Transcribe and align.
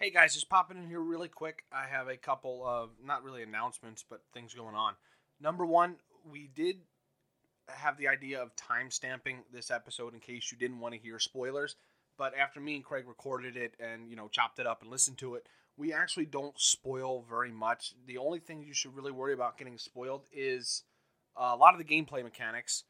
Hey 0.00 0.10
guys, 0.10 0.34
just 0.34 0.48
popping 0.48 0.76
in 0.76 0.86
here 0.86 1.00
really 1.00 1.26
quick. 1.26 1.64
I 1.72 1.86
have 1.88 2.06
a 2.06 2.16
couple 2.16 2.64
of 2.64 2.90
not 3.04 3.24
really 3.24 3.42
announcements, 3.42 4.04
but 4.08 4.20
things 4.32 4.54
going 4.54 4.76
on. 4.76 4.94
Number 5.40 5.66
one, 5.66 5.96
we 6.24 6.48
did 6.54 6.76
have 7.66 7.98
the 7.98 8.06
idea 8.06 8.40
of 8.40 8.54
time 8.54 8.92
stamping 8.92 9.38
this 9.52 9.72
episode 9.72 10.14
in 10.14 10.20
case 10.20 10.52
you 10.52 10.56
didn't 10.56 10.78
want 10.78 10.94
to 10.94 11.00
hear 11.00 11.18
spoilers. 11.18 11.74
But 12.16 12.32
after 12.38 12.60
me 12.60 12.76
and 12.76 12.84
Craig 12.84 13.08
recorded 13.08 13.56
it 13.56 13.74
and 13.80 14.08
you 14.08 14.14
know 14.14 14.28
chopped 14.28 14.60
it 14.60 14.68
up 14.68 14.82
and 14.82 14.90
listened 14.90 15.18
to 15.18 15.34
it, 15.34 15.48
we 15.76 15.92
actually 15.92 16.26
don't 16.26 16.56
spoil 16.60 17.24
very 17.28 17.50
much. 17.50 17.92
The 18.06 18.18
only 18.18 18.38
thing 18.38 18.62
you 18.62 18.74
should 18.74 18.94
really 18.94 19.10
worry 19.10 19.32
about 19.32 19.58
getting 19.58 19.78
spoiled 19.78 20.26
is 20.32 20.84
uh, 21.36 21.50
a 21.52 21.56
lot 21.56 21.74
of 21.74 21.84
the 21.84 21.92
gameplay 21.92 22.22
mechanics, 22.22 22.84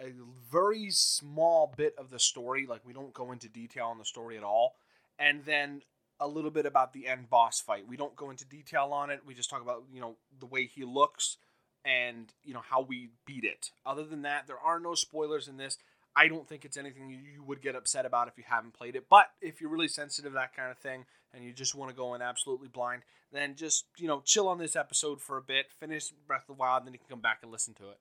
a 0.00 0.10
very 0.50 0.90
small 0.90 1.72
bit 1.76 1.94
of 1.96 2.10
the 2.10 2.18
story. 2.18 2.66
Like 2.66 2.84
we 2.84 2.92
don't 2.92 3.14
go 3.14 3.30
into 3.30 3.48
detail 3.48 3.86
on 3.86 3.98
the 3.98 4.04
story 4.04 4.36
at 4.36 4.42
all, 4.42 4.74
and 5.16 5.44
then 5.44 5.82
a 6.20 6.28
little 6.28 6.50
bit 6.50 6.66
about 6.66 6.92
the 6.92 7.08
end 7.08 7.30
boss 7.30 7.60
fight. 7.60 7.88
We 7.88 7.96
don't 7.96 8.14
go 8.14 8.30
into 8.30 8.44
detail 8.44 8.90
on 8.92 9.10
it. 9.10 9.20
We 9.26 9.34
just 9.34 9.50
talk 9.50 9.62
about 9.62 9.84
you 9.92 10.00
know 10.00 10.16
the 10.38 10.46
way 10.46 10.66
he 10.66 10.84
looks 10.84 11.38
and 11.84 12.32
you 12.44 12.54
know 12.54 12.62
how 12.68 12.82
we 12.82 13.10
beat 13.26 13.44
it. 13.44 13.70
Other 13.86 14.04
than 14.04 14.22
that, 14.22 14.46
there 14.46 14.58
are 14.58 14.78
no 14.78 14.94
spoilers 14.94 15.48
in 15.48 15.56
this. 15.56 15.78
I 16.14 16.28
don't 16.28 16.48
think 16.48 16.64
it's 16.64 16.76
anything 16.76 17.08
you 17.08 17.42
would 17.44 17.62
get 17.62 17.76
upset 17.76 18.04
about 18.04 18.28
if 18.28 18.36
you 18.36 18.44
haven't 18.46 18.74
played 18.74 18.96
it. 18.96 19.06
But 19.08 19.26
if 19.40 19.60
you're 19.60 19.70
really 19.70 19.88
sensitive 19.88 20.32
that 20.32 20.54
kind 20.54 20.70
of 20.70 20.78
thing 20.78 21.04
and 21.32 21.44
you 21.44 21.52
just 21.52 21.74
want 21.74 21.90
to 21.90 21.96
go 21.96 22.14
in 22.14 22.22
absolutely 22.22 22.68
blind, 22.68 23.02
then 23.32 23.54
just 23.54 23.86
you 23.96 24.08
know 24.08 24.22
chill 24.24 24.48
on 24.48 24.58
this 24.58 24.76
episode 24.76 25.20
for 25.20 25.36
a 25.36 25.42
bit, 25.42 25.66
finish 25.78 26.10
Breath 26.26 26.42
of 26.42 26.56
the 26.56 26.60
Wild, 26.60 26.80
and 26.80 26.88
then 26.88 26.94
you 26.94 26.98
can 26.98 27.08
come 27.08 27.20
back 27.20 27.38
and 27.42 27.50
listen 27.50 27.74
to 27.74 27.90
it. 27.90 27.98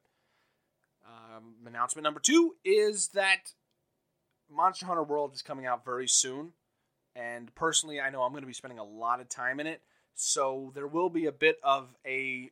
Um, 1.05 1.55
announcement 1.65 2.03
number 2.03 2.19
two 2.19 2.55
is 2.65 3.09
that 3.09 3.53
Monster 4.51 4.85
Hunter 4.85 5.03
World 5.03 5.33
is 5.33 5.41
coming 5.41 5.65
out 5.65 5.85
very 5.85 6.07
soon, 6.07 6.53
and 7.19 7.53
personally, 7.55 7.99
I 7.99 8.09
know 8.09 8.23
I'm 8.23 8.31
going 8.31 8.43
to 8.43 8.47
be 8.47 8.53
spending 8.53 8.79
a 8.79 8.83
lot 8.83 9.19
of 9.19 9.27
time 9.27 9.59
in 9.59 9.67
it, 9.67 9.81
so 10.15 10.71
there 10.73 10.87
will 10.87 11.09
be 11.09 11.25
a 11.25 11.31
bit 11.31 11.57
of 11.63 11.95
a 12.05 12.49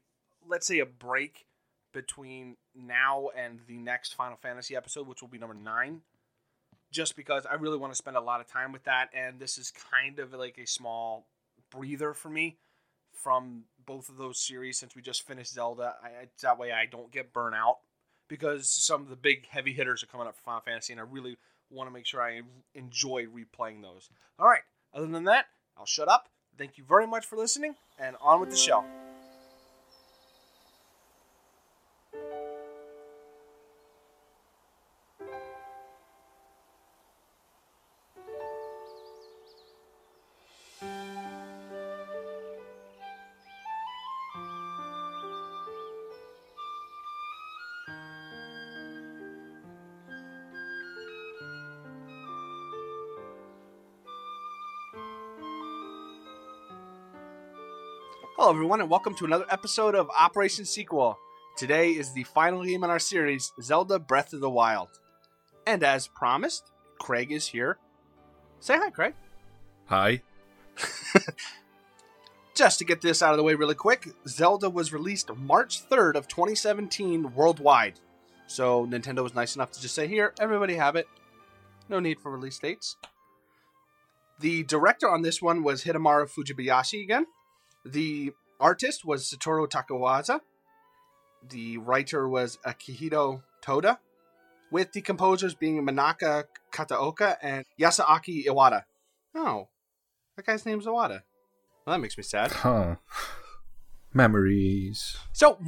let's 0.48 0.68
say 0.68 0.80
a 0.80 0.86
break 0.86 1.46
between 1.94 2.58
now 2.76 3.30
and 3.36 3.60
the 3.68 3.78
next 3.78 4.14
Final 4.14 4.38
Fantasy 4.38 4.76
episode, 4.76 5.08
which 5.08 5.22
will 5.22 5.30
be 5.30 5.38
number 5.38 5.56
nine, 5.56 6.02
just 6.92 7.16
because 7.16 7.46
I 7.46 7.56
really 7.56 7.78
want 7.78 7.94
to 7.94 7.98
spend 7.98 8.18
a 8.18 8.22
lot 8.22 8.42
of 8.42 8.48
time 8.48 8.72
with 8.72 8.84
that, 8.84 9.10
and 9.14 9.40
this 9.40 9.58
is 9.58 9.72
kind 9.72 10.20
of 10.20 10.34
like 10.34 10.58
a 10.58 10.68
small 10.68 11.28
breather 11.70 12.14
for 12.14 12.30
me 12.30 12.58
from 13.12 13.64
both 13.86 14.10
of 14.10 14.18
those 14.18 14.38
series 14.38 14.78
since 14.78 14.96
we 14.96 15.02
just 15.02 15.26
finished 15.26 15.54
Zelda. 15.54 15.96
I, 16.04 16.28
that 16.42 16.60
way 16.60 16.72
I 16.72 16.86
don't 16.86 17.12
get 17.12 17.34
burnt 17.34 17.56
out 17.56 17.78
because 18.28 18.70
some 18.70 19.02
of 19.02 19.10
the 19.10 19.16
big 19.16 19.48
heavy 19.48 19.74
hitters 19.74 20.04
are 20.04 20.08
coming 20.08 20.28
up 20.28 20.36
for 20.36 20.44
Final 20.44 20.62
Fantasy, 20.62 20.94
and 20.94 21.00
I 21.00 21.06
really 21.10 21.38
want 21.70 21.90
to 21.90 21.94
make 21.94 22.06
sure 22.06 22.22
I 22.22 22.42
enjoy 22.76 23.26
replaying 23.26 23.82
those. 23.82 24.10
All 24.40 24.48
right, 24.48 24.62
other 24.94 25.08
than 25.08 25.26
that, 25.26 25.46
I'll 25.78 25.86
shut 25.86 26.08
up. 26.08 26.30
Thank 26.58 26.78
you 26.78 26.84
very 26.84 27.08
much 27.08 27.26
for 27.26 27.36
listening, 27.36 27.76
and 28.00 28.16
on 28.22 28.40
with 28.40 28.50
the 28.50 28.58
show. 28.58 28.84
Hello, 58.48 58.56
everyone, 58.56 58.80
and 58.80 58.90
welcome 58.90 59.14
to 59.16 59.26
another 59.26 59.46
episode 59.50 59.94
of 59.94 60.10
Operation 60.18 60.64
Sequel. 60.64 61.20
Today 61.58 61.92
is 61.92 62.14
the 62.14 62.24
final 62.24 62.64
game 62.64 62.86
in 62.86 62.90
our 62.90 62.98
series, 62.98 63.52
Zelda 63.62 64.00
Breath 64.00 64.32
of 64.32 64.40
the 64.40 64.50
Wild. 64.50 64.88
And 65.66 65.84
as 65.84 66.08
promised, 66.08 66.72
Craig 66.98 67.34
is 67.34 67.46
here. 67.46 67.78
Say 68.62 68.78
hi, 68.78 68.90
Craig. 68.90 69.16
Hi. 69.88 70.22
Just 72.56 72.80
to 72.80 72.86
get 72.86 73.02
this 73.02 73.22
out 73.22 73.32
of 73.32 73.38
the 73.38 73.44
way 73.44 73.54
really 73.54 73.76
quick, 73.76 74.08
Zelda 74.30 74.70
was 74.70 74.94
released 74.94 75.30
March 75.36 75.86
3rd 75.90 76.16
of 76.16 76.30
2017 76.30 77.36
worldwide. 77.36 78.00
So 78.46 78.88
Nintendo 78.88 79.24
was 79.24 79.36
nice 79.36 79.58
enough 79.58 79.72
to 79.72 79.82
just 79.82 79.94
say, 79.94 80.08
here, 80.08 80.34
everybody 80.40 80.76
have 80.76 80.96
it. 80.96 81.10
No 81.90 82.00
need 82.00 82.22
for 82.22 82.32
release 82.32 82.60
dates. 82.60 82.96
The 84.40 84.64
director 84.64 85.10
on 85.10 85.22
this 85.22 85.42
one 85.42 85.64
was 85.64 85.84
Hidemaro 85.84 86.30
Fujibayashi 86.32 87.04
again. 87.04 87.26
The 87.86 88.34
artist 88.60 89.06
was 89.06 89.30
Satoru 89.30 89.68
Takizawa. 89.70 90.40
The 91.48 91.78
writer 91.78 92.28
was 92.28 92.58
Akihito 92.66 93.44
Toda, 93.62 94.00
with 94.72 94.92
the 94.94 95.02
composers 95.02 95.56
being 95.56 95.86
Manaka 95.86 96.46
Kataoka 96.72 97.38
and 97.42 97.66
Yasuaki 97.80 98.46
Iwata. 98.46 98.84
Oh, 99.36 99.70
that 100.36 100.46
guy's 100.46 100.66
name's 100.66 100.86
Iwata. 100.86 101.22
Well, 101.86 101.96
that 101.96 102.00
makes 102.00 102.18
me 102.18 102.24
sad. 102.24 102.52
Huh. 102.52 102.96
Memories. 104.14 105.18
So, 105.32 105.60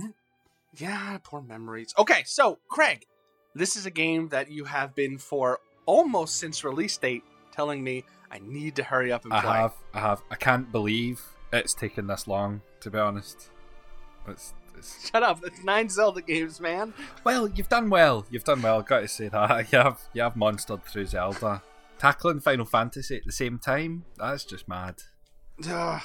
yeah, 0.75 1.17
poor 1.23 1.41
memories. 1.41 1.93
Okay, 1.97 2.23
so, 2.25 2.59
Craig, 2.67 3.05
this 3.55 3.75
is 3.75 3.85
a 3.85 3.91
game 3.91 4.29
that 4.29 4.51
you 4.51 4.65
have 4.65 4.95
been 4.95 5.17
for 5.17 5.59
almost 5.85 6.37
since 6.37 6.63
release 6.63 6.97
date 6.97 7.23
telling 7.51 7.83
me 7.83 8.03
I 8.31 8.39
need 8.39 8.75
to 8.77 8.83
hurry 8.83 9.11
up 9.11 9.23
and 9.23 9.33
I 9.33 9.41
play. 9.41 9.57
have, 9.57 9.73
I 9.93 9.99
have, 9.99 10.21
I 10.29 10.35
can't 10.35 10.71
believe 10.71 11.21
it's 11.51 11.73
taken 11.73 12.07
this 12.07 12.27
long. 12.27 12.61
To 12.81 12.89
be 12.89 12.97
honest, 12.97 13.49
it's, 14.27 14.53
it's 14.77 15.09
Shut 15.11 15.23
up. 15.23 15.41
It's 15.43 15.63
nine 15.63 15.89
Zelda 15.89 16.21
games, 16.21 16.59
man. 16.61 16.93
well, 17.23 17.47
you've 17.47 17.69
done 17.69 17.89
well. 17.89 18.25
You've 18.29 18.43
done 18.43 18.61
well. 18.61 18.81
Got 18.81 19.01
to 19.01 19.07
say 19.07 19.27
that. 19.29 19.67
You 19.71 19.79
have, 19.79 19.99
you 20.13 20.21
have 20.21 20.35
monstered 20.35 20.83
through 20.83 21.07
Zelda, 21.07 21.61
tackling 21.97 22.39
Final 22.39 22.65
Fantasy 22.65 23.17
at 23.17 23.25
the 23.25 23.31
same 23.31 23.59
time. 23.59 24.05
That's 24.17 24.45
just 24.45 24.67
mad. 24.67 24.95
Ugh. 25.67 26.01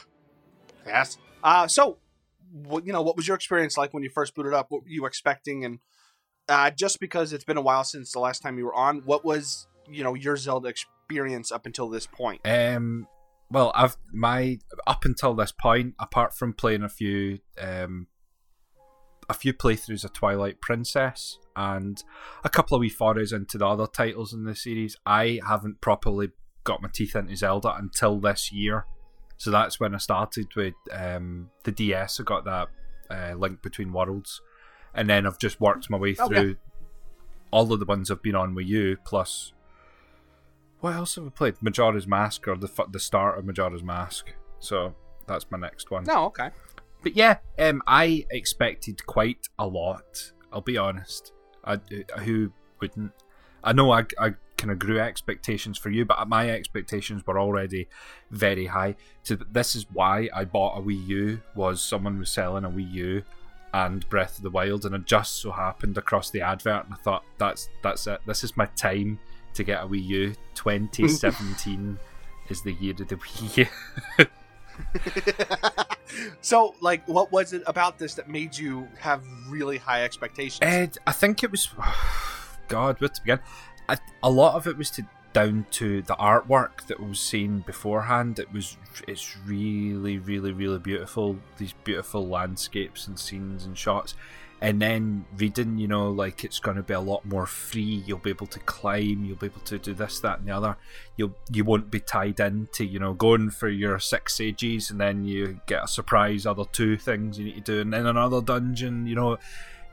yes. 0.87 1.19
Uh, 1.43 1.69
so, 1.69 1.99
what, 2.51 2.87
you 2.87 2.93
know, 2.93 3.03
what 3.03 3.17
was 3.17 3.29
your 3.29 3.37
experience 3.37 3.77
like 3.79 3.95
when 3.95 4.03
you 4.03 4.11
first 4.11 4.35
booted 4.35 4.53
up? 4.55 4.67
What 4.71 4.83
were 4.83 4.89
you 4.89 5.07
expecting? 5.07 5.65
And 5.65 5.79
uh, 6.49 6.71
just 6.71 6.99
because 7.01 7.33
it's 7.33 7.45
been 7.45 7.57
a 7.57 7.63
while 7.63 7.85
since 7.85 8.13
the 8.13 8.19
last 8.19 8.41
time 8.41 8.59
you 8.59 8.65
were 8.65 8.75
on, 8.75 9.03
what 9.05 9.25
was, 9.25 9.67
you 9.89 10.03
know, 10.03 10.15
your 10.15 10.37
Zelda 10.37 10.69
experience 10.69 11.53
up 11.53 11.67
until 11.67 11.89
this 11.89 12.07
point? 12.07 12.41
Um, 12.45 13.07
well, 13.51 13.73
I've 13.75 13.97
my 14.13 14.59
up 14.87 15.05
until 15.05 15.35
this 15.35 15.53
point, 15.53 15.95
apart 15.99 16.35
from 16.35 16.53
playing 16.53 16.83
a 16.83 16.89
few, 16.89 17.39
um, 17.61 18.09
a 19.29 19.35
few 19.35 19.53
playthroughs 19.53 20.05
of 20.05 20.13
Twilight 20.13 20.61
Princess 20.61 21.39
and 21.57 22.03
a 22.43 22.49
couple 22.49 22.77
of 22.77 22.81
wee 22.81 22.89
forays 22.89 23.33
into 23.33 23.59
the 23.59 23.67
other 23.67 23.87
titles 23.87 24.33
in 24.33 24.45
the 24.45 24.55
series, 24.55 24.97
I 25.07 25.41
haven't 25.47 25.81
properly 25.81 26.31
got 26.65 26.83
my 26.83 26.89
teeth 26.93 27.15
into 27.15 27.37
Zelda 27.37 27.75
until 27.77 28.19
this 28.19 28.51
year. 28.53 28.87
So 29.37 29.51
that's 29.51 29.79
when 29.79 29.95
I 29.95 29.99
started 29.99 30.47
with 30.57 30.75
um, 30.93 31.51
the 31.65 31.73
DS. 31.73 32.21
I 32.21 32.23
got 32.25 32.45
that 32.45 32.69
uh, 33.11 33.35
Link 33.37 33.63
Between 33.63 33.93
Worlds, 33.93 34.41
and 34.95 35.09
then 35.09 35.27
I've 35.27 35.39
just 35.39 35.61
worked 35.61 35.91
my 35.91 35.99
way 35.99 36.17
Okay. 36.19 36.27
through 36.27 36.57
all 37.51 37.73
of 37.73 37.79
the 37.79 37.87
ones 37.87 38.11
I've 38.11 38.23
been 38.23 38.35
on 38.35 38.55
with 38.55 38.67
you, 38.67 38.97
plus 39.05 39.53
what 40.85 40.97
else 40.97 41.15
have 41.15 41.27
I 41.27 41.31
played? 41.31 41.55
Majora's 41.63 42.07
Mask 42.07 42.47
or 42.47 42.57
the 42.57 42.67
f- 42.67 42.93
the 42.93 43.01
start 43.01 43.39
of 43.39 43.47
Majora's 43.47 43.83
Mask. 43.83 44.35
So 44.61 44.95
that's 45.27 45.51
my 45.51 45.57
next 45.57 45.91
one. 45.91 46.05
No, 46.05 46.27
okay. 46.27 46.51
But 47.03 47.17
yeah, 47.17 47.39
um, 47.59 47.83
I 47.87 48.27
expected 48.31 49.07
quite 49.07 49.49
a 49.59 49.67
lot. 49.67 50.33
I'll 50.53 50.61
be 50.61 50.77
honest. 50.77 51.33
I, 51.65 51.75
uh, 51.75 52.21
who 52.21 52.53
wouldn't? 52.83 53.13
I 53.63 53.73
know 53.73 53.93
I, 53.93 54.05
I 54.19 54.35
kind 54.59 54.73
of 54.73 54.79
grew 54.79 55.01
expectations 55.01 55.79
for 55.79 55.89
you, 55.89 56.05
but 56.05 56.29
my 56.29 56.51
expectations 56.51 57.27
were 57.27 57.41
already 57.41 57.89
very 58.31 58.67
high. 58.67 58.97
So 59.23 59.37
this 59.37 59.75
is 59.75 59.87
why 59.91 60.29
I 60.35 60.45
bought 60.45 60.79
a 60.79 60.83
Wii 60.83 61.07
U. 61.07 61.41
Was 61.57 61.81
someone 61.81 62.19
was 62.19 62.29
selling 62.29 62.67
a 62.67 62.71
Wii 62.71 62.93
U 62.93 63.23
and 63.73 64.07
Breath 64.11 64.37
of 64.37 64.43
the 64.43 64.51
Wild, 64.51 64.85
and 64.85 64.95
it 64.95 65.07
just 65.07 65.41
so 65.41 65.51
happened 65.51 65.97
across 65.97 66.29
the 66.29 66.43
advert, 66.43 66.85
and 66.85 66.93
I 66.93 66.99
thought 66.99 67.25
that's 67.39 67.71
that's 67.83 68.07
it. 68.07 68.21
This 68.27 68.45
is 68.45 68.55
my 68.55 68.67
time 68.77 69.19
to 69.55 69.65
get 69.65 69.83
a 69.83 69.87
Wii 69.87 70.05
U. 70.07 70.35
2017 70.55 71.99
is 72.49 72.63
the 72.63 72.73
year 72.73 72.93
of 72.93 73.09
the 73.09 73.17
Wii 73.17 73.69
U. 74.19 74.27
so, 76.41 76.75
like, 76.81 77.07
what 77.09 77.33
was 77.33 77.53
it 77.53 77.63
about 77.67 77.99
this 77.99 78.15
that 78.15 78.29
made 78.29 78.57
you 78.57 78.89
have 78.99 79.23
really 79.49 79.79
high 79.79 80.05
expectations? 80.05 80.61
Ed, 80.63 80.99
I 81.07 81.13
think 81.13 81.43
it 81.43 81.51
was. 81.51 81.69
God, 82.69 83.01
where 83.01 83.09
to 83.09 83.21
begin? 83.23 83.41
I, 83.89 83.99
a 84.23 84.31
lot 84.31 84.55
of 84.55 84.67
it 84.67 84.77
was 84.77 84.91
to 84.93 85.07
down 85.35 85.67
to 85.73 86.01
the 86.01 86.15
artwork 86.15 86.87
that 86.87 86.99
was 86.99 87.21
seen 87.21 87.61
beforehand. 87.61 88.39
It 88.39 88.51
was. 88.51 88.79
It's 89.07 89.37
really, 89.45 90.19
really, 90.19 90.53
really 90.53 90.79
beautiful. 90.79 91.37
These 91.59 91.75
beautiful 91.85 92.27
landscapes 92.27 93.07
and 93.07 93.19
scenes 93.19 93.67
and 93.67 93.77
shots. 93.77 94.15
and 94.65 94.81
then 94.81 95.27
reading, 95.37 95.77
you 95.77 95.87
know, 95.87 96.11
like 96.11 96.43
it's 96.43 96.59
going 96.59 96.79
to 96.79 96.83
be 96.83 96.95
a 96.95 97.01
lot 97.01 97.23
more 97.27 97.45
free. 97.45 98.03
You'll 98.07 98.17
be 98.19 98.31
able 98.31 98.47
to 98.47 98.59
climb. 98.61 99.23
You'll 99.23 99.37
be 99.37 99.49
able 99.49 99.61
to 99.61 99.79
do 99.79 99.93
this, 99.93 100.21
that, 100.21 100.39
and 100.39 100.49
the 100.49 100.53
other. 100.53 100.79
You'll 101.19 101.37
you 101.53 101.65
won't 101.65 101.91
be 101.91 102.01
tied 102.01 102.41
into, 102.41 102.87
you 102.87 102.99
know, 102.99 103.13
going 103.13 103.51
for 103.51 103.69
your 103.69 103.99
six 103.99 104.37
sages, 104.37 104.91
and 104.91 104.99
then 104.99 105.27
you 105.27 105.61
get 105.67 105.85
a 105.85 105.89
surprise 105.89 106.47
other 106.47 106.65
two 106.65 106.97
things 106.97 107.39
you 107.39 107.45
need 107.45 107.67
to 107.67 107.73
do, 107.75 107.81
and 107.83 107.93
then 107.93 108.07
another 108.07 108.41
dungeon. 108.41 109.07
You 109.07 109.17
know, 109.17 109.39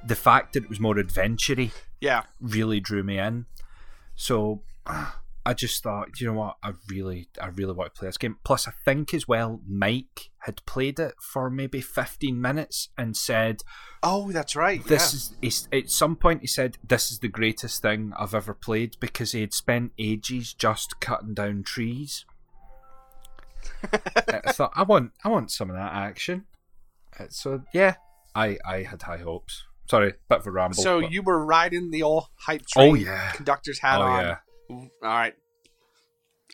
the 0.05 0.15
fact 0.15 0.53
that 0.53 0.63
it 0.63 0.69
was 0.69 0.79
more 0.79 0.95
adventurey, 0.95 1.71
yeah, 1.99 2.23
really 2.39 2.79
drew 2.79 3.03
me 3.03 3.19
in. 3.19 3.47
So. 4.15 4.61
I 5.45 5.53
just 5.53 5.81
thought, 5.81 6.19
you 6.19 6.27
know 6.27 6.33
what, 6.33 6.57
I 6.61 6.73
really, 6.87 7.27
I 7.41 7.47
really 7.47 7.73
want 7.73 7.93
to 7.93 7.99
play 7.99 8.07
this 8.07 8.17
game. 8.17 8.37
Plus, 8.43 8.67
I 8.67 8.73
think 8.85 9.13
as 9.13 9.27
well, 9.27 9.59
Mike 9.67 10.29
had 10.39 10.63
played 10.65 10.99
it 10.99 11.15
for 11.19 11.49
maybe 11.49 11.81
fifteen 11.81 12.39
minutes 12.39 12.89
and 12.95 13.17
said, 13.17 13.63
"Oh, 14.03 14.31
that's 14.31 14.55
right." 14.55 14.83
This 14.85 15.33
yeah. 15.41 15.47
is 15.47 15.67
at 15.71 15.89
some 15.89 16.15
point 16.15 16.41
he 16.41 16.47
said, 16.47 16.77
"This 16.87 17.11
is 17.11 17.19
the 17.19 17.27
greatest 17.27 17.81
thing 17.81 18.13
I've 18.19 18.35
ever 18.35 18.53
played" 18.53 18.97
because 18.99 19.31
he 19.31 19.41
had 19.41 19.53
spent 19.53 19.93
ages 19.97 20.53
just 20.53 20.99
cutting 20.99 21.33
down 21.33 21.63
trees. 21.63 22.25
I 23.93 24.51
thought, 24.51 24.73
I 24.75 24.83
want, 24.83 25.11
I 25.23 25.29
want 25.29 25.51
some 25.51 25.69
of 25.69 25.75
that 25.75 25.93
action. 25.93 26.45
Uh, 27.19 27.25
so 27.29 27.63
yeah, 27.73 27.95
I, 28.35 28.57
I 28.63 28.83
had 28.83 29.01
high 29.01 29.17
hopes. 29.17 29.63
Sorry, 29.87 30.13
bit 30.29 30.39
of 30.39 30.47
a 30.47 30.51
ramble. 30.51 30.75
So 30.75 31.01
but... 31.01 31.11
you 31.11 31.23
were 31.23 31.43
riding 31.43 31.89
the 31.89 32.03
old 32.03 32.27
hype 32.35 32.67
train. 32.67 32.91
Oh 32.91 32.93
yeah, 32.93 33.31
conductor's 33.31 33.79
hat 33.79 33.99
oh, 33.99 34.03
on. 34.03 34.23
Yeah 34.23 34.37
all 34.71 34.89
right. 35.03 35.33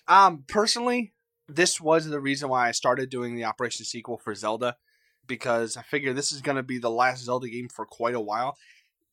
Um, 0.08 0.44
personally, 0.48 1.14
this 1.48 1.80
was 1.82 2.08
the 2.08 2.20
reason 2.20 2.50
why 2.50 2.68
I 2.68 2.72
started 2.72 3.10
doing 3.10 3.36
the 3.36 3.46
Operation 3.46 3.86
sequel 3.86 4.18
for 4.18 4.36
Zelda 4.36 4.78
because 5.28 5.78
I 5.78 5.82
figure 5.82 6.14
this 6.14 6.32
is 6.32 6.42
going 6.42 6.56
to 6.56 6.64
be 6.64 6.78
the 6.78 6.90
last 6.90 7.26
Zelda 7.26 7.50
game 7.50 7.70
for 7.70 7.86
quite 7.86 8.16
a 8.16 8.22
while. 8.22 8.58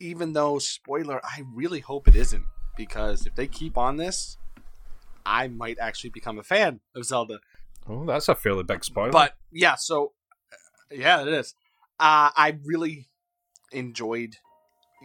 Even 0.00 0.32
though, 0.32 0.58
spoiler, 0.58 1.20
I 1.24 1.42
really 1.52 1.80
hope 1.80 2.08
it 2.08 2.16
isn't 2.16 2.44
because 2.76 3.26
if 3.26 3.34
they 3.34 3.46
keep 3.46 3.78
on 3.78 3.96
this, 3.96 4.36
I 5.26 5.48
might 5.48 5.78
actually 5.80 6.10
become 6.10 6.38
a 6.38 6.42
fan 6.42 6.80
of 6.94 7.04
Zelda. 7.04 7.40
Oh, 7.88 8.04
that's 8.04 8.28
a 8.28 8.34
fairly 8.34 8.64
big 8.64 8.84
spoiler. 8.84 9.10
But 9.10 9.34
yeah, 9.52 9.74
so 9.76 10.12
yeah, 10.90 11.22
it 11.22 11.28
is. 11.28 11.54
Uh, 11.98 12.30
I 12.36 12.58
really 12.64 13.08
enjoyed 13.72 14.36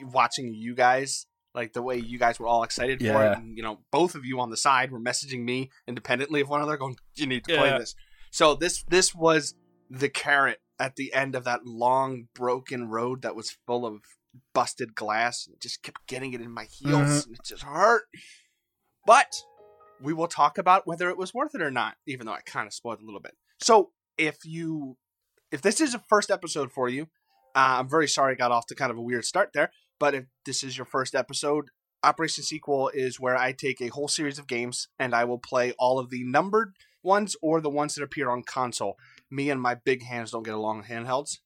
watching 0.01 0.53
you 0.53 0.75
guys 0.75 1.25
like 1.53 1.73
the 1.73 1.81
way 1.81 1.97
you 1.97 2.19
guys 2.19 2.39
were 2.39 2.47
all 2.47 2.63
excited 2.63 3.01
yeah. 3.01 3.13
for 3.13 3.25
it. 3.25 3.37
And, 3.37 3.57
you 3.57 3.63
know, 3.63 3.79
both 3.91 4.15
of 4.15 4.25
you 4.25 4.39
on 4.39 4.49
the 4.49 4.57
side 4.57 4.91
were 4.91 4.99
messaging 4.99 5.43
me 5.43 5.69
independently 5.87 6.41
of 6.41 6.49
one 6.49 6.61
another, 6.61 6.77
going, 6.77 6.97
"You 7.15 7.27
need 7.27 7.43
to 7.45 7.53
yeah. 7.53 7.59
play 7.59 7.77
this." 7.77 7.95
So 8.31 8.55
this 8.55 8.83
this 8.83 9.15
was 9.15 9.55
the 9.89 10.09
carrot 10.09 10.61
at 10.79 10.95
the 10.95 11.13
end 11.13 11.35
of 11.35 11.43
that 11.45 11.65
long 11.65 12.27
broken 12.33 12.87
road 12.87 13.23
that 13.23 13.35
was 13.35 13.57
full 13.65 13.85
of 13.85 14.01
busted 14.53 14.95
glass. 14.95 15.47
It 15.51 15.59
just 15.59 15.83
kept 15.83 16.07
getting 16.07 16.33
it 16.33 16.41
in 16.41 16.51
my 16.51 16.65
heels, 16.65 16.93
mm-hmm. 16.93 17.29
and 17.29 17.35
it 17.35 17.45
just 17.45 17.63
hurt. 17.63 18.03
But 19.05 19.41
we 20.01 20.13
will 20.13 20.27
talk 20.27 20.57
about 20.57 20.87
whether 20.87 21.09
it 21.09 21.17
was 21.17 21.33
worth 21.33 21.55
it 21.55 21.61
or 21.61 21.71
not, 21.71 21.95
even 22.07 22.25
though 22.25 22.33
I 22.33 22.41
kind 22.41 22.67
of 22.67 22.73
spoiled 22.73 23.01
a 23.01 23.05
little 23.05 23.19
bit. 23.19 23.35
So 23.61 23.91
if 24.17 24.37
you 24.45 24.97
if 25.51 25.61
this 25.61 25.81
is 25.81 25.93
a 25.93 26.03
first 26.07 26.29
episode 26.29 26.71
for 26.71 26.89
you, 26.89 27.03
uh, 27.55 27.79
I'm 27.79 27.89
very 27.89 28.07
sorry 28.07 28.33
I 28.33 28.35
got 28.35 28.51
off 28.51 28.67
to 28.67 28.75
kind 28.75 28.91
of 28.91 28.97
a 28.97 29.01
weird 29.01 29.25
start 29.25 29.49
there. 29.53 29.71
But 29.99 30.15
if 30.15 30.25
this 30.45 30.63
is 30.63 30.77
your 30.77 30.85
first 30.85 31.13
episode, 31.13 31.69
Operation 32.03 32.43
Sequel 32.43 32.89
is 32.93 33.19
where 33.19 33.37
I 33.37 33.51
take 33.51 33.81
a 33.81 33.89
whole 33.89 34.07
series 34.07 34.39
of 34.39 34.47
games 34.47 34.87
and 34.97 35.13
I 35.13 35.25
will 35.25 35.37
play 35.37 35.73
all 35.77 35.99
of 35.99 36.09
the 36.09 36.23
numbered 36.23 36.73
ones 37.03 37.35
or 37.41 37.61
the 37.61 37.69
ones 37.69 37.95
that 37.95 38.03
appear 38.03 38.29
on 38.29 38.43
console. 38.43 38.97
Me 39.29 39.49
and 39.49 39.61
my 39.61 39.75
big 39.75 40.03
hands 40.03 40.31
don't 40.31 40.43
get 40.43 40.53
along 40.53 40.83
handhelds. 40.83 41.39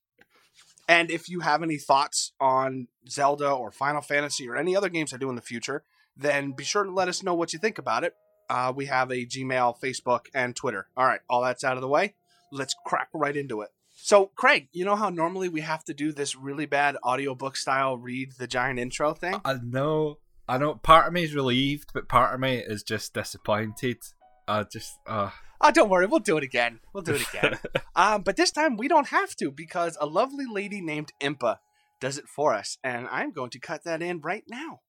And 0.88 1.10
if 1.10 1.30
you 1.30 1.40
have 1.40 1.64
any 1.64 1.78
thoughts 1.78 2.34
on 2.40 2.88
Zelda 3.10 3.50
or 3.50 3.72
Final 3.72 4.02
Fantasy 4.02 4.48
or 4.48 4.56
any 4.56 4.76
other 4.76 4.90
games 4.90 5.14
I 5.14 5.18
do 5.18 5.30
in 5.30 5.36
the 5.36 5.42
future, 5.42 5.84
then 6.16 6.52
be 6.52 6.64
sure 6.64 6.84
to 6.84 6.92
let 6.92 7.08
us 7.08 7.24
know 7.24 7.34
what 7.34 7.54
you 7.54 7.60
think 7.60 7.78
about 7.78 8.04
it. 8.04 8.14
Uh, 8.50 8.72
we 8.76 8.86
have 8.88 9.10
a 9.10 9.26
Gmail, 9.26 9.80
Facebook, 9.82 10.26
and 10.36 10.56
Twitter. 10.56 10.88
All 10.96 11.06
right, 11.06 11.22
all 11.30 11.42
that's 11.42 11.64
out 11.64 11.78
of 11.78 11.82
the 11.82 11.88
way. 11.88 12.14
Let's 12.52 12.76
crack 12.86 13.08
right 13.14 13.36
into 13.36 13.62
it. 13.62 13.70
So, 14.06 14.32
Craig, 14.36 14.68
you 14.74 14.84
know 14.84 14.98
how 14.98 15.08
normally 15.08 15.48
we 15.48 15.62
have 15.62 15.86
to 15.86 15.94
do 15.94 16.12
this 16.12 16.36
really 16.36 16.66
bad 16.66 16.98
audiobook 17.06 17.56
style 17.56 17.98
read 17.98 18.34
the 18.38 18.48
giant 18.48 18.78
intro 18.78 19.14
thing? 19.14 19.40
I 19.46 19.54
know. 19.64 20.18
I 20.46 20.58
know. 20.58 20.76
Part 20.76 21.08
of 21.08 21.14
me 21.14 21.24
is 21.24 21.34
relieved, 21.34 21.92
but 21.94 22.10
part 22.10 22.34
of 22.34 22.42
me 22.42 22.58
is 22.58 22.84
just 22.84 23.14
disappointed. 23.14 24.00
I 24.46 24.64
just. 24.64 24.92
Uh... 25.08 25.30
Oh, 25.62 25.72
don't 25.72 25.90
worry. 25.90 26.06
We'll 26.06 26.20
do 26.20 26.36
it 26.36 26.44
again. 26.44 26.82
We'll 26.92 27.04
do 27.04 27.14
it 27.14 27.26
again. 27.30 27.58
um, 27.96 28.24
but 28.24 28.36
this 28.36 28.52
time 28.52 28.76
we 28.76 28.90
don't 28.90 29.08
have 29.08 29.38
to 29.38 29.50
because 29.50 29.98
a 30.02 30.06
lovely 30.06 30.48
lady 30.52 30.82
named 30.82 31.14
Impa 31.22 31.60
does 32.02 32.18
it 32.18 32.28
for 32.28 32.54
us. 32.54 32.78
And 32.84 33.08
I'm 33.10 33.32
going 33.32 33.52
to 33.52 33.60
cut 33.60 33.86
that 33.86 34.02
in 34.02 34.20
right 34.20 34.44
now. 34.50 34.82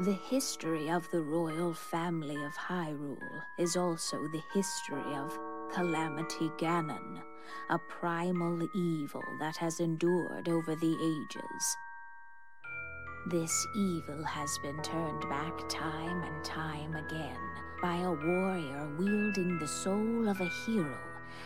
The 0.00 0.18
history 0.28 0.90
of 0.90 1.10
the 1.10 1.22
royal 1.22 1.72
family 1.72 2.36
of 2.44 2.52
Hyrule 2.52 3.16
is 3.58 3.78
also 3.78 4.18
the 4.18 4.42
history 4.52 5.14
of 5.14 5.38
Calamity 5.74 6.50
Ganon, 6.56 7.20
a 7.68 7.78
primal 7.88 8.62
evil 8.76 9.24
that 9.40 9.56
has 9.56 9.80
endured 9.80 10.48
over 10.48 10.76
the 10.76 10.94
ages. 11.02 11.76
This 13.26 13.66
evil 13.74 14.22
has 14.22 14.56
been 14.58 14.80
turned 14.82 15.28
back 15.28 15.52
time 15.68 16.22
and 16.22 16.44
time 16.44 16.94
again 16.94 17.40
by 17.82 17.96
a 17.96 18.12
warrior 18.12 18.88
wielding 18.96 19.58
the 19.58 19.66
soul 19.66 20.28
of 20.28 20.40
a 20.40 20.48
hero 20.64 20.96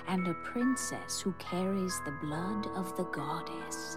and 0.09 0.29
a 0.29 0.35
princess 0.35 1.23
who 1.23 1.33
carries 1.39 1.99
the 2.05 2.13
blood 2.21 2.67
of 2.77 2.95
the 2.99 3.05
goddess. 3.05 3.97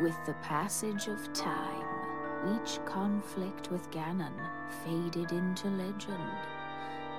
With 0.00 0.16
the 0.26 0.34
passage 0.42 1.06
of 1.06 1.32
time, 1.32 1.83
each 2.56 2.84
conflict 2.84 3.70
with 3.70 3.90
Ganon 3.90 4.34
faded 4.84 5.32
into 5.32 5.68
legend. 5.68 6.38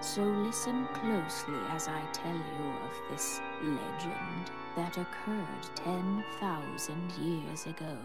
So 0.01 0.21
listen 0.21 0.87
closely 0.93 1.59
as 1.69 1.87
I 1.87 2.01
tell 2.11 2.35
you 2.35 2.69
of 2.83 3.09
this 3.09 3.39
legend 3.63 4.51
that 4.75 4.97
occurred 4.97 5.75
10,000 5.75 7.11
years 7.19 7.65
ago. 7.65 7.97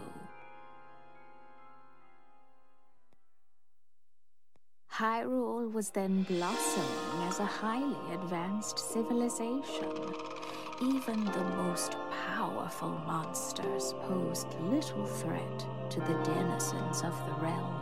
Hyrule 4.91 5.71
was 5.71 5.89
then 5.89 6.23
blossoming 6.23 7.27
as 7.27 7.39
a 7.39 7.45
highly 7.45 8.13
advanced 8.13 8.77
civilization. 8.77 10.13
Even 10.81 11.23
the 11.25 11.43
most 11.55 11.95
powerful 12.35 12.89
monsters 13.05 13.93
posed 14.07 14.47
little 14.61 15.05
threat 15.05 15.65
to 15.91 15.99
the 15.99 16.23
denizens 16.23 17.01
of 17.03 17.13
the 17.25 17.33
realm. 17.43 17.75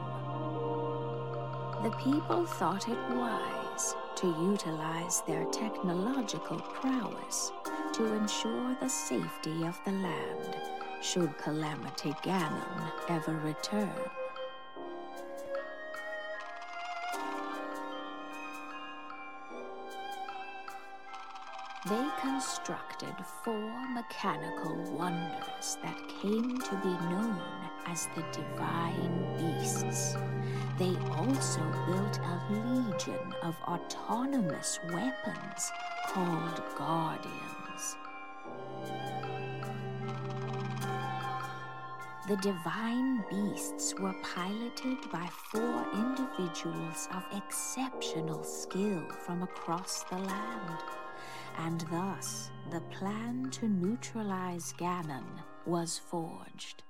The 1.84 1.92
people 1.92 2.44
thought 2.44 2.90
it 2.90 2.98
wise 3.12 3.96
to 4.16 4.28
utilize 4.28 5.22
their 5.28 5.46
technological 5.46 6.58
prowess 6.58 7.52
to 7.94 8.14
ensure 8.16 8.76
the 8.82 8.90
safety 8.90 9.64
of 9.64 9.80
the 9.86 9.92
land 9.92 10.58
should 11.02 11.38
Calamity 11.38 12.16
Ganon 12.24 12.92
ever 13.10 13.38
return. 13.46 13.94
They 21.88 22.10
constructed 22.20 23.16
four 23.44 23.88
mechanical 23.94 24.76
wonders 24.98 25.78
that 25.84 25.98
came 26.22 26.58
to 26.58 26.76
be 26.78 26.90
known 26.90 27.59
as 27.92 28.08
the 28.16 28.24
Divine 28.32 29.26
Beasts. 29.38 30.16
They 30.78 30.96
also 31.12 31.62
built 31.88 32.20
a 32.20 32.54
legion 32.54 33.34
of 33.44 33.56
autonomous 33.68 34.80
weapons 34.86 35.72
called 36.08 36.62
Guardians. 36.78 37.98
The 42.28 42.38
divine 42.38 43.24
beasts 43.30 43.96
were 43.96 44.14
piloted 44.22 45.10
by 45.12 45.28
four 45.52 45.86
individuals 45.94 47.08
of 47.12 47.24
exceptional 47.36 48.44
skill 48.44 49.02
from 49.26 49.42
across 49.42 50.04
the 50.04 50.20
land 50.20 50.84
and 51.58 51.82
thus 51.92 52.52
the 52.70 52.82
plan 52.82 53.50
to 53.52 53.68
neutralize 53.68 54.74
Ganon 54.78 55.26
was 55.66 55.98
forged. 55.98 56.84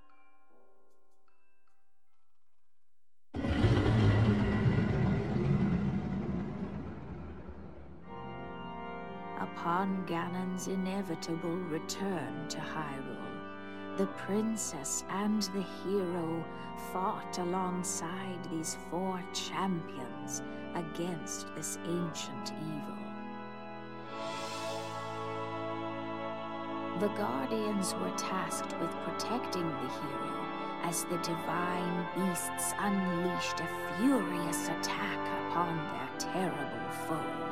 Upon 9.39 10.03
Ganon's 10.05 10.67
inevitable 10.67 11.55
return 11.55 12.47
to 12.49 12.57
Hyrule, 12.57 13.97
the 13.97 14.07
princess 14.07 15.05
and 15.09 15.41
the 15.41 15.63
hero 15.83 16.43
fought 16.91 17.37
alongside 17.37 18.37
these 18.51 18.77
four 18.89 19.23
champions 19.33 20.41
against 20.75 21.47
this 21.55 21.77
ancient 21.85 22.51
evil. 22.61 22.97
The 26.99 27.07
Guardians 27.15 27.93
were 27.95 28.13
tasked 28.17 28.77
with 28.81 28.91
protecting 29.05 29.69
the 29.69 29.89
hero 30.01 30.45
as 30.83 31.05
the 31.05 31.17
divine 31.19 32.05
beasts 32.13 32.73
unleashed 32.77 33.61
a 33.61 33.97
furious 33.97 34.67
attack 34.67 35.47
upon 35.47 35.77
their 35.77 36.09
terrible 36.33 36.91
foe. 37.07 37.48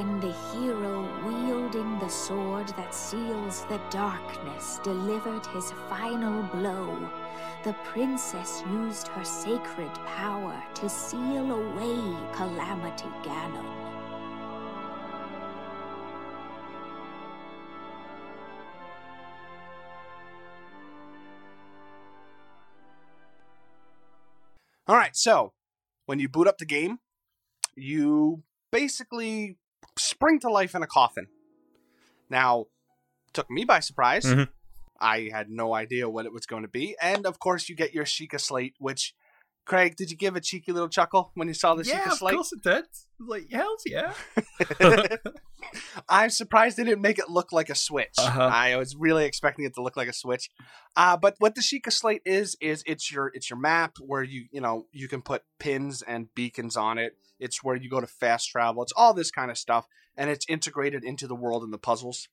When 0.00 0.18
the 0.20 0.32
hero 0.54 1.06
wielding 1.26 1.98
the 1.98 2.08
sword 2.08 2.66
that 2.68 2.94
seals 2.94 3.66
the 3.66 3.78
darkness 3.90 4.80
delivered 4.82 5.44
his 5.48 5.72
final 5.90 6.42
blow, 6.44 6.96
the 7.64 7.74
princess 7.84 8.62
used 8.70 9.08
her 9.08 9.24
sacred 9.24 9.92
power 10.06 10.58
to 10.72 10.88
seal 10.88 11.52
away 11.52 12.16
Calamity 12.32 13.10
Ganon. 13.22 13.66
All 24.88 24.96
right, 24.96 25.14
so 25.14 25.52
when 26.06 26.18
you 26.18 26.28
boot 26.30 26.48
up 26.48 26.56
the 26.56 26.64
game, 26.64 27.00
you 27.76 28.42
basically 28.72 29.58
spring 29.98 30.38
to 30.40 30.50
life 30.50 30.74
in 30.74 30.82
a 30.82 30.86
coffin. 30.86 31.26
Now, 32.28 32.66
took 33.32 33.50
me 33.50 33.64
by 33.64 33.80
surprise. 33.80 34.24
Mhm. 34.24 34.48
I 35.00 35.30
had 35.32 35.50
no 35.50 35.74
idea 35.74 36.08
what 36.08 36.26
it 36.26 36.32
was 36.32 36.46
going 36.46 36.62
to 36.62 36.68
be, 36.68 36.96
and 37.00 37.26
of 37.26 37.38
course, 37.38 37.68
you 37.68 37.74
get 37.74 37.94
your 37.94 38.04
Sheikah 38.04 38.40
slate. 38.40 38.74
Which, 38.78 39.14
Craig, 39.64 39.94
did 39.96 40.10
you 40.10 40.16
give 40.16 40.36
a 40.36 40.40
cheeky 40.40 40.72
little 40.72 40.88
chuckle 40.88 41.30
when 41.34 41.48
you 41.48 41.54
saw 41.54 41.74
the 41.74 41.84
yeah, 41.84 42.00
Sheikah 42.00 42.06
of 42.06 42.18
slate? 42.18 42.34
course 42.34 42.52
it 42.52 42.62
did. 42.62 42.84
Like 43.20 43.50
hell's 43.50 43.82
yeah. 43.86 44.12
I'm 46.08 46.30
surprised 46.30 46.76
they 46.76 46.84
didn't 46.84 47.02
make 47.02 47.18
it 47.18 47.28
look 47.28 47.52
like 47.52 47.70
a 47.70 47.74
switch. 47.74 48.14
Uh-huh. 48.18 48.50
I 48.52 48.76
was 48.76 48.96
really 48.96 49.26
expecting 49.26 49.64
it 49.64 49.74
to 49.74 49.82
look 49.82 49.96
like 49.96 50.08
a 50.08 50.12
switch. 50.12 50.50
Uh, 50.96 51.16
but 51.16 51.36
what 51.38 51.54
the 51.54 51.60
Sheikah 51.60 51.92
slate 51.92 52.22
is 52.24 52.56
is 52.60 52.82
it's 52.86 53.12
your 53.12 53.30
it's 53.34 53.50
your 53.50 53.58
map 53.58 53.96
where 54.00 54.22
you 54.22 54.46
you 54.50 54.60
know 54.60 54.86
you 54.92 55.06
can 55.06 55.22
put 55.22 55.42
pins 55.58 56.02
and 56.02 56.34
beacons 56.34 56.76
on 56.76 56.98
it. 56.98 57.16
It's 57.38 57.62
where 57.62 57.76
you 57.76 57.88
go 57.88 58.00
to 58.00 58.06
fast 58.06 58.50
travel. 58.50 58.82
It's 58.82 58.92
all 58.96 59.14
this 59.14 59.30
kind 59.30 59.50
of 59.50 59.58
stuff, 59.58 59.86
and 60.16 60.30
it's 60.30 60.46
integrated 60.48 61.04
into 61.04 61.26
the 61.26 61.36
world 61.36 61.62
and 61.62 61.72
the 61.72 61.78
puzzles. 61.78 62.28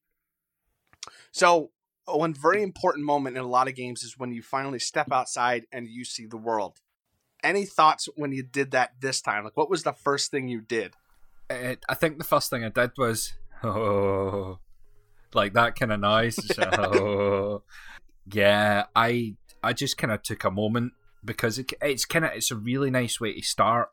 So 1.31 1.71
one 2.05 2.33
very 2.33 2.63
important 2.63 3.05
moment 3.05 3.37
in 3.37 3.43
a 3.43 3.47
lot 3.47 3.67
of 3.67 3.75
games 3.75 4.03
is 4.03 4.17
when 4.17 4.31
you 4.31 4.41
finally 4.41 4.79
step 4.79 5.11
outside 5.11 5.65
and 5.71 5.87
you 5.87 6.05
see 6.05 6.25
the 6.25 6.37
world. 6.37 6.79
Any 7.47 7.63
thoughts 7.63 8.09
when 8.17 8.33
you 8.33 8.43
did 8.43 8.71
that 8.71 8.95
this 8.99 9.21
time? 9.21 9.45
Like, 9.45 9.55
what 9.55 9.69
was 9.69 9.83
the 9.83 9.93
first 9.93 10.31
thing 10.31 10.49
you 10.49 10.59
did? 10.59 10.95
Uh, 11.49 11.75
I 11.87 11.93
think 11.93 12.17
the 12.17 12.25
first 12.25 12.49
thing 12.49 12.65
I 12.65 12.69
did 12.69 12.91
was 12.97 13.35
oh, 13.63 14.59
like 15.33 15.53
that 15.53 15.79
kind 15.79 15.93
of 15.93 16.01
noise. 16.01 16.35
Just, 16.35 16.59
oh. 16.59 17.63
Yeah, 18.29 18.87
I 18.93 19.35
I 19.63 19.71
just 19.71 19.97
kind 19.97 20.11
of 20.11 20.23
took 20.23 20.43
a 20.43 20.51
moment 20.51 20.91
because 21.23 21.57
it, 21.57 21.71
it's 21.81 22.03
kind 22.03 22.25
of 22.25 22.31
it's 22.33 22.51
a 22.51 22.55
really 22.57 22.91
nice 22.91 23.21
way 23.21 23.33
to 23.33 23.41
start. 23.41 23.91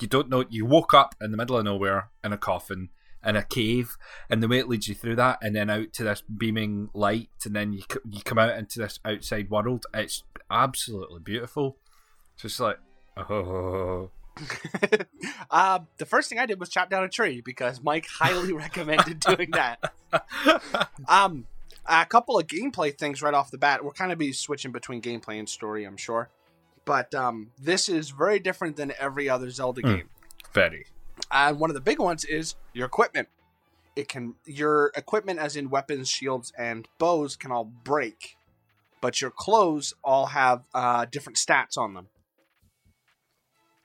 You 0.00 0.06
don't 0.06 0.28
know 0.28 0.44
you 0.48 0.64
woke 0.64 0.94
up 0.94 1.16
in 1.20 1.32
the 1.32 1.36
middle 1.36 1.58
of 1.58 1.64
nowhere 1.64 2.10
in 2.22 2.32
a 2.32 2.38
coffin 2.38 2.90
in 3.26 3.34
a 3.34 3.42
cave, 3.42 3.96
and 4.30 4.40
the 4.40 4.46
way 4.46 4.58
it 4.58 4.68
leads 4.68 4.86
you 4.86 4.94
through 4.94 5.16
that, 5.16 5.38
and 5.42 5.56
then 5.56 5.68
out 5.68 5.92
to 5.94 6.04
this 6.04 6.22
beaming 6.22 6.88
light, 6.94 7.30
and 7.44 7.56
then 7.56 7.72
you 7.72 7.82
you 8.08 8.22
come 8.22 8.38
out 8.38 8.56
into 8.56 8.78
this 8.78 9.00
outside 9.04 9.50
world. 9.50 9.86
It's 9.92 10.22
absolutely 10.48 11.20
beautiful. 11.20 11.78
Just 12.36 12.60
like 12.60 12.78
oh. 13.16 14.10
uh, 15.50 15.78
the 15.96 16.04
first 16.04 16.28
thing 16.28 16.38
I 16.38 16.44
did 16.46 16.60
was 16.60 16.68
chop 16.68 16.90
down 16.90 17.02
a 17.04 17.08
tree 17.08 17.40
because 17.40 17.82
Mike 17.82 18.06
highly 18.06 18.52
recommended 18.64 19.20
doing 19.20 19.50
that. 19.52 19.78
Um, 21.08 21.46
a 21.86 22.04
couple 22.04 22.38
of 22.38 22.46
gameplay 22.46 22.96
things 22.96 23.22
right 23.22 23.32
off 23.32 23.50
the 23.50 23.58
bat. 23.58 23.82
We're 23.84 23.92
kind 23.92 24.12
of 24.12 24.18
be 24.18 24.32
switching 24.32 24.72
between 24.72 25.00
gameplay 25.00 25.38
and 25.38 25.48
story, 25.48 25.84
I'm 25.84 25.96
sure, 25.96 26.28
but 26.84 27.14
um, 27.14 27.52
this 27.58 27.88
is 27.88 28.10
very 28.10 28.38
different 28.38 28.76
than 28.76 28.92
every 28.98 29.28
other 29.28 29.48
Zelda 29.50 29.80
Hmm. 29.80 29.86
game. 29.88 30.08
Very. 30.52 30.86
And 31.30 31.58
one 31.58 31.70
of 31.70 31.74
the 31.74 31.80
big 31.80 31.98
ones 31.98 32.24
is 32.24 32.56
your 32.74 32.86
equipment. 32.86 33.28
It 33.94 34.08
can 34.08 34.34
your 34.44 34.92
equipment, 34.94 35.38
as 35.38 35.56
in 35.56 35.70
weapons, 35.70 36.10
shields, 36.10 36.52
and 36.58 36.86
bows, 36.98 37.36
can 37.36 37.50
all 37.50 37.64
break, 37.64 38.36
but 39.00 39.22
your 39.22 39.30
clothes 39.30 39.94
all 40.04 40.26
have 40.26 40.64
uh, 40.74 41.06
different 41.10 41.38
stats 41.38 41.78
on 41.78 41.94
them. 41.94 42.08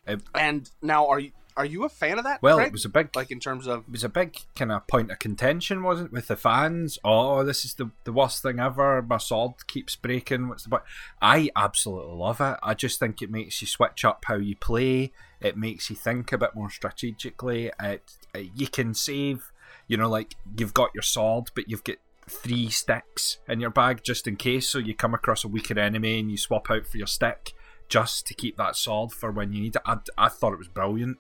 It- 0.07 0.21
and 0.33 0.69
now, 0.81 1.07
are 1.07 1.19
you 1.19 1.31
are 1.57 1.65
you 1.65 1.83
a 1.83 1.89
fan 1.89 2.17
of 2.17 2.23
that? 2.23 2.41
Well, 2.41 2.57
Craig? 2.57 2.67
it 2.67 2.73
was 2.73 2.85
a 2.85 2.89
big 2.89 3.15
like 3.15 3.29
in 3.29 3.39
terms 3.39 3.67
of 3.67 3.83
it 3.85 3.91
was 3.91 4.03
a 4.03 4.09
big 4.09 4.37
kind 4.55 4.71
of 4.71 4.87
point 4.87 5.11
of 5.11 5.19
contention, 5.19 5.83
wasn't 5.83 6.07
it, 6.07 6.13
with 6.13 6.27
the 6.27 6.35
fans? 6.35 6.97
Oh, 7.03 7.43
this 7.43 7.65
is 7.65 7.73
the 7.75 7.91
the 8.05 8.13
worst 8.13 8.41
thing 8.41 8.59
ever. 8.59 9.01
My 9.01 9.17
sword 9.17 9.67
keeps 9.67 9.95
breaking. 9.95 10.47
What's 10.47 10.63
the 10.63 10.69
point? 10.69 10.83
I 11.21 11.49
absolutely 11.55 12.15
love 12.15 12.39
it. 12.41 12.57
I 12.63 12.73
just 12.73 12.99
think 12.99 13.21
it 13.21 13.29
makes 13.29 13.61
you 13.61 13.67
switch 13.67 14.05
up 14.05 14.23
how 14.25 14.35
you 14.35 14.55
play. 14.55 15.11
It 15.39 15.57
makes 15.57 15.89
you 15.89 15.95
think 15.95 16.31
a 16.31 16.37
bit 16.37 16.55
more 16.55 16.69
strategically. 16.69 17.71
It, 17.79 18.17
it 18.33 18.51
you 18.55 18.67
can 18.67 18.93
save. 18.93 19.51
You 19.87 19.97
know, 19.97 20.09
like 20.09 20.35
you've 20.57 20.73
got 20.73 20.91
your 20.93 21.03
sword, 21.03 21.51
but 21.53 21.69
you've 21.69 21.83
got 21.83 21.97
three 22.29 22.69
sticks 22.69 23.39
in 23.47 23.59
your 23.59 23.71
bag 23.71 24.01
just 24.03 24.25
in 24.25 24.37
case. 24.37 24.69
So 24.69 24.77
you 24.77 24.95
come 24.95 25.13
across 25.13 25.43
a 25.43 25.49
weaker 25.49 25.77
enemy 25.77 26.19
and 26.19 26.31
you 26.31 26.37
swap 26.37 26.71
out 26.71 26.87
for 26.87 26.97
your 26.97 27.07
stick 27.07 27.51
just 27.91 28.25
to 28.27 28.33
keep 28.33 28.55
that 28.57 28.75
sword 28.75 29.11
for 29.11 29.29
when 29.31 29.51
you 29.53 29.61
need 29.61 29.75
it. 29.75 29.81
I, 29.85 29.97
I 30.17 30.29
thought 30.29 30.53
it 30.53 30.59
was 30.59 30.69
brilliant. 30.69 31.17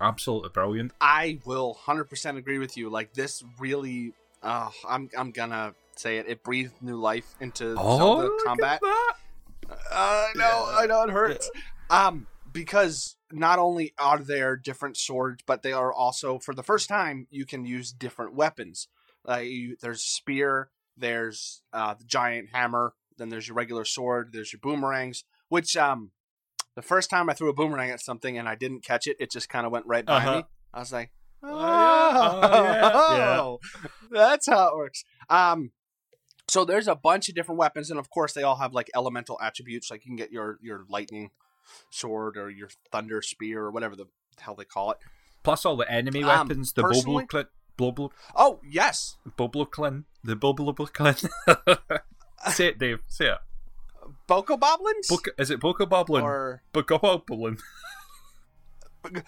Absolutely 0.00 0.50
brilliant. 0.50 0.92
I 1.00 1.38
will 1.46 1.78
100% 1.86 2.36
agree 2.36 2.58
with 2.58 2.76
you. 2.76 2.90
Like 2.90 3.14
this 3.14 3.42
really 3.58 4.12
uh, 4.42 4.68
I'm 4.86 5.08
I'm 5.16 5.30
gonna 5.30 5.74
say 5.96 6.18
it. 6.18 6.28
It 6.28 6.42
breathed 6.44 6.74
new 6.82 6.96
life 6.96 7.34
into 7.40 7.74
Oh, 7.78 7.96
Zelda 7.96 8.22
look 8.24 8.40
at 8.40 8.46
combat. 8.46 8.80
that. 8.82 9.12
I 9.90 10.32
know, 10.36 10.66
I 10.76 10.86
know 10.86 11.02
it 11.04 11.10
hurts. 11.10 11.50
Um, 11.88 12.26
because 12.52 13.16
not 13.32 13.58
only 13.58 13.94
are 13.98 14.18
there 14.18 14.56
different 14.56 14.96
swords, 14.98 15.42
but 15.46 15.62
they 15.62 15.72
are 15.72 15.92
also 15.92 16.38
for 16.38 16.54
the 16.54 16.62
first 16.62 16.88
time 16.88 17.26
you 17.30 17.46
can 17.46 17.64
use 17.64 17.90
different 17.92 18.34
weapons. 18.34 18.88
Uh, 19.26 19.36
you, 19.38 19.76
there's 19.80 20.00
a 20.00 20.06
spear, 20.06 20.68
there's 20.98 21.62
uh, 21.72 21.94
the 21.94 22.04
giant 22.04 22.50
hammer, 22.52 22.92
then 23.16 23.30
there's 23.30 23.48
your 23.48 23.56
regular 23.56 23.84
sword, 23.86 24.30
there's 24.32 24.52
your 24.52 24.60
boomerangs. 24.60 25.24
Which 25.54 25.76
um, 25.76 26.10
the 26.74 26.82
first 26.82 27.10
time 27.10 27.30
I 27.30 27.34
threw 27.34 27.48
a 27.48 27.52
boomerang 27.54 27.90
at 27.90 28.00
something 28.00 28.36
and 28.36 28.48
I 28.48 28.56
didn't 28.56 28.82
catch 28.84 29.06
it, 29.06 29.16
it 29.20 29.30
just 29.30 29.48
kind 29.48 29.64
of 29.66 29.70
went 29.72 29.86
right 29.86 30.04
by 30.04 30.16
Uh-huh. 30.16 30.36
me. 30.38 30.44
I 30.72 30.78
was 30.80 30.92
like, 30.92 31.12
oh, 31.44 31.48
Oh, 31.48 32.40
yeah. 32.42 32.90
Oh, 32.92 33.16
yeah. 33.16 33.40
oh, 33.40 33.60
that's 34.10 34.46
how 34.48 34.68
it 34.68 34.76
works. 34.76 35.04
Um, 35.30 35.70
so 36.48 36.64
there's 36.64 36.88
a 36.88 36.96
bunch 36.96 37.28
of 37.28 37.34
different 37.36 37.58
weapons, 37.60 37.88
and 37.90 37.98
of 38.00 38.10
course 38.10 38.32
they 38.32 38.42
all 38.42 38.56
have 38.56 38.72
like 38.74 38.90
elemental 38.96 39.38
attributes. 39.40 39.90
Like 39.92 40.04
you 40.04 40.10
can 40.10 40.16
get 40.16 40.32
your 40.32 40.58
your 40.60 40.84
lightning 40.88 41.30
sword 41.90 42.36
or 42.36 42.50
your 42.50 42.68
thunder 42.92 43.22
spear 43.22 43.60
or 43.62 43.70
whatever 43.70 43.94
the 43.96 44.06
hell 44.40 44.56
they 44.56 44.64
call 44.64 44.90
it. 44.90 44.98
Plus 45.44 45.64
all 45.64 45.76
the 45.76 45.90
enemy 45.90 46.22
Um, 46.24 46.28
weapons, 46.48 46.72
the 46.72 46.82
personally- 46.82 47.26
Bobloclin, 47.26 47.46
Boblo, 47.78 48.10
Oh 48.34 48.60
yes, 48.68 49.16
Bobloclin, 49.38 50.04
the 50.24 50.34
Bobloclin. 50.36 51.28
say 52.52 52.66
it, 52.68 52.78
Dave. 52.78 52.98
Say 53.06 53.28
it. 53.28 53.38
Boko 54.26 54.56
Boblins. 54.56 55.08
Boca, 55.08 55.30
is 55.38 55.50
it 55.50 55.60
Boca 55.60 55.86
Boblin? 55.86 56.22
or 56.22 56.62
Boko 56.72 56.98
Boblin. 56.98 57.58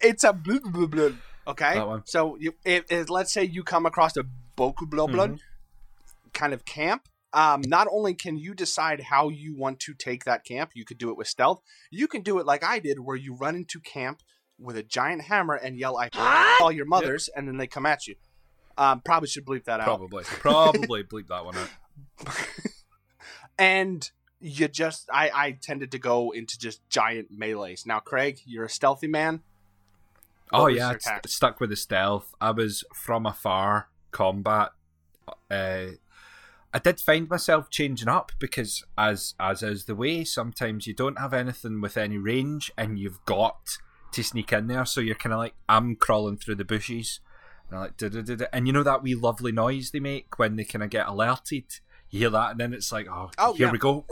it's 0.00 0.24
a 0.24 0.32
blue 0.32 0.60
blue 0.60 0.88
blue. 0.88 1.16
Okay, 1.46 1.74
That 1.74 1.86
one. 1.86 2.02
so 2.06 2.36
you, 2.38 2.54
if, 2.64 2.84
if 2.90 3.10
let's 3.10 3.32
say 3.32 3.42
you 3.44 3.64
come 3.64 3.84
across 3.86 4.16
a 4.16 4.24
Boku 4.56 4.88
Bloblin 4.88 5.32
Mhm. 5.34 5.38
kind 6.32 6.52
of 6.52 6.64
camp. 6.64 7.08
Um, 7.34 7.62
not 7.66 7.88
only 7.90 8.12
can 8.12 8.36
you 8.36 8.52
decide 8.54 9.00
how 9.00 9.30
you 9.30 9.56
want 9.56 9.80
to 9.80 9.94
take 9.94 10.24
that 10.24 10.44
camp, 10.44 10.72
you 10.74 10.84
could 10.84 10.98
do 10.98 11.08
it 11.08 11.16
with 11.16 11.26
stealth. 11.28 11.62
You 11.90 12.06
can 12.06 12.20
do 12.20 12.38
it 12.38 12.44
like 12.44 12.62
I 12.62 12.78
did, 12.78 13.00
where 13.00 13.16
you 13.16 13.34
run 13.34 13.56
into 13.56 13.80
camp 13.80 14.20
with 14.58 14.76
a 14.76 14.82
giant 14.82 15.22
hammer 15.22 15.54
and 15.54 15.78
yell, 15.78 15.96
"I 15.96 16.10
call 16.58 16.70
your 16.70 16.84
mothers," 16.84 17.28
and 17.34 17.48
then 17.48 17.56
they 17.56 17.66
come 17.66 17.86
at 17.86 18.06
you. 18.06 18.16
Um, 18.76 19.00
probably 19.00 19.28
should 19.30 19.46
bleep 19.46 19.64
that 19.64 19.80
out. 19.80 19.86
Probably. 19.86 20.24
Probably 20.24 21.02
bleep 21.04 21.28
that 21.28 21.44
one 21.44 21.56
out. 21.56 21.70
and 23.58 24.10
you 24.42 24.68
just 24.68 25.08
I, 25.12 25.30
I 25.32 25.52
tended 25.52 25.92
to 25.92 25.98
go 25.98 26.32
into 26.32 26.58
just 26.58 26.86
giant 26.90 27.28
melees. 27.36 27.86
Now, 27.86 28.00
Craig, 28.00 28.40
you're 28.44 28.64
a 28.64 28.70
stealthy 28.70 29.06
man. 29.06 29.40
What 30.50 30.60
Oh 30.60 30.66
yeah, 30.66 30.94
tact? 31.00 31.30
stuck 31.30 31.60
with 31.60 31.70
the 31.70 31.76
stealth. 31.76 32.34
I 32.40 32.50
was 32.50 32.84
from 32.94 33.24
afar 33.24 33.88
combat. 34.10 34.72
Uh, 35.50 35.92
I 36.74 36.78
did 36.82 37.00
find 37.00 37.28
myself 37.28 37.70
changing 37.70 38.08
up 38.08 38.32
because, 38.38 38.84
as 38.98 39.34
as 39.38 39.62
is 39.62 39.84
the 39.84 39.94
way, 39.94 40.24
sometimes 40.24 40.86
you 40.86 40.94
don't 40.94 41.18
have 41.18 41.32
anything 41.32 41.80
with 41.80 41.96
any 41.96 42.18
range, 42.18 42.72
and 42.76 42.98
you've 42.98 43.24
got 43.24 43.78
to 44.12 44.24
sneak 44.24 44.52
in 44.52 44.66
there. 44.66 44.84
So 44.84 45.00
you're 45.00 45.14
kind 45.14 45.32
of 45.32 45.38
like, 45.38 45.54
I'm 45.68 45.96
crawling 45.96 46.36
through 46.36 46.56
the 46.56 46.64
bushes, 46.64 47.20
and 47.70 47.80
like, 47.80 47.96
da-da-da-da. 47.96 48.46
and 48.52 48.66
you 48.66 48.72
know 48.72 48.82
that 48.82 49.02
wee 49.02 49.14
lovely 49.14 49.52
noise 49.52 49.90
they 49.90 50.00
make 50.00 50.38
when 50.38 50.56
they 50.56 50.64
kind 50.64 50.82
of 50.82 50.90
get 50.90 51.06
alerted. 51.06 51.64
You 52.12 52.18
hear 52.20 52.30
that, 52.30 52.52
and 52.52 52.60
then 52.60 52.74
it's 52.74 52.92
like, 52.92 53.08
oh, 53.08 53.30
Oh, 53.38 53.54
here 53.54 53.66
yeah. 53.66 53.72
we 53.72 53.78
go, 53.78 54.04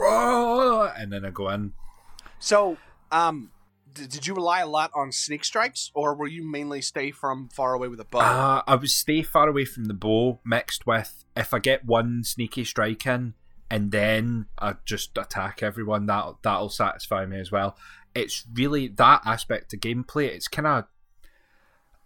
and 0.97 1.13
then 1.13 1.23
I 1.23 1.29
go 1.29 1.49
in. 1.49 1.73
So, 2.39 2.77
um, 3.11 3.51
did 3.93 4.25
you 4.25 4.33
rely 4.33 4.61
a 4.61 4.67
lot 4.67 4.89
on 4.95 5.11
sneak 5.11 5.45
strikes, 5.45 5.91
or 5.93 6.15
were 6.15 6.27
you 6.27 6.43
mainly 6.43 6.81
stay 6.81 7.11
from 7.11 7.47
far 7.49 7.73
away 7.75 7.87
with 7.87 7.99
a 7.99 8.05
bow? 8.05 8.19
Uh, 8.19 8.63
I 8.65 8.75
would 8.75 8.89
stay 8.89 9.21
far 9.21 9.47
away 9.47 9.65
from 9.65 9.85
the 9.85 9.93
bow, 9.93 10.39
mixed 10.43 10.87
with 10.87 11.23
if 11.37 11.53
I 11.53 11.59
get 11.59 11.85
one 11.85 12.23
sneaky 12.23 12.63
strike 12.63 13.05
in, 13.05 13.35
and 13.69 13.91
then 13.91 14.47
I 14.57 14.77
just 14.83 15.15
attack 15.17 15.61
everyone. 15.61 16.07
That 16.07 16.25
that'll 16.41 16.69
satisfy 16.69 17.25
me 17.27 17.39
as 17.39 17.51
well. 17.51 17.77
It's 18.15 18.45
really 18.51 18.87
that 18.87 19.21
aspect 19.25 19.73
of 19.75 19.79
gameplay. 19.79 20.25
It's 20.25 20.47
kind 20.47 20.67
of 20.67 20.85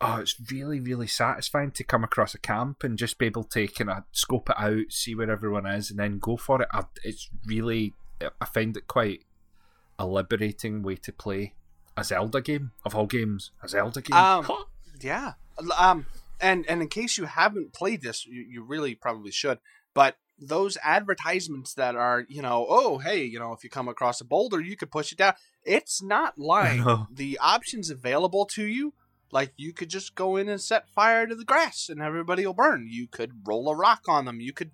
oh, 0.01 0.17
it's 0.17 0.35
really 0.51 0.79
really 0.79 1.07
satisfying 1.07 1.71
to 1.71 1.83
come 1.83 2.03
across 2.03 2.33
a 2.33 2.39
camp 2.39 2.83
and 2.83 2.97
just 2.97 3.17
be 3.17 3.25
able 3.25 3.43
to 3.43 3.67
kind 3.67 3.89
of 3.89 4.03
scope 4.11 4.49
it 4.49 4.55
out, 4.59 4.91
see 4.91 5.15
where 5.15 5.31
everyone 5.31 5.65
is, 5.65 5.89
and 5.89 5.99
then 5.99 6.19
go 6.19 6.37
for 6.37 6.61
it. 6.61 6.67
I, 6.73 6.83
it's 7.03 7.29
really 7.45 7.93
I 8.41 8.45
find 8.45 8.75
it 8.77 8.87
quite 8.87 9.23
a 9.97 10.05
liberating 10.05 10.81
way 10.83 10.95
to 10.95 11.13
play 11.13 11.53
a 11.97 12.03
Zelda 12.03 12.41
game 12.41 12.71
of 12.83 12.95
all 12.95 13.05
games. 13.05 13.51
A 13.63 13.69
Zelda 13.69 14.01
game. 14.01 14.17
Um, 14.17 14.47
yeah. 15.01 15.33
Um, 15.77 16.05
and 16.41 16.65
and 16.67 16.81
in 16.81 16.87
case 16.87 17.17
you 17.17 17.25
haven't 17.25 17.73
played 17.73 18.01
this, 18.01 18.25
you, 18.25 18.45
you 18.47 18.63
really 18.63 18.95
probably 18.95 19.31
should. 19.31 19.59
But 19.93 20.17
those 20.37 20.77
advertisements 20.83 21.73
that 21.75 21.95
are, 21.95 22.25
you 22.27 22.41
know, 22.41 22.65
oh 22.67 22.97
hey, 22.97 23.23
you 23.23 23.39
know, 23.39 23.53
if 23.53 23.63
you 23.63 23.69
come 23.69 23.87
across 23.87 24.19
a 24.19 24.25
boulder, 24.25 24.59
you 24.59 24.75
could 24.75 24.91
push 24.91 25.11
it 25.11 25.17
down. 25.17 25.33
It's 25.63 26.01
not 26.01 26.37
lying. 26.37 27.07
The 27.11 27.39
options 27.41 27.89
available 27.89 28.45
to 28.47 28.65
you, 28.65 28.93
like 29.35 29.51
you 29.57 29.73
could 29.73 29.89
just 29.89 30.15
go 30.15 30.37
in 30.37 30.47
and 30.47 30.61
set 30.61 30.89
fire 30.89 31.27
to 31.27 31.35
the 31.35 31.43
grass, 31.43 31.89
and 31.89 32.01
everybody 32.01 32.45
will 32.45 32.53
burn. 32.53 32.87
You 32.89 33.05
could 33.05 33.33
roll 33.45 33.69
a 33.69 33.75
rock 33.75 34.03
on 34.07 34.23
them. 34.23 34.39
You 34.39 34.53
could. 34.53 34.71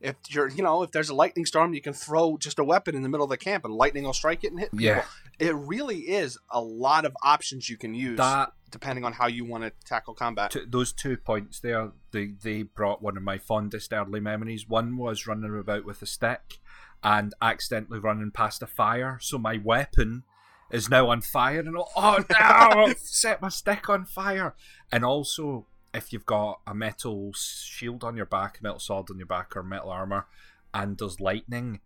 If 0.00 0.14
you're, 0.30 0.48
you 0.48 0.62
know, 0.62 0.82
if 0.84 0.92
there's 0.92 1.10
a 1.10 1.14
lightning 1.14 1.44
storm, 1.44 1.74
you 1.74 1.82
can 1.82 1.92
throw 1.92 2.38
just 2.38 2.60
a 2.60 2.64
weapon 2.64 2.94
in 2.94 3.02
the 3.02 3.08
middle 3.08 3.24
of 3.24 3.30
the 3.30 3.36
camp, 3.36 3.64
and 3.64 3.74
lightning 3.74 4.04
will 4.04 4.14
strike 4.14 4.44
it 4.44 4.52
and 4.52 4.60
hit 4.60 4.70
people. 4.70 4.84
Yeah. 4.84 5.04
It 5.40 5.54
really 5.54 5.98
is 5.98 6.38
a 6.48 6.60
lot 6.60 7.04
of 7.04 7.14
options 7.24 7.68
you 7.68 7.76
can 7.76 7.92
use 7.92 8.16
that 8.18 8.52
depending 8.70 9.04
on 9.04 9.12
how 9.14 9.26
you 9.26 9.44
want 9.44 9.64
to 9.64 9.72
tackle 9.84 10.14
combat. 10.14 10.52
t- 10.52 10.64
those 10.66 10.92
two 10.92 11.16
points 11.16 11.58
there, 11.58 11.90
they 12.12 12.34
they 12.42 12.62
brought 12.62 13.02
one 13.02 13.16
of 13.16 13.24
my 13.24 13.36
fondest 13.36 13.92
early 13.92 14.20
memories. 14.20 14.68
One 14.68 14.96
was 14.96 15.26
running 15.26 15.58
about 15.58 15.84
with 15.84 16.00
a 16.02 16.06
stick 16.06 16.60
and 17.02 17.34
accidentally 17.42 17.98
running 17.98 18.30
past 18.30 18.62
a 18.62 18.66
fire, 18.68 19.18
so 19.20 19.38
my 19.38 19.58
weapon 19.62 20.22
is 20.70 20.88
now 20.88 21.10
on 21.10 21.20
fire, 21.20 21.60
and 21.60 21.76
oh 21.76 21.86
oh, 21.96 22.18
no, 22.18 22.36
I've 22.38 22.98
set 22.98 23.42
my 23.42 23.48
stick 23.48 23.88
on 23.88 24.04
fire. 24.04 24.54
And 24.92 25.04
also, 25.04 25.66
if 25.92 26.12
you've 26.12 26.26
got 26.26 26.60
a 26.66 26.74
metal 26.74 27.32
shield 27.34 28.04
on 28.04 28.16
your 28.16 28.26
back, 28.26 28.58
a 28.60 28.62
metal 28.62 28.78
sword 28.78 29.08
on 29.10 29.18
your 29.18 29.26
back, 29.26 29.56
or 29.56 29.62
metal 29.62 29.90
armor, 29.90 30.26
and 30.72 30.98
there's 30.98 31.20
lightning. 31.20 31.80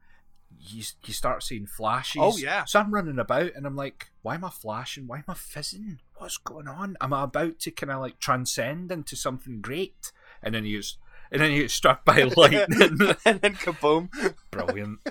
You, 0.57 0.85
you 1.05 1.13
start 1.13 1.43
seeing 1.43 1.67
flashes. 1.67 2.23
Oh, 2.23 2.37
yeah. 2.37 2.65
So 2.65 2.79
I'm 2.79 2.95
running 2.95 3.19
about 3.19 3.55
and 3.57 3.67
I'm 3.67 3.75
like, 3.75 4.11
why 4.23 4.37
am 4.37 4.45
I 4.45 4.51
flashing? 4.51 5.09
Why 5.09 5.17
am 5.17 5.25
I 5.27 5.35
fizzing? 5.35 5.99
What's 6.17 6.37
going 6.37 6.69
on? 6.69 6.97
Am 7.01 7.13
I 7.13 7.25
about 7.25 7.59
to 7.61 7.73
kind 7.73 7.91
of 7.91 8.01
like 8.01 8.21
transcend 8.21 8.93
into 8.93 9.17
something 9.17 9.61
great? 9.61 10.13
And 10.45 10.55
then 10.55 10.65
you 10.65 10.79
just, 10.79 10.99
and 11.33 11.43
then 11.43 11.51
you 11.51 11.63
get 11.63 11.73
struck 11.73 12.05
by 12.05 12.23
lightning. 12.37 13.17
and 13.25 13.41
then 13.41 13.55
kaboom. 13.57 14.11
Brilliant. 14.53 15.01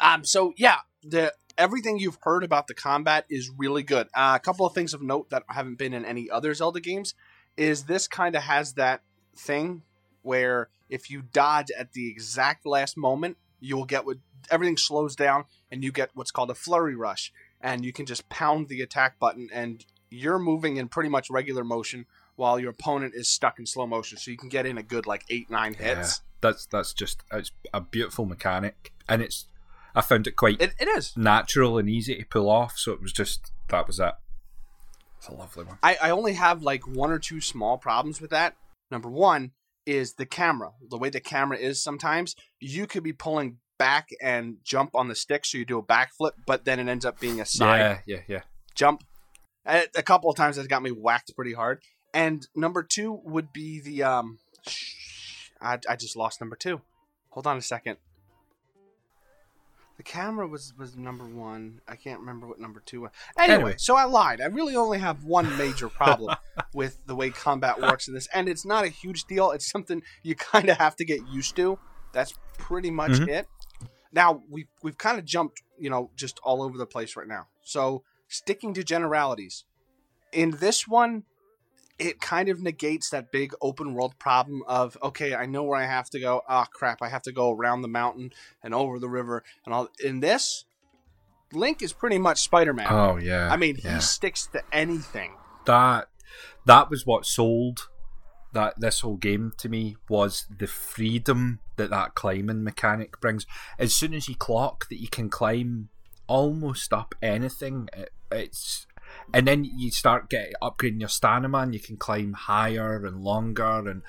Um, 0.00 0.24
so 0.24 0.54
yeah, 0.56 0.78
the 1.02 1.32
everything 1.60 1.98
you've 1.98 2.18
heard 2.22 2.42
about 2.42 2.66
the 2.66 2.74
combat 2.74 3.26
is 3.28 3.50
really 3.56 3.82
good. 3.82 4.08
Uh, 4.14 4.32
a 4.34 4.40
couple 4.40 4.64
of 4.64 4.72
things 4.72 4.94
of 4.94 5.02
note 5.02 5.28
that 5.28 5.44
haven't 5.48 5.76
been 5.76 5.92
in 5.92 6.06
any 6.06 6.30
other 6.30 6.54
Zelda 6.54 6.80
games 6.80 7.14
is 7.56 7.84
this 7.84 8.08
kind 8.08 8.34
of 8.34 8.42
has 8.42 8.72
that 8.72 9.02
thing 9.36 9.82
where 10.22 10.70
if 10.88 11.10
you 11.10 11.22
dodge 11.22 11.70
at 11.78 11.92
the 11.92 12.10
exact 12.10 12.64
last 12.64 12.96
moment, 12.96 13.36
you 13.60 13.76
will 13.76 13.84
get 13.84 14.06
what 14.06 14.16
everything 14.50 14.78
slows 14.78 15.14
down 15.14 15.44
and 15.70 15.84
you 15.84 15.92
get 15.92 16.10
what's 16.14 16.30
called 16.30 16.50
a 16.50 16.54
flurry 16.54 16.96
rush, 16.96 17.30
and 17.60 17.84
you 17.84 17.92
can 17.92 18.06
just 18.06 18.28
pound 18.30 18.68
the 18.68 18.80
attack 18.80 19.18
button 19.18 19.48
and 19.52 19.84
you're 20.10 20.38
moving 20.38 20.78
in 20.78 20.88
pretty 20.88 21.10
much 21.10 21.30
regular 21.30 21.62
motion 21.62 22.06
while 22.36 22.58
your 22.58 22.70
opponent 22.70 23.12
is 23.14 23.28
stuck 23.28 23.58
in 23.58 23.66
slow 23.66 23.86
motion, 23.86 24.16
so 24.16 24.30
you 24.30 24.36
can 24.38 24.48
get 24.48 24.64
in 24.64 24.78
a 24.78 24.82
good 24.82 25.06
like 25.06 25.24
eight 25.28 25.50
nine 25.50 25.74
hits. 25.74 26.22
That's 26.40 26.64
that's 26.66 26.94
just 26.94 27.22
it's 27.30 27.52
a 27.74 27.82
beautiful 27.82 28.24
mechanic, 28.24 28.92
and 29.06 29.20
it's 29.20 29.46
I 29.94 30.00
found 30.00 30.26
it 30.26 30.36
quite 30.36 30.60
It, 30.60 30.74
it 30.78 30.88
is. 30.88 31.12
natural 31.16 31.78
and 31.78 31.88
easy 31.88 32.16
to 32.16 32.24
pull 32.24 32.48
off. 32.48 32.78
So 32.78 32.92
it 32.92 33.00
was 33.02 33.12
just 33.12 33.52
that 33.68 33.86
was 33.86 33.98
it. 34.00 34.14
It's 35.18 35.28
a 35.28 35.34
lovely 35.34 35.64
one. 35.64 35.78
I, 35.82 35.98
I 36.02 36.10
only 36.10 36.32
have 36.34 36.62
like 36.62 36.86
one 36.86 37.10
or 37.10 37.18
two 37.18 37.40
small 37.40 37.76
problems 37.78 38.20
with 38.20 38.30
that. 38.30 38.56
Number 38.90 39.10
one 39.10 39.52
is 39.86 40.14
the 40.14 40.26
camera. 40.26 40.70
The 40.88 40.96
way 40.98 41.10
the 41.10 41.20
camera 41.20 41.58
is 41.58 41.82
sometimes, 41.82 42.34
you 42.58 42.86
could 42.86 43.02
be 43.02 43.12
pulling 43.12 43.58
back 43.78 44.08
and 44.22 44.56
jump 44.64 44.90
on 44.94 45.08
the 45.08 45.14
stick, 45.14 45.44
so 45.44 45.58
you 45.58 45.64
do 45.64 45.78
a 45.78 45.82
backflip, 45.82 46.32
but 46.46 46.64
then 46.64 46.78
it 46.78 46.88
ends 46.88 47.04
up 47.04 47.18
being 47.20 47.40
a 47.40 47.46
side 47.46 47.78
Yeah, 47.78 47.98
yeah, 48.16 48.22
yeah. 48.28 48.40
jump. 48.74 49.04
A, 49.66 50.02
couple 50.02 50.30
of 50.30 50.36
times 50.36 50.56
that's 50.56 50.68
got 50.68 50.82
me 50.82 50.90
whacked 50.90 51.32
pretty 51.36 51.52
hard. 51.52 51.82
And 52.12 52.46
number 52.56 52.82
two 52.82 53.20
would 53.24 53.52
be 53.52 53.80
the 53.80 54.02
um. 54.02 54.38
Shh, 54.66 55.50
I, 55.60 55.78
I 55.88 55.96
just 55.96 56.16
lost 56.16 56.40
number 56.40 56.56
two. 56.56 56.80
Hold 57.30 57.46
on 57.46 57.56
a 57.56 57.62
second. 57.62 57.98
The 60.00 60.04
camera 60.04 60.48
was 60.48 60.72
was 60.78 60.96
number 60.96 61.26
one. 61.26 61.82
I 61.86 61.94
can't 61.94 62.20
remember 62.20 62.46
what 62.46 62.58
number 62.58 62.80
two 62.80 63.02
was. 63.02 63.10
Anyway, 63.36 63.54
Anyway. 63.54 63.74
so 63.76 63.96
I 63.96 64.04
lied. 64.04 64.40
I 64.40 64.46
really 64.46 64.74
only 64.74 64.98
have 64.98 65.24
one 65.24 65.58
major 65.58 65.90
problem 65.90 66.34
with 66.72 67.04
the 67.04 67.14
way 67.14 67.28
combat 67.28 67.78
works 67.78 68.08
in 68.08 68.14
this, 68.14 68.26
and 68.32 68.48
it's 68.48 68.64
not 68.64 68.82
a 68.86 68.88
huge 68.88 69.24
deal. 69.24 69.50
It's 69.50 69.70
something 69.70 70.02
you 70.22 70.34
kind 70.36 70.70
of 70.70 70.78
have 70.78 70.96
to 70.96 71.04
get 71.04 71.28
used 71.28 71.54
to. 71.56 71.78
That's 72.14 72.32
pretty 72.56 72.90
much 72.90 73.10
Mhm. 73.10 73.28
it. 73.28 73.48
Now 74.10 74.42
we've 74.48 74.68
we've 74.82 74.96
kind 74.96 75.18
of 75.18 75.26
jumped, 75.26 75.60
you 75.78 75.90
know, 75.90 76.10
just 76.16 76.38
all 76.42 76.62
over 76.62 76.78
the 76.78 76.86
place 76.86 77.14
right 77.14 77.28
now. 77.28 77.48
So 77.62 78.02
sticking 78.26 78.72
to 78.72 78.82
generalities, 78.82 79.64
in 80.32 80.52
this 80.52 80.88
one, 80.88 81.24
it 82.00 82.20
kind 82.20 82.48
of 82.48 82.62
negates 82.62 83.10
that 83.10 83.30
big 83.30 83.52
open 83.60 83.92
world 83.92 84.18
problem 84.18 84.62
of 84.66 84.96
okay, 85.02 85.34
I 85.34 85.46
know 85.46 85.62
where 85.62 85.78
I 85.78 85.86
have 85.86 86.08
to 86.10 86.20
go. 86.20 86.42
Ah, 86.48 86.64
crap, 86.64 87.02
I 87.02 87.08
have 87.08 87.22
to 87.22 87.32
go 87.32 87.52
around 87.52 87.82
the 87.82 87.88
mountain 87.88 88.32
and 88.62 88.74
over 88.74 88.98
the 88.98 89.08
river 89.08 89.44
and 89.64 89.74
all. 89.74 89.88
In 90.02 90.20
this, 90.20 90.64
Link 91.52 91.82
is 91.82 91.92
pretty 91.92 92.18
much 92.18 92.40
Spider 92.40 92.72
Man. 92.72 92.86
Oh 92.88 93.16
yeah. 93.16 93.52
I 93.52 93.56
mean, 93.56 93.78
yeah. 93.84 93.96
he 93.96 94.00
sticks 94.00 94.46
to 94.48 94.62
anything. 94.72 95.34
that 95.66 96.08
that 96.64 96.90
was 96.90 97.06
what 97.06 97.26
sold 97.26 97.88
that 98.52 98.80
this 98.80 99.00
whole 99.00 99.16
game 99.16 99.52
to 99.58 99.68
me 99.68 99.96
was 100.08 100.46
the 100.58 100.66
freedom 100.66 101.60
that 101.76 101.90
that 101.90 102.14
climbing 102.14 102.64
mechanic 102.64 103.20
brings. 103.20 103.46
As 103.78 103.94
soon 103.94 104.14
as 104.14 104.28
you 104.28 104.34
clock 104.34 104.88
that 104.88 105.00
you 105.00 105.08
can 105.08 105.28
climb 105.28 105.90
almost 106.26 106.92
up 106.92 107.14
anything, 107.22 107.88
it, 107.92 108.10
it's 108.32 108.86
and 109.32 109.46
then 109.46 109.64
you 109.64 109.90
start 109.90 110.28
getting 110.30 110.52
upgrading 110.62 111.00
your 111.00 111.08
stamina 111.08 111.58
and 111.58 111.74
you 111.74 111.80
can 111.80 111.96
climb 111.96 112.32
higher 112.32 113.04
and 113.04 113.22
longer 113.22 113.88
and 113.88 114.02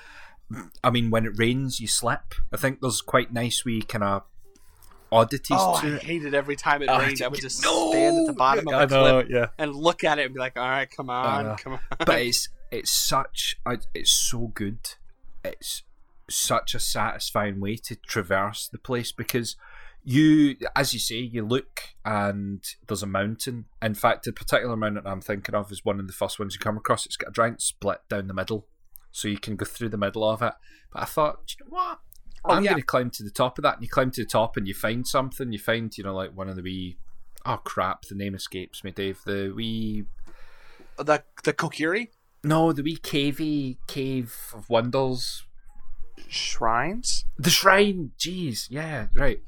I 0.84 0.90
mean 0.90 1.10
when 1.10 1.24
it 1.24 1.32
rains 1.36 1.80
you 1.80 1.88
slip. 1.88 2.34
I 2.52 2.56
think 2.56 2.80
there's 2.80 3.00
quite 3.00 3.32
nice 3.32 3.64
wee 3.64 3.82
kind 3.82 4.04
of 4.04 4.22
oddities 5.10 5.56
Oh, 5.60 5.80
to 5.80 5.86
I 5.86 5.90
it. 5.96 6.02
hate 6.02 6.24
it 6.24 6.34
every 6.34 6.56
time 6.56 6.82
it 6.82 6.88
Oh, 6.90 6.98
rained. 6.98 7.22
I 7.22 7.28
would 7.28 7.40
just 7.40 7.62
no! 7.62 7.90
stand 7.90 8.18
at 8.20 8.26
the 8.26 8.32
bottom 8.32 8.68
of 8.68 8.88
the 8.90 8.98
cliff 8.98 9.26
yeah. 9.30 9.46
and 9.58 9.74
look 9.74 10.04
at 10.04 10.18
it 10.18 10.26
and 10.26 10.34
be 10.34 10.40
like, 10.40 10.56
"All 10.56 10.68
right, 10.68 10.90
come 10.90 11.10
on, 11.10 11.56
come 11.56 11.74
on." 11.74 11.80
but 11.98 12.08
it's 12.22 12.48
it's 12.70 12.90
such 12.90 13.56
it's 13.94 14.10
so 14.10 14.48
good. 14.54 14.78
It's 15.44 15.82
such 16.30 16.74
a 16.74 16.80
satisfying 16.80 17.60
way 17.60 17.76
to 17.76 17.96
traverse 17.96 18.68
the 18.68 18.78
place 18.78 19.12
because 19.12 19.56
you, 20.04 20.56
as 20.74 20.92
you 20.92 21.00
say, 21.00 21.16
you 21.16 21.44
look 21.44 21.80
and 22.04 22.64
there's 22.86 23.02
a 23.02 23.06
mountain. 23.06 23.66
In 23.80 23.94
fact, 23.94 24.24
the 24.24 24.32
particular 24.32 24.76
mountain 24.76 25.06
I'm 25.06 25.20
thinking 25.20 25.54
of 25.54 25.70
is 25.70 25.84
one 25.84 26.00
of 26.00 26.06
the 26.06 26.12
first 26.12 26.38
ones 26.38 26.54
you 26.54 26.60
come 26.60 26.76
across. 26.76 27.06
It's 27.06 27.16
got 27.16 27.30
a 27.30 27.32
giant 27.32 27.62
split 27.62 28.00
down 28.08 28.26
the 28.26 28.34
middle, 28.34 28.66
so 29.10 29.28
you 29.28 29.38
can 29.38 29.56
go 29.56 29.64
through 29.64 29.90
the 29.90 29.98
middle 29.98 30.28
of 30.28 30.42
it. 30.42 30.54
But 30.92 31.02
I 31.02 31.04
thought, 31.06 31.46
"Do 31.46 31.54
you 31.58 31.66
know 31.66 31.76
what? 31.76 31.98
Oh, 32.44 32.54
I'm 32.54 32.64
yeah. 32.64 32.70
going 32.70 32.82
to 32.82 32.86
climb 32.86 33.10
to 33.10 33.22
the 33.22 33.30
top 33.30 33.58
of 33.58 33.62
that, 33.62 33.74
and 33.74 33.82
you 33.82 33.88
climb 33.88 34.10
to 34.12 34.22
the 34.22 34.28
top, 34.28 34.56
and 34.56 34.66
you 34.66 34.74
find 34.74 35.06
something. 35.06 35.52
You 35.52 35.58
find, 35.58 35.96
you 35.96 36.04
know, 36.04 36.14
like 36.14 36.36
one 36.36 36.48
of 36.48 36.56
the 36.56 36.62
wee. 36.62 36.98
Oh 37.46 37.58
crap! 37.58 38.02
The 38.02 38.14
name 38.14 38.34
escapes 38.34 38.82
me, 38.84 38.90
Dave. 38.90 39.20
The 39.24 39.52
wee 39.54 40.04
oh, 40.98 41.02
the 41.02 41.22
the 41.44 41.52
Kokiri 41.52 42.08
no, 42.44 42.72
the 42.72 42.82
wee 42.82 42.96
cavey 42.96 43.76
cave 43.86 44.34
of 44.52 44.68
wonders. 44.68 45.44
shrines. 46.28 47.24
The 47.38 47.50
shrine. 47.50 48.12
Jeez, 48.18 48.66
yeah, 48.68 49.06
right. 49.14 49.40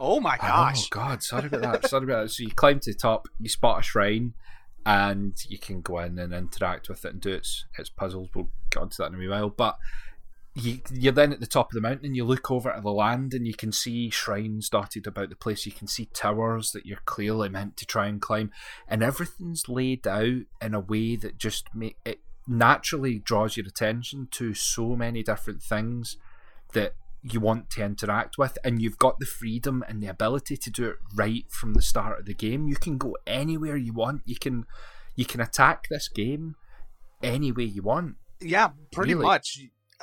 Oh 0.00 0.18
my 0.18 0.38
gosh! 0.38 0.84
Oh! 0.84 0.88
God, 0.90 1.22
sorry 1.22 1.46
about 1.46 1.60
that. 1.60 1.88
sorry 1.88 2.04
about 2.04 2.22
that. 2.22 2.30
So 2.30 2.42
you 2.42 2.50
climb 2.50 2.80
to 2.80 2.92
the 2.92 2.98
top, 2.98 3.28
you 3.38 3.50
spot 3.50 3.80
a 3.80 3.82
shrine, 3.82 4.32
and 4.86 5.36
you 5.46 5.58
can 5.58 5.82
go 5.82 5.98
in 5.98 6.18
and 6.18 6.32
interact 6.32 6.88
with 6.88 7.04
it 7.04 7.12
and 7.12 7.20
do 7.20 7.34
its 7.34 7.66
its 7.78 7.90
puzzles. 7.90 8.30
We'll 8.34 8.48
get 8.70 8.80
onto 8.80 8.96
that 8.96 9.08
in 9.08 9.14
a 9.14 9.18
wee 9.18 9.28
while. 9.28 9.50
But 9.50 9.76
you, 10.54 10.80
you're 10.90 11.12
then 11.12 11.32
at 11.32 11.40
the 11.40 11.46
top 11.46 11.70
of 11.70 11.74
the 11.74 11.80
mountain 11.80 12.06
and 12.06 12.16
you 12.16 12.24
look 12.24 12.50
over 12.50 12.70
at 12.70 12.82
the 12.82 12.90
land 12.90 13.34
and 13.34 13.46
you 13.46 13.54
can 13.54 13.70
see 13.70 14.10
shrines 14.10 14.68
dotted 14.68 15.06
about 15.06 15.28
the 15.28 15.36
place. 15.36 15.64
You 15.64 15.72
can 15.72 15.86
see 15.86 16.06
towers 16.06 16.72
that 16.72 16.86
you're 16.86 16.98
clearly 17.04 17.48
meant 17.48 17.76
to 17.76 17.86
try 17.86 18.06
and 18.06 18.20
climb, 18.20 18.50
and 18.88 19.02
everything's 19.02 19.68
laid 19.68 20.06
out 20.06 20.42
in 20.62 20.74
a 20.74 20.80
way 20.80 21.16
that 21.16 21.38
just 21.38 21.74
make 21.74 21.98
it 22.04 22.20
naturally 22.46 23.18
draws 23.18 23.56
your 23.56 23.66
attention 23.66 24.28
to 24.32 24.54
so 24.54 24.96
many 24.96 25.22
different 25.22 25.62
things 25.62 26.16
that 26.72 26.94
you 27.22 27.40
want 27.40 27.70
to 27.70 27.84
interact 27.84 28.38
with, 28.38 28.56
and 28.64 28.80
you've 28.80 28.98
got 28.98 29.18
the 29.18 29.26
freedom 29.26 29.84
and 29.88 30.02
the 30.02 30.06
ability 30.06 30.56
to 30.56 30.70
do 30.70 30.88
it 30.88 30.96
right 31.14 31.44
from 31.50 31.74
the 31.74 31.82
start 31.82 32.18
of 32.20 32.26
the 32.26 32.34
game. 32.34 32.66
You 32.68 32.76
can 32.76 32.96
go 32.98 33.16
anywhere 33.26 33.76
you 33.76 33.92
want. 33.92 34.22
You 34.24 34.36
can 34.36 34.64
you 35.16 35.24
can 35.24 35.40
attack 35.40 35.88
this 35.90 36.08
game 36.08 36.54
any 37.22 37.52
way 37.52 37.64
you 37.64 37.82
want. 37.82 38.16
Yeah, 38.40 38.70
pretty 38.92 39.14
Really? 39.14 39.26
much. 39.26 39.58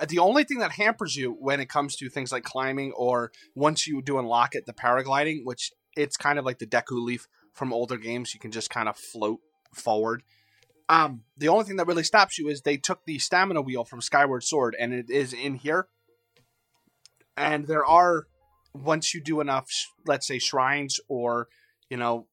The 0.07 0.19
only 0.19 0.43
thing 0.43 0.59
that 0.59 0.73
hampers 0.73 1.15
you 1.15 1.31
when 1.39 1.59
it 1.59 1.69
comes 1.69 1.95
to 1.95 2.09
things 2.09 2.31
like 2.31 2.43
climbing 2.43 2.91
or 2.91 3.31
once 3.55 3.87
you 3.87 4.01
do 4.03 4.19
unlock 4.19 4.53
it, 4.53 4.67
the 4.67 4.73
paragliding, 4.73 5.39
which 5.43 5.71
it's 5.95 6.17
kind 6.17 6.37
of 6.37 6.45
like 6.45 6.59
the 6.59 6.67
Deku 6.67 7.03
Leaf 7.03 7.27
from 7.53 7.73
older 7.73 7.97
games, 7.97 8.35
you 8.35 8.39
can 8.39 8.51
just 8.51 8.69
kind 8.69 8.87
of 8.87 8.95
float 8.95 9.39
forward. 9.73 10.21
Um, 10.87 11.23
the 11.35 11.47
only 11.47 11.65
thing 11.65 11.77
that 11.77 11.87
really 11.87 12.03
stops 12.03 12.37
you 12.37 12.47
is 12.47 12.61
they 12.61 12.77
took 12.77 13.05
the 13.05 13.17
stamina 13.17 13.61
wheel 13.61 13.83
from 13.83 14.01
Skyward 14.01 14.43
Sword 14.43 14.75
and 14.79 14.93
it 14.93 15.09
is 15.09 15.33
in 15.33 15.55
here. 15.55 15.87
And 17.37 17.67
there 17.67 17.85
are 17.85 18.27
once 18.73 19.13
you 19.13 19.21
do 19.21 19.39
enough, 19.39 19.69
let's 20.05 20.27
say 20.27 20.39
shrines 20.39 20.99
or 21.07 21.47
you 21.89 21.97
know 21.97 22.27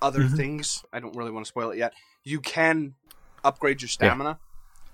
other 0.00 0.24
Mhm. 0.24 0.36
things. 0.36 0.84
I 0.92 0.98
don't 0.98 1.14
really 1.14 1.30
want 1.30 1.46
to 1.46 1.48
spoil 1.48 1.70
it 1.70 1.78
yet. 1.78 1.92
You 2.24 2.40
can 2.40 2.94
upgrade 3.44 3.82
your 3.82 3.88
stamina 3.88 4.40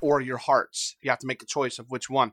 or 0.01 0.21
your 0.21 0.37
hearts. 0.37 0.97
You 1.01 1.11
have 1.11 1.19
to 1.21 1.27
make 1.27 1.43
a 1.43 1.47
choice 1.47 1.79
of 1.79 1.91
which 1.91 2.11
one. 2.11 2.33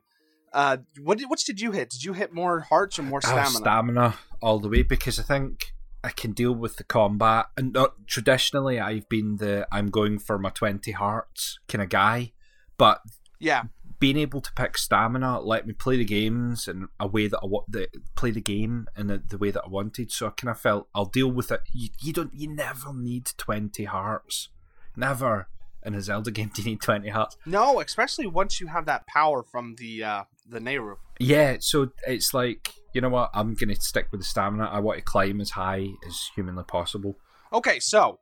Uh, 0.52 0.78
what 1.02 1.18
did, 1.18 1.30
which 1.30 1.44
did 1.46 1.60
you 1.60 1.72
hit? 1.72 1.90
Did 1.90 2.04
you 2.04 2.14
hit 2.14 2.34
more 2.34 2.62
hearts 2.62 2.98
or 2.98 3.04
more 3.04 3.22
stamina? 3.22 3.50
stamina 3.50 4.16
all 4.42 4.60
the 4.60 4.70
way 4.70 4.84
because 4.84 5.20
I 5.20 5.24
think 5.24 5.74
I 6.04 6.10
can 6.10 6.32
deal 6.32 6.54
with 6.54 6.78
the 6.78 6.84
combat. 6.84 7.48
And 7.58 7.74
not, 7.74 8.08
traditionally, 8.08 8.80
I've 8.80 9.08
been 9.10 9.38
the 9.38 9.68
I'm 9.72 9.88
going 9.88 10.20
for 10.20 10.38
my 10.38 10.50
twenty 10.50 10.92
hearts 10.92 11.60
kind 11.68 11.82
of 11.82 11.90
guy, 11.90 12.32
but 12.78 13.02
yeah, 13.40 13.64
being 14.00 14.18
able 14.18 14.42
to 14.42 14.52
pick 14.54 14.78
stamina 14.78 15.40
let 15.40 15.66
me 15.68 15.74
play 15.74 15.98
the 15.98 16.06
games 16.06 16.68
in 16.68 16.88
a 17.00 17.08
way 17.08 17.28
that 17.28 17.40
I 17.42 17.46
want 17.46 17.72
the 17.72 17.88
play 18.16 18.32
the 18.32 18.42
game 18.42 18.88
in 18.98 19.08
the, 19.08 19.22
the 19.28 19.38
way 19.38 19.52
that 19.52 19.64
I 19.66 19.70
wanted. 19.70 20.12
So 20.12 20.28
I 20.28 20.32
kind 20.32 20.52
of 20.52 20.60
felt 20.60 20.88
I'll 20.94 21.06
deal 21.06 21.32
with 21.32 21.52
it. 21.52 21.62
You, 21.72 21.90
you 22.02 22.14
don't 22.14 22.34
you 22.34 22.48
never 22.48 22.94
need 22.94 23.28
twenty 23.38 23.86
hearts, 23.86 24.50
never 24.96 25.48
in 25.84 25.94
a 25.94 26.02
Zelda 26.02 26.32
game 26.32 26.52
do 26.54 26.62
you 26.62 26.72
need 26.72 26.82
twenty 26.82 27.10
hearts. 27.10 27.38
no, 27.46 27.80
especially 27.80 28.28
once 28.28 28.60
you 28.60 28.68
have 28.68 28.86
that 28.86 29.08
power 29.08 29.44
from 29.44 29.76
the 29.78 30.04
uh, 30.04 30.24
the 30.48 30.60
Nehru. 30.60 30.98
Yeah, 31.20 31.58
so 31.60 31.92
it's 32.06 32.34
like 32.34 32.72
you 32.94 33.02
know 33.02 33.10
what 33.10 33.30
I'm 33.34 33.54
gonna 33.54 33.76
stick 33.76 34.08
with 34.12 34.22
the 34.22 34.26
stamina. 34.26 34.66
I 34.66 34.80
want 34.80 34.98
to 35.00 35.04
climb 35.04 35.42
as 35.42 35.52
high 35.52 35.88
as 36.08 36.30
humanly 36.36 36.64
possible. 36.64 37.18
Okay, 37.54 37.80
so 37.80 38.20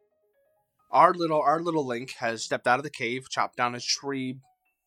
our 0.91 1.13
little 1.13 1.41
our 1.41 1.59
little 1.59 1.85
Link 1.85 2.13
has 2.19 2.43
stepped 2.43 2.67
out 2.67 2.79
of 2.79 2.83
the 2.83 2.89
cave, 2.89 3.29
chopped 3.29 3.57
down 3.57 3.75
a 3.75 3.79
tree, 3.79 4.37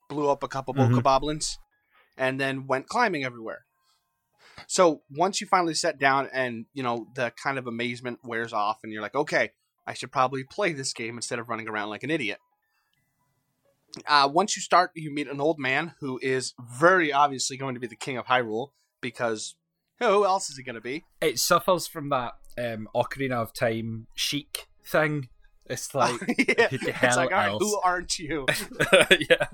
blew 0.08 0.28
up 0.28 0.42
a 0.42 0.48
couple 0.48 0.74
Mhm. 0.74 1.00
bokoblins, 1.00 1.56
and 2.16 2.40
then 2.40 2.66
went 2.66 2.88
climbing 2.88 3.24
everywhere. 3.24 3.64
So 4.66 5.02
once 5.10 5.40
you 5.40 5.46
finally 5.46 5.74
set 5.74 5.98
down 5.98 6.28
and 6.32 6.66
you 6.72 6.82
know 6.82 7.08
the 7.14 7.32
kind 7.42 7.58
of 7.58 7.66
amazement 7.66 8.20
wears 8.24 8.52
off, 8.52 8.78
and 8.82 8.92
you're 8.92 9.02
like, 9.02 9.14
okay, 9.14 9.52
I 9.86 9.94
should 9.94 10.10
probably 10.10 10.44
play 10.44 10.72
this 10.72 10.92
game 10.92 11.16
instead 11.16 11.38
of 11.38 11.48
running 11.48 11.68
around 11.68 11.90
like 11.90 12.02
an 12.02 12.10
idiot. 12.10 12.38
Uh, 14.06 14.28
once 14.30 14.56
you 14.56 14.62
start, 14.62 14.90
you 14.94 15.10
meet 15.10 15.28
an 15.28 15.40
old 15.40 15.58
man 15.58 15.94
who 16.00 16.18
is 16.22 16.52
very 16.60 17.12
obviously 17.12 17.56
going 17.56 17.74
to 17.74 17.80
be 17.80 17.86
the 17.86 17.96
king 17.96 18.18
of 18.18 18.26
Hyrule 18.26 18.72
because 19.00 19.54
who 19.98 20.24
else 20.26 20.50
is 20.50 20.56
he 20.58 20.62
going 20.62 20.74
to 20.74 20.80
be? 20.82 21.04
It 21.20 21.38
suffers 21.38 21.86
from 21.86 22.10
that 22.10 22.32
um, 22.58 22.88
Ocarina 22.94 23.32
of 23.36 23.54
Time 23.54 24.06
chic 24.14 24.66
thing. 24.84 25.28
It's 25.64 25.94
like 25.94 26.20
yeah. 26.36 26.68
It's 26.70 27.16
like, 27.16 27.30
right, 27.30 27.56
who 27.58 27.80
aren't 27.80 28.18
you? 28.18 28.46
yeah. 29.30 29.46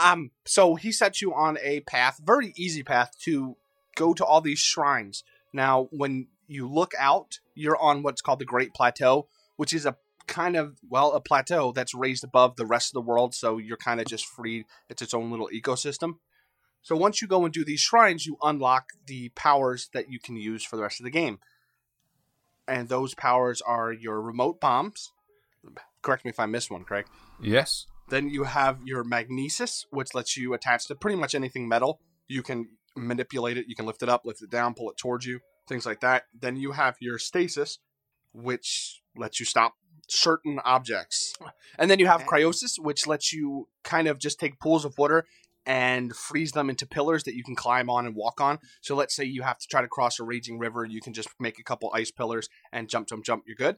Um, 0.00 0.30
so 0.44 0.76
he 0.76 0.92
sets 0.92 1.20
you 1.20 1.34
on 1.34 1.58
a 1.60 1.80
path, 1.80 2.20
very 2.22 2.52
easy 2.56 2.82
path 2.82 3.16
to 3.24 3.56
go 3.96 4.14
to 4.14 4.24
all 4.24 4.40
these 4.40 4.60
shrines. 4.60 5.24
Now, 5.52 5.88
when 5.90 6.28
you 6.46 6.68
look 6.68 6.92
out, 6.98 7.40
you're 7.54 7.76
on 7.76 8.02
what's 8.02 8.22
called 8.22 8.38
the 8.38 8.44
Great 8.44 8.72
Plateau, 8.74 9.26
which 9.56 9.74
is 9.74 9.84
a 9.84 9.96
kind 10.28 10.56
of 10.56 10.76
well, 10.88 11.12
a 11.12 11.20
plateau 11.20 11.72
that's 11.72 11.94
raised 11.94 12.22
above 12.22 12.56
the 12.56 12.66
rest 12.66 12.90
of 12.90 12.94
the 12.94 13.00
world, 13.00 13.34
so 13.34 13.58
you're 13.58 13.76
kind 13.76 14.00
of 14.00 14.06
just 14.06 14.26
free. 14.26 14.66
It's 14.88 15.02
its 15.02 15.14
own 15.14 15.30
little 15.30 15.48
ecosystem. 15.52 16.18
So 16.82 16.96
once 16.96 17.20
you 17.20 17.26
go 17.26 17.44
and 17.44 17.52
do 17.52 17.64
these 17.64 17.80
shrines, 17.80 18.24
you 18.24 18.36
unlock 18.42 18.92
the 19.06 19.30
powers 19.30 19.90
that 19.94 20.10
you 20.10 20.20
can 20.20 20.36
use 20.36 20.64
for 20.64 20.76
the 20.76 20.82
rest 20.82 21.00
of 21.00 21.04
the 21.04 21.10
game. 21.10 21.40
And 22.68 22.88
those 22.88 23.14
powers 23.14 23.60
are 23.62 23.92
your 23.92 24.20
remote 24.20 24.60
bombs. 24.60 25.10
Correct 26.02 26.24
me 26.24 26.30
if 26.30 26.38
I 26.38 26.46
missed 26.46 26.70
one, 26.70 26.84
Craig. 26.84 27.06
Yes. 27.42 27.86
Then 28.08 28.28
you 28.30 28.44
have 28.44 28.78
your 28.84 29.04
magnesis, 29.04 29.84
which 29.90 30.14
lets 30.14 30.36
you 30.36 30.54
attach 30.54 30.86
to 30.88 30.94
pretty 30.94 31.16
much 31.16 31.34
anything 31.34 31.68
metal. 31.68 32.00
You 32.26 32.42
can 32.42 32.68
manipulate 32.96 33.56
it, 33.56 33.66
you 33.68 33.76
can 33.76 33.86
lift 33.86 34.02
it 34.02 34.08
up, 34.08 34.22
lift 34.24 34.42
it 34.42 34.50
down, 34.50 34.74
pull 34.74 34.90
it 34.90 34.96
towards 34.96 35.26
you, 35.26 35.40
things 35.68 35.86
like 35.86 36.00
that. 36.00 36.24
Then 36.38 36.56
you 36.56 36.72
have 36.72 36.96
your 37.00 37.18
stasis, 37.18 37.78
which 38.32 39.02
lets 39.16 39.40
you 39.40 39.46
stop 39.46 39.74
certain 40.08 40.58
objects. 40.64 41.34
And 41.78 41.90
then 41.90 41.98
you 41.98 42.06
have 42.06 42.22
eh. 42.22 42.24
cryonis, 42.24 42.78
which 42.78 43.06
lets 43.06 43.32
you 43.32 43.68
kind 43.84 44.08
of 44.08 44.18
just 44.18 44.40
take 44.40 44.58
pools 44.58 44.84
of 44.84 44.96
water 44.98 45.24
and 45.66 46.16
freeze 46.16 46.52
them 46.52 46.70
into 46.70 46.86
pillars 46.86 47.24
that 47.24 47.34
you 47.34 47.44
can 47.44 47.54
climb 47.54 47.90
on 47.90 48.06
and 48.06 48.16
walk 48.16 48.40
on. 48.40 48.58
So 48.80 48.96
let's 48.96 49.14
say 49.14 49.24
you 49.24 49.42
have 49.42 49.58
to 49.58 49.66
try 49.70 49.82
to 49.82 49.88
cross 49.88 50.18
a 50.18 50.24
raging 50.24 50.58
river, 50.58 50.84
you 50.84 51.02
can 51.02 51.12
just 51.12 51.28
make 51.38 51.58
a 51.58 51.62
couple 51.62 51.90
ice 51.94 52.10
pillars 52.10 52.48
and 52.72 52.88
jump, 52.88 53.06
jump, 53.06 53.24
jump, 53.24 53.44
you're 53.46 53.54
good. 53.54 53.76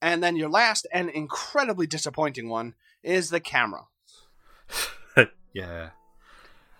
And 0.00 0.22
then 0.22 0.36
your 0.36 0.48
last 0.48 0.86
and 0.92 1.10
incredibly 1.10 1.86
disappointing 1.86 2.48
one 2.48 2.74
is 3.02 3.30
the 3.30 3.40
camera. 3.40 3.86
Yeah. 5.54 5.90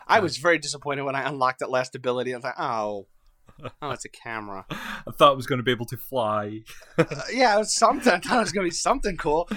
I 0.07 0.21
was 0.21 0.39
very 0.39 0.59
disappointed 0.59 1.03
when 1.03 1.15
I 1.15 1.29
unlocked 1.29 1.59
that 1.59 1.71
last 1.71 1.95
ability. 1.95 2.33
I 2.33 2.37
was 2.37 2.45
like, 2.45 2.59
oh, 2.59 3.07
oh, 3.83 3.91
it's 3.91 4.05
a 4.05 4.09
camera. 4.09 4.65
I 4.71 5.11
thought 5.13 5.33
I 5.33 5.37
was 5.37 5.47
going 5.47 5.59
to 5.59 5.63
be 5.63 5.71
able 5.71 5.87
to 5.87 5.97
fly. 5.97 6.63
Uh, 6.97 7.05
yeah, 7.33 7.57
it 7.57 7.59
was 7.59 7.75
something. 7.75 8.13
I 8.13 8.19
thought 8.19 8.39
it 8.39 8.41
was 8.41 8.53
going 8.53 8.67
to 8.67 8.71
be 8.71 8.75
something 8.75 9.17
cool. 9.17 9.49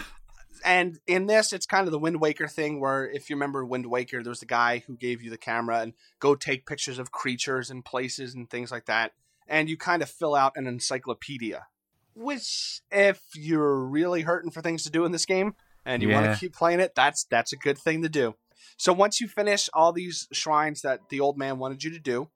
And 0.64 1.00
in 1.08 1.26
this, 1.26 1.54
it's 1.54 1.66
kind 1.66 1.88
of 1.88 1.92
the 1.92 2.00
Wind 2.00 2.20
Waker 2.20 2.48
thing 2.48 2.80
where 2.80 3.10
if 3.10 3.30
you 3.30 3.36
remember 3.36 3.66
Wind 3.66 3.86
Waker, 3.86 4.22
there 4.22 4.30
was 4.30 4.42
the 4.42 4.46
guy 4.46 4.84
who 4.86 4.96
gave 4.96 5.22
you 5.22 5.30
the 5.30 5.38
camera 5.38 5.80
and 5.80 5.94
go 6.20 6.36
take 6.36 6.68
pictures 6.68 7.00
of 7.00 7.12
creatures 7.12 7.70
and 7.70 7.86
places 7.86 8.36
and 8.36 8.50
things 8.50 8.72
like 8.72 8.86
that. 8.86 9.14
And 9.48 9.70
you 9.70 9.78
kind 9.78 10.02
of 10.02 10.10
fill 10.10 10.36
out 10.36 10.54
an 10.56 10.68
encyclopedia. 10.68 11.68
Which, 12.16 12.82
if 12.92 13.22
you're 13.36 13.78
really 13.78 14.22
hurting 14.22 14.52
for 14.52 14.62
things 14.62 14.84
to 14.84 14.90
do 14.90 15.06
in 15.06 15.12
this 15.12 15.26
game 15.26 15.56
and 15.86 16.02
you 16.02 16.10
want 16.10 16.26
to 16.26 16.38
keep 16.40 16.54
playing 16.54 16.80
it, 16.80 16.94
that's 16.96 17.26
that's 17.30 17.54
a 17.54 17.58
good 17.58 17.78
thing 17.78 18.02
to 18.04 18.10
do. 18.10 18.36
So 18.78 18.94
once 18.94 19.22
you 19.22 19.28
finish 19.28 19.70
all 19.74 19.94
these 19.94 20.28
shrines 20.32 20.82
that 20.82 21.02
the 21.10 21.20
old 21.20 21.38
man 21.38 21.60
wanted 21.60 21.84
you 21.84 21.92
to 21.92 22.00
do, 22.00 22.30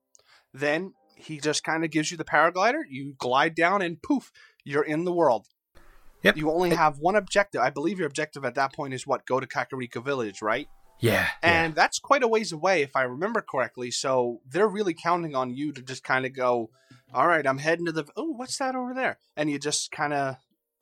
then 0.54 0.94
he 1.16 1.40
just 1.40 1.64
kind 1.64 1.84
of 1.84 1.92
gives 1.92 2.12
you 2.12 2.18
the 2.18 2.24
paraglider. 2.24 2.82
You 2.90 3.16
glide 3.18 3.56
down 3.56 3.82
and 3.82 4.02
poof, 4.02 4.32
you're 4.64 4.84
in 4.84 5.06
the 5.06 5.14
world. 5.14 5.48
Yep. 6.24 6.38
You 6.38 6.52
only 6.52 6.72
have 6.72 6.98
one 7.00 7.16
objective. 7.16 7.62
I 7.62 7.70
believe 7.70 8.00
your 8.00 8.08
objective 8.08 8.46
at 8.46 8.56
that 8.56 8.74
point 8.74 8.94
is 8.94 9.06
what? 9.06 9.26
Go 9.26 9.40
to 9.40 9.46
Kakariko 9.46 10.04
Village, 10.04 10.42
right? 10.42 10.68
Yeah. 11.00 11.28
And 11.44 11.76
that's 11.76 12.00
quite 12.00 12.24
a 12.24 12.28
ways 12.28 12.52
away, 12.52 12.82
if 12.82 12.96
I 12.96 13.04
remember 13.04 13.42
correctly. 13.42 13.92
So 13.92 14.40
they're 14.50 14.68
really 14.68 14.94
counting 14.94 15.36
on 15.36 15.54
you 15.56 15.72
to 15.74 15.82
just 15.82 16.04
kind 16.04 16.26
of 16.26 16.34
go, 16.34 16.72
all 17.15 17.28
right, 17.28 17.47
I'm 17.47 17.58
heading 17.58 17.86
to 17.86 17.91
the. 17.91 18.06
Oh, 18.15 18.32
what's 18.32 18.58
that 18.58 18.75
over 18.75 18.93
there? 18.93 19.17
And 19.38 19.49
you 19.49 19.58
just 19.58 19.91
kind 19.91 20.13
of 20.13 20.36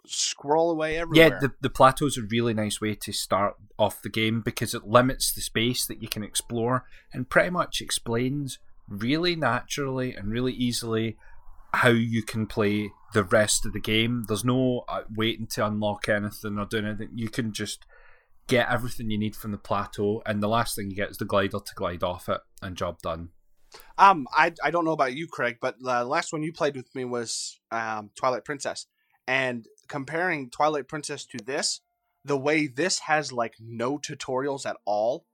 scroll 0.05 0.71
away 0.71 0.97
everywhere. 0.97 1.29
Yeah, 1.29 1.39
the, 1.39 1.51
the 1.61 1.69
plateau's 1.69 2.17
a 2.17 2.23
really 2.23 2.53
nice 2.53 2.81
way 2.81 2.95
to 2.95 3.13
start 3.13 3.55
off 3.77 4.01
the 4.01 4.09
game 4.09 4.41
because 4.41 4.73
it 4.73 4.85
limits 4.85 5.31
the 5.31 5.41
space 5.41 5.85
that 5.85 6.01
you 6.01 6.07
can 6.07 6.23
explore 6.23 6.85
and 7.13 7.29
pretty 7.29 7.51
much 7.51 7.81
explains 7.81 8.59
really 8.87 9.35
naturally 9.35 10.13
and 10.13 10.29
really 10.29 10.53
easily 10.53 11.17
how 11.73 11.89
you 11.89 12.21
can 12.21 12.45
play 12.45 12.91
the 13.13 13.23
rest 13.23 13.65
of 13.65 13.73
the 13.73 13.79
game. 13.79 14.25
There's 14.27 14.43
no 14.43 14.83
uh, 14.87 15.03
waiting 15.15 15.47
to 15.51 15.65
unlock 15.65 16.09
anything 16.09 16.57
or 16.57 16.65
doing 16.65 16.85
anything. 16.85 17.11
You 17.15 17.29
can 17.29 17.53
just 17.53 17.85
get 18.47 18.69
everything 18.69 19.09
you 19.09 19.17
need 19.17 19.35
from 19.35 19.51
the 19.51 19.57
plateau, 19.57 20.21
and 20.25 20.43
the 20.43 20.49
last 20.49 20.75
thing 20.75 20.89
you 20.89 20.95
get 20.95 21.11
is 21.11 21.17
the 21.17 21.25
glider 21.25 21.59
to 21.59 21.75
glide 21.75 22.03
off 22.03 22.27
it, 22.27 22.41
and 22.61 22.75
job 22.75 23.01
done. 23.01 23.29
Um, 23.97 24.27
I 24.33 24.53
I 24.63 24.71
don't 24.71 24.85
know 24.85 24.91
about 24.91 25.13
you, 25.13 25.27
Craig, 25.27 25.57
but 25.61 25.79
the 25.79 26.03
last 26.03 26.33
one 26.33 26.43
you 26.43 26.53
played 26.53 26.75
with 26.75 26.93
me 26.95 27.05
was 27.05 27.59
um, 27.71 28.11
Twilight 28.15 28.45
Princess, 28.45 28.87
and 29.27 29.67
comparing 29.87 30.49
Twilight 30.49 30.87
Princess 30.87 31.25
to 31.25 31.37
this, 31.43 31.81
the 32.25 32.37
way 32.37 32.67
this 32.67 32.99
has 32.99 33.31
like 33.31 33.55
no 33.59 33.97
tutorials 33.97 34.65
at 34.65 34.77
all, 34.85 35.25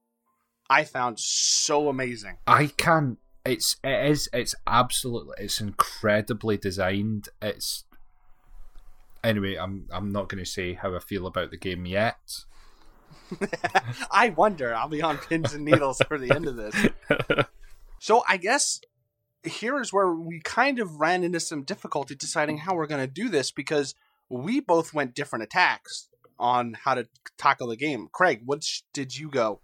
I 0.70 0.84
found 0.84 1.20
so 1.20 1.90
amazing. 1.90 2.38
I 2.46 2.68
can't. 2.68 3.18
It's 3.46 3.78
it 3.84 4.12
is 4.12 4.30
it's 4.34 4.56
absolutely 4.68 5.36
it's 5.40 5.62
incredibly 5.62 6.58
designed. 6.58 7.30
It's 7.42 7.86
anyway. 9.24 9.56
I'm 9.56 9.88
I'm 9.92 10.12
not 10.12 10.30
going 10.30 10.44
to 10.44 10.50
say 10.50 10.74
how 10.74 10.96
I 10.96 11.00
feel 11.00 11.26
about 11.26 11.52
the 11.52 11.58
game 11.58 11.86
yet. 11.86 12.44
I 14.12 14.30
wonder. 14.30 14.74
I'll 14.74 14.90
be 14.90 15.02
on 15.02 15.18
pins 15.18 15.54
and 15.54 15.66
needles 15.66 16.02
for 16.08 16.18
the 16.18 16.32
end 16.36 16.48
of 16.48 16.56
this. 16.56 16.76
So 18.00 18.24
I 18.28 18.38
guess 18.38 18.82
here 19.44 19.80
is 19.80 19.94
where 19.94 20.12
we 20.12 20.42
kind 20.42 20.80
of 20.80 21.00
ran 21.00 21.24
into 21.24 21.40
some 21.40 21.64
difficulty 21.64 22.16
deciding 22.16 22.60
how 22.60 22.76
we're 22.76 22.88
going 22.88 23.06
to 23.06 23.12
do 23.12 23.30
this 23.30 23.52
because 23.52 23.96
we 24.30 24.60
both 24.60 24.94
went 24.94 25.16
different 25.16 25.44
attacks 25.44 26.10
on 26.38 26.76
how 26.86 26.96
to 26.96 27.08
tackle 27.38 27.68
the 27.68 27.76
game. 27.76 28.10
Craig, 28.12 28.42
which 28.46 28.84
did 28.94 29.18
you 29.18 29.30
go? 29.30 29.62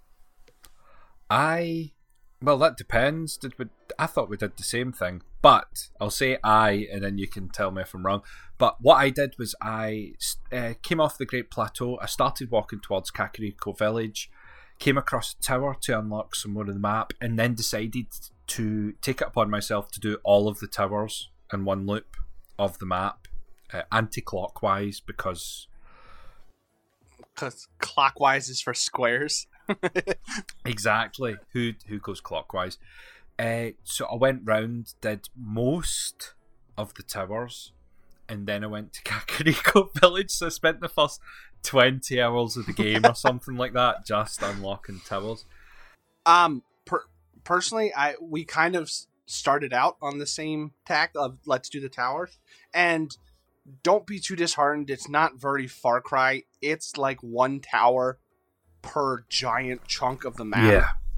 I 1.29 1.91
well, 2.41 2.57
that 2.59 2.77
depends. 2.77 3.37
Did 3.37 3.57
we, 3.57 3.65
I 3.97 4.05
thought 4.05 4.29
we 4.29 4.37
did 4.37 4.57
the 4.57 4.63
same 4.63 4.91
thing, 4.91 5.21
but 5.41 5.89
I'll 5.99 6.09
say 6.09 6.37
I, 6.43 6.87
and 6.91 7.03
then 7.03 7.17
you 7.17 7.27
can 7.27 7.49
tell 7.49 7.71
me 7.71 7.81
if 7.81 7.93
I'm 7.93 8.05
wrong. 8.05 8.21
But 8.57 8.77
what 8.81 8.95
I 8.95 9.09
did 9.09 9.35
was 9.39 9.55
I 9.61 10.13
uh, 10.51 10.73
came 10.83 10.99
off 10.99 11.17
the 11.17 11.25
Great 11.25 11.49
Plateau. 11.49 11.97
I 12.01 12.05
started 12.05 12.51
walking 12.51 12.81
towards 12.81 13.09
Kakariko 13.09 13.77
Village, 13.77 14.29
came 14.79 14.97
across 14.97 15.33
a 15.33 15.41
tower 15.41 15.75
to 15.81 15.97
unlock 15.97 16.35
some 16.35 16.53
more 16.53 16.63
of 16.63 16.73
the 16.73 16.79
map, 16.79 17.13
and 17.21 17.37
then 17.39 17.53
decided 17.53 18.07
to 18.47 18.93
take 19.01 19.21
it 19.21 19.27
upon 19.27 19.49
myself 19.49 19.91
to 19.91 19.99
do 19.99 20.17
all 20.23 20.47
of 20.47 20.59
the 20.59 20.67
towers 20.67 21.29
in 21.51 21.65
one 21.65 21.85
loop 21.85 22.17
of 22.59 22.79
the 22.79 22.85
map, 22.85 23.27
uh, 23.73 23.81
anti-clockwise, 23.91 24.99
because 24.99 25.67
Because 27.33 27.67
clockwise 27.79 28.49
is 28.49 28.61
for 28.61 28.73
squares. 28.73 29.47
Exactly. 30.65 31.35
Who 31.53 31.73
who 31.87 31.99
goes 31.99 32.21
clockwise? 32.21 32.77
Uh, 33.37 33.69
so 33.83 34.05
I 34.05 34.15
went 34.15 34.41
round, 34.45 34.93
did 35.01 35.29
most 35.35 36.33
of 36.77 36.93
the 36.93 37.03
towers, 37.03 37.73
and 38.29 38.47
then 38.47 38.63
I 38.63 38.67
went 38.67 38.93
to 38.93 39.01
Kakariko 39.09 39.93
Village. 39.99 40.31
So 40.31 40.47
I 40.47 40.49
spent 40.49 40.81
the 40.81 40.89
first 40.89 41.19
twenty 41.65 42.21
hours 42.21 42.57
of 42.57 42.65
the 42.65 42.73
game 42.73 43.05
or 43.05 43.15
something 43.15 43.55
like 43.55 43.73
that 43.73 44.05
just 44.05 44.41
unlocking 44.41 45.01
towers. 45.05 45.45
Um, 46.25 46.63
per- 46.85 47.05
personally, 47.43 47.93
I 47.95 48.15
we 48.21 48.45
kind 48.45 48.75
of 48.75 48.89
started 49.25 49.73
out 49.73 49.97
on 50.01 50.19
the 50.19 50.27
same 50.27 50.71
tack 50.85 51.11
of 51.15 51.37
let's 51.45 51.69
do 51.69 51.79
the 51.79 51.89
towers, 51.89 52.37
and 52.73 53.15
don't 53.83 54.05
be 54.05 54.19
too 54.19 54.35
disheartened. 54.35 54.89
It's 54.89 55.09
not 55.09 55.39
very 55.39 55.67
Far 55.67 56.01
Cry. 56.01 56.43
It's 56.61 56.97
like 56.97 57.21
one 57.21 57.59
tower 57.59 58.19
per 58.81 59.25
giant 59.29 59.85
chunk 59.87 60.25
of 60.25 60.37
the 60.37 60.45
map. 60.45 60.61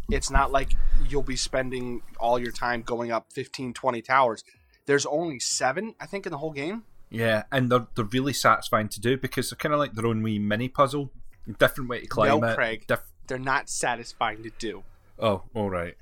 It's 0.10 0.32
not 0.32 0.52
like 0.52 0.72
you'll 1.10 1.22
be 1.22 1.36
spending 1.36 2.02
all 2.20 2.40
your 2.40 2.54
time 2.54 2.82
going 2.82 3.12
up 3.12 3.34
15, 3.34 3.74
20 3.74 4.02
towers. 4.02 4.44
There's 4.86 5.06
only 5.06 5.40
seven, 5.40 5.96
I 6.00 6.06
think, 6.06 6.26
in 6.26 6.32
the 6.32 6.38
whole 6.38 6.54
game. 6.54 6.84
Yeah, 7.10 7.44
and 7.52 7.72
they're 7.72 7.88
they're 7.96 8.06
really 8.06 8.34
satisfying 8.34 8.90
to 8.90 9.00
do 9.00 9.18
because 9.18 9.50
they're 9.50 9.58
kind 9.58 9.74
of 9.74 9.80
like 9.80 9.94
their 9.94 10.06
own 10.08 10.22
wee 10.22 10.40
mini 10.40 10.68
puzzle, 10.70 11.12
different 11.60 11.90
way 11.90 12.02
to 12.02 12.08
climb 12.08 12.40
No, 12.42 12.48
it. 12.48 12.56
Craig. 12.56 12.86
diff- 12.88 13.12
They're 13.28 13.38
not 13.40 13.70
satisfying 13.70 14.44
to 14.44 14.50
do. 14.58 14.84
oh, 15.20 15.44
all 15.54 15.70
right. 15.70 15.96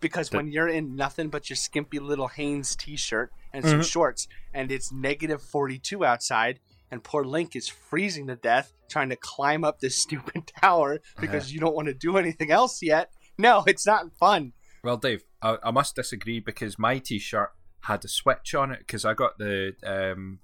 because 0.00 0.30
The- 0.30 0.38
when 0.38 0.50
you're 0.50 0.68
in 0.68 0.96
nothing 0.96 1.28
but 1.28 1.50
your 1.50 1.56
skimpy 1.56 1.98
little 1.98 2.28
Hanes 2.28 2.74
t-shirt 2.74 3.30
and 3.52 3.64
some 3.64 3.80
Mhm. 3.80 3.90
shorts, 3.92 4.28
and 4.54 4.72
it's 4.72 4.90
negative 4.90 5.42
42 5.42 6.04
outside, 6.04 6.58
and 6.90 7.04
poor 7.04 7.22
Link 7.24 7.54
is 7.54 7.68
freezing 7.68 8.26
to 8.28 8.36
death 8.36 8.72
trying 8.88 9.10
to 9.10 9.16
climb 9.16 9.62
up 9.62 9.80
this 9.80 9.96
stupid 10.02 10.46
tower 10.58 11.00
because 11.20 11.52
you 11.52 11.60
don't 11.60 11.74
want 11.74 11.88
to 11.88 11.94
do 11.94 12.16
anything 12.16 12.50
else 12.50 12.82
yet. 12.82 13.10
No, 13.36 13.62
it's 13.66 13.86
not 13.86 14.06
fun. 14.18 14.52
Well, 14.82 14.96
Dave, 14.96 15.22
I, 15.42 15.58
I 15.62 15.70
must 15.70 15.94
disagree 15.96 16.40
because 16.40 16.78
my 16.78 16.96
T-shirt 16.98 17.52
had 17.82 18.04
a 18.04 18.08
switch 18.08 18.54
on 18.54 18.70
it 18.70 18.80
because 18.80 19.04
I 19.04 19.14
got 19.14 19.38
the 19.38 19.74
um, 19.84 20.40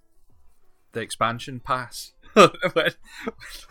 the 0.93 1.01
expansion 1.01 1.61
pass 1.61 2.13
when, 2.33 2.49
when 2.75 2.93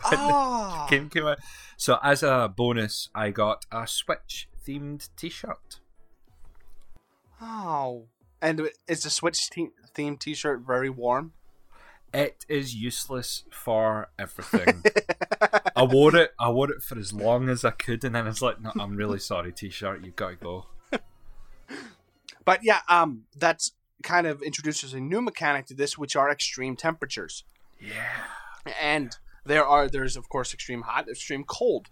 Ah, 0.04 0.86
the 0.88 0.96
game 0.96 1.08
came 1.10 1.26
out. 1.26 1.38
So 1.76 1.98
as 2.02 2.22
a 2.22 2.52
bonus, 2.54 3.08
I 3.14 3.30
got 3.30 3.66
a 3.72 3.86
Switch 3.86 4.48
themed 4.66 5.08
T-shirt. 5.16 5.80
oh, 7.40 8.04
and 8.40 8.68
is 8.86 9.02
the 9.02 9.10
Switch 9.10 9.38
te- 9.50 9.70
theme 9.94 10.16
T-shirt 10.16 10.60
very 10.66 10.90
warm? 10.90 11.32
It 12.14 12.44
is 12.48 12.74
useless 12.74 13.44
for 13.50 14.08
everything. 14.18 14.82
I 15.74 15.82
wore 15.82 16.14
it. 16.16 16.32
I 16.40 16.48
wore 16.50 16.70
it 16.70 16.82
for 16.82 16.98
as 16.98 17.12
long 17.12 17.48
as 17.48 17.64
I 17.64 17.72
could, 17.72 18.04
and 18.04 18.14
then 18.14 18.26
it's 18.26 18.40
like, 18.40 18.60
no, 18.60 18.72
I'm 18.78 18.96
really 18.96 19.18
sorry, 19.18 19.52
T-shirt. 19.52 20.04
You've 20.04 20.16
got 20.16 20.30
to 20.30 20.36
go. 20.36 20.66
But 22.46 22.64
yeah, 22.64 22.80
um, 22.88 23.24
that's 23.36 23.72
kind 24.02 24.26
of 24.26 24.40
introduces 24.40 24.94
a 24.94 25.00
new 25.00 25.20
mechanic 25.20 25.66
to 25.66 25.74
this, 25.74 25.98
which 25.98 26.16
are 26.16 26.30
extreme 26.30 26.76
temperatures. 26.76 27.44
Yeah. 27.78 28.24
and 28.80 29.14
there 29.44 29.64
are 29.66 29.86
there's 29.88 30.16
of 30.16 30.28
course 30.30 30.54
extreme 30.54 30.80
hot 30.82 31.08
extreme 31.08 31.44
cold 31.44 31.88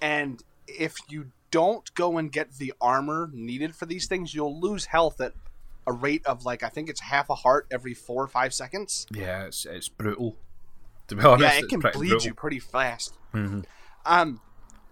and 0.00 0.42
if 0.66 0.94
you 1.08 1.32
don't 1.50 1.92
go 1.94 2.16
and 2.16 2.30
get 2.32 2.52
the 2.58 2.72
armor 2.80 3.28
needed 3.34 3.74
for 3.74 3.84
these 3.86 4.06
things 4.06 4.32
you'll 4.34 4.58
lose 4.60 4.86
health 4.86 5.20
at 5.20 5.32
a 5.86 5.92
rate 5.92 6.24
of 6.24 6.44
like 6.46 6.62
i 6.62 6.68
think 6.70 6.88
it's 6.88 7.00
half 7.00 7.28
a 7.28 7.34
heart 7.34 7.66
every 7.72 7.92
four 7.92 8.22
or 8.22 8.28
five 8.28 8.54
seconds 8.54 9.06
Yeah, 9.12 9.42
it's 9.46 9.66
it's 9.66 9.88
brutal. 9.88 10.36
To 11.08 11.16
be 11.16 11.22
honest, 11.24 11.42
yeah 11.54 11.58
it 11.58 11.68
can 11.68 11.80
bleed 11.80 11.92
brutal. 11.92 12.22
you 12.26 12.34
pretty 12.34 12.60
fast 12.60 13.18
Mhm. 13.34 13.64
um 14.06 14.40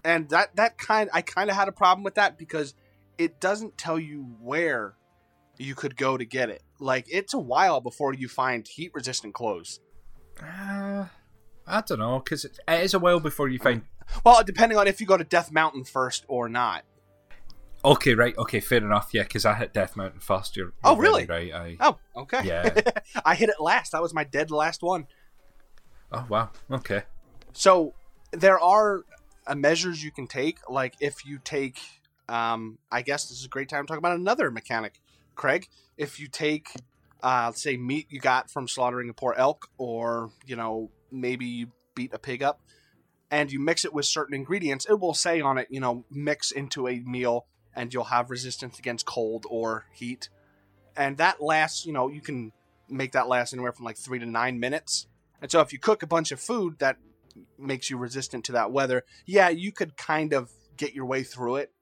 and 0.05 0.29
that 0.31 0.57
that 0.57 0.77
kind 0.79 1.09
i 1.15 1.23
kind 1.23 1.49
of 1.49 1.57
had 1.57 1.69
a 1.69 1.73
problem 1.73 2.03
with 2.05 2.17
that 2.17 2.37
because 2.37 2.75
it 3.19 3.41
doesn't 3.41 3.77
tell 3.77 3.99
you 3.99 4.23
where 4.41 4.95
you 5.59 5.75
could 5.75 5.97
go 5.97 6.17
to 6.17 6.25
get 6.25 6.49
it 6.49 6.63
like 6.79 7.07
it's 7.11 7.35
a 7.35 7.39
while 7.39 7.81
before 7.81 8.15
you 8.15 8.29
find 8.29 8.67
heat 8.69 8.91
resistant 8.95 9.35
clothes 9.35 9.81
Uh, 10.41 11.07
I 11.67 11.81
don't 11.83 11.99
know 11.99 12.21
because 12.21 12.45
it, 12.45 12.59
it 12.69 12.83
is 12.85 12.95
a 12.95 12.99
while 12.99 13.21
before 13.21 13.49
you 13.49 13.59
find. 13.59 13.83
well 14.25 14.43
depending 14.45 14.79
on 14.79 14.87
if 14.87 15.01
you 15.01 15.07
go 15.07 15.17
to 15.17 15.25
death 15.25 15.51
mountain 15.53 15.85
first 15.85 16.25
or 16.29 16.49
not 16.49 16.85
Okay, 17.85 18.15
right. 18.15 18.37
Okay, 18.37 18.59
fair 18.59 18.79
enough. 18.79 19.11
Yeah, 19.13 19.23
because 19.23 19.47
I 19.47 19.55
hit 19.55 19.73
Death 19.73 19.95
Mountain 19.97 20.19
first. 20.19 20.57
You're, 20.57 20.73
Oh, 20.83 20.97
really? 20.97 21.27
Right. 21.27 21.53
I. 21.55 21.77
Oh, 21.79 21.97
okay. 22.17 22.41
Yeah. 22.45 22.75
I 23.25 23.37
hit 23.37 23.51
it 23.51 23.61
last. 23.61 23.93
That 23.93 24.03
was 24.03 24.13
my 24.13 24.25
dead 24.25 24.51
last 24.51 24.83
one. 24.83 25.07
Oh 26.11 26.27
wow. 26.29 26.51
Okay. 26.73 27.03
So 27.53 27.95
there 28.33 28.59
are 28.59 29.05
uh, 29.47 29.55
measures 29.55 30.03
you 30.03 30.11
can 30.11 30.27
take. 30.27 30.59
Like 30.69 30.95
if 30.99 31.25
you 31.25 31.39
take, 31.45 31.79
um, 32.29 32.79
I 32.91 33.03
guess 33.03 33.29
this 33.29 33.39
is 33.39 33.47
a 33.47 33.49
great 33.49 33.69
time 33.69 33.85
to 33.85 33.89
talk 33.89 33.99
about 33.99 34.17
another 34.17 34.51
mechanic, 34.51 35.01
Craig. 35.35 35.69
If 35.97 36.21
you 36.21 36.29
take, 36.29 36.69
uh, 37.23 37.53
say, 37.53 37.77
meat 37.77 38.07
you 38.11 38.21
got 38.21 38.51
from 38.51 38.69
slaughtering 38.69 39.09
a 39.09 39.15
poor 39.15 39.35
elk, 39.37 39.69
or 39.79 40.31
you 40.47 40.57
know 40.57 40.91
maybe 41.11 41.47
you 41.47 41.69
beat 41.95 42.13
a 42.13 42.19
pig 42.19 42.43
up, 42.43 42.61
and 43.31 43.51
you 43.51 43.61
mix 43.61 43.85
it 43.85 43.93
with 43.93 44.07
certain 44.07 44.35
ingredients, 44.35 44.87
it 44.89 45.01
will 45.01 45.15
say 45.15 45.41
on 45.41 45.59
it, 45.59 45.69
you 45.71 45.81
know, 45.81 46.05
mix 46.11 46.51
into 46.51 46.89
a 46.89 47.01
meal, 47.01 47.47
and 47.75 47.93
you'll 47.93 48.05
have 48.05 48.31
resistance 48.31 48.79
against 48.79 49.07
cold 49.07 49.47
or 49.49 49.87
heat, 49.93 50.29
and 50.97 51.17
that 51.19 51.43
lasts. 51.43 51.87
You 51.87 51.93
know, 51.93 52.09
you 52.09 52.21
can 52.21 52.53
make 52.89 53.13
that 53.13 53.29
last 53.29 53.53
anywhere 53.53 53.73
from 53.73 53.85
like 53.85 53.97
three 53.97 54.19
to 54.19 54.27
nine 54.27 54.59
minutes. 54.59 55.07
And 55.41 55.51
so 55.51 55.61
if 55.61 55.73
you 55.73 55.79
cook 55.79 56.03
a 56.03 56.07
bunch 56.07 56.33
of 56.33 56.41
food 56.41 56.79
that 56.79 56.97
makes 57.59 57.91
you 57.91 57.97
resistant 57.97 58.45
to 58.47 58.53
that 58.53 58.73
weather, 58.73 59.05
yeah, 59.27 59.49
you 59.49 59.73
could 59.73 59.97
kind 59.97 60.33
of 60.33 60.51
get 60.77 60.95
your 60.95 61.07
way 61.07 61.23
through 61.23 61.57
it, 61.57 61.73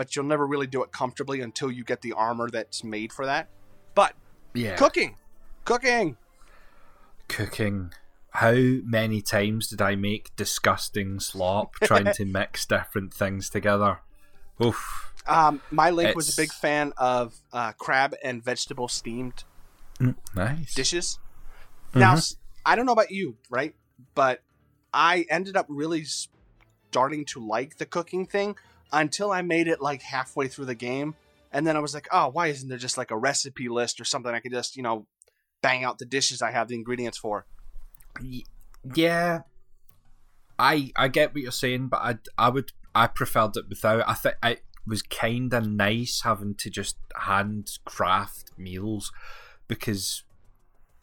but 0.00 0.16
you'll 0.16 0.24
never 0.24 0.46
really 0.46 0.66
do 0.66 0.82
it 0.82 0.90
comfortably 0.92 1.42
until 1.42 1.70
you 1.70 1.84
get 1.84 2.00
the 2.00 2.14
armor 2.14 2.48
that's 2.48 2.82
made 2.82 3.12
for 3.12 3.26
that. 3.26 3.50
But 3.94 4.14
Yeah. 4.54 4.76
cooking, 4.76 5.18
cooking. 5.66 6.16
Cooking. 7.28 7.92
How 8.30 8.54
many 8.54 9.20
times 9.20 9.68
did 9.68 9.82
I 9.82 9.96
make 9.96 10.34
disgusting 10.36 11.20
slop 11.20 11.74
trying 11.82 12.12
to 12.12 12.24
mix 12.24 12.64
different 12.64 13.12
things 13.12 13.50
together? 13.50 14.00
Oof. 14.64 15.12
Um, 15.26 15.60
my 15.70 15.90
link 15.90 16.16
was 16.16 16.30
a 16.30 16.34
big 16.34 16.50
fan 16.50 16.94
of 16.96 17.34
uh, 17.52 17.72
crab 17.72 18.14
and 18.24 18.42
vegetable 18.42 18.88
steamed 18.88 19.44
Mm, 19.98 20.16
nice. 20.34 20.72
dishes. 20.72 21.18
Now, 21.94 22.14
Mhm. 22.14 22.16
s- 22.16 22.36
I 22.64 22.74
don't 22.74 22.86
know 22.86 22.92
about 22.92 23.10
you, 23.10 23.36
right? 23.50 23.74
But 24.14 24.40
I 24.94 25.26
ended 25.28 25.58
up 25.58 25.66
really 25.68 26.06
starting 26.90 27.26
to 27.26 27.46
like 27.46 27.76
the 27.76 27.84
cooking 27.84 28.24
thing 28.24 28.56
until 28.92 29.30
I 29.32 29.42
made 29.42 29.68
it 29.68 29.80
like 29.80 30.02
halfway 30.02 30.48
through 30.48 30.66
the 30.66 30.74
game. 30.74 31.14
And 31.52 31.66
then 31.66 31.76
I 31.76 31.80
was 31.80 31.94
like, 31.94 32.08
oh, 32.12 32.28
why 32.28 32.48
isn't 32.48 32.68
there 32.68 32.78
just 32.78 32.96
like 32.96 33.10
a 33.10 33.16
recipe 33.16 33.68
list 33.68 34.00
or 34.00 34.04
something 34.04 34.32
I 34.32 34.40
could 34.40 34.52
just, 34.52 34.76
you 34.76 34.82
know, 34.82 35.06
bang 35.62 35.84
out 35.84 35.98
the 35.98 36.04
dishes 36.04 36.42
I 36.42 36.52
have 36.52 36.68
the 36.68 36.76
ingredients 36.76 37.18
for? 37.18 37.46
Yeah. 38.94 39.40
I 40.58 40.92
I 40.96 41.08
get 41.08 41.34
what 41.34 41.42
you're 41.42 41.52
saying, 41.52 41.88
but 41.88 42.00
I 42.02 42.18
I 42.38 42.50
would 42.50 42.72
I 42.94 43.06
preferred 43.06 43.56
it 43.56 43.68
without. 43.68 44.08
I 44.08 44.14
think 44.14 44.36
it 44.44 44.62
was 44.86 45.02
kind 45.02 45.52
of 45.54 45.66
nice 45.66 46.22
having 46.22 46.54
to 46.56 46.70
just 46.70 46.96
handcraft 47.16 48.52
meals 48.58 49.10
because 49.68 50.24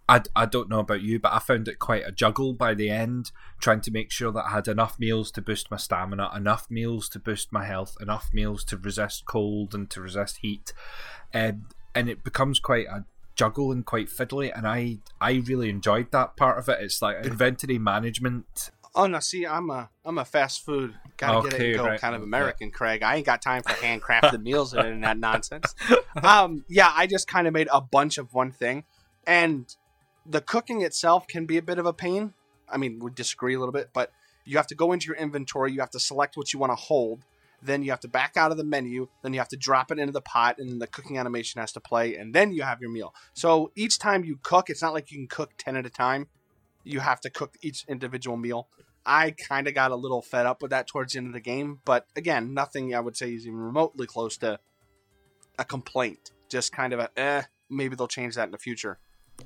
I, 0.09 0.21
I 0.35 0.45
don't 0.45 0.69
know 0.69 0.79
about 0.79 1.01
you, 1.01 1.19
but 1.19 1.33
I 1.33 1.39
found 1.39 1.67
it 1.67 1.79
quite 1.79 2.03
a 2.05 2.11
juggle 2.11 2.53
by 2.53 2.73
the 2.73 2.89
end, 2.89 3.31
trying 3.59 3.81
to 3.81 3.91
make 3.91 4.11
sure 4.11 4.31
that 4.31 4.45
I 4.45 4.51
had 4.51 4.67
enough 4.67 4.97
meals 4.99 5.31
to 5.31 5.41
boost 5.41 5.69
my 5.69 5.77
stamina, 5.77 6.29
enough 6.35 6.67
meals 6.69 7.09
to 7.09 7.19
boost 7.19 7.51
my 7.51 7.65
health, 7.65 7.97
enough 7.99 8.29
meals 8.33 8.63
to 8.65 8.77
resist 8.77 9.25
cold 9.25 9.75
and 9.75 9.89
to 9.89 10.01
resist 10.01 10.37
heat, 10.41 10.73
um, 11.33 11.67
and 11.93 12.09
it 12.09 12.23
becomes 12.23 12.59
quite 12.59 12.87
a 12.87 13.05
juggle 13.35 13.71
and 13.71 13.85
quite 13.85 14.07
fiddly. 14.07 14.51
And 14.55 14.67
I 14.67 14.99
I 15.19 15.43
really 15.45 15.69
enjoyed 15.69 16.11
that 16.11 16.37
part 16.37 16.57
of 16.57 16.69
it. 16.69 16.81
It's 16.81 17.01
like 17.01 17.25
inventory 17.25 17.77
management 17.77 18.71
Oh 18.97 19.05
no, 19.05 19.19
see, 19.19 19.45
I'm 19.45 19.69
a 19.69 19.91
I'm 20.03 20.17
a 20.17 20.25
fast 20.25 20.65
food 20.65 20.95
gotta 21.17 21.47
get 21.47 21.59
it 21.59 21.67
and 21.67 21.77
go 21.77 21.85
right, 21.85 22.01
kind 22.01 22.15
of 22.15 22.21
okay. 22.21 22.27
American, 22.27 22.71
Craig. 22.71 23.03
I 23.03 23.17
ain't 23.17 23.27
got 23.27 23.43
time 23.43 23.61
for 23.61 23.69
handcrafted 23.73 24.41
meals 24.41 24.73
and 24.73 25.03
that 25.03 25.17
nonsense. 25.17 25.75
Um, 26.23 26.65
yeah, 26.67 26.91
I 26.95 27.05
just 27.05 27.27
kind 27.27 27.45
of 27.45 27.53
made 27.53 27.67
a 27.71 27.79
bunch 27.79 28.17
of 28.17 28.33
one 28.33 28.51
thing, 28.51 28.85
and 29.27 29.67
the 30.29 30.41
cooking 30.41 30.81
itself 30.81 31.27
can 31.27 31.45
be 31.45 31.57
a 31.57 31.61
bit 31.61 31.79
of 31.79 31.85
a 31.85 31.93
pain. 31.93 32.33
I 32.69 32.77
mean, 32.77 32.99
we 32.99 33.11
disagree 33.11 33.55
a 33.55 33.59
little 33.59 33.73
bit, 33.73 33.89
but 33.93 34.11
you 34.45 34.57
have 34.57 34.67
to 34.67 34.75
go 34.75 34.91
into 34.91 35.07
your 35.07 35.15
inventory, 35.15 35.71
you 35.71 35.79
have 35.79 35.91
to 35.91 35.99
select 35.99 36.37
what 36.37 36.53
you 36.53 36.59
want 36.59 36.71
to 36.71 36.75
hold, 36.75 37.25
then 37.61 37.83
you 37.83 37.91
have 37.91 37.99
to 38.01 38.07
back 38.07 38.37
out 38.37 38.51
of 38.51 38.57
the 38.57 38.63
menu, 38.63 39.07
then 39.23 39.33
you 39.33 39.39
have 39.39 39.49
to 39.49 39.57
drop 39.57 39.91
it 39.91 39.99
into 39.99 40.13
the 40.13 40.21
pot, 40.21 40.57
and 40.59 40.69
then 40.69 40.79
the 40.79 40.87
cooking 40.87 41.17
animation 41.17 41.59
has 41.59 41.71
to 41.73 41.79
play, 41.79 42.15
and 42.15 42.33
then 42.33 42.51
you 42.51 42.63
have 42.63 42.81
your 42.81 42.89
meal. 42.89 43.13
So 43.33 43.71
each 43.75 43.99
time 43.99 44.23
you 44.23 44.39
cook, 44.41 44.69
it's 44.69 44.81
not 44.81 44.93
like 44.93 45.11
you 45.11 45.17
can 45.17 45.27
cook 45.27 45.51
ten 45.57 45.75
at 45.75 45.85
a 45.85 45.89
time. 45.89 46.27
You 46.83 46.99
have 46.99 47.19
to 47.21 47.29
cook 47.29 47.55
each 47.61 47.85
individual 47.87 48.37
meal. 48.37 48.67
I 49.05 49.31
kind 49.31 49.67
of 49.67 49.73
got 49.73 49.91
a 49.91 49.95
little 49.95 50.21
fed 50.21 50.45
up 50.45 50.61
with 50.61 50.71
that 50.71 50.87
towards 50.87 51.13
the 51.13 51.19
end 51.19 51.27
of 51.27 51.33
the 51.33 51.39
game, 51.39 51.79
but 51.85 52.05
again, 52.15 52.53
nothing 52.53 52.93
I 52.93 52.99
would 52.99 53.17
say 53.17 53.33
is 53.33 53.47
even 53.47 53.59
remotely 53.59 54.07
close 54.07 54.37
to 54.37 54.59
a 55.57 55.65
complaint. 55.65 56.31
Just 56.49 56.71
kind 56.71 56.93
of 56.93 56.99
a 56.99 57.09
eh, 57.17 57.43
maybe 57.69 57.95
they'll 57.95 58.07
change 58.07 58.35
that 58.35 58.45
in 58.45 58.51
the 58.51 58.57
future. 58.57 58.99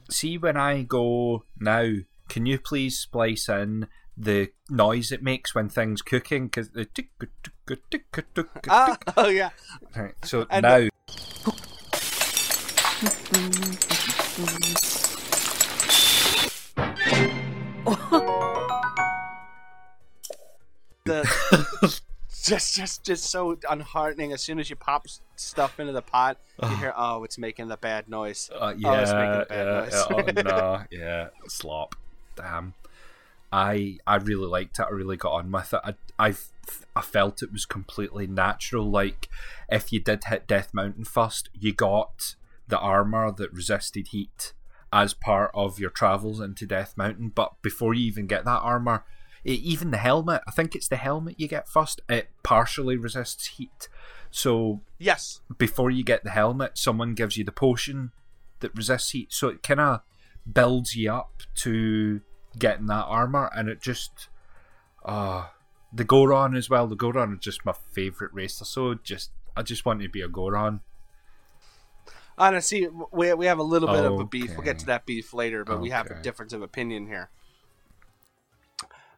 See 0.10 0.38
when 0.38 0.58
I 0.58 0.84
go 0.84 1.44
now, 1.60 1.90
can 2.30 2.46
you 2.46 2.60
please 2.60 2.98
splice 2.98 3.50
in 3.50 3.88
the 4.18 4.52
noise 4.70 5.12
it 5.12 5.24
makes 5.24 5.54
when 5.56 5.70
things 5.70 6.02
cooking? 6.02 6.46
Because 6.48 6.70
the 6.70 6.86
tick 6.86 7.10
tick 7.20 7.30
tick 7.90 8.12
tick. 8.34 8.48
Ah, 8.70 8.98
oh 9.18 9.30
yeah. 9.30 9.50
Right, 9.96 10.14
so 10.24 10.46
and- 10.50 10.64
now 10.64 10.88
The 21.06 21.24
just 22.44 22.76
just 22.76 23.04
just 23.04 23.24
so 23.26 23.56
unheartening. 23.56 24.34
As 24.34 24.42
soon 24.44 24.60
as 24.60 24.70
you 24.70 24.76
pop 24.76 25.04
s- 25.08 25.22
stuff 25.42 25.80
into 25.80 25.94
the 25.94 26.02
pot, 26.02 26.38
you 26.62 26.70
hear 26.78 26.94
oh, 26.96 27.24
it's 27.24 27.38
making 27.38 27.68
the 27.68 27.78
bad 27.78 28.08
noise. 28.10 28.50
Uh, 28.54 28.58
Oh, 28.62 28.68
it's 28.70 29.12
making 29.12 29.34
yeah, 29.34 29.44
bad 29.50 29.66
yeah, 29.66 29.80
noise. 29.80 29.94
yeah, 29.94 30.38
oh, 30.38 30.42
no, 30.44 30.84
yeah, 30.92 31.28
slop. 31.48 31.96
Damn. 32.36 32.74
I 33.52 33.98
I 34.08 34.16
really 34.16 34.48
liked 34.48 34.80
it. 34.80 34.86
I 34.90 34.92
really 34.92 35.18
got 35.18 35.34
on 35.34 35.52
with 35.52 35.74
it. 35.74 35.82
I 35.84 35.96
I 36.18 36.34
I 36.96 37.02
felt 37.02 37.44
it 37.44 37.52
was 37.52 37.66
completely 37.66 38.26
natural. 38.28 38.90
Like 38.90 39.28
if 39.70 39.92
you 39.92 40.00
did 40.00 40.24
hit 40.26 40.48
Death 40.48 40.74
Mountain 40.74 41.04
first, 41.06 41.50
you 41.54 41.74
got 41.74 42.36
the 42.68 42.80
armor 42.80 43.32
that 43.32 43.52
resisted 43.52 44.08
heat 44.10 44.54
as 44.94 45.14
part 45.14 45.52
of 45.54 45.80
your 45.80 45.90
travels 45.90 46.40
into 46.40 46.66
Death 46.66 46.94
Mountain. 46.96 47.34
But 47.36 47.62
before 47.62 47.94
you 47.94 48.06
even 48.06 48.26
get 48.28 48.46
that 48.46 48.62
armor, 48.62 49.04
even 49.44 49.92
the 49.92 49.98
helmet, 49.98 50.42
I 50.48 50.52
think 50.52 50.74
it's 50.74 50.88
the 50.88 50.96
helmet 50.96 51.40
you 51.40 51.50
get 51.50 51.68
first. 51.68 52.00
It 52.08 52.30
partially 52.44 52.96
resists 52.96 53.48
heat. 53.48 53.90
So 54.32 54.82
Yes. 54.98 55.41
before 55.58 55.91
you 55.91 56.04
get 56.04 56.24
the 56.24 56.30
helmet, 56.32 56.78
someone 56.78 57.13
gives 57.13 57.38
you 57.38 57.44
the 57.44 57.52
potion 57.52 58.12
that 58.62 58.76
resists 58.76 59.12
heat. 59.12 59.32
So 59.34 59.50
it 59.50 59.62
kind 59.62 59.80
of 59.80 60.02
builds 60.52 60.96
you 60.96 61.12
up 61.12 61.44
to 61.56 62.22
getting 62.58 62.88
that 62.88 63.06
armor, 63.06 63.50
and 63.56 63.70
it 63.70 63.82
just, 63.82 64.30
ah, 65.06 65.54
the 65.94 66.04
Goron 66.04 66.56
as 66.56 66.70
well. 66.70 66.88
The 66.88 66.96
Goron 66.96 67.34
are 67.34 67.38
just 67.38 67.65
my 67.65 67.74
favorite 67.91 68.34
race. 68.34 68.60
They're 68.60 68.65
so 68.65 68.94
just, 68.96 69.32
I 69.56 69.62
just 69.62 69.86
want 69.86 70.02
to 70.02 70.10
be 70.10 70.22
a 70.22 70.28
Goron. 70.28 70.82
Honestly, 72.38 72.88
we, 73.12 73.34
we 73.34 73.46
have 73.46 73.60
a 73.60 73.63
little 73.63 73.89
bit 73.89 74.04
of 74.06 74.20
a 74.20 74.26
beef. 74.26 74.52
We'll 74.56 74.65
get 74.65 74.80
to 74.80 74.86
that 74.88 75.06
beef 75.06 75.34
later, 75.34 75.63
but 75.65 75.80
we 75.82 75.89
have 75.89 76.10
a 76.10 76.22
difference 76.22 76.54
of 76.54 76.62
opinion 76.62 77.08
here. 77.08 77.30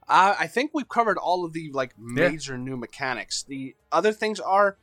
Uh, 0.08 0.36
I 0.38 0.48
think 0.48 0.72
we've 0.74 0.90
covered 0.90 1.18
all 1.18 1.46
of 1.46 1.54
the 1.54 1.72
like 1.72 1.94
Yeah. 1.98 2.30
major 2.30 2.58
new 2.58 2.76
mechanics. 2.76 3.44
The 3.44 3.76
other 3.92 4.12
things 4.12 4.40
are, 4.40 4.78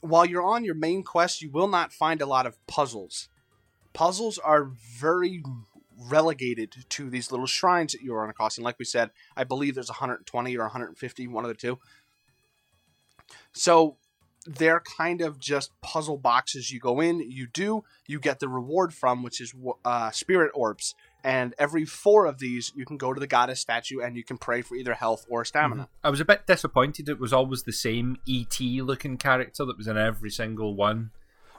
while 0.00 0.26
you're 0.26 0.44
on 0.44 0.64
your 0.64 0.74
main 0.74 1.02
quest, 1.02 1.42
you 1.42 1.50
will 1.50 1.68
not 1.68 1.92
find 1.92 2.20
a 2.20 2.26
lot 2.26 2.46
of 2.46 2.64
puzzles. 2.66 3.28
Puzzles 3.92 4.38
are 4.38 4.64
very 4.64 5.42
relegated 6.08 6.74
to 6.88 7.10
these 7.10 7.30
little 7.30 7.46
shrines 7.46 7.92
that 7.92 8.02
you 8.02 8.14
run 8.14 8.30
across, 8.30 8.56
and 8.56 8.64
like 8.64 8.78
we 8.78 8.84
said, 8.84 9.10
I 9.36 9.44
believe 9.44 9.74
there's 9.74 9.88
120 9.88 10.56
or 10.56 10.62
150, 10.62 11.28
one 11.28 11.44
of 11.44 11.48
the 11.48 11.54
two. 11.54 11.78
So 13.52 13.96
they're 14.46 14.80
kind 14.80 15.20
of 15.20 15.38
just 15.38 15.78
puzzle 15.82 16.16
boxes. 16.16 16.70
You 16.70 16.80
go 16.80 17.00
in, 17.00 17.20
you 17.20 17.46
do, 17.46 17.84
you 18.06 18.18
get 18.18 18.40
the 18.40 18.48
reward 18.48 18.94
from, 18.94 19.22
which 19.22 19.40
is 19.40 19.54
uh, 19.84 20.10
spirit 20.10 20.50
orbs. 20.54 20.94
And 21.22 21.54
every 21.58 21.84
four 21.84 22.24
of 22.26 22.38
these, 22.38 22.72
you 22.74 22.86
can 22.86 22.96
go 22.96 23.12
to 23.12 23.20
the 23.20 23.26
goddess 23.26 23.60
statue 23.60 24.00
and 24.00 24.16
you 24.16 24.24
can 24.24 24.38
pray 24.38 24.62
for 24.62 24.74
either 24.74 24.94
health 24.94 25.26
or 25.28 25.44
stamina. 25.44 25.88
I 26.02 26.08
was 26.08 26.20
a 26.20 26.24
bit 26.24 26.46
disappointed. 26.46 27.08
It 27.10 27.20
was 27.20 27.32
always 27.32 27.64
the 27.64 27.72
same 27.74 28.16
ET 28.26 28.58
looking 28.60 29.18
character 29.18 29.64
that 29.66 29.76
was 29.76 29.86
in 29.86 29.98
every 29.98 30.30
single 30.30 30.74
one. 30.74 31.10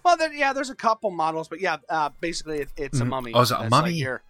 Well, 0.03 0.17
there, 0.17 0.33
yeah, 0.33 0.51
there's 0.51 0.71
a 0.71 0.75
couple 0.75 1.11
models, 1.11 1.47
but 1.47 1.61
yeah, 1.61 1.77
uh, 1.89 2.09
basically 2.19 2.59
it, 2.61 2.69
it's 2.75 2.99
a 2.99 3.03
Mhm. 3.03 3.09
mummy. 3.09 3.33
Oh, 3.35 3.41
is 3.41 3.51
it 3.51 3.53
a 3.53 3.57
That's 3.59 3.71
like 3.71 3.81
mummy? 3.83 3.93
here, 3.93 4.23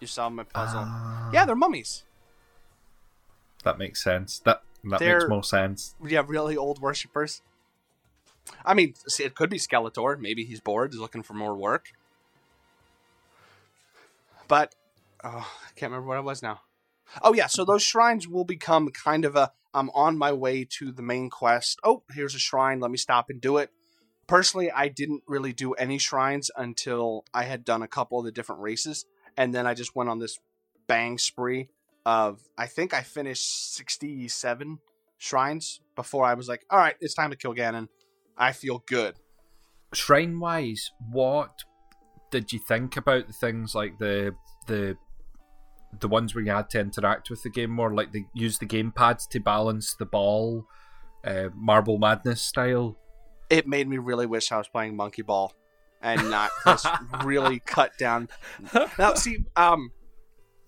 you 0.00 0.08
saw 0.08 0.28
my 0.28 0.42
puzzle. 0.42 0.82
Ah, 0.84 1.30
yeah, 1.32 1.44
they're 1.44 1.54
mummies. 1.54 2.02
that 3.62 3.78
makes 3.78 4.02
sense. 4.02 4.40
That 4.40 4.62
that 4.84 4.98
They're- 4.98 5.20
makes 5.20 5.30
more 5.30 5.44
sense. 5.44 5.94
Yeah, 6.04 6.22
really 6.26 6.54
old 6.56 6.80
worshippers. 6.82 7.40
I 8.66 8.74
mean, 8.74 8.92
it 9.18 9.34
could 9.34 9.48
be 9.48 9.56
Skeletor. 9.58 10.18
Maybe 10.20 10.44
he's 10.44 10.60
bored, 10.60 10.92
he's 10.92 11.00
looking 11.00 11.22
for 11.22 11.32
more 11.32 11.54
work. 11.54 11.92
But 14.48 14.74
oh, 15.22 15.28
I 15.38 15.70
can't 15.76 15.92
remember 15.92 16.08
what 16.08 16.18
it 16.18 16.24
was 16.24 16.42
now. 16.42 16.60
Oh 17.22 17.32
yeah, 17.32 17.46
so 17.46 17.64
those 17.64 17.82
shrines 17.82 18.26
will 18.26 18.44
become 18.44 18.90
kind 18.90 19.24
of 19.24 19.36
a 19.36 19.52
I'm 19.72 19.90
on 19.90 20.16
my 20.16 20.32
way 20.32 20.64
to 20.78 20.92
the 20.92 21.02
main 21.02 21.30
quest. 21.30 21.80
Oh, 21.82 22.04
here's 22.12 22.34
a 22.34 22.38
shrine. 22.38 22.80
Let 22.80 22.90
me 22.90 22.96
stop 22.96 23.28
and 23.28 23.40
do 23.40 23.56
it. 23.56 23.70
Personally, 24.26 24.70
I 24.70 24.88
didn't 24.88 25.22
really 25.26 25.52
do 25.52 25.72
any 25.72 25.98
shrines 25.98 26.50
until 26.56 27.24
I 27.34 27.44
had 27.44 27.64
done 27.64 27.82
a 27.82 27.88
couple 27.88 28.18
of 28.18 28.24
the 28.24 28.32
different 28.32 28.62
races, 28.62 29.04
and 29.36 29.54
then 29.54 29.66
I 29.66 29.74
just 29.74 29.94
went 29.96 30.08
on 30.08 30.18
this 30.18 30.38
bang 30.86 31.18
spree 31.18 31.68
of 32.06 32.40
I 32.56 32.66
think 32.66 32.94
I 32.94 33.02
finished 33.02 33.74
67 33.74 34.78
shrines 35.18 35.80
before 35.96 36.24
I 36.24 36.34
was 36.34 36.48
like, 36.48 36.64
all 36.70 36.78
right, 36.78 36.96
it's 37.00 37.14
time 37.14 37.30
to 37.30 37.36
kill 37.36 37.54
Ganon. 37.54 37.88
I 38.36 38.52
feel 38.52 38.82
good. 38.86 39.16
Shrine 39.92 40.38
wise, 40.40 40.90
what 41.10 41.64
did 42.34 42.52
you 42.52 42.58
think 42.58 42.96
about 42.96 43.28
the 43.28 43.32
things 43.32 43.76
like 43.76 43.96
the 43.98 44.34
the 44.66 44.96
the 46.00 46.08
ones 46.08 46.34
where 46.34 46.42
you 46.42 46.50
had 46.50 46.68
to 46.70 46.80
interact 46.80 47.30
with 47.30 47.44
the 47.44 47.48
game 47.48 47.70
more, 47.70 47.94
like 47.94 48.10
they 48.10 48.26
use 48.34 48.58
the 48.58 48.66
game 48.66 48.90
pads 48.90 49.24
to 49.28 49.38
balance 49.38 49.94
the 49.94 50.04
ball, 50.04 50.66
uh, 51.24 51.50
Marble 51.54 51.96
Madness 51.96 52.42
style? 52.42 52.98
It 53.50 53.68
made 53.68 53.88
me 53.88 53.98
really 53.98 54.26
wish 54.26 54.50
I 54.50 54.58
was 54.58 54.66
playing 54.66 54.96
Monkey 54.96 55.22
Ball 55.22 55.54
and 56.02 56.28
not 56.32 56.50
just 56.64 56.88
really 57.22 57.60
cut 57.60 57.96
down. 57.98 58.28
Now, 58.98 59.14
see, 59.14 59.44
um, 59.54 59.92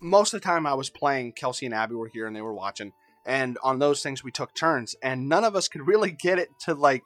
most 0.01 0.33
of 0.33 0.41
the 0.41 0.45
time 0.45 0.69
I 0.69 0.75
was 0.75 0.89
playing, 0.89 1.33
Kelsey 1.33 1.67
and 1.67 1.75
Abby 1.75 1.97
were 1.97 2.07
here 2.07 2.29
and 2.29 2.37
they 2.37 2.43
were 2.43 2.55
watching, 2.55 2.93
and 3.25 3.59
on 3.65 3.81
those 3.81 4.05
things 4.05 4.23
we 4.23 4.31
took 4.31 4.55
turns, 4.55 4.95
and 5.03 5.29
none 5.29 5.43
of 5.43 5.57
us 5.57 5.67
could 5.67 5.85
really 5.85 6.13
get 6.13 6.39
it 6.39 6.51
to 6.61 6.75
like 6.75 7.03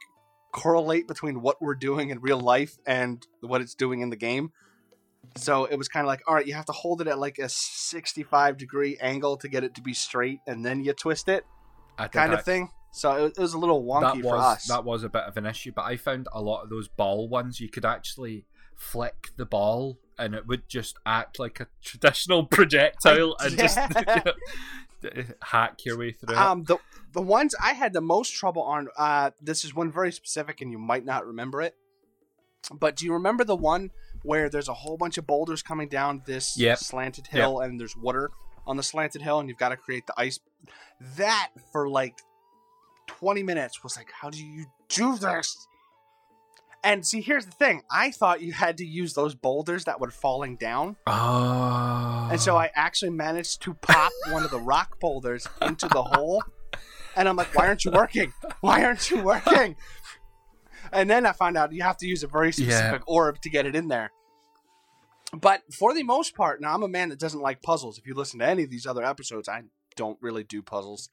correlate 0.51 1.07
between 1.07 1.41
what 1.41 1.61
we're 1.61 1.75
doing 1.75 2.09
in 2.09 2.19
real 2.19 2.39
life 2.39 2.77
and 2.85 3.25
what 3.41 3.61
it's 3.61 3.75
doing 3.75 4.01
in 4.01 4.09
the 4.09 4.15
game. 4.15 4.51
So 5.37 5.65
it 5.65 5.77
was 5.77 5.87
kind 5.87 6.03
of 6.03 6.07
like, 6.07 6.21
all 6.27 6.35
right, 6.35 6.45
you 6.45 6.53
have 6.55 6.65
to 6.65 6.71
hold 6.71 6.99
it 7.01 7.07
at 7.07 7.19
like 7.19 7.37
a 7.37 7.47
65 7.47 8.57
degree 8.57 8.97
angle 8.99 9.37
to 9.37 9.47
get 9.47 9.63
it 9.63 9.75
to 9.75 9.81
be 9.81 9.93
straight, 9.93 10.39
and 10.47 10.65
then 10.65 10.83
you 10.83 10.93
twist 10.93 11.29
it, 11.29 11.45
kind 11.97 12.31
I- 12.31 12.35
of 12.35 12.43
thing. 12.43 12.69
So 12.93 13.27
it, 13.27 13.33
it 13.37 13.39
was 13.39 13.53
a 13.53 13.57
little 13.57 13.85
wonky 13.85 14.15
that 14.15 14.21
for 14.21 14.37
us. 14.37 14.67
that 14.67 14.83
was 14.83 15.03
a 15.03 15.09
bit 15.09 15.23
of 15.23 15.37
an 15.37 15.45
issue, 15.45 15.71
but 15.73 15.83
I 15.83 15.95
found 15.95 16.27
a 16.33 16.41
lot 16.41 16.63
of 16.63 16.69
those 16.69 16.89
ball 16.89 17.29
ones 17.29 17.61
you 17.61 17.69
could 17.69 17.85
actually 17.85 18.45
flick 18.75 19.29
the 19.37 19.45
ball 19.45 19.97
and 20.17 20.35
it 20.35 20.45
would 20.47 20.67
just 20.67 20.97
act 21.05 21.39
like 21.39 21.59
a 21.61 21.67
traditional 21.81 22.45
projectile 22.47 23.35
and 23.39 23.57
just 23.57 23.77
hack 25.41 25.83
your 25.85 25.97
way 25.97 26.11
through 26.11 26.35
it. 26.35 26.37
Um, 26.39 26.63
the 26.63 26.77
the 27.13 27.21
ones 27.21 27.53
I 27.61 27.73
had 27.73 27.93
the 27.93 28.01
most 28.01 28.33
trouble 28.33 28.63
on. 28.63 28.87
Uh, 28.97 29.31
this 29.41 29.63
is 29.65 29.73
one 29.75 29.91
very 29.91 30.11
specific, 30.11 30.61
and 30.61 30.71
you 30.71 30.77
might 30.77 31.05
not 31.05 31.25
remember 31.25 31.61
it. 31.61 31.75
But 32.71 32.95
do 32.95 33.05
you 33.05 33.13
remember 33.13 33.43
the 33.43 33.55
one 33.55 33.89
where 34.23 34.47
there's 34.49 34.69
a 34.69 34.73
whole 34.73 34.97
bunch 34.97 35.17
of 35.17 35.25
boulders 35.25 35.61
coming 35.63 35.87
down 35.89 36.21
this 36.25 36.57
Yep. 36.57 36.77
slanted 36.77 37.27
hill, 37.27 37.59
and 37.59 37.79
there's 37.79 37.97
water 37.97 38.29
on 38.67 38.77
the 38.77 38.83
slanted 38.83 39.21
hill, 39.23 39.39
and 39.39 39.49
you've 39.49 39.57
got 39.57 39.69
to 39.69 39.77
create 39.77 40.05
the 40.07 40.13
ice. 40.17 40.39
That 41.17 41.49
for 41.71 41.89
like 41.89 42.19
twenty 43.07 43.43
minutes 43.43 43.83
was 43.83 43.97
like, 43.97 44.09
how 44.21 44.29
do 44.29 44.43
you 44.43 44.65
do 44.89 45.17
this? 45.17 45.67
And 46.83 47.05
see, 47.05 47.21
here's 47.21 47.45
the 47.45 47.51
thing. 47.51 47.83
I 47.91 48.09
thought 48.11 48.41
you 48.41 48.53
had 48.53 48.77
to 48.77 48.85
use 48.85 49.13
those 49.13 49.35
boulders 49.35 49.85
that 49.85 49.99
were 49.99 50.09
falling 50.09 50.55
down. 50.55 50.95
Oh. 51.05 52.29
And 52.31 52.41
so 52.41 52.57
I 52.57 52.67
ah. 52.67 52.71
actually 52.75 53.11
managed 53.11 53.61
to 53.63 53.75
pop 53.75 54.11
one 54.31 54.43
of 54.43 54.51
the 54.51 54.59
rock 54.59 54.99
boulders 54.99 55.47
into 55.61 55.87
the 55.87 56.01
hole. 56.01 56.43
And 57.15 57.29
I'm 57.29 57.35
like, 57.35 57.53
why 57.53 57.67
aren't 57.67 57.85
you 57.85 57.91
working? 57.91 58.33
Why 58.61 58.83
aren't 58.83 59.11
you 59.11 59.21
working? 59.21 59.75
And 60.91 61.09
then 61.09 61.25
I 61.25 61.33
found 61.33 61.57
out 61.57 61.71
you 61.71 61.83
have 61.83 61.97
to 61.97 62.07
use 62.07 62.23
a 62.23 62.27
very 62.27 62.51
specific 62.51 63.03
orb 63.07 63.41
to 63.41 63.49
get 63.49 63.65
it 63.65 63.75
in 63.75 63.87
there. 63.87 64.11
But 65.33 65.61
for 65.71 65.93
the 65.93 66.03
most 66.03 66.35
part, 66.35 66.61
now 66.61 66.73
I'm 66.73 66.83
a 66.83 66.87
man 66.87 67.09
that 67.09 67.19
doesn't 67.19 67.39
like 67.39 67.61
puzzles. 67.61 67.97
If 67.97 68.05
you 68.05 68.15
listen 68.15 68.39
to 68.39 68.47
any 68.47 68.63
of 68.63 68.69
these 68.69 68.85
other 68.85 69.03
episodes, 69.03 69.47
I 69.47 69.61
don't 69.95 70.17
really 70.21 70.43
do 70.43 70.61
puzzles. 70.61 71.09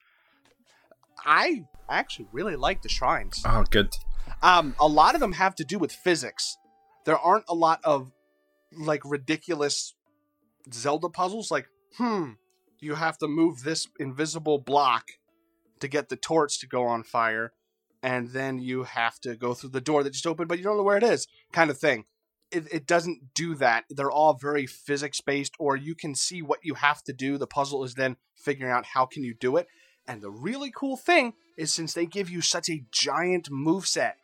I 1.25 1.63
actually 1.89 2.27
really 2.31 2.55
like 2.55 2.81
the 2.81 2.89
shrines. 2.89 3.41
Oh, 3.45 3.63
good. 3.69 3.93
Um, 4.41 4.75
a 4.79 4.87
lot 4.87 5.15
of 5.15 5.21
them 5.21 5.33
have 5.33 5.55
to 5.55 5.63
do 5.63 5.79
with 5.79 5.91
physics. 5.91 6.57
There 7.05 7.17
aren't 7.17 7.45
a 7.49 7.55
lot 7.55 7.79
of 7.83 8.11
like 8.77 9.01
ridiculous 9.03 9.95
Zelda 10.73 11.09
puzzles. 11.09 11.51
Like, 11.51 11.67
hmm, 11.97 12.31
you 12.79 12.95
have 12.95 13.17
to 13.19 13.27
move 13.27 13.63
this 13.63 13.87
invisible 13.99 14.59
block 14.59 15.05
to 15.79 15.87
get 15.87 16.09
the 16.09 16.15
torch 16.15 16.59
to 16.59 16.67
go 16.67 16.85
on 16.85 17.03
fire, 17.03 17.53
and 18.03 18.29
then 18.31 18.59
you 18.59 18.83
have 18.83 19.19
to 19.21 19.35
go 19.35 19.53
through 19.53 19.69
the 19.69 19.81
door 19.81 20.03
that 20.03 20.13
just 20.13 20.27
opened, 20.27 20.49
but 20.49 20.57
you 20.57 20.63
don't 20.63 20.77
know 20.77 20.83
where 20.83 20.97
it 20.97 21.03
is, 21.03 21.27
kind 21.51 21.69
of 21.69 21.77
thing. 21.77 22.05
It, 22.51 22.65
it 22.71 22.87
doesn't 22.87 23.33
do 23.35 23.55
that. 23.55 23.85
They're 23.89 24.11
all 24.11 24.33
very 24.33 24.65
physics 24.65 25.21
based, 25.21 25.53
or 25.59 25.75
you 25.75 25.95
can 25.95 26.15
see 26.15 26.41
what 26.41 26.59
you 26.63 26.73
have 26.73 27.03
to 27.03 27.13
do. 27.13 27.37
The 27.37 27.47
puzzle 27.47 27.83
is 27.83 27.93
then 27.93 28.17
figuring 28.35 28.71
out 28.71 28.85
how 28.87 29.05
can 29.05 29.23
you 29.23 29.33
do 29.33 29.57
it. 29.57 29.67
And 30.09 30.21
the 30.21 30.31
really 30.31 30.71
cool 30.75 30.97
thing 30.97 31.33
is 31.55 31.71
since 31.71 31.93
they 31.93 32.07
give 32.07 32.31
you 32.31 32.41
such 32.41 32.67
a 32.67 32.83
giant 32.91 33.51
move 33.51 33.85
set, 33.85 34.17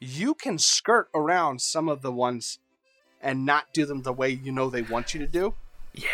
you 0.00 0.34
can 0.34 0.58
skirt 0.58 1.08
around 1.14 1.60
some 1.60 1.88
of 1.88 2.02
the 2.02 2.10
ones 2.10 2.58
and 3.22 3.46
not 3.46 3.66
do 3.72 3.86
them 3.86 4.02
the 4.02 4.12
way 4.12 4.30
you 4.30 4.50
know 4.50 4.68
they 4.68 4.82
want 4.82 5.14
you 5.14 5.20
to 5.20 5.26
do. 5.28 5.54
Yeah. 5.94 6.08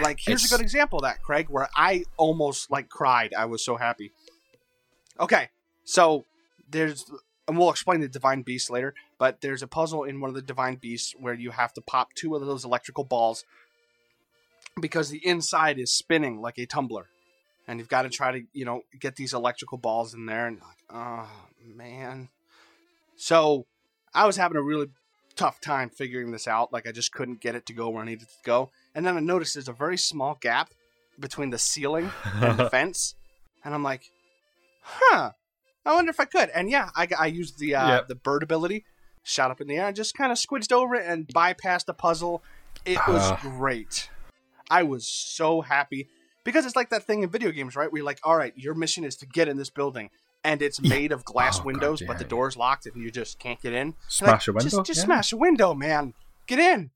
Like 0.00 0.20
here's 0.20 0.44
It's- 0.44 0.52
a 0.52 0.56
good 0.56 0.62
example 0.62 1.00
of 1.00 1.02
that, 1.02 1.20
Craig, 1.20 1.48
where 1.50 1.68
I 1.76 2.04
almost 2.16 2.70
like 2.70 2.88
cried. 2.88 3.34
I 3.36 3.46
was 3.46 3.64
so 3.64 3.76
happy. 3.76 4.12
Okay, 5.18 5.48
so 5.84 6.24
there's 6.70 7.10
and 7.48 7.58
we'll 7.58 7.70
explain 7.70 7.98
the 8.00 8.06
divine 8.06 8.42
beast 8.42 8.70
later, 8.70 8.94
but 9.18 9.40
there's 9.40 9.62
a 9.62 9.66
puzzle 9.66 10.04
in 10.04 10.20
one 10.20 10.28
of 10.28 10.36
the 10.36 10.42
divine 10.42 10.76
beasts 10.76 11.12
where 11.18 11.34
you 11.34 11.50
have 11.50 11.72
to 11.72 11.80
pop 11.80 12.14
two 12.14 12.36
of 12.36 12.46
those 12.46 12.64
electrical 12.64 13.02
balls 13.02 13.44
because 14.80 15.10
the 15.10 15.26
inside 15.26 15.76
is 15.76 15.92
spinning 15.92 16.40
like 16.40 16.56
a 16.56 16.66
tumbler. 16.66 17.08
And 17.70 17.78
you've 17.78 17.88
got 17.88 18.02
to 18.02 18.08
try 18.08 18.32
to, 18.32 18.42
you 18.52 18.64
know, 18.64 18.82
get 18.98 19.14
these 19.14 19.32
electrical 19.32 19.78
balls 19.78 20.12
in 20.12 20.26
there 20.26 20.48
and 20.48 20.58
like, 20.58 20.78
oh 20.92 21.30
man. 21.64 22.28
So 23.16 23.66
I 24.12 24.26
was 24.26 24.36
having 24.36 24.56
a 24.56 24.62
really 24.62 24.88
tough 25.36 25.60
time 25.60 25.88
figuring 25.88 26.32
this 26.32 26.48
out. 26.48 26.72
Like 26.72 26.88
I 26.88 26.90
just 26.90 27.12
couldn't 27.12 27.40
get 27.40 27.54
it 27.54 27.66
to 27.66 27.72
go 27.72 27.88
where 27.88 28.02
I 28.02 28.06
needed 28.06 28.22
it 28.22 28.28
to 28.42 28.44
go. 28.44 28.70
And 28.92 29.06
then 29.06 29.16
I 29.16 29.20
noticed 29.20 29.54
there's 29.54 29.68
a 29.68 29.72
very 29.72 29.96
small 29.96 30.36
gap 30.40 30.70
between 31.20 31.50
the 31.50 31.58
ceiling 31.58 32.10
and 32.42 32.58
the 32.58 32.68
fence, 32.70 33.14
and 33.64 33.72
I'm 33.72 33.84
like, 33.84 34.02
huh. 34.82 35.30
I 35.86 35.94
wonder 35.94 36.10
if 36.10 36.18
I 36.18 36.24
could. 36.24 36.50
And 36.50 36.68
yeah, 36.70 36.90
I, 36.96 37.06
I 37.18 37.26
used 37.26 37.58
the 37.60 37.76
uh, 37.76 37.88
Yep. 37.88 38.08
the 38.08 38.14
bird 38.16 38.42
ability, 38.42 38.84
shot 39.22 39.50
up 39.52 39.60
in 39.60 39.68
the 39.68 39.76
air, 39.76 39.86
and 39.86 39.94
just 39.96 40.14
kind 40.16 40.32
of 40.32 40.38
squidged 40.38 40.72
over 40.72 40.94
it 40.96 41.06
and 41.06 41.28
bypassed 41.28 41.84
the 41.86 41.94
puzzle. 41.94 42.42
It 42.84 42.98
was 43.06 43.22
Ah. 43.22 43.38
great. 43.40 44.10
I 44.70 44.82
was 44.82 45.06
so 45.06 45.60
happy 45.60 46.08
because 46.44 46.64
it's 46.66 46.76
like 46.76 46.90
that 46.90 47.04
thing 47.04 47.22
in 47.22 47.30
video 47.30 47.50
games, 47.50 47.76
right? 47.76 47.90
Where 47.90 47.98
you're 48.00 48.06
like, 48.06 48.20
all 48.24 48.36
right, 48.36 48.52
your 48.56 48.74
mission 48.74 49.04
is 49.04 49.16
to 49.16 49.26
get 49.26 49.48
in 49.48 49.56
this 49.56 49.70
building, 49.70 50.10
and 50.44 50.62
it's 50.62 50.80
Yeah. 50.80 50.90
made 50.90 51.12
of 51.12 51.24
glass 51.24 51.56
Oh, 51.56 51.58
God, 51.60 51.66
windows, 51.66 52.00
yeah, 52.00 52.06
but 52.06 52.18
the 52.18 52.24
yeah. 52.24 52.28
door's 52.30 52.56
locked, 52.56 52.86
and 52.86 52.96
you 53.02 53.10
just 53.10 53.38
can't 53.38 53.60
get 53.60 53.72
in. 53.72 53.94
Smash 54.08 54.48
a 54.48 54.52
window. 54.52 54.64
Just, 54.70 54.86
just 54.86 54.98
yeah. 55.00 55.04
smash 55.04 55.32
a 55.32 55.36
window, 55.36 55.74
man. 55.74 56.14
Get 56.46 56.58
in. 56.58 56.90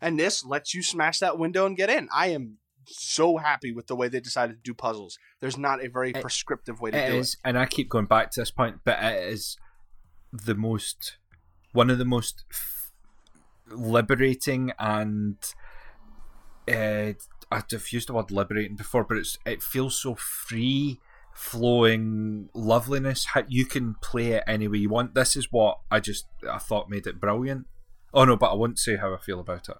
And 0.00 0.18
this 0.18 0.44
lets 0.44 0.74
you 0.74 0.82
smash 0.82 1.18
that 1.20 1.38
window 1.38 1.64
and 1.66 1.76
get 1.76 1.88
in. 1.90 2.08
I 2.14 2.28
am 2.28 2.58
so 2.86 3.38
happy 3.38 3.72
with 3.72 3.86
the 3.88 3.96
way 3.96 4.08
they 4.08 4.20
decided 4.20 4.56
to 4.56 4.62
do 4.62 4.74
puzzles. 4.74 5.18
There's 5.40 5.56
not 5.58 5.82
a 5.84 5.88
very 5.88 6.10
It- 6.10 6.20
prescriptive 6.20 6.80
way 6.80 6.90
to 6.92 6.98
It 6.98 7.10
do 7.10 7.16
is, 7.18 7.36
and 7.44 7.58
I 7.58 7.66
keep 7.66 7.88
going 7.88 8.04
back 8.06 8.30
to 8.32 8.40
this 8.40 8.50
point, 8.50 8.80
but 8.84 9.02
it 9.02 9.32
is 9.32 9.56
the 10.32 10.54
most 10.54 11.16
one 11.72 11.88
of 11.90 11.98
the 11.98 12.04
most 12.04 12.44
f- 12.50 12.90
liberating 13.68 14.72
and 14.78 15.36
uh, 16.68 17.12
I've 17.50 17.92
used 17.92 18.08
the 18.08 18.12
word 18.12 18.30
liberating 18.30 18.76
before, 18.76 19.04
but 19.04 19.18
it's 19.18 19.38
it 19.46 19.62
feels 19.62 20.00
so 20.00 20.14
free 20.14 21.00
flowing 21.32 22.48
loveliness. 22.54 23.26
How 23.26 23.44
you 23.46 23.66
can 23.66 23.94
play 24.02 24.32
it 24.32 24.44
any 24.46 24.68
way 24.68 24.78
you 24.78 24.88
want. 24.88 25.14
This 25.14 25.36
is 25.36 25.52
what 25.52 25.78
I 25.90 26.00
just 26.00 26.26
I 26.50 26.58
thought 26.58 26.90
made 26.90 27.06
it 27.06 27.20
brilliant. 27.20 27.66
Oh 28.12 28.24
no, 28.24 28.36
but 28.36 28.50
I 28.50 28.54
won't 28.54 28.78
say 28.78 28.96
how 28.96 29.14
I 29.14 29.18
feel 29.18 29.40
about 29.40 29.68
it. 29.68 29.76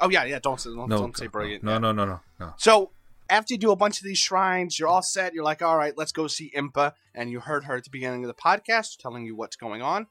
Oh 0.00 0.10
yeah, 0.10 0.24
yeah. 0.24 0.38
Don't 0.38 0.60
say 0.60 0.70
don't, 0.70 0.88
No, 0.88 0.98
don't 0.98 1.16
say 1.16 1.26
brilliant. 1.26 1.64
No, 1.64 1.78
no, 1.78 1.92
no, 1.92 2.04
no, 2.04 2.20
no. 2.38 2.54
So 2.56 2.90
after 3.28 3.54
you 3.54 3.58
do 3.58 3.70
a 3.70 3.76
bunch 3.76 3.98
of 3.98 4.04
these 4.04 4.18
shrines, 4.18 4.78
you're 4.78 4.88
all 4.88 5.02
set. 5.02 5.34
You're 5.34 5.44
like, 5.44 5.62
all 5.62 5.76
right, 5.76 5.96
let's 5.96 6.12
go 6.12 6.26
see 6.26 6.52
Impa. 6.56 6.92
And 7.14 7.30
you 7.30 7.40
heard 7.40 7.64
her 7.64 7.76
at 7.76 7.84
the 7.84 7.90
beginning 7.90 8.24
of 8.24 8.28
the 8.28 8.34
podcast 8.34 8.98
telling 8.98 9.24
you 9.24 9.34
what's 9.36 9.56
going 9.56 9.82
on. 9.82 10.06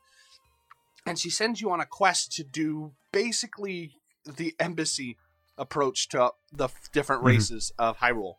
And 1.05 1.17
she 1.17 1.29
sends 1.29 1.61
you 1.61 1.71
on 1.71 1.79
a 1.79 1.85
quest 1.85 2.31
to 2.33 2.43
do 2.43 2.93
basically 3.11 3.93
the 4.25 4.55
embassy 4.59 5.17
approach 5.59 6.09
to 6.09 6.31
the 6.51 6.65
f- 6.65 6.91
different 6.91 7.21
Mhm. 7.23 7.27
races 7.27 7.71
of 7.77 7.97
Hyrule. 7.97 8.35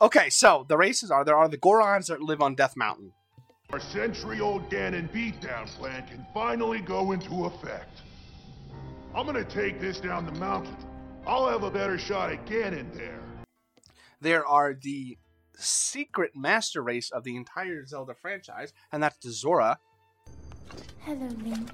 Okay, 0.00 0.28
so 0.28 0.66
the 0.68 0.76
races 0.76 1.10
are 1.10 1.24
there 1.24 1.36
are 1.36 1.48
the 1.48 1.56
Gorons 1.58 2.06
that 2.08 2.20
live 2.20 2.42
on 2.42 2.54
Death 2.54 2.76
Mountain. 2.76 3.12
Our 3.72 3.80
century-old 3.80 4.68
Ganon 4.70 5.08
beatdown 5.12 5.66
plan 5.78 6.06
can 6.06 6.26
finally 6.34 6.80
go 6.80 7.12
into 7.12 7.46
effect. 7.46 8.02
I'm 9.14 9.26
gonna 9.26 9.44
take 9.44 9.80
this 9.80 9.98
down 10.00 10.26
the 10.26 10.32
mountain. 10.32 10.76
I'll 11.26 11.48
have 11.48 11.62
a 11.62 11.70
better 11.70 11.98
shot 11.98 12.30
at 12.30 12.44
Ganon 12.46 12.92
there. 12.94 13.22
There 14.20 14.44
are 14.46 14.74
the 14.74 15.18
secret 15.56 16.36
master 16.36 16.82
race 16.82 17.10
of 17.10 17.24
the 17.24 17.34
entire 17.36 17.84
Zelda 17.86 18.14
franchise, 18.14 18.72
and 18.92 19.02
that's 19.02 19.16
the 19.18 19.30
Zora. 19.30 19.78
Hello, 21.00 21.26
Link. 21.26 21.70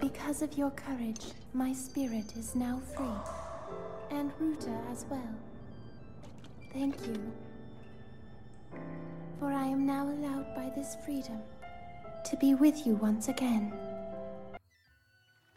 Because 0.00 0.42
of 0.42 0.56
your 0.58 0.70
courage, 0.70 1.26
my 1.52 1.72
spirit 1.72 2.36
is 2.36 2.54
now 2.54 2.80
free. 2.96 4.16
And 4.16 4.32
Ruta 4.38 4.76
as 4.90 5.06
well. 5.08 5.34
Thank 6.72 6.96
you. 7.06 7.32
For 9.38 9.52
I 9.52 9.66
am 9.66 9.86
now 9.86 10.04
allowed 10.08 10.54
by 10.54 10.70
this 10.74 10.96
freedom 11.04 11.40
to 12.24 12.36
be 12.36 12.54
with 12.54 12.86
you 12.86 12.94
once 12.94 13.28
again. 13.28 13.72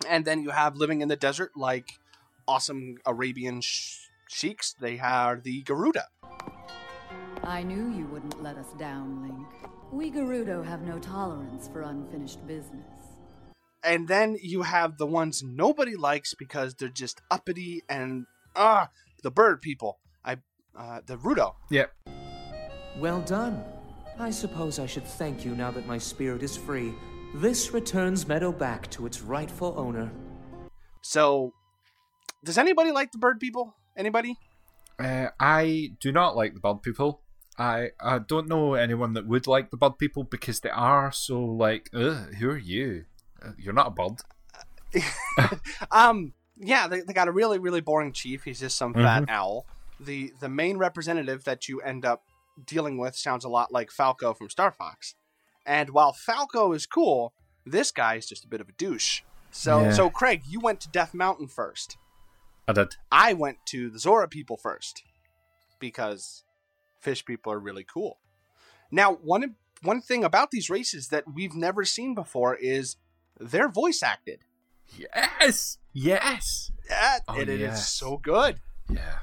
And 0.08 0.26
then 0.26 0.41
you 0.41 0.49
have 0.49 0.76
living 0.76 1.01
in 1.01 1.08
the 1.08 1.16
desert 1.16 1.51
like 1.56 1.99
awesome 2.47 2.97
Arabian 3.06 3.62
sh- 3.62 4.10
sheiks. 4.28 4.74
They 4.80 4.99
are 4.99 5.39
the 5.39 5.64
Gerudo. 5.64 6.03
I 7.43 7.64
knew 7.64 7.91
you 7.91 8.08
wouldn't 8.08 8.41
let 8.41 8.58
us 8.58 8.74
down, 8.74 9.22
Link. 9.22 9.47
We 9.91 10.12
Gerudo 10.12 10.66
have 10.66 10.82
no 10.82 10.99
tolerance 10.99 11.68
for 11.68 11.82
unfinished 11.82 12.45
business. 12.47 12.94
And 13.86 14.07
then 14.07 14.38
you 14.41 14.63
have 14.63 14.97
the 14.97 15.05
ones 15.05 15.43
nobody 15.43 15.95
likes 15.95 16.33
because 16.33 16.73
they're 16.73 16.89
just 16.89 17.21
uppity 17.29 17.83
and 17.88 18.25
ah, 18.55 18.89
the 19.21 19.29
bird 19.29 19.61
people. 19.61 19.99
I 20.23 20.38
uh, 20.75 21.01
the 21.05 21.17
Rito. 21.17 21.55
Yep. 21.69 21.91
Well 22.97 23.21
done. 23.21 23.63
I 24.17 24.31
suppose 24.31 24.79
I 24.79 24.86
should 24.86 25.05
thank 25.05 25.45
you 25.45 25.55
now 25.55 25.71
that 25.71 25.86
my 25.86 25.97
spirit 25.97 26.41
is 26.41 26.57
free. 26.57 26.93
This 27.36 27.73
returns 27.73 28.25
Medoh 28.25 28.57
back 28.57 28.89
to 28.91 29.05
its 29.05 29.21
rightful 29.21 29.73
owner. 29.77 30.09
So, 31.01 31.53
does 32.43 32.57
anybody 32.57 32.91
like 32.91 33.11
the 33.11 33.17
bird 33.17 33.39
people? 33.39 33.75
Anybody? 33.97 34.38
Uh, 34.97 35.27
I 35.39 35.89
do 35.99 36.11
not 36.11 36.36
like 36.36 36.53
the 36.53 36.59
bird 36.59 36.81
people. 36.81 37.21
I 37.57 37.89
I 38.01 38.19
don't 38.19 38.47
know 38.47 38.73
anyone 38.73 39.13
that 39.13 39.27
would 39.27 39.47
like 39.47 39.69
the 39.69 39.77
bird 39.77 39.97
people 39.99 40.23
because 40.23 40.61
they 40.61 40.69
are 40.69 41.11
so 41.11 41.39
like, 41.39 41.89
Ugh, 41.93 42.33
who 42.36 42.49
are 42.49 42.57
you? 42.57 43.05
You're 43.57 43.73
not 43.73 43.87
a 43.87 43.91
bird. 43.91 44.21
um, 45.91 46.33
yeah, 46.57 46.87
they, 46.87 47.01
they 47.01 47.13
got 47.13 47.27
a 47.27 47.31
really 47.31 47.59
really 47.59 47.81
boring 47.81 48.11
chief. 48.13 48.43
He's 48.43 48.59
just 48.59 48.77
some 48.77 48.93
fat 48.93 49.23
Mhm. 49.23 49.29
owl. 49.29 49.65
The 49.99 50.33
the 50.39 50.49
main 50.49 50.77
representative 50.77 51.43
that 51.45 51.67
you 51.67 51.81
end 51.81 52.05
up 52.05 52.23
dealing 52.65 52.97
with 52.97 53.15
sounds 53.15 53.43
a 53.43 53.49
lot 53.49 53.71
like 53.71 53.91
Falco 53.91 54.33
from 54.33 54.49
Star 54.49 54.71
Fox. 54.71 55.15
And 55.65 55.89
while 55.89 56.13
Falco 56.13 56.71
is 56.73 56.85
cool, 56.85 57.33
this 57.65 57.91
guy 57.91 58.15
is 58.15 58.25
just 58.27 58.45
a 58.45 58.47
bit 58.47 58.61
of 58.61 58.69
a 58.69 58.73
douche. 58.73 59.21
So 59.51 59.81
Yeah. 59.83 59.91
so 59.91 60.09
Craig, 60.09 60.43
you 60.47 60.59
went 60.59 60.79
to 60.81 60.89
Death 60.89 61.13
Mountain 61.13 61.47
first. 61.47 61.97
I 62.67 62.73
did. 62.73 62.95
I 63.11 63.33
went 63.33 63.57
to 63.67 63.89
the 63.89 63.99
Zora 63.99 64.27
people 64.27 64.57
first 64.57 65.03
because 65.79 66.43
fish 67.01 67.23
people 67.25 67.51
are 67.51 67.59
really 67.59 67.83
cool. 67.83 68.19
Now, 68.91 69.13
one 69.13 69.55
one 69.81 70.01
thing 70.01 70.23
about 70.23 70.51
these 70.51 70.69
races 70.69 71.09
that 71.09 71.25
we've 71.33 71.53
never 71.53 71.83
seen 71.85 72.15
before 72.15 72.55
is 72.55 72.95
they're 73.39 73.69
voice 73.69 74.01
acted. 74.03 74.39
Yes. 74.97 75.77
Yes. 75.93 76.71
Yeah, 76.89 77.19
Oh, 77.27 77.33
and 77.33 77.43
it 77.49 77.49
is 77.49 77.59
yes. 77.61 77.93
so 77.93 78.17
good. 78.17 78.59
Yeah. 78.89 79.19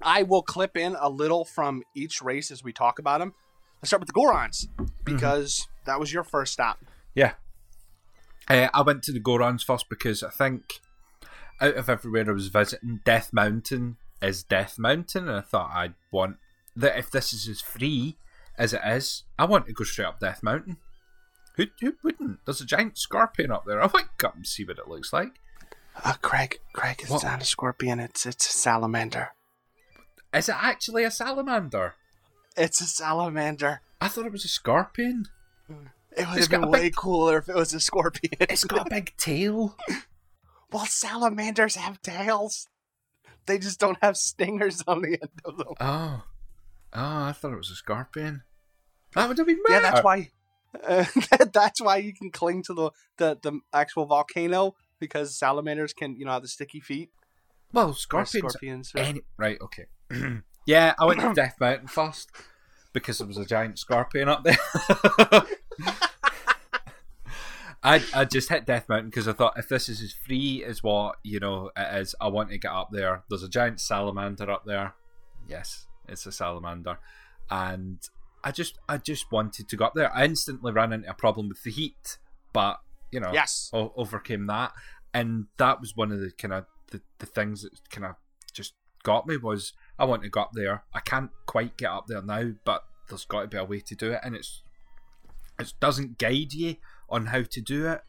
I 0.00 0.22
will 0.22 0.42
clip 0.42 0.76
in 0.76 0.96
a 0.98 1.08
little 1.08 1.44
from 1.44 1.82
each 1.94 2.22
race 2.22 2.50
as 2.50 2.62
we 2.62 2.72
talk 2.72 2.98
about 2.98 3.18
them. 3.20 3.34
Let's 3.80 3.90
start 3.90 4.00
with 4.00 4.08
the 4.08 4.12
Gorons 4.12 4.66
because 5.04 5.66
that 5.86 5.98
was 5.98 6.12
your 6.12 6.22
first 6.24 6.52
stop. 6.52 6.78
Yeah. 7.14 7.32
Uh, 8.48 8.68
I 8.72 8.82
went 8.82 9.02
to 9.04 9.12
the 9.12 9.20
Gorons 9.20 9.64
first 9.64 9.88
because 9.88 10.22
I 10.22 10.30
think 10.30 10.80
out 11.60 11.74
of 11.76 11.88
everywhere 11.88 12.28
I 12.28 12.32
was 12.32 12.48
visiting, 12.48 13.00
Death 13.04 13.32
Mountain 13.32 13.96
is 14.20 14.42
Death 14.44 14.78
Mountain, 14.78 15.28
and 15.28 15.38
I 15.38 15.40
thought 15.40 15.70
I'd 15.74 15.94
want 16.12 16.36
that 16.76 16.98
if 16.98 17.10
this 17.10 17.32
is 17.32 17.48
as 17.48 17.60
free 17.60 18.18
as 18.58 18.72
it 18.72 18.80
is, 18.84 19.24
I 19.38 19.44
want 19.44 19.66
to 19.66 19.72
go 19.72 19.84
straight 19.84 20.06
up 20.06 20.20
Death 20.20 20.42
Mountain. 20.42 20.76
Who, 21.56 21.66
who 21.80 21.94
wouldn't? 22.02 22.40
There's 22.44 22.60
a 22.60 22.66
giant 22.66 22.96
scorpion 22.98 23.50
up 23.50 23.64
there. 23.66 23.82
I 23.82 23.86
to 23.86 24.04
come 24.18 24.32
and 24.36 24.46
see 24.46 24.64
what 24.64 24.78
it 24.78 24.88
looks 24.88 25.12
like. 25.12 25.38
Uh, 26.04 26.14
Craig, 26.22 26.58
Craig, 26.72 26.96
it's 27.00 27.10
What? 27.10 27.22
not 27.24 27.42
a 27.42 27.44
scorpion. 27.44 28.00
It's 28.00 28.24
it's 28.24 28.48
a 28.48 28.52
salamander. 28.52 29.30
Is 30.32 30.48
it 30.48 30.56
actually 30.58 31.04
a 31.04 31.10
salamander? 31.10 31.94
It's 32.56 32.80
a 32.80 32.86
salamander. 32.86 33.82
I 34.00 34.08
thought 34.08 34.24
it 34.26 34.32
was 34.32 34.44
a 34.46 34.48
scorpion. 34.48 35.26
It 35.68 36.26
would 36.28 36.38
It's 36.38 36.46
have 36.46 36.60
been 36.60 36.70
way 36.70 36.82
big- 36.84 36.96
cooler 36.96 37.38
if 37.38 37.48
it 37.48 37.54
was 37.54 37.74
a 37.74 37.80
scorpion. 37.80 38.32
It's 38.40 38.64
got 38.64 38.86
a 38.86 38.90
big 38.90 39.14
tail. 39.18 39.76
well, 40.72 40.86
salamanders 40.86 41.76
have 41.76 42.00
tails. 42.02 42.68
They 43.46 43.58
just 43.58 43.78
don't 43.80 43.98
have 44.02 44.16
stingers 44.16 44.82
on 44.86 45.02
the 45.02 45.18
end 45.20 45.30
of 45.44 45.58
them. 45.58 45.74
Oh. 45.80 46.22
Oh, 46.94 47.24
I 47.24 47.32
thought 47.32 47.52
it 47.52 47.56
was 47.58 47.70
a 47.70 47.74
scorpion. 47.74 48.42
That 49.14 49.28
would 49.28 49.36
have 49.38 49.46
been 49.46 49.60
Yeah, 49.68 49.80
that's 49.80 50.02
why. 50.04 50.30
Uh, 50.86 51.04
that's 51.52 51.80
why 51.80 51.96
you 51.98 52.12
can 52.14 52.30
cling 52.30 52.62
to 52.64 52.72
the, 52.74 52.90
the 53.18 53.38
the 53.42 53.60
actual 53.72 54.06
volcano 54.06 54.74
because 54.98 55.36
salamanders 55.38 55.92
can 55.92 56.16
you 56.16 56.24
know 56.24 56.32
have 56.32 56.42
the 56.42 56.48
sticky 56.48 56.80
feet. 56.80 57.10
Well, 57.72 57.88
Or 57.90 57.94
scorpions. 57.94 58.52
scorpions. 58.52 58.92
are- 58.94 58.98
Any, 59.00 59.22
right, 59.38 59.58
okay. 59.60 59.86
yeah, 60.66 60.94
I 60.98 61.04
went 61.06 61.20
to 61.20 61.32
Death 61.34 61.56
Mountain 61.60 61.88
first 61.88 62.30
because 62.92 63.18
there 63.18 63.26
was 63.26 63.38
a 63.38 63.46
giant 63.46 63.78
scorpion 63.78 64.28
up 64.28 64.44
there. 64.44 64.58
I 67.84 68.00
I 68.14 68.24
just 68.24 68.48
hit 68.48 68.64
Death 68.64 68.88
Mountain 68.88 69.10
because 69.10 69.26
I 69.26 69.32
thought 69.32 69.54
if 69.58 69.68
this 69.68 69.88
is 69.88 70.00
as 70.02 70.12
free 70.12 70.62
as 70.64 70.82
what 70.84 71.16
you 71.24 71.40
know 71.40 71.70
it 71.76 72.00
is, 72.00 72.14
I 72.20 72.28
want 72.28 72.50
to 72.50 72.58
get 72.58 72.70
up 72.70 72.90
there. 72.92 73.24
There's 73.28 73.42
a 73.42 73.48
giant 73.48 73.80
salamander 73.80 74.48
up 74.50 74.64
there. 74.64 74.94
Yes, 75.48 75.86
it's 76.08 76.24
a 76.26 76.30
salamander, 76.32 76.98
and 77.50 77.98
I 78.44 78.50
just 78.52 78.78
I 78.88 78.98
just 78.98 79.30
wanted 79.32 79.68
to 79.68 79.76
go 79.76 79.84
up 79.86 79.94
there. 79.94 80.12
I 80.14 80.24
instantly 80.24 80.72
ran 80.72 80.92
into 80.92 81.10
a 81.10 81.14
problem 81.14 81.48
with 81.48 81.62
the 81.62 81.70
heat, 81.70 82.18
but 82.52 82.80
you 83.10 83.20
know, 83.20 83.30
Yes. 83.32 83.70
o- 83.72 83.92
overcame 83.96 84.46
that, 84.46 84.72
and 85.14 85.46
that 85.58 85.80
was 85.80 85.96
one 85.96 86.10
of 86.12 86.20
the 86.20 86.30
kind 86.32 86.54
of 86.54 86.66
the, 86.90 87.00
the 87.18 87.26
things 87.26 87.62
that 87.62 87.72
kind 87.90 88.04
of 88.06 88.16
just 88.52 88.74
got 89.02 89.26
me 89.26 89.36
was 89.36 89.72
I 89.98 90.04
want 90.04 90.22
to 90.22 90.28
go 90.28 90.40
up 90.42 90.50
there. 90.54 90.84
I 90.94 91.00
can't 91.00 91.30
quite 91.46 91.76
get 91.76 91.90
up 91.90 92.06
there 92.08 92.22
now, 92.22 92.52
but 92.64 92.84
there's 93.08 93.24
got 93.24 93.42
to 93.42 93.48
be 93.48 93.56
a 93.58 93.64
way 93.64 93.80
to 93.80 93.94
do 93.94 94.12
it, 94.12 94.20
and 94.24 94.34
it's 94.34 94.62
it 95.58 95.72
doesn't 95.80 96.18
guide 96.18 96.52
you 96.52 96.76
on 97.08 97.26
how 97.26 97.42
to 97.42 97.60
do 97.60 97.86
it, 97.86 98.00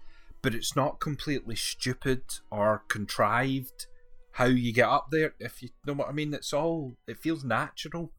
but 0.41 0.55
it's 0.55 0.75
not 0.75 0.99
completely 0.99 1.55
stupid 1.55 2.23
or 2.49 2.83
contrived 2.87 3.87
how 4.33 4.45
you 4.45 4.73
get 4.73 4.87
up 4.87 5.07
there. 5.11 5.33
If 5.39 5.61
you 5.61 5.69
know 5.85 5.93
what 5.93 6.09
I 6.09 6.11
mean, 6.13 6.33
it's 6.33 6.53
all 6.53 6.95
it 7.07 7.19
feels 7.19 7.43
natural. 7.43 8.11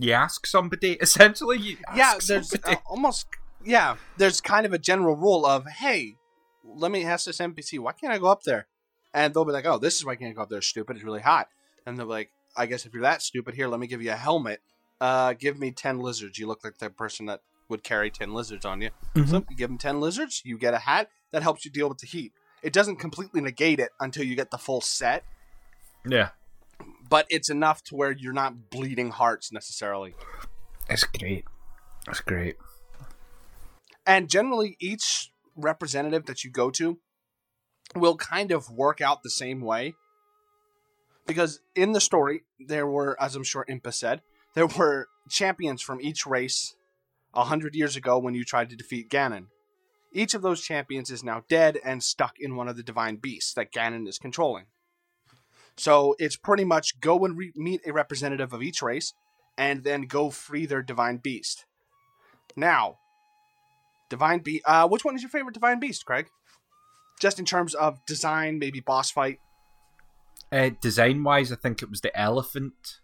You 0.00 0.12
ask 0.12 0.46
somebody, 0.46 0.92
essentially. 1.00 1.58
You 1.58 1.76
yeah, 1.94 2.14
there's 2.26 2.54
uh, 2.64 2.76
almost 2.86 3.26
yeah. 3.64 3.96
There's 4.16 4.40
kind 4.40 4.66
of 4.66 4.72
a 4.72 4.78
general 4.78 5.14
rule 5.14 5.44
of 5.44 5.66
hey, 5.66 6.16
let 6.64 6.90
me 6.90 7.04
ask 7.04 7.26
this 7.26 7.38
NPC, 7.38 7.78
why 7.78 7.92
can't 7.92 8.12
I 8.12 8.18
go 8.18 8.26
up 8.26 8.42
there? 8.42 8.66
And 9.12 9.34
they'll 9.34 9.44
be 9.44 9.52
like, 9.52 9.66
oh, 9.66 9.78
this 9.78 9.96
is 9.96 10.04
why 10.04 10.12
I 10.12 10.16
can't 10.16 10.34
go 10.34 10.42
up 10.42 10.50
there. 10.50 10.62
Stupid, 10.62 10.96
it's 10.96 11.04
really 11.04 11.20
hot. 11.20 11.48
And 11.84 11.98
they'll 11.98 12.06
be 12.06 12.12
like, 12.12 12.30
I 12.56 12.66
guess 12.66 12.86
if 12.86 12.92
you're 12.92 13.02
that 13.02 13.22
stupid, 13.22 13.54
here, 13.54 13.68
let 13.68 13.80
me 13.80 13.86
give 13.86 14.02
you 14.02 14.12
a 14.12 14.16
helmet. 14.16 14.60
Uh, 15.00 15.34
give 15.34 15.58
me 15.58 15.70
ten 15.70 15.98
lizards. 15.98 16.38
You 16.38 16.46
look 16.46 16.64
like 16.64 16.78
the 16.78 16.90
person 16.90 17.26
that 17.26 17.40
would 17.68 17.82
carry 17.82 18.10
ten 18.10 18.32
lizards 18.32 18.64
on 18.64 18.80
you. 18.80 18.90
So 19.26 19.44
you 19.50 19.56
give 19.56 19.68
them 19.68 19.78
ten 19.78 20.00
lizards. 20.00 20.42
You 20.44 20.58
get 20.58 20.74
a 20.74 20.78
hat 20.78 21.10
that 21.32 21.42
helps 21.42 21.64
you 21.64 21.70
deal 21.70 21.88
with 21.88 21.98
the 21.98 22.06
heat. 22.06 22.32
It 22.62 22.72
doesn't 22.72 22.96
completely 22.96 23.40
negate 23.40 23.80
it 23.80 23.90
until 24.00 24.24
you 24.24 24.36
get 24.36 24.50
the 24.50 24.58
full 24.58 24.80
set, 24.80 25.24
yeah, 26.06 26.30
but 27.10 27.26
it's 27.28 27.50
enough 27.50 27.82
to 27.84 27.96
where 27.96 28.12
you're 28.12 28.32
not 28.32 28.70
bleeding 28.70 29.10
hearts 29.10 29.52
necessarily. 29.52 30.14
it's 30.88 31.04
great. 31.04 31.44
It's 32.08 32.20
great. 32.20 32.56
And 34.06 34.30
generally, 34.30 34.76
each 34.80 35.30
representative 35.54 36.24
that 36.26 36.42
you 36.44 36.50
go 36.50 36.70
to 36.70 36.98
will 37.94 38.16
kind 38.16 38.52
of 38.52 38.70
work 38.70 39.00
out 39.00 39.22
the 39.22 39.30
same 39.30 39.60
way. 39.60 39.94
Because 41.26 41.60
in 41.74 41.92
the 41.92 42.00
story, 42.00 42.44
there 42.58 42.86
were, 42.86 43.20
as 43.20 43.36
I'm 43.36 43.44
sure 43.44 43.66
Impa 43.68 43.92
said, 43.92 44.22
there 44.54 44.66
were 44.66 45.08
champions 45.28 45.82
from 45.82 46.00
each 46.00 46.26
race 46.26 46.74
a 47.34 47.44
hundred 47.44 47.74
years 47.74 47.94
ago 47.94 48.18
when 48.18 48.34
you 48.34 48.44
tried 48.44 48.70
to 48.70 48.76
defeat 48.76 49.10
Ganon. 49.10 49.46
Each 50.12 50.34
of 50.34 50.42
those 50.42 50.62
champions 50.62 51.10
is 51.10 51.22
now 51.22 51.44
dead 51.48 51.78
and 51.84 52.02
stuck 52.02 52.40
in 52.40 52.56
one 52.56 52.66
of 52.68 52.76
the 52.76 52.82
divine 52.82 53.16
beasts 53.16 53.54
that 53.54 53.72
Ganon 53.72 54.08
is 54.08 54.18
controlling. 54.18 54.64
So 55.80 56.14
it's 56.18 56.36
pretty 56.36 56.64
much 56.64 57.00
go 57.00 57.24
and 57.24 57.38
re- 57.38 57.52
meet 57.56 57.80
a 57.86 57.92
representative 57.94 58.52
of 58.52 58.62
each 58.62 58.82
race 58.82 59.14
and 59.56 59.82
then 59.82 60.02
go 60.02 60.28
free 60.28 60.66
their 60.66 60.82
divine 60.82 61.16
beast. 61.16 61.64
Now, 62.54 62.98
Divine 64.10 64.40
Beast. 64.40 64.62
Uh, 64.66 64.86
which 64.88 65.06
one 65.06 65.14
is 65.14 65.22
your 65.22 65.30
favorite 65.30 65.54
Divine 65.54 65.80
Beast, 65.80 66.04
Craig? 66.04 66.28
Just 67.18 67.38
in 67.38 67.46
terms 67.46 67.74
of 67.74 68.04
design, 68.04 68.58
maybe 68.58 68.80
boss 68.80 69.10
fight. 69.10 69.38
Uh, 70.52 70.70
design 70.82 71.24
wise, 71.24 71.50
I 71.50 71.56
think 71.56 71.80
it 71.80 71.88
was 71.88 72.02
the 72.02 72.14
elephant. 72.18 72.98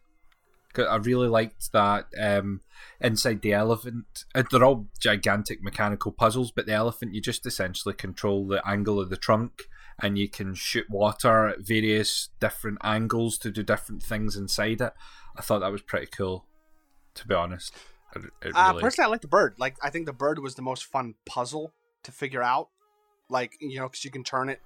I 0.77 0.97
really 0.97 1.29
liked 1.29 1.73
that 1.73 2.09
um, 2.21 2.61
inside 3.01 3.41
the 3.41 3.55
elephant. 3.55 4.25
uh, 4.35 4.43
They're 4.51 4.65
all 4.65 4.89
gigantic 5.01 5.63
mechanical 5.63 6.13
puzzles, 6.13 6.51
but 6.51 6.67
the 6.67 6.73
elephant, 6.73 7.15
you 7.15 7.23
just 7.23 7.47
essentially 7.47 7.95
control 7.95 8.47
the 8.47 8.61
angle 8.69 9.01
of 9.01 9.09
the 9.09 9.17
trunk 9.17 9.63
and 10.03 10.19
you 10.19 10.29
can 10.29 10.55
shoot 10.55 10.89
water 10.91 11.49
at 11.49 11.61
various 11.61 12.29
different 12.41 12.79
angles 12.85 13.39
to 13.39 13.51
do 13.51 13.63
different 13.63 14.03
things 14.03 14.37
inside 14.37 14.81
it. 14.81 14.93
I 15.37 15.43
thought 15.43 15.61
that 15.61 15.73
was 15.73 15.83
pretty 15.83 16.07
cool, 16.07 16.45
to 17.15 17.27
be 17.27 17.35
honest. 17.35 17.75
It, 18.15 18.23
it 18.43 18.53
Uh, 18.55 18.69
really- 18.73 18.83
personally, 18.83 19.07
I 19.07 19.11
like 19.11 19.21
the 19.23 19.29
bird. 19.29 19.55
Like, 19.59 19.77
I 19.83 19.91
think 19.91 20.07
the 20.07 20.13
bird 20.13 20.39
was 20.39 20.55
the 20.55 20.63
most 20.63 20.85
fun 20.85 21.15
puzzle 21.27 21.73
to 22.05 22.13
figure 22.13 22.43
out. 22.43 22.69
Like, 23.29 23.53
you 23.61 23.79
know, 23.79 23.89
because 23.89 24.05
you 24.05 24.11
can 24.11 24.23
turn 24.25 24.49
it 24.49 24.61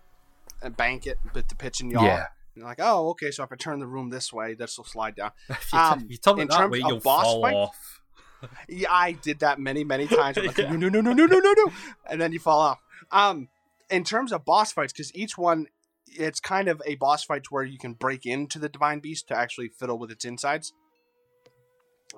and 0.62 0.76
bank 0.76 1.06
it, 1.06 1.18
but 1.32 1.48
the 1.48 1.54
pitch 1.54 1.80
and 1.80 1.90
yaw. 1.90 2.04
yeah. 2.04 2.26
You're 2.54 2.66
like, 2.66 2.78
oh, 2.80 3.10
okay, 3.10 3.30
so 3.30 3.44
if 3.44 3.52
I 3.52 3.56
turn 3.56 3.78
the 3.78 3.86
room 3.86 4.10
this 4.10 4.32
way, 4.32 4.54
this 4.54 4.76
will 4.76 4.84
slide 4.84 5.14
down. 5.14 5.30
If 5.48 5.72
you, 5.72 5.78
Um, 5.78 6.06
you 6.10 6.16
turn 6.18 6.38
in 6.40 6.42
it 6.42 6.50
that 6.50 6.68
way, 6.70 6.78
you'll 6.78 6.98
boss 7.00 7.24
fall 7.24 7.42
fight- 7.42 7.54
off. 7.54 8.00
Yeah, 8.68 8.88
I 8.90 9.12
did 9.12 9.40
that 9.40 9.58
many, 9.60 9.84
many 9.84 10.06
times. 10.06 10.36
I'm 10.38 10.46
like, 10.46 10.58
Yeah. 10.58 10.72
no, 10.72 10.88
no, 10.88 11.00
no, 11.00 11.12
no, 11.12 11.26
no, 11.26 11.38
no, 11.38 11.52
no, 11.56 11.72
and 12.08 12.20
then 12.20 12.32
you 12.32 12.40
fall 12.40 12.58
off. 12.60 12.80
Um, 13.12 13.48
in 13.90 14.04
terms 14.04 14.32
of 14.32 14.44
boss 14.44 14.72
fights, 14.72 14.92
because 14.92 15.14
each 15.14 15.36
one, 15.38 15.66
it's 16.06 16.40
kind 16.40 16.68
of 16.68 16.80
a 16.86 16.94
boss 16.96 17.24
fight 17.24 17.50
where 17.50 17.62
you 17.64 17.78
can 17.78 17.92
break 17.94 18.26
into 18.26 18.58
the 18.58 18.68
divine 18.68 19.00
beast 19.00 19.28
to 19.28 19.36
actually 19.36 19.68
fiddle 19.68 19.98
with 19.98 20.10
its 20.10 20.24
insides. 20.24 20.72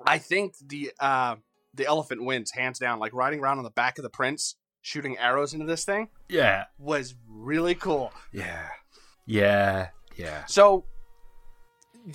I 0.05 0.17
think 0.17 0.55
the 0.65 0.91
uh 0.99 1.35
the 1.75 1.85
elephant 1.85 2.23
wins 2.23 2.51
hands 2.51 2.79
down. 2.79 2.99
Like 2.99 3.13
riding 3.13 3.39
around 3.39 3.57
on 3.59 3.63
the 3.63 3.69
back 3.71 3.97
of 3.97 4.03
the 4.03 4.09
prince, 4.09 4.55
shooting 4.81 5.17
arrows 5.17 5.53
into 5.53 5.65
this 5.65 5.85
thing 5.85 6.09
Yeah. 6.29 6.65
was 6.77 7.15
really 7.27 7.75
cool. 7.75 8.11
Yeah. 8.31 8.67
Yeah. 9.25 9.89
Yeah. 10.15 10.45
So 10.45 10.85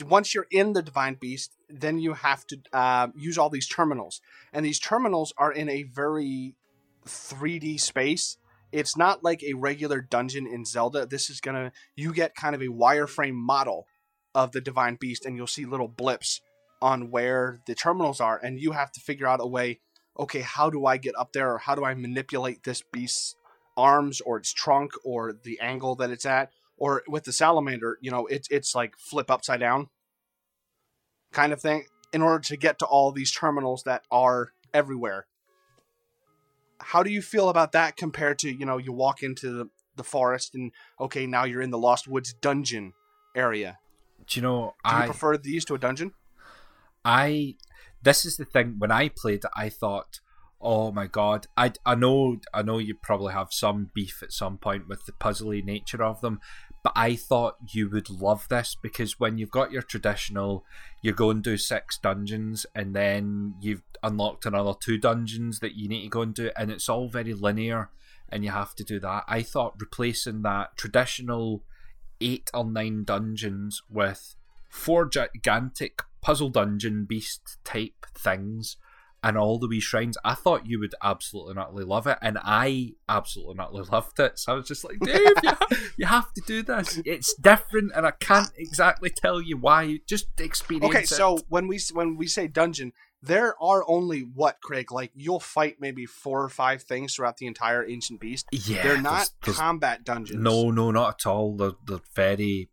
once 0.04 0.34
you're 0.34 0.46
in 0.50 0.74
the 0.74 0.82
divine 0.82 1.14
beast, 1.14 1.52
then 1.68 1.98
you 1.98 2.12
have 2.14 2.46
to 2.48 2.58
uh, 2.72 3.08
use 3.16 3.38
all 3.38 3.48
these 3.50 3.66
terminals, 3.66 4.20
and 4.52 4.64
these 4.64 4.78
terminals 4.78 5.32
are 5.38 5.50
in 5.52 5.68
a 5.68 5.84
very 5.84 6.54
3D 7.06 7.80
space. 7.80 8.36
It's 8.72 8.96
not 8.96 9.24
like 9.24 9.42
a 9.42 9.54
regular 9.54 10.00
dungeon 10.00 10.46
in 10.46 10.64
Zelda. 10.64 11.06
This 11.06 11.30
is 11.30 11.40
gonna 11.40 11.72
you 11.96 12.12
get 12.12 12.34
kind 12.34 12.54
of 12.54 12.62
a 12.62 12.66
wireframe 12.66 13.34
model 13.34 13.86
of 14.34 14.52
the 14.52 14.60
divine 14.60 14.96
beast, 15.00 15.24
and 15.24 15.36
you'll 15.36 15.46
see 15.46 15.64
little 15.64 15.88
blips 15.88 16.40
on 16.80 17.10
where 17.10 17.60
the 17.66 17.74
terminals 17.74 18.20
are, 18.20 18.38
and 18.38 18.60
you 18.60 18.72
have 18.72 18.92
to 18.92 19.00
figure 19.00 19.26
out 19.26 19.40
a 19.40 19.46
way. 19.46 19.80
Okay, 20.18 20.40
how 20.40 20.70
do 20.70 20.86
I 20.86 20.96
get 20.96 21.16
up 21.18 21.32
there, 21.32 21.52
or 21.52 21.58
how 21.58 21.74
do 21.74 21.84
I 21.84 21.94
manipulate 21.94 22.64
this 22.64 22.82
beast's 22.92 23.36
arms, 23.76 24.20
or 24.20 24.38
its 24.38 24.52
trunk, 24.52 24.92
or 25.04 25.32
the 25.32 25.58
angle 25.60 25.94
that 25.96 26.10
it's 26.10 26.26
at? 26.26 26.50
or 26.78 27.02
with 27.08 27.24
the 27.24 27.32
salamander, 27.32 27.98
you 28.00 28.10
know, 28.10 28.26
it's 28.26 28.48
it's 28.50 28.74
like 28.74 28.96
flip 28.96 29.30
upside 29.30 29.60
down 29.60 29.88
kind 31.32 31.52
of 31.52 31.60
thing 31.60 31.84
in 32.12 32.22
order 32.22 32.38
to 32.38 32.56
get 32.56 32.78
to 32.78 32.86
all 32.86 33.12
these 33.12 33.32
terminals 33.32 33.82
that 33.82 34.02
are 34.10 34.52
everywhere. 34.72 35.26
How 36.80 37.02
do 37.02 37.10
you 37.10 37.22
feel 37.22 37.48
about 37.48 37.72
that 37.72 37.96
compared 37.96 38.38
to, 38.40 38.50
you 38.50 38.64
know, 38.64 38.78
you 38.78 38.92
walk 38.92 39.22
into 39.22 39.50
the, 39.50 39.68
the 39.96 40.04
forest 40.04 40.54
and 40.54 40.72
okay, 41.00 41.26
now 41.26 41.44
you're 41.44 41.62
in 41.62 41.70
the 41.70 41.78
Lost 41.78 42.06
Woods 42.06 42.32
dungeon 42.32 42.92
area. 43.34 43.78
Do 44.26 44.38
you 44.38 44.42
know? 44.42 44.74
Do 44.84 44.94
you 44.94 45.02
I 45.02 45.06
prefer 45.06 45.36
these 45.36 45.64
to 45.66 45.74
a 45.74 45.78
dungeon? 45.78 46.12
I 47.04 47.56
this 48.02 48.24
is 48.24 48.36
the 48.36 48.44
thing 48.44 48.76
when 48.78 48.90
I 48.90 49.08
played 49.08 49.42
I 49.56 49.68
thought 49.68 50.20
oh 50.60 50.90
my 50.90 51.06
god 51.06 51.46
I, 51.56 51.72
I 51.86 51.94
know 51.94 52.38
I 52.52 52.62
know 52.62 52.78
you 52.78 52.94
probably 53.00 53.32
have 53.32 53.48
some 53.52 53.90
beef 53.94 54.22
at 54.22 54.32
some 54.32 54.58
point 54.58 54.88
with 54.88 55.06
the 55.06 55.12
puzzly 55.12 55.64
nature 55.64 56.02
of 56.02 56.20
them 56.20 56.40
but 56.82 56.92
I 56.94 57.16
thought 57.16 57.56
you 57.72 57.88
would 57.90 58.08
love 58.08 58.46
this 58.48 58.76
because 58.80 59.18
when 59.18 59.38
you've 59.38 59.50
got 59.50 59.72
your 59.72 59.82
traditional 59.82 60.64
you 61.02 61.12
go 61.12 61.30
and 61.30 61.42
do 61.42 61.56
six 61.56 61.98
dungeons 61.98 62.66
and 62.74 62.94
then 62.94 63.54
you've 63.60 63.82
unlocked 64.02 64.46
another 64.46 64.74
two 64.78 64.98
dungeons 64.98 65.60
that 65.60 65.76
you 65.76 65.88
need 65.88 66.02
to 66.04 66.08
go 66.08 66.22
and 66.22 66.34
do 66.34 66.50
and 66.56 66.70
it's 66.70 66.88
all 66.88 67.08
very 67.08 67.34
linear 67.34 67.90
and 68.28 68.44
you 68.44 68.50
have 68.50 68.74
to 68.74 68.84
do 68.84 69.00
that. 69.00 69.24
I 69.26 69.42
thought 69.42 69.74
replacing 69.78 70.42
that 70.42 70.76
traditional 70.76 71.62
eight 72.20 72.50
or 72.52 72.64
nine 72.64 73.04
dungeons 73.04 73.82
with 73.88 74.34
four 74.68 75.06
gigantic 75.06 76.02
puzzle 76.20 76.50
dungeon 76.50 77.04
beast 77.04 77.58
type 77.64 78.06
things 78.14 78.76
and 79.22 79.36
all 79.36 79.58
the 79.58 79.66
wee 79.66 79.80
shrines. 79.80 80.16
I 80.24 80.34
thought 80.34 80.66
you 80.66 80.78
would 80.80 80.94
absolutely 81.02 81.50
and 81.52 81.58
utterly 81.60 81.84
love 81.84 82.06
it, 82.06 82.18
and 82.22 82.38
I 82.42 82.92
absolutely 83.08 83.52
and 83.52 83.60
utterly 83.60 83.82
loved 83.90 84.20
it. 84.20 84.38
So 84.38 84.52
I 84.52 84.56
was 84.56 84.68
just 84.68 84.84
like, 84.84 84.98
Dave, 85.04 85.20
you, 85.42 85.50
you 85.98 86.06
have 86.06 86.32
to 86.34 86.42
do 86.46 86.62
this. 86.62 87.00
It's 87.04 87.34
different, 87.34 87.92
and 87.94 88.06
I 88.06 88.12
can't 88.12 88.50
exactly 88.56 89.10
tell 89.10 89.40
you 89.40 89.56
why. 89.56 89.98
Just 90.06 90.28
experience 90.38 90.84
it. 90.86 90.88
Okay, 90.96 91.02
it. 91.04 91.08
so 91.08 91.38
when 91.48 91.66
we 91.66 91.80
when 91.92 92.16
we 92.16 92.26
say 92.28 92.46
dungeon, 92.46 92.92
there 93.20 93.60
are 93.60 93.84
only 93.88 94.20
what 94.20 94.58
Craig 94.62 94.92
like 94.92 95.10
you'll 95.16 95.40
fight 95.40 95.76
maybe 95.80 96.06
four 96.06 96.42
or 96.44 96.48
five 96.48 96.82
things 96.84 97.14
throughout 97.16 97.38
the 97.38 97.46
entire 97.46 97.84
ancient 97.88 98.20
beast. 98.20 98.46
yeah, 98.52 98.82
They're 98.84 99.02
not 99.02 99.10
there's- 99.10 99.30
there's- 99.44 99.58
combat 99.58 100.04
dungeons. 100.04 100.40
No, 100.40 100.70
no, 100.70 100.92
not 100.92 101.14
at 101.20 101.26
all. 101.26 101.56
They're, 101.56 101.72
they're 101.84 101.98
very 102.14 102.68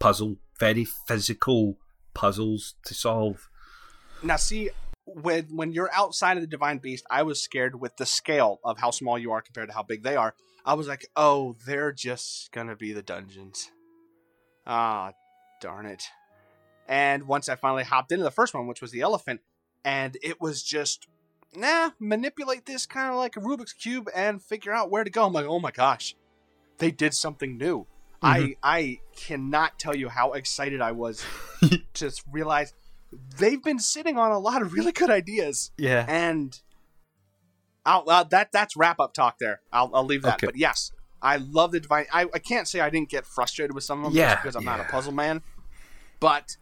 puzzle, 0.00 0.38
very 0.58 0.84
physical 0.84 1.78
puzzles 2.14 2.74
to 2.86 2.94
solve. 2.94 3.48
Now, 4.24 4.36
see, 4.36 4.70
when 5.14 5.44
when 5.54 5.72
you're 5.72 5.90
outside 5.92 6.36
of 6.36 6.42
the 6.42 6.46
divine 6.46 6.78
beast, 6.78 7.04
I 7.10 7.22
was 7.22 7.40
scared 7.40 7.80
with 7.80 7.96
the 7.96 8.06
scale 8.06 8.60
of 8.64 8.78
how 8.78 8.90
small 8.90 9.18
you 9.18 9.32
are 9.32 9.42
compared 9.42 9.68
to 9.68 9.74
how 9.74 9.82
big 9.82 10.02
they 10.02 10.16
are. 10.16 10.34
I 10.64 10.74
was 10.74 10.88
like, 10.88 11.06
oh, 11.16 11.56
they're 11.66 11.92
just 11.92 12.52
gonna 12.52 12.76
be 12.76 12.92
the 12.92 13.02
dungeons. 13.02 13.70
Ah, 14.66 15.12
darn 15.60 15.86
it. 15.86 16.04
And 16.88 17.26
once 17.26 17.48
I 17.48 17.54
finally 17.54 17.84
hopped 17.84 18.12
into 18.12 18.24
the 18.24 18.30
first 18.30 18.52
one, 18.52 18.66
which 18.66 18.82
was 18.82 18.90
the 18.90 19.00
elephant, 19.00 19.40
and 19.84 20.16
it 20.22 20.40
was 20.40 20.62
just, 20.62 21.06
nah, 21.54 21.90
manipulate 21.98 22.66
this 22.66 22.84
kind 22.84 23.10
of 23.10 23.16
like 23.16 23.36
a 23.36 23.40
Rubik's 23.40 23.72
cube 23.72 24.08
and 24.14 24.42
figure 24.42 24.72
out 24.72 24.90
where 24.90 25.04
to 25.04 25.10
go. 25.10 25.24
I'm 25.24 25.32
like, 25.32 25.46
oh 25.46 25.60
my 25.60 25.70
gosh, 25.70 26.16
they 26.78 26.90
did 26.90 27.14
something 27.14 27.56
new. 27.56 27.86
I 28.22 28.56
I 28.62 28.98
cannot 29.16 29.78
tell 29.78 29.96
you 29.96 30.08
how 30.08 30.32
excited 30.32 30.80
I 30.82 30.92
was 30.92 31.24
to 31.60 31.80
just 31.94 32.22
realize 32.30 32.74
they've 33.38 33.62
been 33.62 33.78
sitting 33.78 34.16
on 34.18 34.30
a 34.30 34.38
lot 34.38 34.62
of 34.62 34.72
really 34.72 34.92
good 34.92 35.10
ideas, 35.10 35.70
Yeah. 35.76 36.04
and 36.08 36.58
I'll, 37.84 38.04
uh, 38.08 38.24
that 38.24 38.52
that's 38.52 38.76
wrap 38.76 39.00
up 39.00 39.14
talk 39.14 39.38
there. 39.38 39.60
I'll, 39.72 39.90
I'll 39.94 40.04
leave 40.04 40.22
that. 40.22 40.34
Okay. 40.34 40.46
But 40.46 40.56
yes, 40.56 40.92
I 41.22 41.36
love 41.36 41.72
the 41.72 41.80
divine. 41.80 42.06
I, 42.12 42.26
I 42.34 42.38
can't 42.38 42.68
say 42.68 42.80
I 42.80 42.90
didn't 42.90 43.08
get 43.08 43.26
frustrated 43.26 43.74
with 43.74 43.84
some 43.84 44.00
of 44.04 44.12
them 44.12 44.18
Yeah, 44.18 44.34
just 44.34 44.42
because 44.42 44.56
I'm 44.56 44.64
not 44.64 44.80
a 44.80 44.84
puzzle 44.84 45.12
man, 45.12 45.42
but 46.20 46.56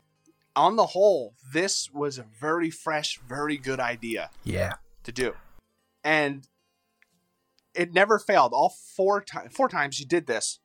on 0.57 0.77
the 0.77 0.87
whole, 0.87 1.35
this 1.53 1.91
was 1.93 2.19
a 2.19 2.25
very 2.41 2.71
fresh, 2.71 3.19
very 3.29 3.57
good 3.57 3.79
idea 3.81 4.31
Yeah. 4.45 4.75
to 5.05 5.13
do, 5.13 5.35
and 6.03 6.47
it 7.75 7.93
never 7.93 8.19
failed. 8.19 8.53
All 8.53 8.71
four 8.71 9.21
times, 9.23 9.53
four 9.55 9.69
times 9.69 10.01
you 10.01 10.07
did 10.07 10.27
this, 10.27 10.59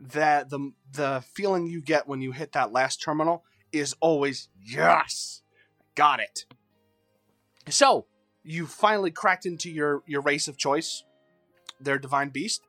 that 0.00 0.50
the 0.50 0.72
the 0.92 1.22
feeling 1.34 1.66
you 1.66 1.80
get 1.80 2.06
when 2.08 2.20
you 2.20 2.32
hit 2.32 2.52
that 2.52 2.72
last 2.72 3.00
terminal 3.02 3.44
is 3.72 3.94
always 4.00 4.48
yes, 4.64 5.42
got 5.94 6.20
it. 6.20 6.44
So 7.68 8.06
you 8.42 8.66
finally 8.66 9.10
cracked 9.10 9.46
into 9.46 9.70
your 9.70 10.02
your 10.06 10.22
race 10.22 10.48
of 10.48 10.56
choice, 10.56 11.04
their 11.80 11.98
divine 11.98 12.30
beast, 12.30 12.62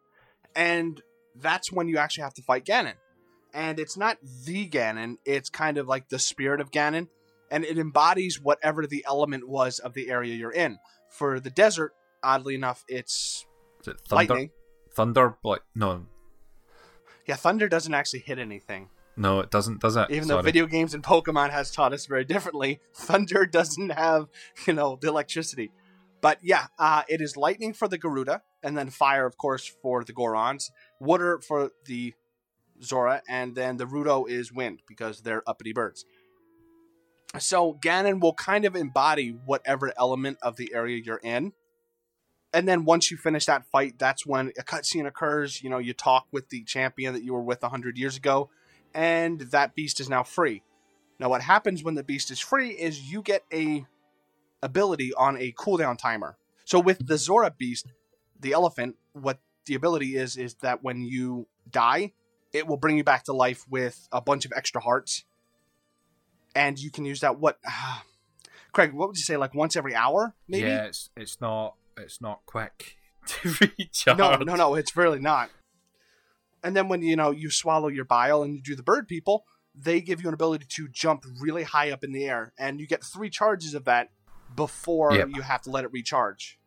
and 0.56 1.02
that's 1.36 1.72
when 1.72 1.88
you 1.88 1.97
actually 1.97 2.24
have 2.24 2.34
to 2.36 2.41
fight 2.41 2.66
Ganon. 2.66 2.95
And 3.54 3.80
it's 3.80 3.97
not 3.97 4.18
the 4.45 4.68
Ganon; 4.68 5.18
it's 5.26 5.50
kind 5.50 5.78
of 5.78 5.88
like 5.88 6.10
the 6.10 6.20
spirit 6.20 6.62
of 6.62 6.72
Ganon, 6.72 7.08
and 7.50 7.64
it 7.64 7.78
embodies 7.78 8.41
whatever 8.41 8.86
the 8.86 9.04
element 9.08 9.47
was 9.47 9.80
of 9.80 9.93
the 9.93 10.10
area 10.10 10.36
you're 10.36 10.52
in. 10.52 10.78
For 11.10 11.39
the 11.39 11.50
desert, 11.50 11.93
oddly 12.22 12.56
enough, 12.56 12.84
it's 12.88 13.45
Is 13.82 13.88
it 13.88 14.02
thunder? 14.02 14.34
lightning. 14.34 14.50
Thunder, 14.93 15.38
like 15.43 15.62
no, 15.76 16.06
Yeah, 17.26 17.36
thunder 17.36 17.70
doesn't 17.70 17.93
actually 17.93 18.20
hit 18.20 18.38
anything. 18.38 18.89
No, 19.20 19.41
it 19.41 19.51
doesn't. 19.51 19.82
Does 19.82 19.97
it? 19.97 20.09
Even 20.11 20.30
though 20.30 20.36
Sorry. 20.36 20.43
video 20.43 20.65
games 20.65 20.93
and 20.93 21.03
Pokemon 21.03 21.49
has 21.51 21.72
taught 21.72 21.91
us 21.91 22.05
very 22.05 22.24
differently, 22.24 22.80
thunder 22.95 23.45
doesn't 23.45 23.89
have, 23.89 24.30
you 24.65 24.72
know, 24.72 24.97
the 24.99 25.09
electricity. 25.09 25.72
But 26.22 26.39
yeah, 26.41 26.67
uh, 26.80 27.03
it 27.09 27.20
is 27.20 27.36
lightning 27.36 27.74
for 27.74 27.89
the 27.89 27.99
Gerudo, 27.99 28.39
and 28.63 28.78
then 28.78 28.89
fire, 28.89 29.26
of 29.26 29.38
course, 29.38 29.70
for 29.82 30.05
the 30.05 30.13
Gorons, 30.13 30.72
water 31.01 31.39
for 31.45 31.72
the 31.86 32.13
Zora, 32.82 33.22
and 33.28 33.55
then 33.55 33.76
the 33.76 33.86
Rito 33.86 34.24
is 34.24 34.53
wind 34.53 34.84
because 34.88 35.22
they're 35.22 35.43
uppity 35.47 35.74
birds. 35.74 36.05
So 37.38 37.74
Ganon 37.74 38.22
will 38.22 38.34
kind 38.34 38.63
of 38.63 38.74
embody 38.74 39.30
whatever 39.30 39.93
element 39.97 40.38
of 40.41 40.55
the 40.55 40.72
area 40.74 41.01
you're 41.03 41.22
in. 41.24 41.51
And 42.53 42.67
then 42.67 42.86
once 42.86 43.11
you 43.11 43.17
finish 43.17 43.45
that 43.45 43.65
fight, 43.65 43.99
that's 43.99 44.26
when 44.26 44.53
a 44.57 44.63
cutscene 44.63 45.05
occurs. 45.05 45.61
You 45.61 45.70
know, 45.70 45.78
you 45.78 45.93
talk 45.93 46.28
with 46.32 46.49
the 46.49 46.63
champion 46.63 47.13
that 47.13 47.24
you 47.24 47.34
were 47.34 47.43
with 47.43 47.61
100 47.61 47.97
years 47.97 48.17
ago, 48.17 48.49
and 48.93 49.41
that 49.41 49.75
beast 49.75 49.99
is 49.99 50.09
now 50.09 50.23
free. 50.23 50.63
Now, 51.19 51.29
what 51.29 51.41
happens 51.41 51.83
when 51.83 51.95
the 51.95 52.03
beast 52.03 52.31
is 52.31 52.39
free 52.39 52.69
is 52.69 53.11
you 53.11 53.21
get 53.21 53.43
a 53.53 53.85
ability 54.63 55.13
on 55.13 55.37
a 55.37 55.51
cooldown 55.51 55.97
timer. 55.97 56.37
So 56.65 56.79
with 56.79 57.05
the 57.05 57.17
Zora 57.17 57.51
beast, 57.51 57.87
the 58.39 58.53
elephant, 58.53 58.95
what 59.13 59.39
the 59.65 59.75
ability 59.75 60.15
is 60.15 60.37
is 60.37 60.55
that 60.55 60.83
when 60.83 61.01
you 61.01 61.47
die, 61.69 62.13
it 62.53 62.67
will 62.67 62.77
bring 62.77 62.97
you 62.97 63.03
back 63.03 63.25
to 63.25 63.33
life 63.33 63.65
with 63.69 64.07
a 64.11 64.21
bunch 64.21 64.45
of 64.45 64.53
extra 64.55 64.81
hearts, 64.81 65.25
and 66.55 66.79
you 66.79 66.89
can 66.89 67.05
use 67.05 67.19
that. 67.19 67.39
What, 67.39 67.59
Craig? 68.71 68.93
What 68.93 69.09
would 69.09 69.17
you 69.17 69.23
say? 69.23 69.37
Like 69.37 69.53
once 69.53 69.75
every 69.75 69.93
hour, 69.93 70.35
maybe? 70.47 70.67
Yeah, 70.67 70.85
it's 70.85 71.09
it's 71.15 71.39
not 71.41 71.75
it's 71.97 72.21
not 72.21 72.41
quick 72.45 72.97
to 73.27 73.49
recharge. 73.77 74.17
No, 74.17 74.35
no, 74.37 74.55
no, 74.55 74.75
it's 74.75 74.95
really 74.95 75.19
not. 75.19 75.49
And 76.64 76.76
then 76.76 76.88
when 76.89 77.01
you 77.01 77.16
know 77.16 77.32
you 77.32 77.49
swallow 77.49 77.88
your 77.88 78.05
bile 78.05 78.43
and 78.43 78.53
you 78.55 78.62
do 78.62 78.76
the 78.76 78.84
bird 78.84 79.07
people, 79.07 79.45
they 79.76 80.01
give 80.01 80.22
you 80.22 80.28
an 80.28 80.34
ability 80.34 80.66
to 80.70 80.88
jump 80.89 81.24
really 81.39 81.64
high 81.64 81.91
up 81.91 82.03
in 82.03 82.12
the 82.12 82.26
air, 82.26 82.53
and 82.57 82.80
you 82.80 82.88
get 82.88 83.03
three 83.03 83.30
charges 83.30 83.74
of 83.74 83.86
that 83.86 84.10
before 84.55 85.14
Yep. 85.16 85.30
you 85.30 85.41
have 85.41 85.62
to 85.62 85.70
let 85.70 85.84
it 85.86 85.91
recharge. 85.91 86.60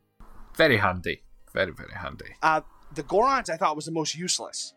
Very 0.57 0.79
handy. 0.79 1.23
Very 1.53 1.73
very 1.73 1.93
handy. 1.93 2.37
Uh, 2.43 2.63
the 2.95 3.03
Gorons 3.03 3.51
I 3.51 3.57
thought 3.57 3.77
was 3.77 3.85
the 3.87 3.93
most 3.93 4.15
useless. 4.15 4.75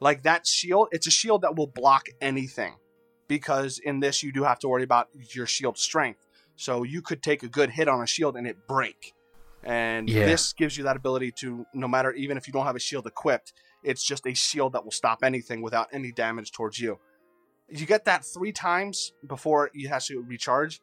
Like 0.00 0.22
that 0.22 0.46
shield, 0.46 0.88
it's 0.92 1.06
a 1.06 1.10
shield 1.10 1.42
that 1.42 1.56
will 1.56 1.66
block 1.66 2.06
anything, 2.20 2.74
because 3.28 3.78
in 3.78 4.00
this 4.00 4.22
you 4.22 4.32
do 4.32 4.44
have 4.44 4.58
to 4.60 4.68
worry 4.68 4.82
about 4.82 5.08
your 5.34 5.46
shield 5.46 5.78
strength. 5.78 6.26
So 6.56 6.82
you 6.84 7.02
could 7.02 7.22
take 7.22 7.42
a 7.42 7.48
good 7.48 7.70
hit 7.70 7.88
on 7.88 8.00
a 8.02 8.06
shield 8.06 8.36
and 8.36 8.46
it 8.46 8.68
break. 8.68 9.14
And 9.64 10.08
Yeah. 10.08 10.26
this 10.26 10.52
gives 10.52 10.76
you 10.76 10.84
that 10.84 10.96
ability 10.96 11.32
to, 11.40 11.66
no 11.74 11.88
matter 11.88 12.12
even 12.12 12.36
if 12.36 12.46
you 12.46 12.52
don't 12.52 12.66
have 12.66 12.76
a 12.76 12.80
shield 12.80 13.06
equipped, 13.06 13.52
it's 13.84 14.04
just 14.04 14.26
a 14.26 14.34
shield 14.34 14.72
that 14.72 14.84
will 14.84 14.90
stop 14.90 15.22
anything 15.22 15.62
without 15.62 15.88
any 15.92 16.12
damage 16.12 16.52
towards 16.52 16.78
you. 16.78 16.98
You 17.68 17.86
get 17.86 18.04
that 18.06 18.24
three 18.24 18.52
times 18.52 19.12
before 19.26 19.70
you 19.72 19.88
have 19.88 20.04
to 20.04 20.20
recharge, 20.22 20.80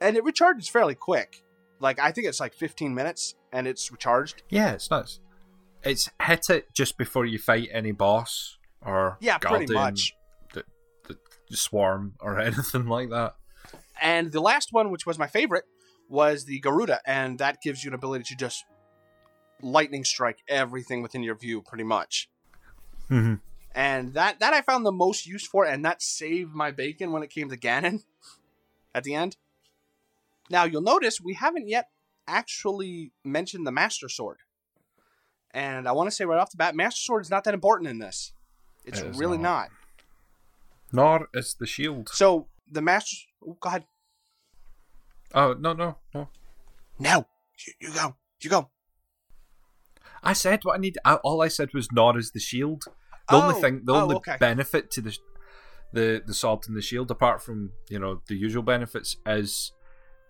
and 0.00 0.16
it 0.16 0.24
recharges 0.24 0.68
fairly 0.68 0.94
quick. 0.94 1.42
Like 1.80 1.98
I 1.98 2.10
think 2.12 2.26
it's 2.26 2.40
like 2.40 2.54
15 2.54 2.94
minutes, 2.94 3.34
and 3.52 3.66
it's 3.66 3.90
recharged. 3.90 4.42
Yeah, 4.48 4.72
it's 4.72 4.90
nuts. 4.90 5.20
It's 5.82 6.10
hit 6.22 6.50
it 6.50 6.74
just 6.74 6.98
before 6.98 7.26
you 7.26 7.38
fight 7.38 7.68
any 7.72 7.92
boss 7.92 8.58
or 8.84 9.16
Yeah, 9.20 9.38
pretty 9.38 9.72
much. 9.72 10.14
The, 10.52 10.64
the 11.48 11.56
swarm 11.56 12.14
or 12.20 12.40
anything 12.40 12.86
like 12.86 13.10
that. 13.10 13.34
And 14.00 14.30
the 14.32 14.40
last 14.40 14.72
one, 14.72 14.90
which 14.90 15.06
was 15.06 15.18
my 15.18 15.26
favorite, 15.26 15.64
was 16.08 16.44
the 16.44 16.60
Gerudo, 16.60 16.98
and 17.06 17.38
that 17.38 17.58
gives 17.62 17.82
you 17.84 17.90
an 17.90 17.94
ability 17.94 18.24
to 18.24 18.36
just 18.36 18.64
lightning 19.62 20.04
strike 20.04 20.38
everything 20.48 21.02
within 21.02 21.22
your 21.22 21.34
view, 21.34 21.62
pretty 21.62 21.84
much. 21.84 22.28
Mm-hmm. 23.10 23.34
And 23.74 24.14
that 24.14 24.40
that 24.40 24.54
I 24.54 24.62
found 24.62 24.86
the 24.86 24.92
most 24.92 25.26
use 25.26 25.46
for, 25.46 25.64
and 25.64 25.84
that 25.84 26.02
saved 26.02 26.54
my 26.54 26.70
bacon 26.70 27.12
when 27.12 27.22
it 27.22 27.30
came 27.30 27.50
to 27.50 27.56
Ganon 27.56 28.04
at 28.94 29.04
the 29.04 29.14
end. 29.14 29.36
Now 30.48 30.64
you'll 30.64 30.82
notice 30.82 31.20
we 31.20 31.34
haven't 31.34 31.68
yet 31.68 31.90
actually 32.26 33.12
mentioned 33.24 33.66
the 33.66 33.72
Master 33.72 34.08
Sword, 34.08 34.38
and 35.52 35.86
I 35.86 35.92
want 35.92 36.08
to 36.08 36.14
say 36.14 36.24
right 36.24 36.38
off 36.40 36.50
the 36.50 36.56
bat, 36.56 36.74
Master 36.74 37.00
Sword 37.00 37.22
is 37.22 37.30
not 37.30 37.44
that 37.44 37.54
important 37.54 37.90
in 37.90 37.98
this. 37.98 38.32
It's 38.84 39.00
It 39.00 39.16
really 39.16 39.38
not. 39.38 39.70
not. 40.92 41.20
Nor 41.20 41.28
is 41.34 41.54
the 41.58 41.66
shield. 41.66 42.08
So 42.08 42.46
the 42.70 42.80
Master, 42.80 43.16
oh, 43.46 43.56
go 43.60 43.68
ahead. 43.68 43.84
Oh 45.34 45.54
no 45.58 45.72
no 45.74 45.96
no! 46.14 46.28
No, 46.98 47.26
you, 47.66 47.72
you 47.80 47.92
go, 47.92 48.16
you 48.40 48.48
go. 48.48 48.70
I 50.26 50.32
said 50.32 50.60
what 50.64 50.74
I 50.76 50.78
need. 50.80 50.98
I, 51.04 51.14
all 51.16 51.42
I 51.42 51.48
said 51.48 51.72
was 51.72 51.90
nor 51.92 52.18
is 52.18 52.32
the 52.32 52.40
shield. 52.40 52.84
The 53.28 53.36
only 53.36 53.54
Oh, 53.56 53.60
thing, 53.60 53.82
the 53.84 53.92
oh, 53.92 54.02
only 54.02 54.16
okay. 54.16 54.36
benefit 54.38 54.90
to 54.92 55.00
the 55.00 55.16
the 55.92 56.22
the 56.26 56.34
sword 56.34 56.60
and 56.68 56.76
the 56.76 56.82
shield, 56.82 57.10
apart 57.10 57.42
from 57.42 57.72
you 57.88 57.98
know 57.98 58.20
the 58.28 58.34
usual 58.36 58.62
benefits, 58.62 59.16
is 59.26 59.72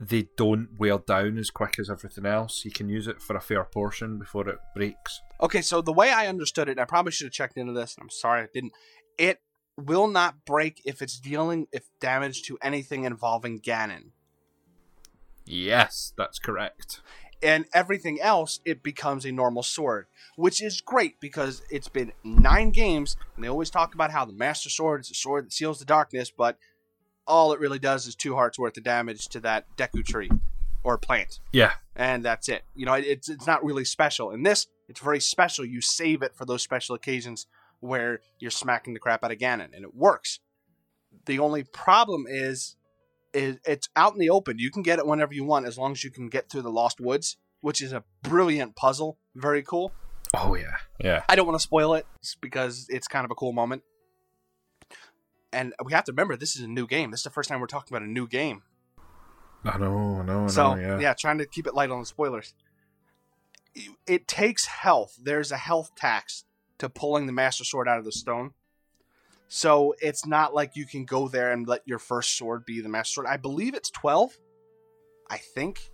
they 0.01 0.29
don't 0.37 0.69
wear 0.79 0.99
down 0.99 1.39
as 1.39 1.51
quick 1.51 1.79
as 1.79 1.89
everything 1.91 2.27
else. 2.27 2.65
You 2.65 2.71
can 2.71 2.89
use 2.89 3.07
it 3.09 3.21
for 3.23 3.35
a 3.35 3.41
fair 3.41 3.65
portion 3.65 4.19
before 4.19 4.49
it 4.49 4.59
breaks. 4.75 5.21
Okay, 5.41 5.63
so 5.63 5.81
the 5.81 5.93
way 5.93 6.11
I 6.11 6.27
understood 6.27 6.69
it, 6.69 6.79
I 6.79 6.85
probably 6.85 7.13
should 7.13 7.27
have 7.27 7.33
checked 7.33 7.57
into 7.57 7.73
this, 7.73 7.97
and 7.97 8.05
I'm 8.05 8.11
sorry 8.11 8.43
I 8.43 8.49
didn't. 8.53 8.73
It 9.19 9.41
will 9.79 10.07
not 10.07 10.45
break 10.47 10.81
if 10.85 11.03
it's 11.03 11.19
dealing 11.19 11.67
if 11.73 11.85
damage 12.01 12.43
to 12.45 12.59
anything 12.63 13.05
involving 13.05 13.61
Ganon. 13.61 14.11
Yes, 15.45 16.13
that's 16.17 16.39
correct. 16.39 17.01
And 17.43 17.67
everything 17.75 18.21
else, 18.21 18.61
it 18.65 18.83
becomes 18.83 19.25
a 19.27 19.33
normal 19.33 19.63
sword, 19.63 20.07
which 20.37 20.63
is 20.63 20.81
great 20.81 21.21
because 21.21 21.63
it's 21.71 21.89
been 21.89 22.13
nine 22.25 22.71
games, 22.71 23.17
and 23.35 23.45
they 23.45 23.49
always 23.49 23.71
talk 23.71 23.95
about 23.95 24.11
how 24.11 24.25
the 24.25 24.33
Master 24.33 24.71
Sword 24.71 25.03
is 25.03 25.11
a 25.11 25.15
sword 25.15 25.47
that 25.47 25.53
seals 25.53 25.79
the 25.79 25.85
darkness, 25.85 26.31
but 26.31 26.57
all 27.27 27.53
it 27.53 27.61
really 27.61 27.79
does 27.79 28.07
is 28.07 28.15
two 28.15 28.35
hearts 28.35 28.59
worth 28.59 28.77
of 28.79 28.85
damage 28.85 29.29
to 29.29 29.41
that 29.41 29.67
Deku 29.77 30.05
tree, 30.05 30.31
or 30.83 30.97
plant, 30.97 31.41
Yeah. 31.53 31.73
and 31.95 32.25
that's 32.25 32.49
it. 32.49 32.65
You 32.75 32.87
know, 32.87 32.95
it's 32.95 33.29
it's 33.29 33.47
not 33.47 33.65
really 33.65 33.85
special. 33.85 34.31
In 34.31 34.43
this, 34.45 34.67
it's 34.89 35.01
very 35.01 35.21
special. 35.21 35.65
You 35.65 35.81
save 35.81 36.23
it 36.23 36.35
for 36.37 36.45
those 36.47 36.63
special 36.63 36.95
occasions 36.95 37.47
where 37.81 38.21
you're 38.39 38.51
smacking 38.53 38.95
the 38.95 39.01
crap 39.01 39.23
out 39.25 39.33
of 39.33 39.39
Ganon, 39.39 39.75
and 39.75 39.85
it 39.85 39.95
works. 39.95 40.39
The 41.27 41.39
only 41.41 41.65
problem 41.65 42.25
is, 42.29 42.77
is 43.37 43.59
it's 43.65 43.89
out 43.95 44.15
in 44.15 44.19
the 44.19 44.31
open. 44.31 44.59
You 44.59 44.71
can 44.71 44.83
get 44.83 44.99
it 44.99 45.07
whenever 45.07 45.35
you 45.35 45.45
want, 45.45 45.67
as 45.67 45.79
long 45.79 45.93
as 45.93 46.03
you 46.03 46.11
can 46.11 46.29
get 46.29 46.49
through 46.49 46.63
the 46.63 46.71
Lost 46.71 47.01
Woods, 47.01 47.37
which 47.61 47.83
is 47.83 47.93
a 47.93 48.03
brilliant 48.23 48.75
puzzle. 48.75 49.19
Very 49.35 49.63
cool. 49.63 49.93
Oh 50.35 50.55
yeah. 50.55 50.77
Yeah. 50.99 51.23
I 51.29 51.37
don't 51.37 51.47
want 51.47 51.59
to 51.59 51.63
spoil 51.63 51.95
it 51.95 52.07
because 52.41 52.87
it's 52.89 53.07
kind 53.07 53.25
of 53.25 53.31
a 53.31 53.35
cool 53.35 53.53
moment. 53.53 53.83
And 55.53 55.75
we 55.85 55.93
have 55.93 56.05
to 56.05 56.13
remember 56.13 56.37
this 56.37 56.57
is 56.57 56.63
a 56.63 56.69
new 56.69 56.87
game. 56.87 57.11
This 57.11 57.21
is 57.21 57.25
the 57.25 57.31
first 57.31 57.49
time 57.49 57.61
we're 57.61 57.67
talking 57.67 57.95
about 57.95 58.07
a 58.07 58.11
new 58.11 58.27
game. 58.27 58.63
I 59.65 59.79
know. 59.79 60.21
I 60.21 60.25
know. 60.25 60.45
I 60.45 60.49
so 60.49 60.75
know. 60.75 60.99
yeah. 60.99 61.15
trying 61.15 61.39
to 61.39 61.47
keep 61.47 61.67
it 61.67 61.75
light 61.75 61.91
on 61.91 62.01
the 62.01 62.07
spoilers. 62.07 62.55
It 64.07 64.27
takes 64.27 64.67
health. 64.67 65.19
There's 65.23 65.53
a 65.53 65.57
health 65.57 65.93
tax 65.97 66.45
to 66.79 66.89
pulling 66.89 67.27
the 67.27 67.33
master 67.33 67.65
sword 67.65 67.89
out 67.89 67.99
of 67.99 68.05
the 68.05 68.13
stone. 68.13 68.53
So 69.49 69.95
it's 70.01 70.27
not 70.27 70.55
like 70.55 70.75
you 70.75 70.87
can 70.87 71.05
go 71.05 71.29
there 71.29 71.53
and 71.53 71.67
let 71.69 71.83
your 71.87 71.99
first 71.99 72.37
sword 72.37 72.65
be 72.65 72.81
the 72.81 72.89
master 72.89 73.15
sword. 73.15 73.27
I 73.29 73.37
believe 73.37 73.75
it's 73.75 73.91
twelve. 73.91 74.37
I 75.31 75.39
think 75.39 75.91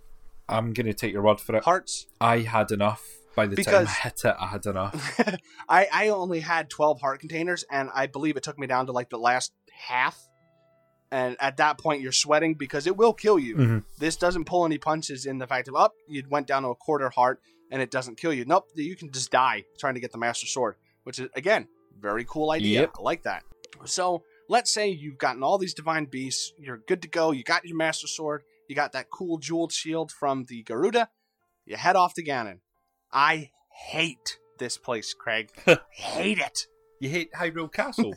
I'm 0.49 0.73
gonna 0.73 0.93
take 0.93 1.13
your 1.13 1.23
word 1.23 1.39
for 1.39 1.55
it. 1.55 1.63
hearts. 1.63 2.07
I 2.19 2.39
had 2.39 2.71
enough. 2.71 3.03
By 3.35 3.47
the 3.47 3.55
time 3.63 3.87
I 3.87 3.91
hit 3.91 4.21
it, 4.25 4.35
I 4.39 4.47
had 4.47 4.65
enough. 4.65 5.19
I 5.69 5.87
I 5.91 6.09
only 6.09 6.39
had 6.39 6.69
twelve 6.69 7.01
heart 7.01 7.19
containers, 7.19 7.63
and 7.71 7.89
I 7.93 8.07
believe 8.07 8.37
it 8.37 8.43
took 8.43 8.59
me 8.59 8.67
down 8.67 8.87
to 8.87 8.91
like 8.91 9.09
the 9.09 9.17
last 9.19 9.51
half. 9.71 10.19
And 11.11 11.37
at 11.39 11.57
that 11.57 11.77
point, 11.77 12.01
you're 12.01 12.11
sweating 12.11 12.55
because 12.55 12.87
it 12.87 12.97
will 12.97 13.13
kill 13.13 13.37
you. 13.37 13.55
Mhm. 13.55 13.83
This 13.99 14.15
doesn't 14.15 14.45
pull 14.45 14.65
any 14.65 14.79
punches 14.79 15.27
in 15.27 15.37
the 15.37 15.45
fact 15.45 15.67
of 15.67 15.75
up. 15.75 15.93
you 16.07 16.23
went 16.27 16.47
down 16.47 16.63
to 16.63 16.69
a 16.69 16.75
quarter 16.75 17.09
heart, 17.11 17.39
and 17.71 17.81
it 17.83 17.91
doesn't 17.91 18.17
kill 18.17 18.33
you. 18.33 18.45
Nope, 18.45 18.65
you 18.75 18.95
can 18.95 19.11
just 19.11 19.29
die 19.31 19.65
trying 19.79 19.93
to 19.93 19.99
get 19.99 20.11
the 20.11 20.17
master 20.17 20.47
sword, 20.47 20.75
which 21.03 21.19
is 21.19 21.29
again 21.35 21.67
very 22.03 22.25
cool 22.25 22.51
idea. 22.51 22.81
Yep. 22.81 22.91
I 22.99 23.01
like 23.01 23.23
that. 23.23 23.43
So 23.85 24.23
let's 24.47 24.71
say 24.71 24.89
you've 24.89 25.17
gotten 25.17 25.41
all 25.41 25.57
these 25.57 25.73
divine 25.73 26.05
beasts, 26.05 26.53
you're 26.59 26.81
good 26.87 27.01
to 27.01 27.07
go. 27.07 27.31
You 27.31 27.43
got 27.43 27.65
your 27.65 27.77
master 27.77 28.07
sword, 28.07 28.43
you 28.67 28.75
got 28.75 28.91
that 28.91 29.09
cool 29.09 29.39
jeweled 29.39 29.71
shield 29.71 30.11
from 30.11 30.45
the 30.47 30.63
Gerudo. 30.63 31.07
You 31.65 31.77
head 31.77 31.95
off 31.95 32.13
to 32.15 32.23
Ganon. 32.23 32.59
I 33.11 33.49
hate 33.71 34.37
this 34.59 34.77
place, 34.77 35.13
Craig. 35.13 35.49
hate 35.91 36.39
it. 36.39 36.67
You 36.99 37.09
hate 37.09 37.31
Hyrule 37.33 37.71
Castle? 37.71 38.13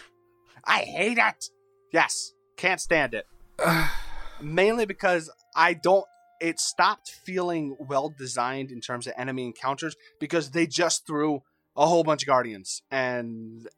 I 0.64 0.78
hate 0.78 1.18
it. 1.18 1.50
Yes, 1.92 2.32
can't 2.56 2.80
stand 2.80 3.14
it. 3.14 3.26
Mainly 4.40 4.86
because 4.86 5.30
I 5.54 5.74
don't. 5.74 6.04
It 6.38 6.60
stopped 6.60 7.08
feeling 7.08 7.76
well 7.80 8.12
designed 8.16 8.70
in 8.70 8.80
terms 8.80 9.06
of 9.06 9.14
enemy 9.16 9.46
encounters 9.46 9.96
because 10.20 10.50
they 10.50 10.66
just 10.66 11.06
threw 11.06 11.42
a 11.76 11.86
whole 11.86 12.04
bunch 12.04 12.22
of 12.22 12.26
guardians 12.26 12.82
and 12.90 13.68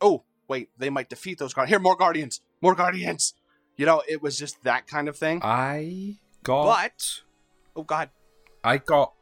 oh 0.00 0.24
wait, 0.48 0.70
they 0.78 0.90
might 0.90 1.08
defeat 1.08 1.38
those 1.38 1.52
guardians. 1.52 1.70
Here, 1.72 1.80
more 1.80 1.96
guardians, 1.96 2.40
more 2.60 2.74
guardians. 2.74 3.34
You 3.76 3.84
know, 3.86 4.02
it 4.08 4.22
was 4.22 4.38
just 4.38 4.62
that 4.64 4.86
kind 4.86 5.08
of 5.08 5.16
thing. 5.16 5.40
I 5.42 6.18
got. 6.42 6.64
But 6.64 7.20
oh 7.74 7.82
god, 7.82 8.10
I 8.64 8.78
got 8.78 9.12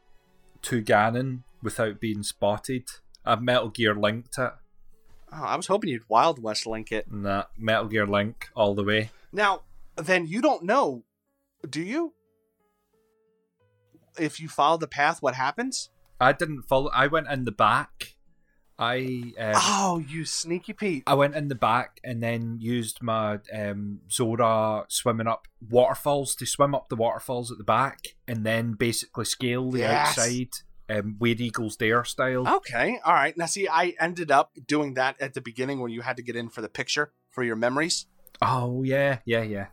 to 0.63 0.81
Ganon 0.81 1.43
without 1.61 1.99
being 1.99 2.23
spotted. 2.23 2.83
I 3.25 3.35
Metal 3.35 3.69
Gear 3.69 3.95
linked 3.95 4.37
it. 4.37 4.53
oh, 5.33 5.43
I 5.43 5.55
was 5.55 5.67
hoping 5.67 5.89
you'd 5.89 6.07
Wild 6.07 6.41
West 6.41 6.65
link 6.65 6.91
it. 6.91 7.11
Nah, 7.11 7.45
Metal 7.57 7.85
Gear 7.87 8.07
Link 8.07 8.49
all 8.55 8.75
the 8.75 8.83
way. 8.83 9.09
Now, 9.33 9.63
then 9.97 10.27
you 10.27 10.41
don't 10.41 10.63
know, 10.63 11.03
do 11.67 11.81
you? 11.81 12.13
If 14.17 14.39
you 14.39 14.47
follow 14.47 14.77
the 14.77 14.87
path, 14.87 15.21
what 15.21 15.35
happens? 15.35 15.89
I 16.19 16.31
didn't 16.33 16.63
follow. 16.63 16.89
I 16.93 17.07
went 17.07 17.27
in 17.27 17.45
the 17.45 17.51
back. 17.51 18.15
I 18.77 19.31
um, 19.39 19.53
Oh, 19.55 20.03
you 20.05 20.25
sneaky 20.25 20.73
Pete. 20.73 21.03
I 21.07 21.13
went 21.13 21.35
in 21.35 21.47
the 21.47 21.55
back 21.55 21.99
and 22.03 22.21
then 22.21 22.57
used 22.59 23.01
my 23.01 23.39
um, 23.53 24.01
Zora 24.11 24.83
swimming 24.89 25.27
up 25.27 25.47
waterfalls 25.69 26.35
to 26.35 26.45
swim 26.45 26.75
up 26.75 26.89
the 26.89 26.97
waterfalls 26.97 27.51
at 27.51 27.57
the 27.57 27.63
back 27.63 28.15
and 28.27 28.45
then 28.45 28.73
basically 28.73 29.23
scale 29.25 29.71
the 29.71 29.79
Yes. 29.79 30.17
outside, 30.17 30.49
um, 30.89 31.15
Where 31.19 31.31
Eagles 31.37 31.77
Dare 31.77 32.03
style. 32.03 32.45
Okay, 32.57 32.99
all 33.05 33.13
right. 33.13 33.37
Now, 33.37 33.45
see, 33.45 33.67
I 33.69 33.93
ended 33.99 34.29
up 34.29 34.51
doing 34.67 34.95
that 34.95 35.15
at 35.21 35.33
the 35.35 35.41
beginning 35.41 35.79
when 35.79 35.91
you 35.91 36.01
had 36.01 36.17
to 36.17 36.23
get 36.23 36.35
in 36.35 36.49
for 36.49 36.61
the 36.61 36.69
picture 36.69 37.13
for 37.31 37.43
your 37.45 37.55
memories. 37.55 38.07
Oh 38.41 38.83
yeah, 38.83 39.19
yeah, 39.25 39.43
yeah. 39.43 39.67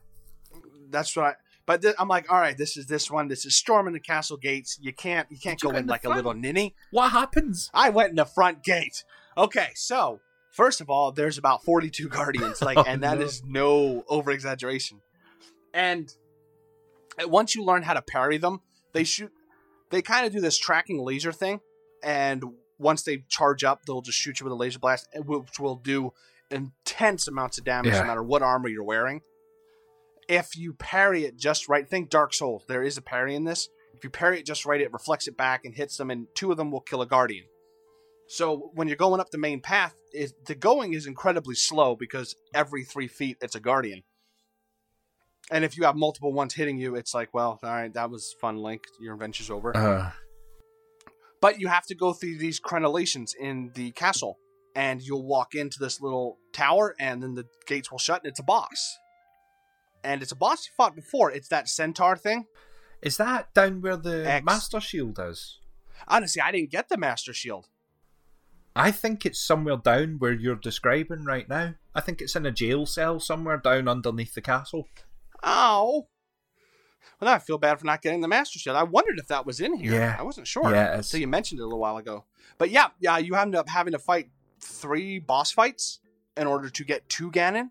That's 0.90 1.16
what 1.16 1.24
I. 1.26 1.34
But 1.66 1.82
th- 1.82 1.94
I'm 1.98 2.08
like, 2.08 2.30
all 2.30 2.40
right, 2.40 2.56
this 2.58 2.76
is 2.76 2.86
this 2.86 3.10
one. 3.10 3.28
This 3.28 3.44
is 3.46 3.54
storming 3.54 3.92
the 3.94 4.00
castle 4.00 4.36
gates. 4.36 4.78
You 4.80 4.92
can't, 4.92 5.28
you 5.30 5.38
can't 5.38 5.58
Did 5.60 5.64
go 5.66 5.70
in 5.70 5.76
in 5.84 5.86
like 5.86 6.04
a 6.04 6.08
little 6.10 6.34
ninny. 6.34 6.74
What 6.90 7.10
happens? 7.12 7.70
I 7.72 7.90
went 7.90 8.10
in 8.10 8.16
the 8.16 8.24
front 8.24 8.64
gate. 8.64 9.04
Okay, 9.38 9.68
so 9.74 10.20
first 10.50 10.80
of 10.80 10.90
all, 10.90 11.12
there's 11.12 11.38
about 11.38 11.62
42 11.64 12.08
guardians, 12.08 12.60
like, 12.62 12.76
Oh, 12.80 12.84
and 12.86 13.02
that 13.04 13.18
no. 13.18 13.24
is 13.24 13.42
no 13.46 14.04
over 14.08 14.30
exaggeration. 14.32 15.00
And 15.72 16.12
uh, 17.22 17.28
once 17.28 17.54
you 17.54 17.64
learn 17.64 17.82
how 17.84 17.94
to 17.94 18.02
parry 18.02 18.38
them, 18.38 18.60
they 18.92 19.04
shoot. 19.04 19.30
They 19.90 20.02
kind 20.02 20.26
of 20.26 20.32
do 20.32 20.40
this 20.40 20.58
tracking 20.58 20.98
laser 20.98 21.32
thing, 21.32 21.60
and 22.02 22.42
once 22.78 23.02
they 23.02 23.24
charge 23.28 23.62
up, 23.62 23.84
they'll 23.86 24.02
just 24.02 24.18
shoot 24.18 24.40
you 24.40 24.44
with 24.44 24.52
a 24.52 24.56
laser 24.56 24.78
blast, 24.78 25.06
uh, 25.16 25.20
which 25.22 25.60
will 25.60 25.76
do 25.76 26.12
intense 26.50 27.28
amounts 27.28 27.56
of 27.58 27.64
damage, 27.64 27.92
Yeah. 27.92 28.00
no 28.00 28.06
matter 28.06 28.22
what 28.22 28.42
armor 28.42 28.68
you're 28.68 28.82
wearing. 28.84 29.20
If 30.28 30.56
you 30.56 30.74
parry 30.74 31.24
it 31.24 31.36
just 31.36 31.68
right, 31.68 31.88
think 31.88 32.10
Dark 32.10 32.32
Souls. 32.32 32.64
There 32.68 32.82
is 32.82 32.96
a 32.96 33.02
parry 33.02 33.34
in 33.34 33.44
this. 33.44 33.68
If 33.94 34.04
you 34.04 34.10
parry 34.10 34.38
it 34.38 34.46
just 34.46 34.64
right, 34.64 34.80
it 34.80 34.92
reflects 34.92 35.28
it 35.28 35.36
back 35.36 35.64
and 35.64 35.74
hits 35.74 35.96
them, 35.96 36.10
and 36.10 36.26
two 36.34 36.50
of 36.50 36.56
them 36.56 36.70
will 36.70 36.80
kill 36.80 37.02
a 37.02 37.06
guardian. 37.06 37.44
So 38.28 38.70
when 38.74 38.88
you're 38.88 38.96
going 38.96 39.20
up 39.20 39.30
the 39.30 39.38
main 39.38 39.60
path, 39.60 39.94
it, 40.12 40.32
the 40.46 40.54
going 40.54 40.94
is 40.94 41.06
incredibly 41.06 41.54
slow 41.54 41.96
because 41.96 42.34
every 42.54 42.84
three 42.84 43.08
feet 43.08 43.36
it's 43.42 43.54
a 43.54 43.60
guardian. 43.60 44.02
And 45.50 45.64
if 45.64 45.76
you 45.76 45.84
have 45.84 45.96
multiple 45.96 46.32
ones 46.32 46.54
hitting 46.54 46.78
you, 46.78 46.94
it's 46.94 47.14
like, 47.14 47.34
well, 47.34 47.58
all 47.62 47.70
right, 47.70 47.92
that 47.92 48.10
was 48.10 48.34
fun, 48.40 48.56
Link. 48.56 48.84
Your 49.00 49.14
adventure's 49.14 49.50
over. 49.50 49.76
Uh, 49.76 50.12
But 51.42 51.60
you 51.60 51.66
have 51.66 51.84
to 51.86 51.94
go 51.94 52.12
through 52.12 52.38
these 52.38 52.60
crenellations 52.60 53.34
in 53.38 53.72
the 53.74 53.90
castle, 53.90 54.38
and 54.76 55.02
you'll 55.02 55.26
walk 55.26 55.54
into 55.54 55.78
this 55.80 56.00
little 56.00 56.38
tower, 56.52 56.94
and 57.00 57.22
then 57.22 57.34
the 57.34 57.46
gates 57.66 57.90
will 57.90 57.98
shut, 57.98 58.22
and 58.22 58.30
it's 58.30 58.40
a 58.40 58.44
boss. 58.44 58.96
And 60.04 60.22
it's 60.22 60.32
a 60.32 60.36
boss 60.36 60.66
you 60.66 60.72
fought 60.76 60.94
before. 60.96 61.30
It's 61.30 61.48
that 61.48 61.68
centaur 61.68 62.16
thing. 62.16 62.46
is 63.02 63.16
that 63.18 63.52
down 63.54 63.80
where 63.80 63.96
the 63.96 64.28
X. 64.28 64.44
Master 64.44 64.80
Shield 64.80 65.18
is? 65.20 65.58
Honestly, 66.08 66.42
I 66.42 66.50
didn't 66.52 66.70
get 66.70 66.88
the 66.88 66.96
Master 66.96 67.32
Shield. 67.32 67.68
I 68.74 68.90
think 68.90 69.26
it's 69.26 69.40
somewhere 69.40 69.76
down 69.76 70.16
where 70.18 70.32
you're 70.32 70.56
describing 70.56 71.24
right 71.24 71.48
now. 71.48 71.74
I 71.94 72.00
think 72.00 72.20
it's 72.22 72.34
in 72.34 72.46
a 72.46 72.50
jail 72.50 72.86
cell 72.86 73.20
somewhere 73.20 73.58
down 73.58 73.86
underneath 73.86 74.34
the 74.34 74.40
castle. 74.40 74.88
Oh. 75.42 76.08
Well, 77.20 77.30
now 77.30 77.34
I 77.34 77.38
feel 77.38 77.58
bad 77.58 77.78
for 77.78 77.86
not 77.86 78.02
getting 78.02 78.20
the 78.22 78.28
Master 78.28 78.58
Shield. 78.58 78.76
I 78.76 78.82
wondered 78.84 79.18
if 79.18 79.28
that 79.28 79.44
was 79.44 79.60
in 79.60 79.74
here. 79.74 79.92
Yeah. 79.92 80.16
I 80.18 80.22
wasn't 80.22 80.46
sure. 80.46 80.70
Yeah, 80.72 81.00
So 81.02 81.18
you 81.18 81.28
mentioned 81.28 81.60
it 81.60 81.62
a 81.62 81.66
little 81.66 81.78
while 81.80 81.98
ago. 81.98 82.24
But 82.58 82.70
yeah, 82.70 82.88
yeah, 82.98 83.18
you 83.18 83.34
end 83.34 83.54
up 83.54 83.68
having 83.68 83.92
to 83.92 83.98
fight 83.98 84.30
three 84.60 85.18
boss 85.18 85.52
fights 85.52 86.00
in 86.36 86.46
order 86.46 86.70
to 86.70 86.84
get 86.84 87.08
to 87.10 87.30
Ganon. 87.30 87.70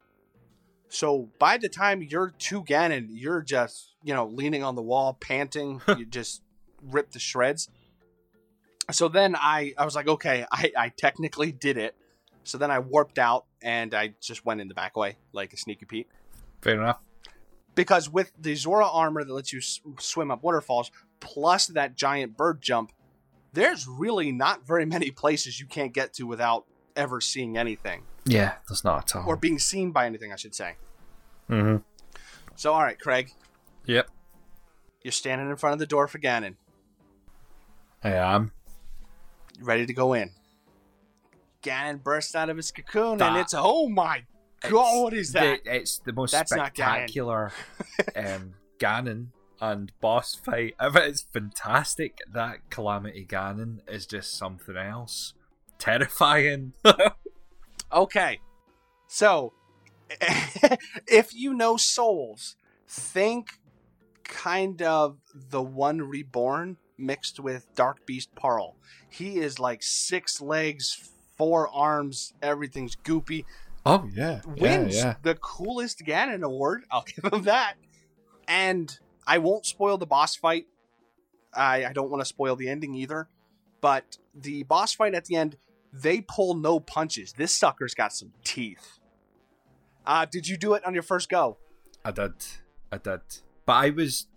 So 0.93 1.29
by 1.39 1.57
the 1.57 1.69
time 1.69 2.01
you're 2.03 2.33
to 2.37 2.63
Ganon, 2.63 3.07
you're 3.09 3.41
just, 3.41 3.95
you 4.03 4.13
know, 4.13 4.27
leaning 4.27 4.61
on 4.61 4.75
the 4.75 4.81
wall, 4.81 5.13
panting. 5.19 5.81
you 5.97 6.05
just 6.05 6.41
rip 6.83 7.11
the 7.11 7.19
shreds. 7.19 7.69
So 8.91 9.07
then 9.07 9.35
I, 9.37 9.73
I 9.77 9.85
was 9.85 9.95
like, 9.95 10.07
okay, 10.09 10.45
I, 10.51 10.71
I 10.77 10.89
technically 10.89 11.53
did 11.53 11.77
it. 11.77 11.95
So 12.43 12.57
then 12.57 12.71
I 12.71 12.79
warped 12.79 13.19
out 13.19 13.45
and 13.61 13.93
I 13.93 14.15
just 14.19 14.45
went 14.45 14.59
in 14.59 14.67
the 14.67 14.73
back 14.73 14.97
way 14.97 15.17
like 15.31 15.53
a 15.53 15.57
sneaky 15.57 15.85
Pete 15.85 16.09
Fair 16.61 16.75
enough. 16.81 16.99
because 17.73 18.09
with 18.09 18.33
the 18.37 18.55
Zora 18.55 18.87
armor 18.87 19.23
that 19.23 19.31
lets 19.31 19.53
you 19.53 19.59
s- 19.59 19.79
swim 19.99 20.29
up 20.29 20.43
waterfalls, 20.43 20.91
plus 21.21 21.67
that 21.67 21.95
giant 21.95 22.35
bird 22.35 22.61
jump, 22.61 22.91
there's 23.53 23.87
really 23.87 24.31
not 24.33 24.67
very 24.67 24.85
many 24.85 25.09
places 25.11 25.59
you 25.59 25.67
can't 25.67 25.93
get 25.93 26.13
to 26.15 26.23
without 26.23 26.65
ever 26.97 27.21
seeing 27.21 27.57
anything 27.57 28.03
Yeah, 28.25 28.53
that's 28.69 28.83
not 28.83 29.03
at 29.09 29.15
all. 29.15 29.27
or 29.27 29.35
being 29.35 29.59
seen 29.59 29.91
by 29.91 30.05
anything, 30.05 30.31
I 30.31 30.35
should 30.35 30.55
say. 30.55 30.75
mm-hmm. 31.49 31.77
So, 32.55 32.73
all 32.73 32.83
right, 32.83 32.99
Craig, 32.99 33.31
Yep, 33.85 34.09
you're 35.03 35.11
standing 35.11 35.49
in 35.49 35.55
front 35.55 35.73
of 35.73 35.79
the 35.79 35.87
door 35.87 36.07
for 36.07 36.19
Ganon, 36.19 36.55
I 38.03 38.11
am. 38.11 38.51
ready 39.59 39.85
to 39.85 39.93
go 39.93 40.13
in. 40.13 40.31
Ganon 41.63 42.03
bursts 42.03 42.35
out 42.35 42.49
of 42.49 42.57
his 42.57 42.71
cocoon, 42.71 43.21
and 43.21 43.37
it's 43.37 43.53
oh 43.57 43.87
my 43.89 44.23
god, 44.61 45.03
what 45.03 45.13
is 45.13 45.31
that? 45.33 45.63
The, 45.63 45.75
it's 45.75 45.99
the 45.99 46.13
most 46.13 46.31
That's 46.31 46.51
not 46.51 46.73
Ganon. 46.73 47.07
spectacular 47.07 47.51
um, 48.15 48.53
Ganon 48.79 49.27
and 49.59 49.91
boss 50.01 50.33
fight. 50.35 50.75
I 50.79 50.89
mean, 50.89 51.03
It's 51.03 51.21
fantastic. 51.21 52.17
That 52.31 52.69
Calamity 52.71 53.25
Ganon 53.27 53.79
is 53.87 54.05
just 54.07 54.35
something 54.37 54.75
else. 54.77 55.33
Terrifying. 55.77 56.73
Okay. 57.93 58.39
So, 59.07 59.53
if 61.07 61.33
you 61.33 61.53
know 61.53 61.77
Souls, 61.77 62.55
think 62.87 63.59
kind 64.23 64.81
of 64.81 65.17
the 65.33 65.61
one 65.61 66.01
reborn 66.01 66.77
mixed 66.97 67.39
with 67.39 67.67
Dark 67.75 68.05
Beast 68.05 68.33
Paarl. 68.35 68.75
He 69.09 69.39
is 69.39 69.59
like 69.59 69.83
six 69.83 70.39
legs, 70.41 71.11
four 71.37 71.67
arms, 71.69 72.33
everything's 72.41 72.95
goopy. 72.95 73.45
Oh 73.85 74.07
yeah, 74.13 74.41
Wins 74.45 74.95
yeah, 74.95 75.03
yeah. 75.03 75.15
the 75.23 75.35
coolest 75.35 76.05
Ganon 76.05 76.43
award. 76.43 76.83
I'll 76.91 77.03
give 77.03 77.31
him 77.31 77.43
that. 77.43 77.75
And 78.47 78.97
I 79.25 79.39
won't 79.39 79.65
spoil 79.65 79.97
the 79.97 80.05
boss 80.05 80.35
fight. 80.35 80.67
I, 81.53 81.85
I 81.85 81.93
don't 81.93 82.09
want 82.09 82.21
to 82.21 82.25
spoil 82.25 82.55
the 82.55 82.69
ending 82.69 82.93
either. 82.95 83.27
But 83.81 84.17
the 84.35 84.63
boss 84.63 84.93
fight 84.93 85.15
at 85.15 85.25
the 85.25 85.35
end, 85.35 85.57
they 85.93 86.21
pull 86.21 86.55
no 86.55 86.79
punches. 86.79 87.33
This 87.33 87.53
sucker's 87.53 87.93
got 87.93 88.13
some 88.13 88.31
teeth. 88.43 88.99
Uh, 90.05 90.25
did 90.25 90.47
you 90.47 90.57
do 90.57 90.73
it 90.73 90.85
on 90.85 90.93
your 90.93 91.03
first 91.03 91.29
go? 91.29 91.57
I 92.03 92.11
did, 92.11 92.33
I 92.91 92.97
did. 92.97 93.21
But 93.65 93.73
I 93.73 93.89
was, 93.91 94.27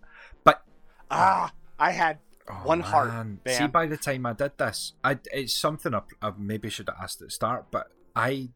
but 0.43 0.63
Ah, 1.09 1.51
I 1.79 1.91
had 1.91 2.19
oh, 2.49 2.53
One 2.63 2.81
heart, 2.81 3.09
bam. 3.43 3.53
See, 3.53 3.67
by 3.67 3.87
the 3.87 3.97
time 3.97 4.25
I 4.25 4.33
did 4.33 4.57
this, 4.57 4.93
I 5.03 5.17
it's 5.31 5.53
something 5.53 5.93
I, 5.95 6.01
I 6.21 6.31
maybe 6.37 6.69
should 6.69 6.89
have 6.89 6.97
asked 7.01 7.21
at 7.21 7.27
the 7.27 7.31
start. 7.31 7.65
But 7.71 7.87
I, 8.15 8.49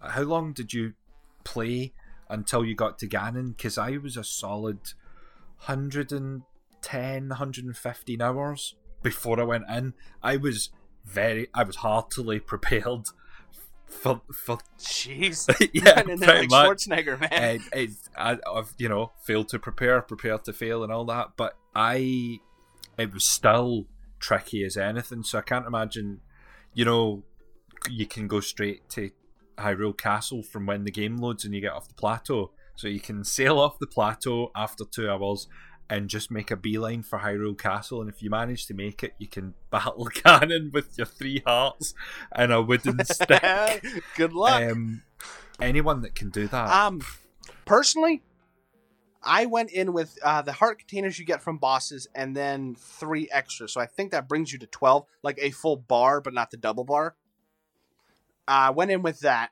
how 0.00 0.22
long 0.22 0.52
did 0.52 0.72
you 0.72 0.94
play 1.44 1.92
until 2.28 2.64
you 2.64 2.74
got 2.74 2.98
to 3.00 3.06
Ganon? 3.08 3.56
Because 3.56 3.76
I 3.76 3.98
was 3.98 4.16
a 4.16 4.24
solid 4.24 4.78
110, 5.66 7.28
115 7.28 8.22
hours 8.22 8.74
before 9.02 9.40
I 9.40 9.44
went 9.44 9.64
in. 9.68 9.94
I 10.22 10.36
was 10.36 10.70
very, 11.04 11.48
I 11.54 11.64
was 11.64 11.76
heartily 11.76 12.40
prepared 12.40 13.06
for 13.86 14.22
for 14.32 14.58
jeez. 14.78 15.48
yeah, 15.72 16.00
and 16.00 16.08
then 16.08 16.18
pretty 16.18 16.46
like 16.46 16.68
much. 16.68 16.86
Schwarzenegger, 16.86 17.20
man. 17.20 17.60
It, 17.72 17.90
I, 18.16 18.38
I've 18.52 18.74
you 18.78 18.88
know 18.88 19.12
failed 19.22 19.48
to 19.50 19.58
prepare, 19.58 20.00
prepared 20.02 20.44
to 20.44 20.52
fail, 20.52 20.82
and 20.82 20.92
all 20.92 21.04
that. 21.06 21.32
But 21.36 21.56
I, 21.74 22.38
it 22.98 23.12
was 23.12 23.24
still 23.24 23.86
tricky 24.18 24.64
as 24.64 24.76
anything. 24.76 25.22
So 25.22 25.38
I 25.38 25.42
can't 25.42 25.66
imagine, 25.66 26.20
you 26.74 26.84
know, 26.84 27.24
you 27.88 28.06
can 28.06 28.28
go 28.28 28.40
straight 28.40 28.88
to 28.90 29.10
Hyrule 29.58 29.96
Castle 29.96 30.42
from 30.42 30.66
when 30.66 30.84
the 30.84 30.90
game 30.90 31.16
loads 31.16 31.44
and 31.44 31.54
you 31.54 31.60
get 31.60 31.72
off 31.72 31.88
the 31.88 31.94
plateau. 31.94 32.52
So 32.76 32.88
you 32.88 33.00
can 33.00 33.24
sail 33.24 33.58
off 33.58 33.78
the 33.78 33.86
plateau 33.86 34.50
after 34.56 34.84
two 34.84 35.10
hours 35.10 35.48
and 35.90 36.08
just 36.08 36.30
make 36.30 36.52
a 36.52 36.56
beeline 36.56 37.02
for 37.02 37.18
Hyrule 37.18 37.58
Castle. 37.58 38.00
And 38.00 38.08
if 38.08 38.22
you 38.22 38.30
manage 38.30 38.66
to 38.66 38.74
make 38.74 39.02
it, 39.02 39.14
you 39.18 39.26
can 39.26 39.54
battle 39.70 40.06
Ganon 40.06 40.72
with 40.72 40.96
your 40.96 41.06
three 41.06 41.42
hearts 41.44 41.92
and 42.32 42.52
a 42.52 42.62
wooden 42.62 43.04
stick. 43.04 43.84
Good 44.16 44.32
luck. 44.32 44.62
Um, 44.62 45.02
anyone 45.60 46.02
that 46.02 46.14
can 46.14 46.30
do 46.30 46.46
that. 46.46 46.70
Um, 46.70 47.00
personally, 47.64 48.22
I 49.22 49.46
went 49.46 49.72
in 49.72 49.92
with 49.92 50.16
uh, 50.22 50.42
the 50.42 50.52
heart 50.52 50.78
containers 50.78 51.18
you 51.18 51.26
get 51.26 51.42
from 51.42 51.58
bosses, 51.58 52.06
and 52.14 52.34
then 52.34 52.76
three 52.78 53.28
extra. 53.30 53.68
So 53.68 53.80
I 53.80 53.86
think 53.86 54.12
that 54.12 54.28
brings 54.28 54.52
you 54.52 54.58
to 54.60 54.66
twelve, 54.66 55.04
like 55.22 55.38
a 55.42 55.50
full 55.50 55.76
bar, 55.76 56.22
but 56.22 56.32
not 56.32 56.50
the 56.50 56.56
double 56.56 56.84
bar. 56.84 57.16
I 58.48 58.70
went 58.70 58.90
in 58.90 59.02
with 59.02 59.20
that, 59.20 59.50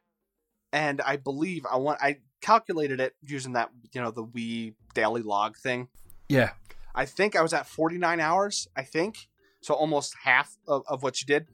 and 0.73 1.03
I 1.03 1.17
believe 1.17 1.67
I 1.71 1.77
want. 1.77 2.01
I 2.01 2.19
calculated 2.41 3.01
it 3.01 3.15
using 3.27 3.55
that, 3.55 3.71
you 3.93 4.01
know, 4.01 4.11
the 4.11 4.25
Wii 4.25 4.75
daily 4.95 5.23
log 5.23 5.57
thing. 5.57 5.89
Yeah. 6.29 6.51
I 6.95 7.05
think 7.05 7.37
I 7.37 7.43
was 7.43 7.53
at 7.53 7.67
forty 7.67 7.99
nine 7.99 8.21
hours. 8.21 8.69
I 8.77 8.83
think 8.83 9.29
so, 9.61 9.75
almost 9.75 10.15
half 10.25 10.57
of, 10.67 10.83
of 10.89 11.03
what 11.03 11.21
you 11.21 11.27
did. 11.27 11.47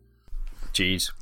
Jeez. 0.73 1.13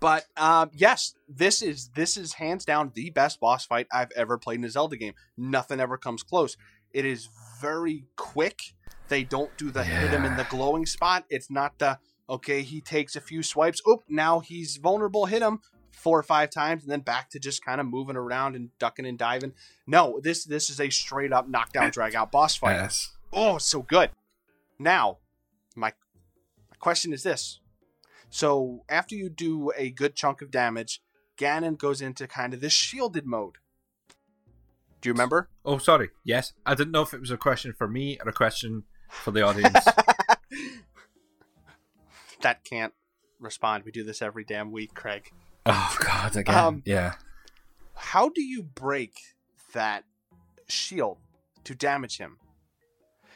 But 0.00 0.26
um, 0.36 0.70
yes, 0.74 1.14
this 1.28 1.62
is 1.62 1.90
this 1.94 2.16
is 2.16 2.34
hands 2.34 2.64
down 2.64 2.92
the 2.94 3.10
best 3.10 3.40
boss 3.40 3.64
fight 3.64 3.86
I've 3.92 4.10
ever 4.14 4.36
played 4.36 4.58
in 4.58 4.64
a 4.64 4.70
Zelda 4.70 4.96
game. 4.96 5.14
Nothing 5.36 5.80
ever 5.80 5.96
comes 5.96 6.22
close. 6.22 6.56
It 6.92 7.04
is 7.04 7.28
very 7.60 8.04
quick. 8.16 8.60
They 9.08 9.24
don't 9.24 9.56
do 9.56 9.70
the 9.70 9.84
hit 9.84 10.10
him 10.10 10.24
in 10.24 10.36
the 10.36 10.44
glowing 10.44 10.86
spot. 10.86 11.24
It's 11.30 11.50
not 11.50 11.78
the 11.78 11.98
okay. 12.28 12.62
He 12.62 12.80
takes 12.80 13.16
a 13.16 13.20
few 13.20 13.42
swipes. 13.42 13.80
Oop! 13.88 14.00
Now 14.08 14.40
he's 14.40 14.76
vulnerable. 14.76 15.26
Hit 15.26 15.42
him 15.42 15.60
four 16.04 16.18
or 16.18 16.22
five 16.22 16.50
times, 16.50 16.82
and 16.82 16.92
then 16.92 17.00
back 17.00 17.30
to 17.30 17.40
just 17.40 17.64
kind 17.64 17.80
of 17.80 17.86
moving 17.86 18.14
around 18.14 18.54
and 18.54 18.68
ducking 18.78 19.06
and 19.06 19.18
diving. 19.18 19.54
No, 19.86 20.20
this 20.22 20.44
this 20.44 20.68
is 20.68 20.78
a 20.78 20.90
straight 20.90 21.32
up 21.32 21.48
knockdown 21.48 21.90
drag 21.90 22.14
out 22.14 22.30
boss 22.30 22.54
fight. 22.54 22.74
Yes. 22.74 23.14
Oh, 23.32 23.56
so 23.56 23.80
good. 23.82 24.10
Now, 24.78 25.18
my, 25.74 25.92
my 26.70 26.76
question 26.78 27.12
is 27.14 27.22
this. 27.22 27.58
So, 28.28 28.84
after 28.88 29.14
you 29.14 29.30
do 29.30 29.72
a 29.76 29.90
good 29.90 30.14
chunk 30.14 30.42
of 30.42 30.50
damage, 30.50 31.00
Ganon 31.38 31.78
goes 31.78 32.02
into 32.02 32.26
kind 32.26 32.52
of 32.52 32.60
this 32.60 32.72
shielded 32.74 33.26
mode. 33.26 33.56
Do 35.00 35.08
you 35.08 35.14
remember? 35.14 35.48
Oh, 35.64 35.78
sorry. 35.78 36.10
Yes. 36.22 36.52
I 36.66 36.74
didn't 36.74 36.92
know 36.92 37.02
if 37.02 37.14
it 37.14 37.20
was 37.20 37.30
a 37.30 37.36
question 37.36 37.72
for 37.72 37.88
me 37.88 38.18
or 38.22 38.28
a 38.28 38.32
question 38.32 38.84
for 39.08 39.30
the 39.30 39.42
audience. 39.42 39.84
that 42.42 42.64
can't 42.64 42.92
respond. 43.40 43.84
We 43.84 43.92
do 43.92 44.04
this 44.04 44.22
every 44.22 44.44
damn 44.44 44.70
week, 44.70 44.94
Craig. 44.94 45.30
Oh, 45.66 45.96
God. 46.00 46.36
Again. 46.36 46.54
Um, 46.54 46.82
yeah. 46.84 47.14
How 47.94 48.28
do 48.28 48.42
you 48.42 48.62
break 48.62 49.14
that 49.72 50.04
shield 50.68 51.18
to 51.64 51.74
damage 51.74 52.18
him? 52.18 52.38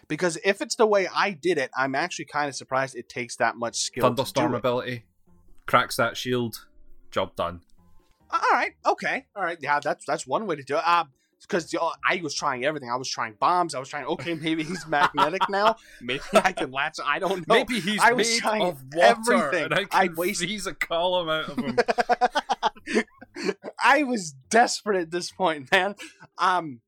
Because 0.08 0.38
if 0.44 0.62
it's 0.62 0.76
the 0.76 0.86
way 0.86 1.06
I 1.14 1.30
did 1.30 1.58
it, 1.58 1.70
I'm 1.76 1.94
actually 1.94 2.24
kind 2.24 2.48
of 2.48 2.56
surprised 2.56 2.96
it 2.96 3.08
takes 3.08 3.36
that 3.36 3.56
much 3.56 3.76
skill. 3.76 4.02
to 4.02 4.08
Thunderstorm 4.08 4.54
ability. 4.54 5.04
Cracks 5.66 5.96
that 5.96 6.16
shield. 6.16 6.66
Job 7.10 7.36
done. 7.36 7.60
All 8.30 8.40
right, 8.52 8.72
okay, 8.84 9.26
all 9.34 9.42
right. 9.42 9.56
Yeah, 9.60 9.80
that's 9.80 10.04
that's 10.06 10.26
one 10.26 10.46
way 10.46 10.56
to 10.56 10.62
do 10.62 10.76
it. 10.76 10.82
Uh, 10.84 11.04
because 11.46 11.74
I 12.06 12.20
was 12.22 12.34
trying 12.34 12.64
everything. 12.64 12.90
I 12.90 12.96
was 12.96 13.08
trying 13.08 13.34
bombs. 13.38 13.74
I 13.74 13.78
was 13.78 13.88
trying. 13.88 14.06
Okay, 14.06 14.34
maybe 14.34 14.62
he's 14.64 14.86
magnetic 14.86 15.42
now. 15.48 15.76
Maybe 16.02 16.20
I 16.32 16.52
can 16.52 16.70
latch. 16.70 16.96
I 17.04 17.18
don't 17.18 17.46
know. 17.48 17.54
Maybe 17.54 17.80
he's 17.80 18.00
I 18.00 18.12
was 18.12 18.28
made 18.30 18.40
trying 18.40 18.62
of 18.62 18.82
water 18.92 19.34
everything. 19.34 19.72
I 19.92 20.04
I 20.04 20.08
wasted- 20.16 20.48
freeze 20.48 20.66
a 20.66 20.74
column 20.74 21.28
out 21.28 21.48
of 21.48 21.56
him. 21.58 21.76
I 23.82 24.02
was 24.02 24.34
desperate 24.50 25.00
at 25.00 25.10
this 25.10 25.30
point, 25.30 25.70
man. 25.70 25.94
Um, 26.38 26.80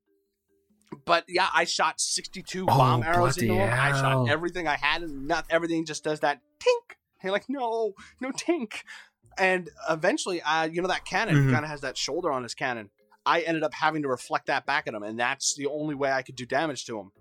but 1.05 1.25
yeah, 1.29 1.49
I 1.55 1.65
shot 1.65 2.01
sixty-two 2.01 2.65
Oh, 2.69 2.77
bomb 2.77 3.03
arrows 3.03 3.39
into 3.39 3.55
him. 3.55 3.71
I 3.73 3.93
shot 3.93 4.29
everything 4.29 4.67
I 4.67 4.77
had, 4.77 5.03
and 5.03 5.27
not 5.29 5.47
everything 5.51 5.85
just 5.87 6.03
does 6.05 6.21
that 6.21 6.41
tink. 6.59 6.97
And 7.21 7.25
you're 7.25 7.33
like, 7.33 7.49
no, 7.49 7.95
no 8.21 8.31
tink. 8.33 8.83
And 9.39 9.71
eventually, 9.89 10.43
uh, 10.43 10.65
you 10.65 10.83
know 10.83 10.89
that 10.89 11.05
cannon 11.05 11.37
Mhm. 11.37 11.53
kind 11.53 11.65
of 11.65 11.71
has 11.71 11.83
that 11.83 11.97
shoulder 11.97 12.33
on 12.33 12.43
his 12.43 12.55
cannon. 12.55 12.91
I 13.27 13.41
ended 13.41 13.63
up 13.63 13.75
having 13.75 14.03
to 14.03 14.09
reflect 14.09 14.47
that 14.47 14.67
back 14.67 14.87
at 14.87 14.95
him, 14.95 15.03
and 15.03 15.19
that's 15.19 15.55
the 15.55 15.67
only 15.67 15.95
way 15.95 16.11
I 16.13 16.23
could 16.23 16.37
do 16.37 16.47
damage 16.47 16.85
to 16.87 16.99
him. 16.99 17.13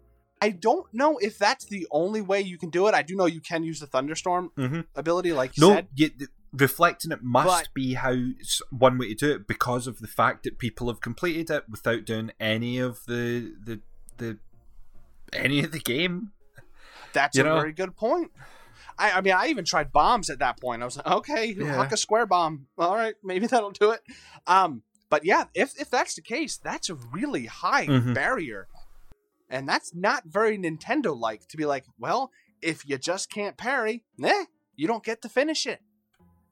I 0.41 0.51
don't 0.51 0.85
know 0.93 1.17
if 1.17 1.37
that's 1.37 1.65
the 1.65 1.85
only 1.91 2.21
way 2.21 2.39
you 2.41 2.57
can 2.57 2.69
do 2.69 2.87
it. 2.87 2.93
I 2.93 3.01
do 3.01 3.15
know 3.15 3.25
you 3.25 3.41
can 3.41 3.63
use 3.63 3.81
the 3.81 3.87
thunderstorm 3.87 4.51
Mhm. 4.57 4.85
ability, 4.95 5.33
like 5.33 5.57
you 5.57 5.61
No, 5.67 5.73
said. 5.75 5.87
you, 5.95 6.07
th- 6.09 6.29
reflecting 6.53 7.11
it 7.11 7.21
must 7.21 7.47
But- 7.65 7.73
be 7.73 7.95
how 7.95 8.15
one 8.71 8.97
way 8.97 9.09
to 9.09 9.15
do 9.15 9.31
it 9.33 9.47
because 9.47 9.85
of 9.85 9.99
the 9.99 10.07
fact 10.07 10.43
that 10.43 10.57
people 10.57 10.87
have 10.87 11.01
completed 11.01 11.49
it 11.49 11.67
without 11.69 12.05
doing 12.05 12.31
any 12.39 12.77
of 12.79 13.03
the 13.05 13.53
the 13.61 13.81
the 14.17 14.39
any 15.33 15.59
of 15.63 15.71
the 15.73 15.79
game. 15.79 16.31
That's 17.13 17.37
You 17.37 17.43
a 17.43 17.47
know? 17.47 17.55
very 17.59 17.73
good 17.73 17.95
point. 17.97 18.31
I, 18.97 19.11
I 19.11 19.21
mean, 19.21 19.33
I 19.33 19.47
even 19.47 19.65
tried 19.65 19.91
bombs 19.91 20.29
at 20.29 20.39
that 20.39 20.59
point. 20.59 20.81
I 20.81 20.85
was 20.85 20.97
like, 20.97 21.07
okay, 21.07 21.53
Yeah. 21.57 21.75
huck 21.75 21.91
a 21.91 21.97
square 21.97 22.25
bomb. 22.25 22.67
All 22.77 22.95
right, 22.95 23.15
maybe 23.23 23.47
that'll 23.47 23.71
do 23.71 23.91
it. 23.91 24.01
Um, 24.47 24.83
but 25.09 25.25
yeah, 25.25 25.45
if 25.53 25.79
if 25.79 25.89
that's 25.89 26.15
the 26.15 26.21
case, 26.21 26.57
that's 26.57 26.89
a 26.89 26.95
really 26.95 27.45
high 27.47 27.87
Mhm. 27.87 28.13
barrier, 28.13 28.67
and 29.49 29.67
that's 29.67 29.93
not 29.95 30.23
very 30.25 30.57
Nintendo 30.57 31.17
like 31.17 31.47
to 31.47 31.57
be 31.57 31.65
like, 31.65 31.85
well, 31.97 32.31
if 32.61 32.87
you 32.87 32.97
just 32.97 33.29
can't 33.31 33.57
parry, 33.57 34.03
nah, 34.17 34.45
you 34.75 34.87
don't 34.87 35.03
get 35.03 35.21
to 35.23 35.29
finish 35.29 35.65
it. 35.65 35.81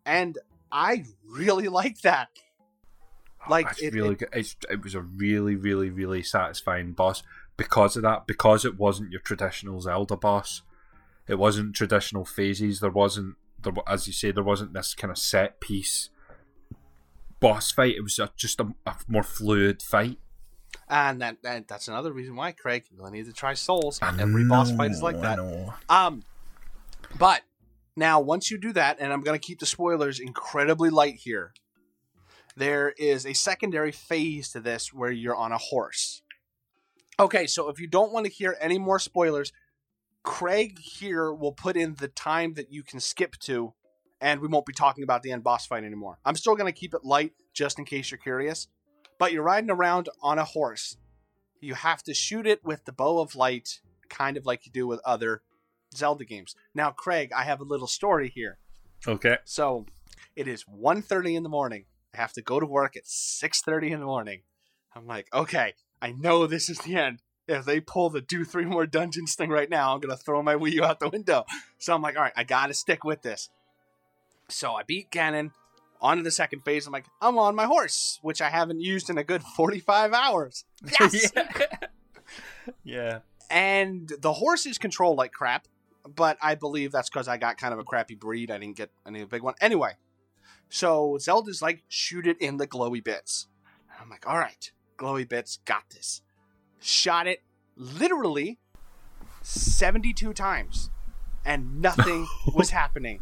And 0.05 0.37
I 0.71 1.05
really 1.25 1.67
like 1.81 2.01
that. 2.01 2.29
Like 3.49 3.67
That's 3.67 3.81
it, 3.81 3.93
really 3.93 4.13
it- 4.13 4.19
good. 4.19 4.29
It's, 4.33 4.55
it 4.69 4.83
was 4.83 4.95
a 4.95 5.01
really, 5.01 5.55
really, 5.55 5.89
really 5.89 6.23
satisfying 6.23 6.93
boss 6.93 7.23
because 7.55 7.95
of 7.95 8.03
that. 8.03 8.27
Because 8.27 8.65
it 8.65 8.77
wasn't 8.77 9.11
your 9.11 9.21
traditional 9.21 9.79
Zelda 9.81 10.17
boss. 10.17 10.63
It 11.27 11.35
wasn't 11.35 11.75
traditional 11.75 12.25
phases. 12.25 12.79
There 12.79 12.89
wasn't 12.89 13.35
there, 13.61 13.73
as 13.87 14.07
you 14.07 14.13
say, 14.13 14.31
there 14.31 14.43
wasn't 14.43 14.73
this 14.73 14.93
kind 14.93 15.11
of 15.11 15.17
set 15.17 15.59
piece 15.61 16.09
boss 17.39 17.71
fight. 17.71 17.95
It 17.95 18.01
was 18.01 18.19
a, 18.19 18.31
just 18.35 18.59
a, 18.59 18.73
a 18.85 18.95
more 19.07 19.23
fluid 19.23 19.81
fight. 19.81 20.17
and 20.89 21.21
that, 21.21 21.41
that 21.43 21.67
that's 21.67 21.87
another 21.87 22.11
reason 22.11 22.35
why 22.35 22.51
Craig 22.51 22.85
you 22.89 22.97
really 22.97 23.11
need 23.17 23.25
to 23.25 23.33
try 23.33 23.53
Souls. 23.53 23.99
Every 24.01 24.45
boss 24.45 24.71
fight 24.71 24.91
is 24.91 25.01
like 25.01 25.21
that. 25.21 25.39
Um, 25.89 26.23
but 27.17 27.41
now 27.95 28.19
once 28.19 28.51
you 28.51 28.57
do 28.57 28.73
that, 28.73 28.97
and 28.99 29.11
I'm 29.11 29.21
going 29.21 29.39
to 29.39 29.45
keep 29.45 29.59
the 29.59 29.65
spoilers 29.65 30.19
incredibly 30.19 30.89
light 30.89 31.15
here. 31.15 31.53
There 32.55 32.93
is 32.97 33.25
a 33.25 33.33
secondary 33.33 33.91
phase 33.91 34.49
to 34.51 34.59
this 34.59 34.91
where 34.91 35.11
you're 35.11 35.35
on 35.35 35.51
a 35.51 35.59
horse. 35.59 36.23
Okay, 37.19 37.47
so 37.47 37.69
if 37.69 37.79
you 37.79 37.87
don't 37.87 38.11
want 38.11 38.25
to 38.25 38.31
hear 38.31 38.55
any 38.59 38.79
more 38.79 38.99
spoilers, 38.99 39.51
Craig 40.23 40.79
here 40.79 41.31
will 41.31 41.51
put 41.51 41.75
in 41.77 41.95
the 41.95 42.07
time 42.07 42.53
that 42.55 42.71
you 42.71 42.83
can 42.83 42.99
skip 42.99 43.37
to, 43.41 43.73
and 44.21 44.41
we 44.41 44.47
won't 44.47 44.65
be 44.65 44.73
talking 44.73 45.03
about 45.03 45.23
the 45.23 45.31
end 45.31 45.43
boss 45.43 45.65
fight 45.65 45.83
anymore. 45.83 46.19
I'm 46.25 46.35
still 46.35 46.55
going 46.55 46.71
to 46.71 46.77
keep 46.77 46.93
it 46.93 47.03
light 47.03 47.33
just 47.53 47.79
in 47.79 47.85
case 47.85 48.11
you're 48.11 48.17
curious. 48.17 48.67
But 49.19 49.31
you're 49.31 49.43
riding 49.43 49.71
around 49.71 50.09
on 50.21 50.37
a 50.37 50.43
horse. 50.43 50.97
You 51.59 51.73
have 51.73 52.03
to 52.03 52.13
shoot 52.13 52.45
it 52.45 52.63
with 52.63 52.85
the 52.85 52.91
bow 52.91 53.19
of 53.19 53.35
light 53.35 53.79
kind 54.09 54.37
of 54.37 54.45
like 54.45 54.65
you 54.65 54.71
do 54.71 54.87
with 54.87 55.01
other 55.03 55.41
Zelda 55.95 56.25
games. 56.25 56.55
Now, 56.73 56.91
Craig, 56.91 57.31
I 57.35 57.43
have 57.43 57.59
a 57.59 57.65
little 57.65 57.87
story 57.87 58.29
here. 58.29 58.57
Okay. 59.07 59.37
So, 59.43 59.85
it 60.35 60.47
is 60.47 60.65
1.30 60.65 61.35
in 61.35 61.43
the 61.43 61.49
morning. 61.49 61.85
I 62.13 62.17
have 62.17 62.33
to 62.33 62.41
go 62.41 62.59
to 62.59 62.65
work 62.65 62.95
at 62.95 63.05
6.30 63.05 63.91
in 63.91 63.99
the 63.99 64.05
morning. 64.05 64.41
I'm 64.95 65.07
like, 65.07 65.27
okay, 65.33 65.73
I 66.01 66.11
know 66.11 66.47
this 66.47 66.69
is 66.69 66.79
the 66.79 66.95
end. 66.95 67.21
If 67.47 67.65
they 67.65 67.79
pull 67.79 68.09
the 68.09 68.21
do 68.21 68.43
three 68.43 68.65
more 68.65 68.85
dungeons 68.85 69.35
thing 69.35 69.49
right 69.49 69.69
now, 69.69 69.93
I'm 69.93 70.01
gonna 70.01 70.17
throw 70.17 70.41
my 70.41 70.55
Wii 70.55 70.73
U 70.73 70.83
out 70.83 70.99
the 70.99 71.09
window. 71.09 71.45
So 71.77 71.93
I'm 71.93 72.01
like, 72.01 72.17
all 72.17 72.23
right, 72.23 72.33
I 72.35 72.43
gotta 72.43 72.73
stick 72.73 73.03
with 73.03 73.21
this. 73.21 73.49
So 74.49 74.73
I 74.73 74.83
beat 74.83 75.11
Ganon. 75.11 75.51
On 75.99 76.17
to 76.17 76.23
the 76.23 76.29
second 76.29 76.63
phase. 76.63 76.85
I'm 76.85 76.93
like, 76.93 77.07
I'm 77.19 77.39
on 77.39 77.55
my 77.55 77.65
horse, 77.65 78.19
which 78.21 78.39
I 78.39 78.49
haven't 78.49 78.81
used 78.81 79.09
in 79.09 79.17
a 79.17 79.23
good 79.23 79.41
45 79.41 80.13
hours. 80.13 80.63
Yes. 80.99 81.31
yeah. 81.35 81.77
yeah. 82.83 83.19
and 83.49 84.11
the 84.19 84.33
horse 84.33 84.67
is 84.67 84.77
controlled 84.77 85.17
like 85.17 85.31
crap, 85.31 85.67
but 86.07 86.37
I 86.39 86.53
believe 86.53 86.91
that's 86.91 87.09
because 87.09 87.27
I 87.27 87.37
got 87.37 87.57
kind 87.57 87.73
of 87.73 87.79
a 87.79 87.83
crappy 87.83 88.13
breed. 88.13 88.51
I 88.51 88.59
didn't 88.59 88.77
get 88.77 88.91
any 89.07 89.23
big 89.25 89.41
one. 89.41 89.55
Anyway, 89.59 89.93
so 90.69 91.17
Zelda's 91.19 91.63
like, 91.63 91.83
shoot 91.87 92.27
it 92.27 92.39
in 92.39 92.57
the 92.57 92.67
glowy 92.67 93.03
bits. 93.03 93.47
And 93.91 93.99
I'm 94.01 94.09
like, 94.09 94.27
all 94.27 94.37
right, 94.37 94.71
glowy 94.97 95.27
bits, 95.27 95.59
got 95.65 95.89
this. 95.89 96.21
Shot 96.79 97.25
it 97.25 97.41
literally 97.75 98.59
72 99.41 100.33
times, 100.33 100.89
and 101.45 101.81
nothing 101.81 102.27
was 102.53 102.69
happening. 102.71 103.21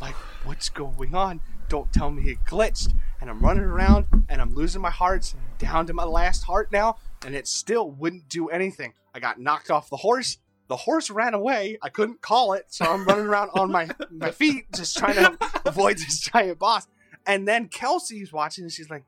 Like, 0.00 0.14
what's 0.44 0.68
going 0.68 1.14
on? 1.14 1.40
Don't 1.68 1.92
tell 1.92 2.10
me 2.10 2.30
it 2.30 2.38
glitched. 2.46 2.94
And 3.20 3.28
I'm 3.28 3.40
running 3.40 3.64
around 3.64 4.06
and 4.28 4.40
I'm 4.40 4.54
losing 4.54 4.80
my 4.80 4.90
hearts 4.90 5.34
down 5.58 5.86
to 5.86 5.92
my 5.92 6.04
last 6.04 6.44
heart 6.44 6.70
now, 6.70 6.96
and 7.26 7.34
it 7.34 7.48
still 7.48 7.90
wouldn't 7.90 8.28
do 8.28 8.48
anything. 8.48 8.92
I 9.14 9.20
got 9.20 9.40
knocked 9.40 9.70
off 9.70 9.90
the 9.90 9.96
horse. 9.96 10.38
The 10.68 10.76
horse 10.76 11.10
ran 11.10 11.34
away. 11.34 11.78
I 11.82 11.88
couldn't 11.88 12.20
call 12.20 12.52
it, 12.52 12.66
so 12.68 12.84
I'm 12.84 13.04
running 13.04 13.26
around 13.26 13.50
on 13.54 13.72
my, 13.72 13.88
my 14.10 14.30
feet 14.30 14.66
just 14.74 14.96
trying 14.96 15.16
to 15.16 15.36
avoid 15.64 15.96
this 15.98 16.20
giant 16.20 16.58
boss. 16.58 16.86
And 17.26 17.48
then 17.48 17.68
Kelsey's 17.68 18.32
watching 18.32 18.64
and 18.64 18.72
she's 18.72 18.88
like, 18.90 19.04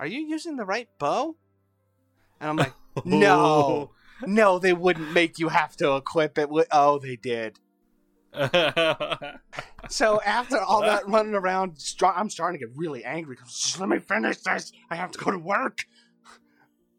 Are 0.00 0.06
you 0.06 0.20
using 0.20 0.56
the 0.56 0.64
right 0.64 0.88
bow? 0.98 1.36
And 2.40 2.50
I'm 2.50 2.56
like, 2.56 2.72
No. 3.04 3.40
Oh. 3.40 3.90
No, 4.26 4.58
they 4.58 4.72
wouldn't 4.72 5.12
make 5.12 5.38
you 5.38 5.48
have 5.48 5.76
to 5.76 5.94
equip 5.96 6.38
it. 6.38 6.48
With- 6.48 6.68
oh, 6.72 6.98
they 6.98 7.16
did. 7.16 7.60
So 9.88 10.20
after 10.22 10.58
all 10.58 10.80
that 10.82 11.08
running 11.08 11.34
around, 11.34 11.78
I'm 12.02 12.28
starting 12.30 12.58
to 12.58 12.66
get 12.66 12.76
really 12.76 13.04
angry. 13.04 13.36
Just 13.46 13.78
let 13.78 13.88
me 13.88 13.98
finish 13.98 14.38
this. 14.38 14.72
I 14.90 14.96
have 14.96 15.10
to 15.12 15.18
go 15.18 15.30
to 15.30 15.38
work. 15.38 15.78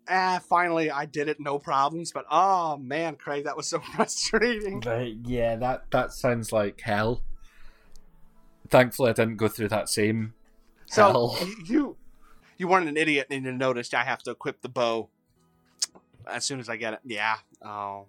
Ah, 0.10 0.40
finally, 0.48 0.90
I 0.90 1.06
did 1.06 1.28
it, 1.28 1.38
no 1.40 1.60
problems. 1.60 2.12
But 2.14 2.26
oh 2.32 2.78
man, 2.78 3.16
Craig, 3.16 3.44
that 3.44 3.58
was 3.58 3.68
so 3.68 3.80
frustrating. 3.96 4.80
Right, 4.82 5.16
yeah, 5.24 5.58
that 5.58 5.92
that 5.92 6.14
sounds 6.14 6.52
like 6.54 6.80
hell. 6.82 7.24
Thankfully, 8.70 9.10
I 9.10 9.14
didn't 9.14 9.38
go 9.38 9.48
through 9.48 9.70
that 9.70 9.90
same 9.90 10.34
So 10.86 11.04
hell. 11.12 11.38
you, 11.66 11.98
you 12.58 12.68
weren't 12.68 12.88
an 12.90 12.98
idiot 12.98 13.28
and 13.30 13.46
you 13.46 13.52
noticed 13.52 13.94
I 13.94 14.04
have 14.04 14.24
to 14.24 14.32
equip 14.32 14.62
the 14.62 14.70
bow 14.70 15.10
as 16.26 16.46
soon 16.46 16.60
as 16.60 16.68
I 16.70 16.76
get 16.76 16.94
it. 16.94 17.00
Yeah. 17.06 17.38
Oh. 17.62 18.08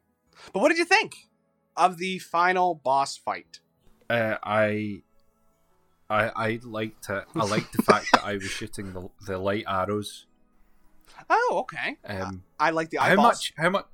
But 0.52 0.60
what 0.60 0.68
did 0.68 0.78
you 0.78 0.84
think 0.84 1.14
of 1.78 1.98
the 1.98 2.18
final 2.18 2.74
boss 2.74 3.16
fight? 3.16 3.60
Uh, 4.10 4.36
I, 4.42 5.02
I, 6.10 6.30
I 6.34 6.60
liked 6.62 7.08
it. 7.10 7.24
I 7.34 7.44
liked 7.44 7.72
the 7.72 7.82
fact 7.82 8.06
that 8.12 8.24
I 8.24 8.34
was 8.34 8.44
shooting 8.44 8.92
the 8.92 9.08
the 9.26 9.38
light 9.38 9.64
arrows. 9.66 10.26
Oh, 11.28 11.58
okay. 11.60 11.96
Um, 12.04 12.42
I 12.58 12.70
like 12.70 12.90
the 12.90 12.98
how 12.98 13.14
much? 13.16 13.52
How 13.56 13.70
much? 13.70 13.86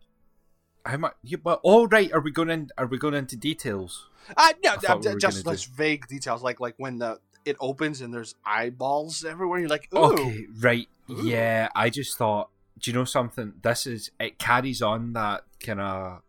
How 0.84 0.96
much? 0.98 1.14
You, 1.22 1.38
well, 1.42 1.60
all 1.62 1.86
right. 1.86 2.12
Are 2.12 2.20
we 2.20 2.30
going 2.30 2.50
in? 2.50 2.70
Are 2.76 2.86
we 2.86 2.98
going 2.98 3.14
into 3.14 3.36
details? 3.36 4.08
Uh, 4.36 4.52
no, 4.62 4.74
thought 4.76 5.04
we 5.04 5.16
just 5.16 5.44
gonna 5.44 5.56
just 5.56 5.72
vague 5.72 6.06
details, 6.06 6.42
like 6.42 6.60
like 6.60 6.74
when 6.78 6.98
the 6.98 7.18
it 7.44 7.56
opens 7.60 8.00
and 8.00 8.12
there's 8.12 8.34
eyeballs 8.44 9.24
everywhere. 9.24 9.60
You're 9.60 9.68
like, 9.68 9.88
ooh, 9.94 10.12
Okay, 10.12 10.46
right. 10.60 10.88
Ooh. 11.10 11.26
Yeah, 11.26 11.68
I 11.74 11.90
just 11.90 12.16
thought, 12.16 12.48
do 12.78 12.90
you 12.90 12.96
know 12.96 13.04
something? 13.04 13.54
This 13.62 13.86
is 13.86 14.10
it 14.18 14.38
carries 14.38 14.80
on 14.82 15.12
that 15.14 15.44
kind 15.60 15.80
of 15.80 16.22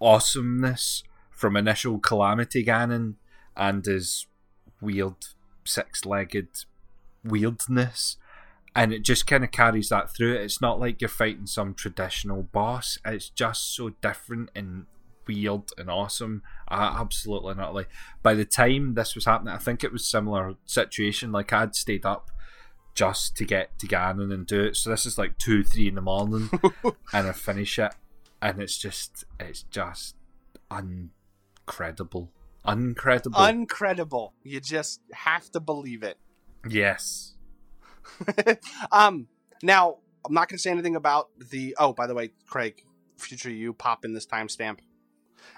awesomeness 0.00 1.02
from 1.30 1.56
initial 1.56 1.98
Calamity 1.98 2.64
Ganon 2.64 3.14
and 3.56 3.84
his 3.84 4.26
weird 4.80 5.14
six-legged 5.64 6.48
weirdness. 7.24 8.16
And 8.74 8.92
it 8.92 9.02
just 9.02 9.26
kind 9.26 9.42
of 9.42 9.50
carries 9.50 9.88
that 9.88 10.14
through. 10.14 10.34
It's 10.34 10.60
not 10.60 10.78
like 10.78 11.00
you're 11.00 11.08
fighting 11.08 11.46
some 11.46 11.72
traditional 11.72 12.42
boss. 12.42 12.98
It's 13.06 13.30
just 13.30 13.74
so 13.74 13.90
different 14.02 14.50
and 14.54 14.86
weird 15.26 15.62
and 15.78 15.90
awesome. 15.90 16.42
Uh, 16.68 16.96
absolutely 16.98 17.54
not. 17.54 17.74
Like 17.74 17.88
by 18.22 18.34
the 18.34 18.44
time 18.44 18.94
this 18.94 19.14
was 19.14 19.24
happening, 19.24 19.54
I 19.54 19.58
think 19.58 19.82
it 19.82 19.92
was 19.92 20.06
similar 20.06 20.54
situation. 20.66 21.32
Like 21.32 21.52
I'd 21.52 21.74
stayed 21.74 22.04
up 22.04 22.30
just 22.94 23.36
to 23.36 23.44
get 23.44 23.78
to 23.78 23.86
Ganon 23.86 24.32
and 24.32 24.46
do 24.46 24.62
it. 24.62 24.76
So 24.76 24.90
this 24.90 25.06
is 25.06 25.18
like 25.18 25.38
two, 25.38 25.62
three 25.62 25.88
in 25.88 25.94
the 25.94 26.00
morning, 26.00 26.50
and 27.12 27.28
I 27.28 27.32
finish 27.32 27.78
it, 27.78 27.94
and 28.40 28.60
it's 28.60 28.78
just, 28.78 29.24
it's 29.40 29.62
just 29.62 30.16
incredible, 30.70 32.32
incredible. 32.66 33.44
incredible. 33.44 34.34
You 34.42 34.60
just 34.60 35.00
have 35.12 35.50
to 35.52 35.60
believe 35.60 36.02
it. 36.02 36.18
yes. 36.68 37.34
um, 38.92 39.28
now 39.62 39.98
I'm 40.26 40.34
not 40.34 40.48
going 40.48 40.58
to 40.58 40.62
say 40.62 40.70
anything 40.70 40.96
about 40.96 41.28
the. 41.50 41.76
Oh, 41.78 41.92
by 41.92 42.06
the 42.06 42.14
way, 42.14 42.30
Craig, 42.46 42.82
future 43.16 43.50
you 43.50 43.72
pop 43.72 44.04
in 44.04 44.12
this 44.12 44.26
timestamp. 44.26 44.78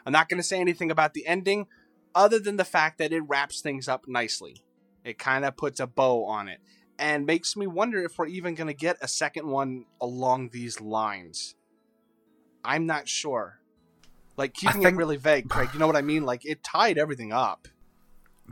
I'm 0.05 0.13
not 0.13 0.29
going 0.29 0.39
to 0.39 0.47
say 0.47 0.61
anything 0.61 0.91
about 0.91 1.15
the 1.15 1.27
ending, 1.27 1.67
other 2.15 2.39
than 2.39 2.57
the 2.57 2.65
fact 2.65 2.99
that 2.99 3.13
it 3.13 3.23
wraps 3.27 3.61
things 3.61 3.89
up 3.89 4.07
nicely. 4.07 4.63
It 5.05 5.19
kind 5.19 5.45
of 5.45 5.57
puts 5.57 5.81
a 5.81 5.87
bow 5.87 6.25
on 6.27 6.49
it, 6.49 6.61
and 6.99 7.25
makes 7.25 7.57
me 7.57 7.67
wonder 7.67 8.03
if 8.03 8.19
we're 8.19 8.27
even 8.27 8.55
going 8.55 8.67
to 8.67 8.75
get 8.75 8.99
a 9.01 9.09
second 9.09 9.49
one 9.49 9.87
along 10.01 10.51
these 10.51 10.81
lines. 10.81 11.55
I'm 12.65 12.87
not 12.87 13.09
sure. 13.09 13.61
Like 14.37 14.55
keeping 14.55 14.83
think- 14.83 14.95
it 14.95 14.97
really 14.97 15.17
vague, 15.17 15.49
Craig. 15.49 15.71
You 15.73 15.79
know 15.79 15.87
what 15.87 15.97
I 15.97 16.03
mean? 16.03 16.25
Like 16.25 16.45
it 16.45 16.63
tied 16.63 16.99
everything 16.99 17.33
up. 17.33 17.69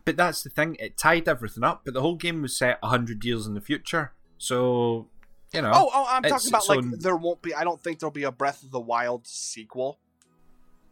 But 0.04 0.16
that's 0.16 0.42
the 0.42 0.50
thing; 0.50 0.76
it 0.78 0.98
tied 0.98 1.26
everything 1.28 1.64
up. 1.64 1.82
But 1.84 1.94
the 1.94 2.02
whole 2.02 2.16
game 2.16 2.42
was 2.42 2.56
set 2.56 2.78
hundred 2.82 3.24
years 3.24 3.46
in 3.46 3.54
the 3.54 3.60
future, 3.60 4.12
so 4.36 5.08
you 5.54 5.62
know. 5.62 5.72
Oh, 5.74 5.90
oh, 5.94 6.06
I'm 6.08 6.22
talking 6.22 6.48
about 6.48 6.68
like 6.68 6.84
there 7.00 7.16
won't 7.16 7.40
be. 7.40 7.54
I 7.54 7.64
don't 7.64 7.82
think 7.82 7.98
there'll 7.98 8.10
be 8.10 8.24
a 8.24 8.32
Breath 8.32 8.62
of 8.62 8.70
the 8.72 8.80
Wild 8.80 9.26
sequel. 9.26 9.98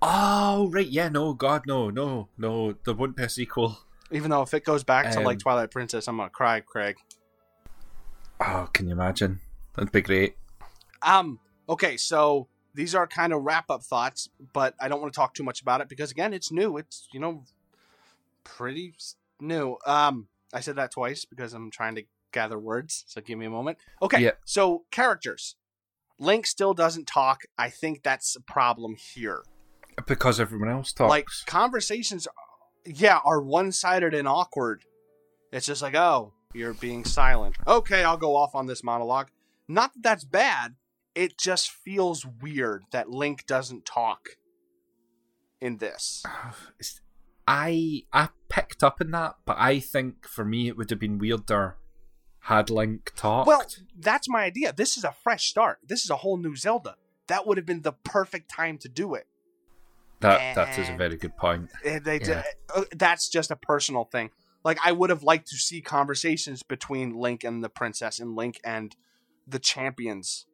Oh, 0.01 0.69
right, 0.71 0.87
yeah, 0.87 1.09
no, 1.09 1.33
God, 1.33 1.63
no, 1.67 1.89
no, 1.89 2.29
no, 2.37 2.75
there 2.85 2.95
won't 2.95 3.17
be 3.17 3.23
a 3.23 3.29
sequel. 3.29 3.79
Even 4.11 4.31
though 4.31 4.43
if 4.43 4.53
it 4.53 4.65
goes 4.65 4.85
back 4.85 5.11
to 5.13 5.21
like 5.21 5.37
Um, 5.37 5.41
Twilight 5.41 5.71
Princess, 5.71 6.09
I'm 6.09 6.17
gonna 6.17 6.31
cry, 6.31 6.61
Craig. 6.61 6.97
Oh, 8.41 8.69
can 8.73 8.87
you 8.87 8.93
imagine? 8.93 9.41
That'd 9.75 9.93
be 9.93 10.03
great. 10.03 10.37
Um. 11.03 11.41
Okay, 11.69 11.97
so 11.97 12.49
these 12.75 12.95
are 12.95 13.07
kind 13.07 13.33
of 13.33 13.43
wrap 13.43 13.71
up 13.71 13.83
thoughts, 13.83 14.29
but 14.53 14.75
I 14.81 14.89
don't 14.89 15.01
want 15.01 15.13
to 15.13 15.17
talk 15.17 15.35
too 15.35 15.45
much 15.45 15.63
about 15.63 15.81
it 15.81 15.89
because 15.89 16.11
again, 16.11 16.35
it's 16.35 16.51
new. 16.53 16.77
It's 16.77 17.09
you 17.13 17.21
know, 17.21 17.45
pretty 18.45 18.95
new. 19.41 19.77
Um. 19.87 20.29
I 20.53 20.61
said 20.61 20.77
that 20.77 20.93
twice 20.93 21.25
because 21.25 21.53
I'm 21.53 21.69
trying 21.73 21.97
to 21.97 22.05
gather 22.31 22.59
words. 22.59 23.05
So 23.09 23.21
give 23.21 23.37
me 23.39 23.47
a 23.47 23.51
moment. 23.51 23.79
Okay. 24.01 24.31
So 24.45 24.85
characters. 24.93 25.57
Link 26.21 26.47
still 26.47 26.75
doesn't 26.75 27.09
talk. 27.09 27.41
I 27.59 27.71
think 27.71 28.05
that's 28.05 28.37
a 28.37 28.41
problem 28.41 28.95
here. 28.95 29.43
Because 30.07 30.39
everyone 30.39 30.69
else 30.69 30.93
talks. 30.93 31.11
like 31.11 31.27
conversations 31.47 32.29
yeah 32.87 33.21
are 33.25 33.41
one-sided 33.41 34.13
and 34.15 34.29
awkward 34.29 34.85
it's 35.53 35.67
just 35.67 35.83
like 35.83 35.95
oh 35.95 36.33
you're 36.53 36.75
being 36.75 37.05
silent 37.05 37.57
okay 37.67 38.05
i'll 38.05 38.17
go 38.17 38.37
off 38.37 38.55
on 38.55 38.67
this 38.67 38.85
monologue 38.85 39.29
not 39.69 39.93
that 39.95 40.03
that's 40.03 40.25
bad 40.25 40.75
it 41.15 41.39
just 41.39 41.71
feels 41.71 42.27
weird 42.27 42.85
that 42.91 43.11
link 43.11 43.47
doesn't 43.47 43.85
talk 43.85 44.31
in 45.61 45.79
this 45.79 46.23
I 47.47 48.05
I 48.11 48.31
picked 48.49 48.83
up 48.83 49.03
on 49.03 49.11
that, 49.11 49.35
but 49.45 49.59
I 49.59 49.79
think 49.79 50.27
for 50.27 50.47
me 50.47 50.69
it 50.69 50.79
would 50.79 50.89
have 50.89 50.99
been 50.99 51.19
weirder 51.19 51.77
had 52.41 52.71
Link 52.71 53.13
talked. 53.17 53.47
well 53.47 53.63
that's 53.99 54.29
my 54.29 54.45
idea 54.45 54.73
this 54.73 54.97
is 54.97 55.05
a 55.05 55.13
fresh 55.13 55.47
start 55.47 55.79
this 55.87 56.05
is 56.05 56.11
a 56.11 56.17
whole 56.17 56.37
new 56.39 56.57
zelda 56.57 56.97
that 57.27 57.47
would 57.47 57.57
have 57.59 57.67
been 57.67 57.83
the 57.83 57.93
perfect 57.93 58.51
time 58.51 58.79
to 58.79 58.89
do 58.89 59.15
it 59.15 59.27
that 60.21 60.55
that 60.55 60.79
is 60.79 60.89
a 60.89 60.97
very 60.97 61.17
good 61.17 61.37
point. 61.37 61.71
Eh, 61.85 61.99
they 61.99 62.19
Yeah. 62.21 62.45
uh, 62.75 62.85
that's 62.93 63.29
just 63.29 63.51
a 63.51 63.57
personal 63.57 64.05
thing. 64.05 64.31
Like 64.65 64.79
I 64.83 64.93
would 64.93 65.11
have 65.11 65.23
liked 65.23 65.49
to 65.49 65.57
see 65.57 65.83
conversations 65.83 66.63
between 66.63 67.11
Link 67.15 67.45
and 67.45 67.63
the 67.63 67.69
princess 67.69 68.19
and 68.21 68.35
Link 68.35 68.61
and 68.65 68.97
the 69.47 69.59
champions. 69.59 70.47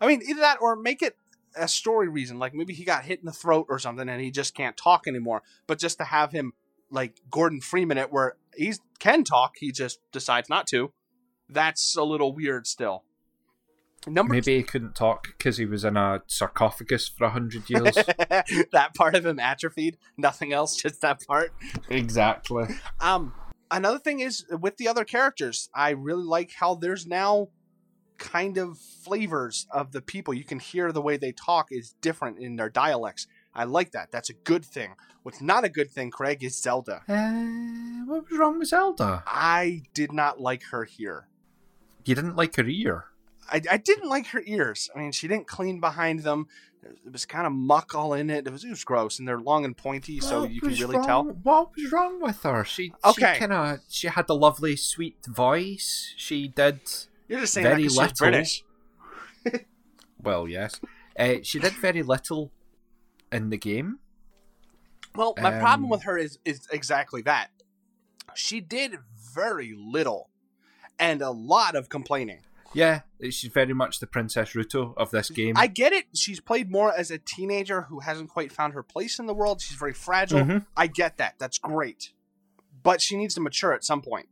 I 0.00 0.06
mean, 0.06 0.22
either 0.26 0.40
that 0.40 0.58
or 0.60 0.76
make 0.76 1.02
it 1.02 1.16
a 1.56 1.68
story 1.68 2.08
reason. 2.08 2.38
Like 2.38 2.54
maybe 2.54 2.74
he 2.74 2.84
got 2.84 3.04
hit 3.04 3.20
in 3.20 3.26
the 3.26 3.32
throat 3.32 3.66
or 3.68 3.78
something 3.78 4.08
and 4.08 4.20
he 4.20 4.30
just 4.30 4.54
can't 4.54 4.76
talk 4.76 5.06
anymore. 5.06 5.42
But 5.66 5.78
just 5.78 5.98
to 5.98 6.04
have 6.04 6.32
him 6.32 6.52
like 6.90 7.20
Gordon 7.30 7.60
Freeman 7.60 7.98
it 7.98 8.12
where 8.12 8.36
he 8.56 8.74
can 8.98 9.24
talk, 9.24 9.56
he 9.58 9.72
just 9.72 10.00
decides 10.12 10.48
not 10.48 10.66
to. 10.68 10.92
That's 11.48 11.96
a 11.96 12.04
little 12.04 12.34
weird 12.34 12.66
still. 12.66 13.04
Number 14.06 14.34
Maybe 14.34 14.56
he 14.56 14.62
couldn't 14.64 14.96
talk 14.96 15.28
because 15.28 15.58
he 15.58 15.64
was 15.64 15.84
in 15.84 15.96
a 15.96 16.22
sarcophagus 16.26 17.06
for 17.06 17.24
a 17.24 17.30
hundred 17.30 17.70
years. 17.70 17.94
that 18.72 18.90
part 18.96 19.14
of 19.14 19.24
him 19.24 19.38
atrophied. 19.38 19.96
Nothing 20.16 20.52
else, 20.52 20.74
just 20.76 21.00
that 21.02 21.24
part. 21.24 21.52
exactly. 21.88 22.66
Um, 23.00 23.32
another 23.70 24.00
thing 24.00 24.18
is 24.18 24.44
with 24.50 24.76
the 24.76 24.88
other 24.88 25.04
characters, 25.04 25.68
I 25.72 25.90
really 25.90 26.24
like 26.24 26.50
how 26.52 26.74
there's 26.74 27.06
now 27.06 27.48
kind 28.22 28.56
of 28.56 28.78
flavors 28.78 29.66
of 29.72 29.90
the 29.92 30.00
people. 30.00 30.32
You 30.32 30.44
can 30.44 30.60
hear 30.60 30.92
the 30.92 31.02
way 31.02 31.16
they 31.16 31.32
talk 31.32 31.68
is 31.72 31.94
different 32.00 32.38
in 32.38 32.54
their 32.56 32.70
dialects. 32.70 33.26
I 33.54 33.64
like 33.64 33.90
that. 33.92 34.12
That's 34.12 34.30
a 34.30 34.34
good 34.34 34.64
thing. 34.64 34.94
What's 35.24 35.40
not 35.42 35.64
a 35.64 35.68
good 35.68 35.90
thing, 35.90 36.10
Craig, 36.10 36.42
is 36.42 36.56
Zelda. 36.56 37.02
Uh, 37.08 38.04
what 38.06 38.30
was 38.30 38.38
wrong 38.38 38.58
with 38.60 38.68
Zelda? 38.68 39.22
I 39.26 39.82
did 39.92 40.12
not 40.12 40.40
like 40.40 40.62
her 40.70 40.84
here. 40.84 41.26
You 42.04 42.14
didn't 42.14 42.36
like 42.36 42.56
her 42.56 42.64
ear. 42.66 43.06
I, 43.50 43.60
I 43.70 43.76
didn't 43.76 44.08
like 44.08 44.28
her 44.28 44.42
ears. 44.46 44.88
I 44.94 45.00
mean, 45.00 45.12
she 45.12 45.28
didn't 45.28 45.46
clean 45.48 45.80
behind 45.80 46.20
them. 46.20 46.46
It 46.84 47.12
was 47.12 47.26
kind 47.26 47.46
of 47.46 47.52
muck 47.52 47.94
all 47.94 48.14
in 48.14 48.30
it. 48.30 48.46
It 48.46 48.50
was, 48.52 48.64
it 48.64 48.70
was 48.70 48.82
gross, 48.84 49.18
and 49.18 49.28
they're 49.28 49.38
long 49.40 49.64
and 49.64 49.76
pointy, 49.76 50.18
so 50.20 50.44
you 50.44 50.60
can 50.60 50.70
really 50.70 50.96
wrong- 50.96 51.06
tell. 51.06 51.24
What 51.24 51.76
was 51.76 51.92
wrong 51.92 52.20
with 52.22 52.42
her? 52.44 52.64
She, 52.64 52.92
Okay. 53.04 53.34
she 53.34 53.38
kind 53.40 53.52
of, 53.52 53.80
she 53.88 54.06
had 54.08 54.26
the 54.26 54.34
lovely, 54.34 54.74
sweet 54.76 55.16
voice. 55.26 56.14
She 56.16 56.48
did. 56.48 56.80
You're 57.28 57.40
just 57.40 57.54
saying 57.54 57.64
Very 57.64 57.82
that 57.82 57.88
she's 57.90 57.96
little. 57.96 58.14
British. 58.18 58.64
Well, 60.22 60.46
yes. 60.46 60.80
Uh, 61.18 61.36
she 61.42 61.58
did 61.58 61.72
very 61.72 62.02
little 62.04 62.52
in 63.32 63.50
the 63.50 63.56
game. 63.58 63.98
Well, 65.16 65.34
my 65.36 65.50
problem 65.58 65.84
Um, 65.84 65.90
with 65.90 66.04
her 66.04 66.16
is 66.16 66.38
is 66.44 66.68
exactly 66.72 67.22
that. 67.22 67.50
She 68.34 68.60
did 68.60 68.98
very 69.34 69.74
little, 69.76 70.30
and 70.98 71.20
a 71.22 71.30
lot 71.30 71.74
of 71.74 71.88
complaining. 71.88 72.42
Yeah, 72.72 73.00
she's 73.20 73.50
very 73.52 73.74
much 73.74 73.98
the 73.98 74.06
Princess 74.06 74.52
Ruto 74.52 74.94
of 74.96 75.10
this 75.10 75.28
game. 75.28 75.54
I 75.58 75.66
get 75.66 75.92
it. 75.92 76.04
She's 76.14 76.40
played 76.40 76.70
more 76.70 76.90
as 76.96 77.10
a 77.10 77.18
teenager 77.18 77.82
who 77.82 77.98
hasn't 78.00 78.30
quite 78.30 78.52
found 78.52 78.72
her 78.72 78.82
place 78.82 79.18
in 79.18 79.26
the 79.26 79.34
world. 79.34 79.60
She's 79.60 79.76
very 79.76 79.92
fragile. 79.92 80.40
Mhm. 80.40 80.66
I 80.76 80.86
get 80.86 81.18
that. 81.18 81.34
That's 81.38 81.58
great. 81.58 82.12
But 82.82 83.02
she 83.02 83.16
needs 83.16 83.34
to 83.34 83.40
mature 83.40 83.74
at 83.74 83.84
some 83.84 84.00
point. 84.00 84.28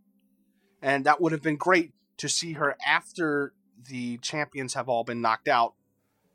And 0.80 1.04
that 1.04 1.20
would 1.20 1.32
have 1.32 1.42
been 1.42 1.56
great 1.56 1.92
to 2.20 2.28
see 2.28 2.52
her 2.52 2.76
after 2.86 3.54
the 3.88 4.18
champions 4.18 4.74
have 4.74 4.90
all 4.90 5.04
been 5.04 5.22
knocked 5.22 5.48
out. 5.48 5.72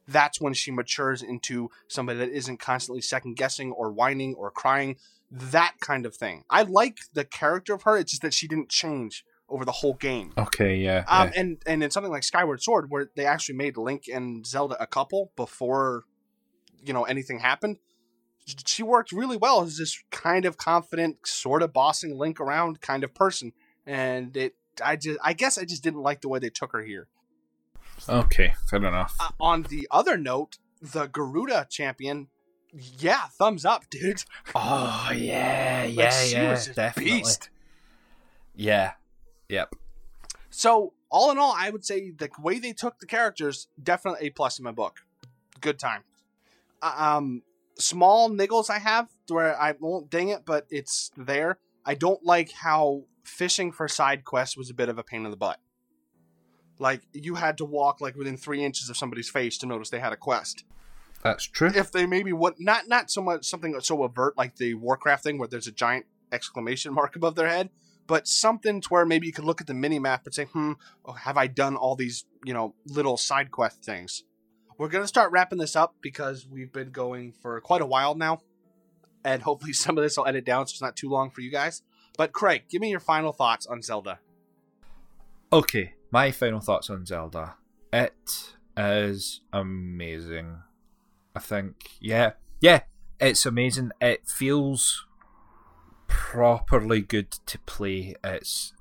That's 0.07 0.41
when 0.41 0.55
she 0.55 0.71
matures 0.71 1.21
into 1.21 1.69
somebody 1.87 2.17
that 2.19 2.29
isn't 2.29 2.59
constantly 2.59 3.01
second 3.01 3.37
guessing 3.37 3.71
or 3.71 3.91
whining 3.91 4.33
or 4.33 4.49
crying. 4.49 4.97
That 5.29 5.75
kind 5.79 6.07
of 6.07 6.15
thing. 6.15 6.43
I 6.49 6.63
like 6.63 6.97
the 7.13 7.23
character 7.23 7.75
of 7.75 7.83
her. 7.83 7.97
It's 7.97 8.11
just 8.11 8.23
that 8.23 8.33
she 8.33 8.47
didn't 8.47 8.69
change 8.69 9.23
over 9.47 9.63
the 9.63 9.71
whole 9.71 9.93
game. 9.93 10.33
Okay, 10.35 10.77
yeah. 10.77 11.03
Um, 11.07 11.27
yeah. 11.27 11.39
and 11.39 11.57
and 11.67 11.83
in 11.83 11.91
something 11.91 12.11
like 12.11 12.23
Skyward 12.23 12.63
Sword, 12.63 12.89
where 12.89 13.11
they 13.15 13.27
actually 13.27 13.55
made 13.55 13.77
Link 13.77 14.05
and 14.11 14.45
Zelda 14.45 14.81
a 14.81 14.87
couple 14.87 15.31
before, 15.35 16.03
you 16.83 16.93
know, 16.93 17.03
anything 17.03 17.39
happened, 17.39 17.77
she 18.65 18.81
worked 18.81 19.11
really 19.11 19.37
well 19.37 19.61
as 19.61 19.77
this 19.77 20.03
kind 20.09 20.45
of 20.45 20.57
confident, 20.57 21.27
sort 21.27 21.61
of 21.61 21.73
bossing 21.73 22.17
Link 22.17 22.39
around 22.39 22.81
kind 22.81 23.03
of 23.03 23.13
person. 23.13 23.53
And 23.85 24.35
it, 24.35 24.55
I 24.83 24.95
just, 24.95 25.19
I 25.23 25.33
guess, 25.33 25.57
I 25.57 25.65
just 25.65 25.83
didn't 25.83 26.01
like 26.01 26.21
the 26.21 26.29
way 26.29 26.39
they 26.39 26.49
took 26.49 26.71
her 26.73 26.81
here. 26.83 27.07
Okay, 28.09 28.53
fair 28.67 28.79
enough. 28.79 29.15
Uh, 29.19 29.29
on 29.39 29.63
the 29.63 29.87
other 29.91 30.17
note, 30.17 30.57
the 30.81 31.07
Gerudo 31.07 31.67
champion, 31.69 32.27
yeah, 32.73 33.27
thumbs 33.37 33.65
up, 33.65 33.89
dude. 33.89 34.23
Oh 34.53 35.11
yeah, 35.15 35.83
Like, 35.85 35.95
yeah, 35.95 36.09
she 36.23 36.33
yeah, 36.33 36.51
was 36.51 36.67
a 36.67 36.73
definitely. 36.73 37.13
beast. 37.13 37.49
Yeah, 38.55 38.93
yep. 39.49 39.73
So 40.49 40.93
all 41.09 41.31
in 41.31 41.37
all, 41.37 41.53
I 41.55 41.69
would 41.69 41.85
say 41.85 42.11
the 42.11 42.29
way 42.39 42.59
they 42.59 42.73
took 42.73 42.99
the 42.99 43.05
characters 43.05 43.67
definitely 43.81 44.27
a 44.27 44.29
plus 44.29 44.59
in 44.59 44.63
my 44.65 44.71
book. 44.71 45.05
Good 45.61 45.79
time. 45.79 46.03
Uh, 46.81 46.93
Um, 47.17 47.43
small 47.77 48.29
niggles 48.29 48.69
I 48.69 48.79
have 48.79 49.09
where 49.27 49.59
I 49.59 49.73
won't 49.79 50.09
ding 50.09 50.29
it, 50.29 50.43
but 50.45 50.65
it's 50.69 51.11
there. 51.17 51.57
I 51.85 51.93
don't 51.95 52.23
like 52.25 52.51
how 52.51 53.03
fishing 53.27 53.71
for 53.71 53.87
side 53.87 54.23
quests 54.23 54.57
was 54.57 54.69
a 54.69 54.73
bit 54.73 54.89
of 54.89 54.97
a 54.97 55.03
pain 55.03 55.25
in 55.25 55.31
the 55.31 55.37
butt. 55.37 55.59
Like 56.79 57.01
you 57.13 57.35
had 57.35 57.57
to 57.59 57.65
walk 57.65 58.01
like 58.01 58.15
within 58.15 58.37
three 58.37 58.63
inches 58.63 58.89
of 58.89 58.97
somebody's 58.97 59.29
face 59.29 59.57
to 59.59 59.65
notice 59.65 59.89
they 59.89 59.99
had 59.99 60.13
a 60.13 60.17
quest. 60.17 60.65
That's 61.23 61.45
true. 61.45 61.71
If 61.73 61.91
they 61.91 62.05
maybe 62.05 62.33
what 62.33 62.59
not 62.59 62.87
not 62.87 63.09
so 63.09 63.21
much 63.21 63.45
something 63.45 63.75
so 63.79 64.03
overt 64.03 64.37
like 64.37 64.57
the 64.57 64.75
Warcraft 64.75 65.23
thing 65.23 65.37
where 65.37 65.47
there's 65.47 65.67
a 65.67 65.71
giant 65.71 66.05
exclamation 66.31 66.93
mark 66.93 67.15
above 67.15 67.35
their 67.35 67.47
head, 67.47 67.69
but 68.07 68.27
something 68.27 68.81
to 68.81 68.89
where 68.89 69.05
maybe 69.05 69.25
you 69.27 69.33
could 69.33 69.45
look 69.45 69.61
at 69.61 69.67
the 69.67 69.73
mini 69.73 69.99
map 69.99 70.25
and 70.25 70.35
say, 70.35 70.45
hmm, 70.45 70.73
oh, 71.05 71.13
have 71.13 71.37
I 71.37 71.47
done 71.47 71.75
all 71.75 71.95
these, 71.95 72.25
you 72.43 72.53
know, 72.53 72.75
little 72.85 73.17
side 73.17 73.51
quest 73.51 73.83
things? 73.83 74.23
We're 74.77 74.89
gonna 74.89 75.07
start 75.07 75.31
wrapping 75.31 75.57
this 75.57 75.75
up 75.75 75.95
because 76.01 76.45
we've 76.47 76.71
been 76.71 76.91
going 76.91 77.33
for 77.41 77.59
quite 77.61 77.81
a 77.81 77.85
while 77.85 78.13
now, 78.15 78.41
and 79.23 79.41
hopefully 79.41 79.73
some 79.73 79.97
of 79.97 80.03
this 80.03 80.17
will 80.17 80.27
edit 80.27 80.45
down 80.45 80.67
so 80.67 80.73
it's 80.73 80.81
not 80.81 80.95
too 80.95 81.09
long 81.09 81.31
for 81.31 81.41
you 81.41 81.49
guys. 81.49 81.81
But 82.17 82.31
Craig, 82.31 82.63
give 82.69 82.81
me 82.81 82.89
your 82.89 82.99
final 82.99 83.33
thoughts 83.33 83.65
on 83.65 83.81
Zelda. 83.81 84.19
Okay, 85.51 85.93
my 86.11 86.31
final 86.31 86.59
thoughts 86.59 86.89
on 86.89 87.05
Zelda. 87.05 87.55
It 87.91 88.53
is 88.77 89.41
amazing. 89.53 90.57
I 91.35 91.39
think, 91.39 91.91
yeah, 91.99 92.33
yeah, 92.61 92.81
it's 93.19 93.45
amazing. 93.45 93.91
It 94.01 94.27
feels 94.27 95.05
properly 96.07 97.01
good 97.01 97.31
to 97.31 97.59
play. 97.59 98.15
It's 98.23 98.73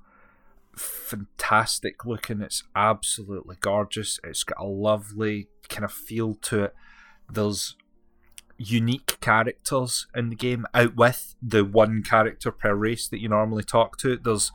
fantastic 0.77 2.05
looking. 2.05 2.41
It's 2.41 2.65
absolutely 2.75 3.57
gorgeous. 3.61 4.21
It's 4.25 4.45
got 4.45 4.61
a 4.61 4.67
lovely 4.67 5.49
kind 5.69 5.85
of 5.85 5.93
feel 5.93 6.35
to 6.43 6.65
it. 6.65 6.75
There's 7.31 7.77
unique 8.57 9.19
characters 9.21 10.07
in 10.15 10.29
the 10.31 10.37
game 10.37 10.67
out 10.75 10.97
with 10.97 11.35
the 11.43 11.65
one 11.65 12.03
character 12.03 12.51
per 12.51 12.75
race 12.75 13.09
that 13.09 13.21
you 13.21 13.29
normally 13.29 13.65
talk 13.65 13.97
to. 13.99 14.17
There's 14.17 14.53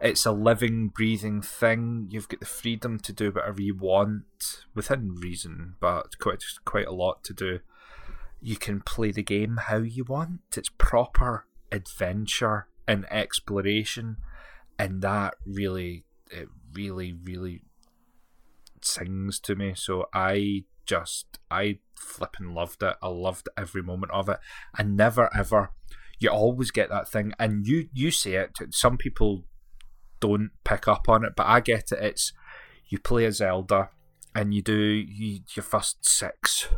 it's 0.00 0.24
a 0.24 0.32
living, 0.32 0.88
breathing 0.88 1.42
thing. 1.42 2.08
You've 2.10 2.28
got 2.28 2.40
the 2.40 2.46
freedom 2.46 2.98
to 3.00 3.12
do 3.12 3.30
whatever 3.30 3.60
you 3.60 3.74
want 3.74 4.64
within 4.74 5.16
reason, 5.16 5.74
but 5.78 6.18
quite 6.18 6.42
quite 6.64 6.86
a 6.86 6.92
lot 6.92 7.22
to 7.24 7.34
do. 7.34 7.60
You 8.40 8.56
can 8.56 8.80
play 8.80 9.10
the 9.10 9.22
game 9.22 9.58
how 9.58 9.78
you 9.78 10.04
want. 10.04 10.40
It's 10.56 10.70
proper 10.78 11.46
adventure 11.70 12.68
and 12.88 13.04
exploration, 13.12 14.16
and 14.78 15.02
that 15.02 15.34
really, 15.44 16.04
it 16.30 16.48
really, 16.72 17.12
really 17.12 17.60
sings 18.80 19.38
to 19.40 19.54
me. 19.54 19.74
So 19.76 20.06
I 20.14 20.64
just, 20.90 21.38
I 21.50 21.78
flipping 21.94 22.52
loved 22.52 22.82
it. 22.82 22.96
I 23.00 23.08
loved 23.08 23.48
every 23.56 23.82
moment 23.82 24.12
of 24.12 24.28
it. 24.28 24.38
I 24.74 24.82
never 24.82 25.30
ever. 25.34 25.70
You 26.18 26.30
always 26.30 26.70
get 26.70 26.90
that 26.90 27.08
thing, 27.08 27.32
and 27.38 27.66
you 27.66 27.88
you 27.92 28.10
say 28.10 28.34
it. 28.34 28.58
Some 28.70 28.96
people 28.96 29.44
don't 30.18 30.50
pick 30.64 30.88
up 30.88 31.08
on 31.08 31.24
it, 31.24 31.32
but 31.36 31.46
I 31.46 31.60
get 31.60 31.92
it. 31.92 32.02
It's 32.02 32.32
you 32.88 32.98
play 32.98 33.24
a 33.24 33.32
Zelda 33.32 33.90
and 34.34 34.52
you 34.52 34.62
do 34.62 34.74
you, 34.74 35.40
your 35.54 35.62
first 35.62 36.04
six 36.06 36.68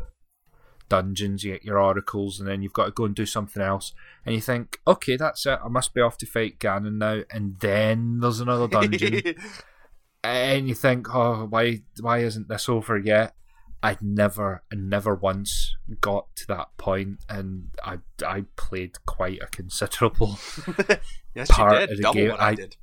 dungeons, 0.88 1.42
you 1.42 1.52
get 1.52 1.64
your 1.64 1.80
oracles, 1.80 2.38
and 2.38 2.46
then 2.46 2.60
you've 2.60 2.74
got 2.74 2.84
to 2.84 2.90
go 2.90 3.06
and 3.06 3.14
do 3.14 3.24
something 3.24 3.62
else. 3.62 3.94
And 4.26 4.34
you 4.34 4.42
think, 4.42 4.78
okay, 4.86 5.16
that's 5.16 5.46
it. 5.46 5.58
I 5.64 5.68
must 5.68 5.94
be 5.94 6.02
off 6.02 6.18
to 6.18 6.26
fight 6.26 6.58
Ganon 6.58 6.98
now. 6.98 7.22
And 7.30 7.58
then 7.60 8.20
there's 8.20 8.40
another 8.40 8.68
dungeon, 8.68 9.34
and 10.24 10.68
you 10.68 10.74
think, 10.74 11.14
oh, 11.14 11.46
why 11.46 11.82
why 12.00 12.18
isn't 12.18 12.48
this 12.48 12.68
over 12.68 12.98
yet? 12.98 13.34
I 13.83 13.97
never, 14.01 14.62
I 14.72 14.76
never 14.76 15.14
once 15.14 15.74
got 16.01 16.35
to 16.37 16.47
that 16.49 16.68
point, 16.78 17.18
and 17.28 17.70
I 17.85 17.99
I 18.24 18.45
played 18.57 19.05
quite 19.07 19.41
a 19.43 19.47
considerable 19.47 20.39
yes, 21.35 21.51
part 21.51 21.73
you 21.73 21.86
did. 21.86 21.90
of 21.90 21.97
the 21.97 22.02
Double 22.02 22.15
game. 22.15 22.31
what 22.31 22.40
I, 22.40 22.48
I- 22.51 22.55
did. 22.55 22.77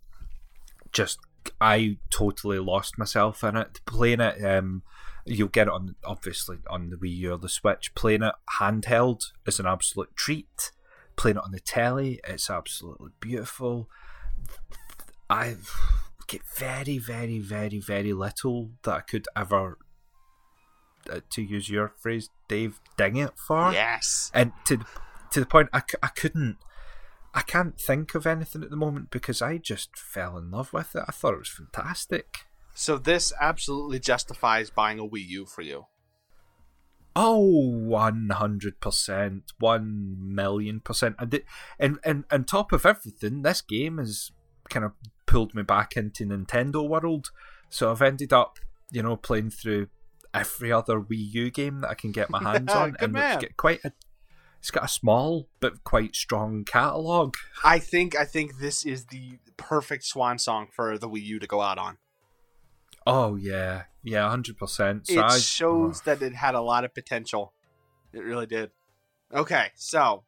just 0.91 1.19
I 1.61 1.97
totally 2.09 2.59
lost 2.59 2.97
myself 2.97 3.43
in 3.43 3.55
it. 3.55 3.79
Playing 3.85 4.19
it, 4.19 4.43
um, 4.43 4.83
you'll 5.25 5.47
get 5.47 5.67
it 5.67 5.73
on 5.73 5.95
obviously 6.03 6.57
on 6.69 6.89
the 6.89 6.97
Wii 6.97 7.15
U 7.17 7.33
or 7.33 7.37
the 7.37 7.47
Switch. 7.49 7.95
Playing 7.95 8.23
it 8.23 8.35
handheld 8.59 9.21
is 9.45 9.59
an 9.59 9.65
absolute 9.65 10.13
treat. 10.17 10.71
Playing 11.15 11.37
it 11.37 11.43
on 11.43 11.51
the 11.51 11.59
telly, 11.61 12.19
it's 12.27 12.49
absolutely 12.49 13.11
beautiful. 13.21 13.89
I 15.29 15.55
get 16.27 16.41
very, 16.57 16.97
very, 16.97 17.39
very, 17.39 17.79
very 17.79 18.13
little 18.13 18.71
that 18.83 18.93
I 18.95 19.01
could 19.01 19.27
ever, 19.35 19.77
uh, 21.11 21.19
to 21.31 21.41
use 21.41 21.69
your 21.69 21.89
phrase, 21.97 22.29
Dave, 22.47 22.79
ding 22.97 23.17
it 23.17 23.37
for 23.37 23.71
Yes. 23.71 24.31
and 24.33 24.51
to 24.65 24.79
to 25.31 25.39
the 25.39 25.45
point 25.45 25.69
I, 25.73 25.81
I 26.01 26.07
couldn't 26.07 26.57
I 27.33 27.41
can't 27.41 27.79
think 27.79 28.15
of 28.15 28.25
anything 28.25 28.63
at 28.63 28.71
the 28.71 28.75
moment 28.75 29.11
because 29.11 29.41
I 29.41 29.57
just 29.57 29.97
fell 29.97 30.37
in 30.37 30.49
love 30.49 30.73
with 30.73 30.95
it. 30.95 31.03
I 31.07 31.11
thought 31.11 31.33
it 31.35 31.39
was 31.39 31.47
fantastic. 31.49 32.39
So 32.73 32.97
this 32.97 33.31
absolutely 33.39 33.99
justifies 33.99 34.71
buying 34.71 34.97
a 34.99 35.03
Wii 35.03 35.27
U 35.27 35.45
for 35.45 35.61
you. 35.61 35.85
Oh, 37.15 37.35
Oh, 37.37 37.67
one 37.77 38.29
hundred 38.29 38.79
percent, 38.79 39.51
one 39.59 40.33
million 40.33 40.79
percent. 40.79 41.15
And 41.19 41.41
and 41.79 41.99
and 42.03 42.23
on 42.31 42.45
top 42.45 42.71
of 42.71 42.85
everything, 42.85 43.41
this 43.41 43.61
game 43.61 43.97
has 43.97 44.31
kind 44.69 44.85
of 44.85 44.93
pulled 45.25 45.53
me 45.53 45.61
back 45.63 45.95
into 45.97 46.25
Nintendo 46.25 46.87
world. 46.87 47.29
So 47.69 47.91
I've 47.91 48.01
ended 48.01 48.33
up 48.33 48.57
you 48.91 49.03
know, 49.03 49.15
playing 49.15 49.51
through 49.51 49.87
every 50.33 50.71
other 50.71 50.99
Wii 50.99 51.33
U 51.33 51.51
game 51.51 51.81
that 51.81 51.89
I 51.89 51.93
can 51.93 52.11
get 52.11 52.29
my 52.29 52.39
hands 52.43 52.71
on, 52.71 52.95
and 52.99 53.13
man. 53.13 53.33
it's 53.33 53.43
got 53.45 53.57
quite 53.57 53.79
a, 53.83 53.91
it's 54.59 54.71
got 54.71 54.83
a 54.83 54.89
small 54.89 55.47
but 55.59 55.83
quite 55.83 56.15
strong 56.15 56.63
catalog. 56.65 57.35
I 57.63 57.79
think 57.79 58.15
I 58.15 58.25
think 58.25 58.59
this 58.59 58.85
is 58.85 59.05
the 59.05 59.39
perfect 59.57 60.03
swan 60.05 60.37
song 60.37 60.67
for 60.71 60.97
the 60.97 61.09
Wii 61.09 61.23
U 61.23 61.39
to 61.39 61.47
go 61.47 61.61
out 61.61 61.77
on. 61.77 61.97
Oh 63.05 63.35
yeah, 63.35 63.83
yeah, 64.03 64.29
hundred 64.29 64.57
percent. 64.57 65.07
So 65.07 65.19
it 65.19 65.23
I, 65.23 65.37
shows 65.37 66.01
oh. 66.01 66.01
that 66.05 66.21
it 66.21 66.35
had 66.35 66.55
a 66.55 66.61
lot 66.61 66.83
of 66.83 66.93
potential. 66.93 67.53
It 68.13 68.19
really 68.19 68.47
did. 68.47 68.71
Okay, 69.33 69.67
so 69.75 70.23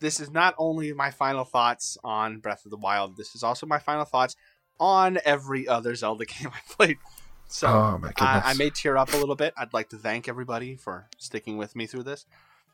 this 0.00 0.18
is 0.18 0.30
not 0.30 0.54
only 0.58 0.92
my 0.92 1.10
final 1.10 1.44
thoughts 1.44 1.96
on 2.02 2.40
Breath 2.40 2.64
of 2.64 2.70
the 2.70 2.76
Wild. 2.76 3.16
This 3.16 3.34
is 3.34 3.42
also 3.42 3.66
my 3.66 3.78
final 3.78 4.04
thoughts 4.04 4.34
on 4.78 5.18
every 5.24 5.68
other 5.68 5.94
Zelda 5.94 6.24
game 6.26 6.48
I 6.48 6.74
played. 6.74 6.98
So 7.50 7.68
Oh, 7.68 7.98
my 7.98 8.12
I. 8.18 8.42
I 8.46 8.54
may 8.54 8.70
tear 8.70 8.96
up 8.96 9.12
a 9.12 9.16
little 9.16 9.34
bit. 9.34 9.52
I'd 9.58 9.72
like 9.74 9.88
to 9.90 9.96
thank 9.96 10.28
everybody 10.28 10.76
for 10.76 11.08
sticking 11.18 11.56
with 11.56 11.74
me 11.74 11.86
through 11.86 12.04
this. 12.04 12.24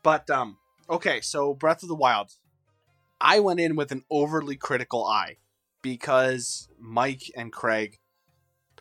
But 0.03 0.29
um, 0.29 0.57
okay, 0.89 1.19
so 1.21 1.53
Breath 1.53 1.81
of 1.81 1.89
the 1.89 1.95
Wild. 1.95 2.33
I 3.19 3.39
went 3.39 3.59
in 3.59 3.75
with 3.75 3.91
an 3.91 4.03
overly 4.11 4.55
critical 4.55 5.03
eye 5.03 5.37
because 5.81 6.69
Mike 6.79 7.31
and 7.35 7.51
Craig 7.51 7.97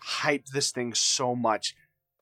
hyped 0.02 0.50
this 0.52 0.70
thing 0.70 0.92
so 0.92 1.34
much. 1.34 1.74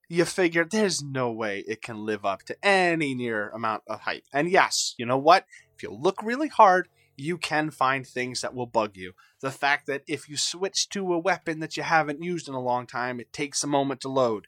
You 0.08 0.24
figure 0.24 0.64
there's 0.64 1.02
no 1.02 1.32
way 1.32 1.64
it 1.66 1.82
can 1.82 2.06
live 2.06 2.24
up 2.24 2.44
to 2.44 2.56
any 2.62 3.14
near 3.14 3.48
amount 3.50 3.82
of 3.88 4.02
hype. 4.02 4.22
And 4.32 4.48
yes, 4.48 4.94
you 4.96 5.04
know 5.04 5.18
what? 5.18 5.46
If 5.74 5.82
you 5.82 5.90
look 5.90 6.22
really 6.22 6.48
hard, 6.48 6.88
you 7.16 7.38
can 7.38 7.70
find 7.70 8.06
things 8.06 8.40
that 8.40 8.54
will 8.54 8.66
bug 8.66 8.96
you. 8.96 9.12
The 9.40 9.50
fact 9.50 9.86
that 9.86 10.02
if 10.06 10.28
you 10.28 10.36
switch 10.36 10.88
to 10.90 11.12
a 11.12 11.18
weapon 11.18 11.60
that 11.60 11.76
you 11.76 11.82
haven't 11.82 12.22
used 12.22 12.48
in 12.48 12.54
a 12.54 12.60
long 12.60 12.86
time, 12.86 13.20
it 13.20 13.32
takes 13.32 13.62
a 13.62 13.68
moment 13.68 14.00
to 14.02 14.08
load. 14.08 14.46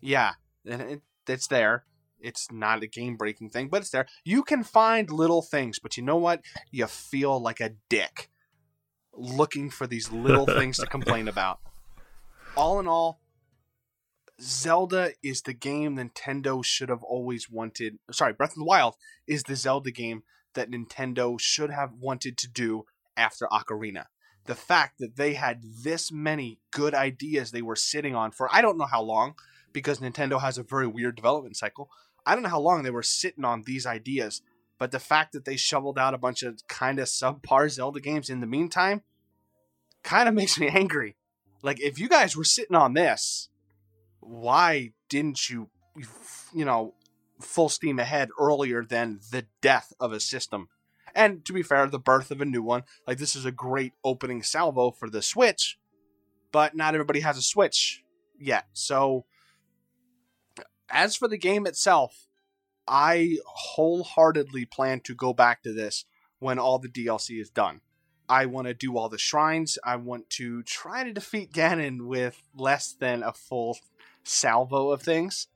Yeah, 0.00 0.32
it, 0.64 1.02
it's 1.26 1.46
there. 1.46 1.84
It's 2.18 2.50
not 2.50 2.82
a 2.82 2.86
game 2.86 3.16
breaking 3.16 3.50
thing, 3.50 3.68
but 3.68 3.82
it's 3.82 3.90
there. 3.90 4.06
You 4.24 4.42
can 4.42 4.64
find 4.64 5.10
little 5.10 5.42
things, 5.42 5.78
but 5.78 5.96
you 5.96 6.02
know 6.02 6.16
what? 6.16 6.40
You 6.70 6.86
feel 6.86 7.40
like 7.40 7.60
a 7.60 7.74
dick 7.88 8.30
looking 9.12 9.70
for 9.70 9.86
these 9.86 10.10
little 10.10 10.46
things 10.58 10.78
to 10.78 10.86
complain 10.86 11.28
about. 11.28 11.60
All 12.56 12.80
in 12.80 12.88
all, 12.88 13.20
Zelda 14.40 15.12
is 15.22 15.42
the 15.42 15.52
game 15.52 15.96
Nintendo 15.96 16.64
should 16.64 16.88
have 16.88 17.02
always 17.02 17.50
wanted. 17.50 17.98
Sorry, 18.10 18.32
Breath 18.32 18.52
of 18.52 18.58
the 18.58 18.64
Wild 18.64 18.96
is 19.26 19.42
the 19.42 19.56
Zelda 19.56 19.90
game 19.90 20.22
that 20.56 20.70
Nintendo 20.70 21.38
should 21.40 21.70
have 21.70 21.92
wanted 21.92 22.36
to 22.38 22.48
do 22.48 22.84
after 23.16 23.46
Ocarina. 23.46 24.06
The 24.46 24.54
fact 24.54 24.98
that 24.98 25.16
they 25.16 25.34
had 25.34 25.62
this 25.62 26.12
many 26.12 26.58
good 26.70 26.94
ideas 26.94 27.50
they 27.50 27.62
were 27.62 27.76
sitting 27.76 28.14
on 28.14 28.32
for 28.32 28.48
I 28.52 28.60
don't 28.60 28.78
know 28.78 28.86
how 28.86 29.02
long, 29.02 29.34
because 29.72 29.98
Nintendo 29.98 30.40
has 30.40 30.58
a 30.58 30.62
very 30.62 30.86
weird 30.86 31.16
development 31.16 31.56
cycle. 31.56 31.90
I 32.24 32.34
don't 32.34 32.42
know 32.42 32.48
how 32.48 32.60
long 32.60 32.82
they 32.82 32.90
were 32.90 33.02
sitting 33.02 33.44
on 33.44 33.62
these 33.62 33.86
ideas, 33.86 34.42
but 34.78 34.90
the 34.90 34.98
fact 34.98 35.32
that 35.32 35.44
they 35.44 35.56
shoveled 35.56 35.98
out 35.98 36.14
a 36.14 36.18
bunch 36.18 36.42
of 36.42 36.66
kind 36.68 36.98
of 36.98 37.06
subpar 37.06 37.70
Zelda 37.70 38.00
games 38.00 38.28
in 38.28 38.40
the 38.40 38.46
meantime 38.46 39.02
kind 40.02 40.28
of 40.28 40.34
makes 40.34 40.58
me 40.58 40.68
angry. 40.68 41.16
Like, 41.62 41.80
if 41.80 41.98
you 41.98 42.08
guys 42.08 42.36
were 42.36 42.44
sitting 42.44 42.76
on 42.76 42.94
this, 42.94 43.48
why 44.20 44.92
didn't 45.08 45.48
you, 45.48 45.70
you 46.54 46.64
know, 46.64 46.94
full 47.40 47.68
steam 47.68 47.98
ahead 47.98 48.30
earlier 48.38 48.84
than 48.84 49.20
the 49.30 49.46
death 49.60 49.92
of 50.00 50.12
a 50.12 50.20
system? 50.20 50.68
And 51.14 51.44
to 51.46 51.52
be 51.52 51.62
fair, 51.62 51.86
the 51.86 51.98
birth 51.98 52.30
of 52.30 52.40
a 52.40 52.44
new 52.44 52.62
one. 52.62 52.82
Like, 53.06 53.18
this 53.18 53.34
is 53.34 53.46
a 53.46 53.50
great 53.50 53.94
opening 54.04 54.42
salvo 54.42 54.90
for 54.90 55.08
the 55.08 55.22
Switch, 55.22 55.78
but 56.52 56.76
not 56.76 56.94
everybody 56.94 57.20
has 57.20 57.38
a 57.38 57.42
Switch 57.42 58.04
yet. 58.38 58.66
So, 58.74 59.24
as 60.90 61.16
for 61.16 61.26
the 61.26 61.38
game 61.38 61.66
itself, 61.66 62.28
I 62.86 63.38
wholeheartedly 63.46 64.66
plan 64.66 65.00
to 65.00 65.14
go 65.14 65.32
back 65.32 65.62
to 65.62 65.72
this 65.72 66.04
when 66.38 66.58
all 66.58 66.78
the 66.78 66.88
DLC 66.88 67.40
is 67.40 67.50
done. 67.50 67.80
I 68.28 68.46
want 68.46 68.66
to 68.66 68.74
do 68.74 68.96
all 68.96 69.08
the 69.08 69.18
shrines. 69.18 69.78
I 69.84 69.96
want 69.96 70.30
to 70.30 70.62
try 70.64 71.04
to 71.04 71.12
defeat 71.12 71.52
Ganon 71.52 72.06
with 72.06 72.42
less 72.54 72.92
than 72.92 73.22
a 73.22 73.32
full 73.32 73.78
salvo 74.24 74.90
of 74.90 75.02
things. 75.02 75.48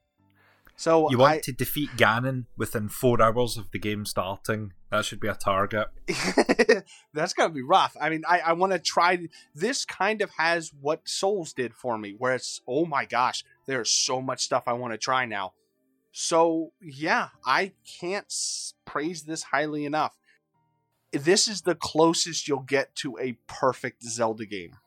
So 0.81 1.11
You 1.11 1.19
want 1.19 1.32
I, 1.35 1.40
to 1.40 1.52
defeat 1.52 1.90
Ganon 1.98 2.47
within 2.57 2.89
four 2.89 3.20
hours 3.20 3.59
of 3.59 3.70
the 3.70 3.78
game 3.78 4.07
starting. 4.07 4.73
That 4.90 5.05
should 5.05 5.20
be 5.20 5.28
a 5.28 5.35
target. 5.35 5.89
that's 7.12 7.35
gonna 7.35 7.52
be 7.52 7.61
rough. 7.61 7.94
I 8.01 8.09
mean, 8.09 8.23
I, 8.27 8.40
I 8.40 8.52
want 8.55 8.73
to 8.73 8.78
try. 8.78 9.28
This 9.55 9.85
kind 9.85 10.23
of 10.23 10.31
has 10.39 10.73
what 10.81 11.07
Souls 11.07 11.52
did 11.52 11.74
for 11.74 11.98
me, 11.98 12.15
where 12.16 12.35
it's 12.35 12.62
oh 12.66 12.86
my 12.86 13.05
gosh, 13.05 13.44
there's 13.66 13.90
so 13.90 14.23
much 14.23 14.43
stuff 14.43 14.62
I 14.66 14.73
want 14.73 14.94
to 14.94 14.98
try 14.98 15.27
now. 15.27 15.52
So 16.12 16.73
yeah, 16.81 17.28
I 17.44 17.73
can't 18.01 18.24
s- 18.24 18.73
praise 18.86 19.24
this 19.24 19.43
highly 19.43 19.85
enough. 19.85 20.16
This 21.12 21.47
is 21.47 21.61
the 21.61 21.74
closest 21.74 22.48
you'll 22.48 22.61
get 22.61 22.97
to 22.97 23.19
a 23.19 23.36
perfect 23.47 24.02
Zelda 24.02 24.47
game. 24.47 24.78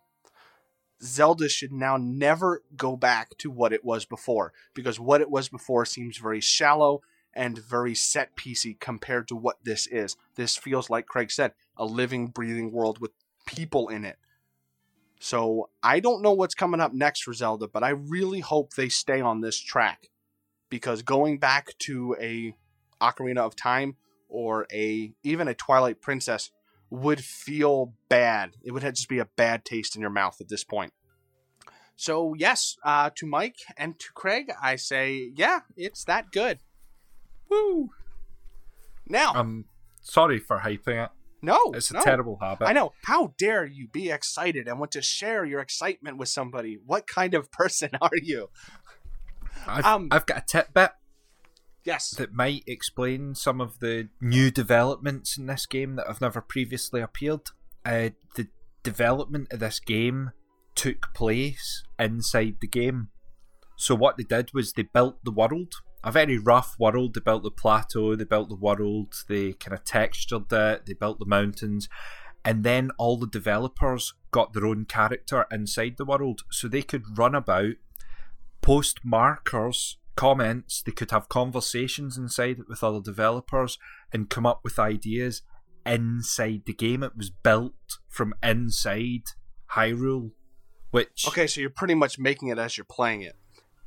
Zelda 1.03 1.49
should 1.49 1.71
now 1.71 1.97
never 1.97 2.63
go 2.75 2.95
back 2.95 3.38
to 3.39 3.51
what 3.51 3.73
it 3.73 3.84
was 3.84 4.05
before 4.05 4.53
because 4.73 4.99
what 4.99 5.21
it 5.21 5.30
was 5.30 5.49
before 5.49 5.85
seems 5.85 6.17
very 6.17 6.41
shallow 6.41 7.01
and 7.34 7.57
very 7.57 7.95
set 7.95 8.35
piecey 8.35 8.80
compared 8.80 9.27
to 9.27 9.35
what 9.35 9.57
this 9.63 9.88
is. 9.88 10.15
This 10.35 10.55
feels 10.55 10.89
like 10.89 11.07
Craig 11.07 11.31
said, 11.31 11.53
a 11.75 11.85
living, 11.85 12.27
breathing 12.27 12.71
world 12.71 12.99
with 12.99 13.11
people 13.45 13.89
in 13.89 14.05
it. 14.05 14.17
So 15.19 15.69
I 15.81 15.99
don't 15.99 16.21
know 16.21 16.34
what's 16.34 16.55
coming 16.55 16.81
up 16.81 16.93
next 16.93 17.23
for 17.23 17.34
Zelda, 17.34 17.67
but 17.67 17.84
I 17.84 17.89
really 17.89 18.41
hope 18.41 18.73
they 18.73 18.89
stay 18.89 19.21
on 19.21 19.41
this 19.41 19.57
track 19.57 20.09
because 20.69 21.01
going 21.01 21.38
back 21.38 21.77
to 21.80 22.15
a 22.19 22.55
Ocarina 23.01 23.39
of 23.39 23.55
Time 23.55 23.95
or 24.27 24.67
a 24.71 25.13
even 25.23 25.47
a 25.47 25.53
Twilight 25.53 26.01
Princess 26.01 26.51
would 26.94 27.24
feel 27.24 27.94
bad. 28.07 28.52
It 28.64 28.72
would 28.72 28.84
just 28.84 29.10
be 29.10 29.18
a 29.18 29.26
bad 29.26 29.65
taste 29.65 29.95
in 29.95 30.02
your 30.02 30.11
mouth 30.11 30.38
at 30.40 30.48
this 30.48 30.64
point. 30.64 30.94
So 31.95 32.36
yes, 32.38 32.78
uh, 32.84 33.10
to 33.15 33.26
Mike 33.26 33.56
and 33.78 33.98
to 33.99 34.07
Craig, 34.14 34.52
I 34.61 34.76
say, 34.76 35.32
yeah, 35.36 35.61
it's 35.76 36.03
that 36.06 36.32
good. 36.32 36.60
Woo! 37.49 37.90
Now, 39.07 39.34
I'm 39.34 39.65
sorry 40.02 40.38
for 40.38 40.60
hyping 40.60 41.03
it. 41.06 41.10
no, 41.41 41.57
It's 41.74 41.90
a 41.90 41.95
no. 41.95 42.02
terrible 42.03 42.38
habit. 42.40 42.68
I 42.68 42.74
know. 42.74 42.94
How 43.06 43.34
dare 43.40 43.65
you 43.65 43.88
be 43.88 44.11
excited 44.11 44.68
and 44.68 44.80
want 44.80 44.91
to 44.91 45.02
share 45.02 45.44
your 45.45 45.61
excitement 45.61 46.18
with 46.18 46.30
somebody? 46.30 46.78
What 46.86 47.07
kind 47.07 47.34
of 47.34 47.52
person 47.61 47.90
are 48.02 48.11
you? 48.22 48.49
I've, 49.68 49.84
Um, 49.86 50.10
I've 50.11 50.26
got 50.28 50.38
a 50.38 50.45
tidbit 50.48 50.91
Yes. 51.84 52.11
that 52.11 52.34
might 52.34 52.64
explain 52.65 53.35
some 53.35 53.60
of 53.60 53.80
the 53.80 54.10
new 54.22 54.51
developments 54.51 55.38
in 55.38 55.47
this 55.47 55.65
game 55.65 55.95
that 55.95 56.07
have 56.07 56.22
never 56.22 56.41
previously 56.41 57.01
appeared. 57.01 57.49
Uh, 57.85 58.10
the 58.35 58.47
development 58.84 59.51
of 59.51 59.60
this 59.60 59.80
game 59.80 60.31
took 60.76 61.14
place 61.14 61.84
inside 61.99 62.55
the 62.61 62.68
game. 62.68 63.10
So 63.76 63.95
what 63.95 64.18
they 64.18 64.23
did 64.23 64.53
was 64.53 64.73
they 64.73 64.84
built 64.84 65.23
the 65.23 65.31
world, 65.31 65.73
a 66.03 66.11
very 66.11 66.38
rough 66.38 66.76
world. 66.80 67.14
They 67.14 67.22
built 67.22 67.43
the 67.43 67.51
plateau, 67.51 68.15
they 68.15 68.23
built 68.23 68.49
the 68.49 68.55
world, 68.55 69.14
they 69.27 69.53
kind 69.53 69.73
of 69.73 69.84
textured 69.84 70.51
it, 70.51 70.85
they 70.85 70.93
built 70.93 71.19
the 71.19 71.26
mountains, 71.26 71.89
and 72.45 72.64
then 72.64 72.91
all 72.97 73.18
the 73.18 73.27
developers 73.27 74.14
got 74.31 74.53
their 74.53 74.65
own 74.65 74.85
character 74.85 75.45
inside 75.51 75.95
the 75.97 76.05
world, 76.05 76.41
so 76.51 76.68
they 76.68 76.81
could 76.81 77.18
run 77.18 77.35
about, 77.35 77.76
post 78.61 78.99
markers, 79.03 79.97
comments, 80.15 80.81
they 80.81 80.91
could 80.91 81.11
have 81.11 81.30
conversations 81.30 82.18
inside 82.18 82.60
it 82.60 82.68
with 82.68 82.84
other 82.84 83.02
developers, 83.02 83.77
and 84.11 84.30
come 84.30 84.45
up 84.45 84.61
with 84.64 84.80
ideas 84.80 85.41
inside 85.85 86.64
the 86.65 86.73
game. 86.73 87.03
It 87.03 87.18
was 87.18 87.30
built 87.30 87.98
from 88.07 88.34
inside 88.41 89.23
Hyrule, 89.72 90.31
which 90.91 91.26
Okay, 91.27 91.48
so 91.48 91.61
you're 91.61 91.69
pretty 91.69 91.95
much 91.95 92.19
making 92.19 92.49
it 92.49 92.57
as 92.60 92.77
you're 92.77 92.85
playing 92.85 93.22
it. 93.22 93.35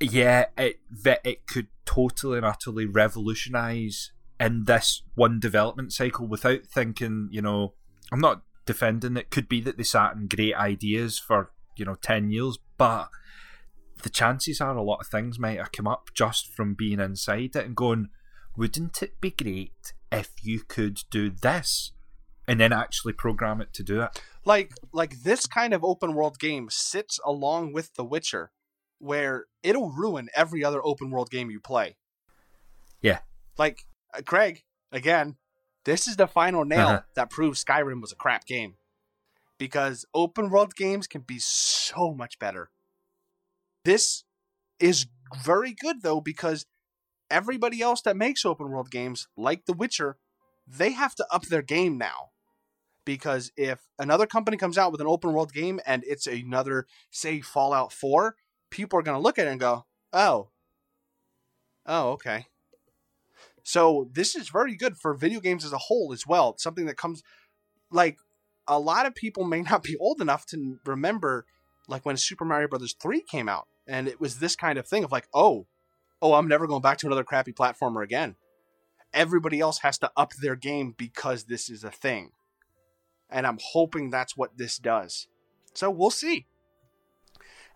yeah, 0.01 0.47
it 0.59 0.81
that 1.05 1.21
it 1.25 1.47
could 1.47 1.69
totally 1.85 2.37
and 2.39 2.47
utterly 2.47 2.87
revolutionize 2.87 4.13
in 4.39 4.65
this 4.65 5.03
one 5.15 5.41
development 5.41 5.93
cycle 5.93 6.27
without 6.27 6.67
thinking, 6.67 7.29
you 7.31 7.41
know, 7.41 7.75
I'm 8.13 8.21
not 8.21 8.43
defending 8.67 9.17
it. 9.17 9.31
Could 9.31 9.49
be 9.49 9.61
that 9.63 9.77
they 9.79 9.85
sat 9.85 10.15
in 10.15 10.29
great 10.29 10.55
ideas 10.55 11.19
for, 11.19 11.53
you 11.77 11.85
know, 11.87 11.95
10 11.95 12.31
years, 12.31 12.59
but 12.77 13.09
the 14.03 14.11
chances 14.11 14.61
are 14.61 14.77
a 14.77 14.83
lot 14.83 15.01
of 15.01 15.07
things 15.09 15.39
might 15.39 15.59
have 15.59 15.73
come 15.73 15.87
up 15.87 16.11
just 16.15 16.53
from 16.53 16.75
being 16.75 17.01
inside 17.01 17.57
it 17.57 17.65
and 17.67 17.75
going, 17.77 18.09
wouldn't 18.57 19.03
it 19.03 19.21
be 19.21 19.31
great 19.31 19.93
if 20.13 20.31
you 20.43 20.61
could 20.61 21.01
do 21.11 21.31
this? 21.31 21.93
And 22.49 22.61
then 22.61 22.73
actually 22.73 23.13
program 23.13 23.61
it 23.61 23.73
to 23.75 23.83
do 23.83 24.03
it. 24.03 24.23
Like 24.45 24.73
like 24.93 25.23
this 25.23 25.47
kind 25.47 25.75
of 25.75 25.83
open 25.85 26.15
world 26.15 26.39
game 26.39 26.69
sits 26.71 27.19
along 27.25 27.73
with 27.73 27.95
The 27.95 28.05
Witcher 28.05 28.53
where 28.99 29.47
it'll 29.63 29.91
ruin 29.91 30.29
every 30.35 30.65
other 30.65 30.81
open 30.85 31.11
world 31.11 31.31
game 31.31 31.51
you 31.51 31.61
play. 31.61 31.97
Yeah. 33.03 33.19
Like 33.59 33.85
uh, 34.17 34.23
Craig, 34.25 34.63
again, 34.93 35.37
this 35.85 36.07
is 36.07 36.17
the 36.17 36.27
final 36.29 36.65
nail 36.65 36.87
Uh-huh. 36.89 37.03
that 37.15 37.31
proves 37.31 37.63
Skyrim 37.65 38.01
was 38.01 38.13
a 38.13 38.17
crap 38.17 38.47
game. 38.47 38.77
Because 39.59 40.05
open 40.15 40.51
world 40.51 40.75
games 40.77 41.07
can 41.07 41.23
be 41.23 41.39
so 41.39 42.15
much 42.15 42.39
better. 42.39 42.71
This 43.87 44.25
is 44.81 45.07
very 45.45 45.73
good 45.73 46.03
though 46.03 46.21
because 46.21 46.67
everybody 47.31 47.81
else 47.81 48.03
that 48.03 48.17
makes 48.17 48.45
open 48.45 48.69
world 48.69 48.91
games, 48.91 49.29
like 49.37 49.67
The 49.67 49.73
Witcher, 49.73 50.19
they 50.67 50.91
have 50.91 51.15
to 51.15 51.27
up 51.31 51.47
their 51.47 51.63
game 51.63 51.97
now. 51.97 52.31
Because 53.05 53.53
if 53.57 53.87
another 53.97 54.27
company 54.27 54.57
comes 54.57 54.77
out 54.77 54.91
with 54.91 55.01
an 55.01 55.07
open 55.07 55.33
world 55.33 55.53
game 55.53 55.79
and 55.87 56.03
it's 56.05 56.27
another, 56.27 56.89
say, 57.13 57.41
Fallout 57.41 57.93
4, 57.93 58.35
people 58.73 58.99
are 58.99 59.03
going 59.03 59.17
to 59.17 59.23
look 59.23 59.39
at 59.39 59.47
it 59.47 59.51
and 59.51 59.61
go, 59.61 59.87
oh, 60.13 60.49
oh, 61.87 62.11
okay. 62.11 62.47
So 63.63 64.11
this 64.13 64.35
is 64.35 64.49
very 64.49 64.75
good 64.75 64.97
for 64.97 65.15
video 65.15 65.39
games 65.39 65.65
as 65.65 65.73
a 65.73 65.79
whole 65.79 66.13
as 66.13 66.27
well. 66.27 66.51
It's 66.51 66.65
something 66.65 66.87
that 66.87 66.97
comes, 66.97 67.23
like, 67.93 68.19
a 68.67 68.81
lot 68.81 69.07
of 69.07 69.15
people 69.15 69.45
may 69.45 69.63
not 69.63 69.85
be 69.85 69.97
old 69.99 70.21
enough 70.21 70.45
to 70.47 70.81
remember, 70.85 71.47
like, 71.87 72.05
when 72.05 72.17
Super 72.17 72.45
Mario 72.45 72.67
Brothers 72.67 72.97
3 73.01 73.23
came 73.31 73.49
out. 73.49 73.69
And 73.87 74.09
it 74.09 74.21
was 74.21 74.39
this 74.39 74.57
kind 74.57 74.79
of 74.79 74.87
thing 74.87 75.05
of 75.05 75.13
like, 75.13 75.29
oh, 75.33 75.67
oh, 76.21 76.35
I'm 76.35 76.49
never 76.49 76.67
going 76.67 76.83
back 76.83 76.99
to 76.99 77.07
another 77.07 77.25
crappy 77.25 77.53
platformer 77.53 78.03
again. 78.03 78.37
Everybody 79.15 79.61
else 79.61 79.79
has 79.79 79.99
to 79.99 80.11
up 80.17 80.33
their 80.35 80.57
game 80.57 80.95
because 80.97 81.45
this 81.45 81.71
is 81.71 81.85
a 81.85 81.91
thing. 81.91 82.33
And 83.31 83.47
I'm 83.47 83.59
hoping 83.73 84.11
that's 84.11 84.37
what 84.37 84.57
this 84.59 84.79
does. 84.79 85.29
So 85.75 85.91
we'll 85.91 86.11
see. 86.11 86.47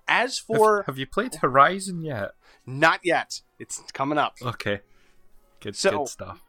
As 0.09 0.39
for. 0.39 0.79
Have, 0.79 0.87
have 0.87 0.99
you 0.99 1.07
played 1.07 1.37
Horizon 1.37 2.03
yet? 2.03 2.33
Not 2.67 3.01
yet. 3.05 3.43
It's 3.59 3.83
coming 3.93 4.19
up. 4.19 4.37
Okay. 4.43 4.81
Good, 5.61 5.77
So- 5.77 5.99
good 5.99 6.09
stuff. 6.09 6.41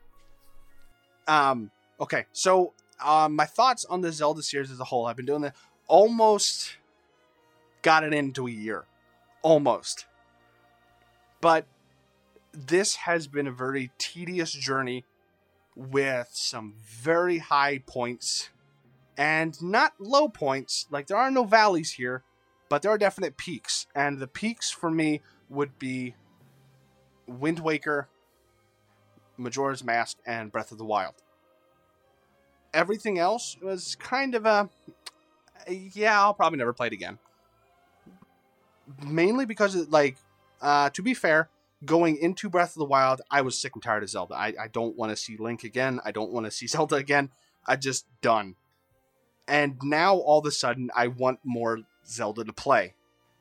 Um, 1.28 1.72
okay, 2.00 2.26
so 2.34 2.74
um, 3.04 3.36
my 3.36 3.46
thoughts 3.46 3.86
on 3.86 4.02
the 4.02 4.12
Zelda 4.12 4.42
series 4.42 4.72
as 4.72 4.80
a 4.80 4.84
whole. 4.84 5.06
I've 5.06 5.16
been 5.16 5.26
doing 5.26 5.42
that 5.42 5.56
almost 5.88 6.78
got 7.82 8.04
it 8.04 8.14
into 8.14 8.48
a 8.48 8.52
year, 8.52 8.86
almost. 9.42 10.06
But 11.40 11.66
this 12.54 12.96
has 12.96 13.28
been 13.28 13.48
a 13.48 13.52
very 13.52 13.92
tedious 13.98 14.52
journey 14.52 15.06
with 15.76 16.30
some 16.32 16.76
very 16.78 17.40
high 17.40 17.80
points 17.86 18.50
and 19.18 19.62
not 19.62 19.94
low 20.00 20.28
points. 20.28 20.88
Like 20.92 21.08
there 21.08 21.18
are 21.18 21.32
no 21.32 21.44
valleys 21.44 21.94
here, 21.94 22.24
but 22.70 22.82
there 22.82 22.92
are 22.92 22.98
definite 22.98 23.38
peaks, 23.38 23.88
and 23.96 24.20
the 24.20 24.28
peaks 24.28 24.72
for 24.72 24.90
me 24.90 25.22
would 25.50 25.78
be 25.78 26.16
Wind 27.28 27.60
Waker, 27.60 28.08
Majora's 29.38 29.84
Mask, 29.84 30.18
and 30.26 30.52
Breath 30.52 30.72
of 30.72 30.78
the 30.78 30.86
Wild. 30.86 31.16
Everything 32.74 33.20
else 33.20 33.58
was 33.62 33.96
kind 33.96 34.36
of 34.36 34.46
a 34.46 34.70
yeah, 35.68 36.20
I'll 36.20 36.34
probably 36.34 36.58
never 36.58 36.74
play 36.74 36.88
it 36.88 36.94
again. 36.94 37.20
Mainly 39.06 39.46
because, 39.46 39.76
like, 39.90 40.18
uh, 40.62 40.90
to 40.92 41.02
be 41.02 41.14
fair, 41.14 41.50
going 41.86 42.18
into 42.18 42.50
Breath 42.50 42.76
of 42.76 42.80
the 42.80 42.86
Wild, 42.86 43.22
I 43.30 43.42
was 43.42 43.60
sick 43.60 43.74
and 43.76 43.84
tired 43.84 44.04
of 44.04 44.10
Zelda. 44.10 44.36
I, 44.36 44.54
I 44.60 44.68
don't 44.68 44.96
want 44.96 45.12
to 45.12 45.16
see 45.16 45.38
Link 45.38 45.64
again. 45.64 46.00
I 46.06 46.12
don't 46.12 46.32
want 46.32 46.46
to 46.46 46.52
see 46.52 46.68
Zelda 46.68 46.96
again. 46.96 47.30
I 47.66 47.76
just 47.76 48.06
done. 48.22 48.56
And 49.48 49.78
now 49.84 50.16
all 50.16 50.40
of 50.40 50.46
a 50.46 50.52
sudden, 50.52 50.90
I 50.96 51.08
want 51.08 51.40
more 51.44 51.80
Zelda 52.08 52.44
to 52.44 52.54
play. 52.54 52.94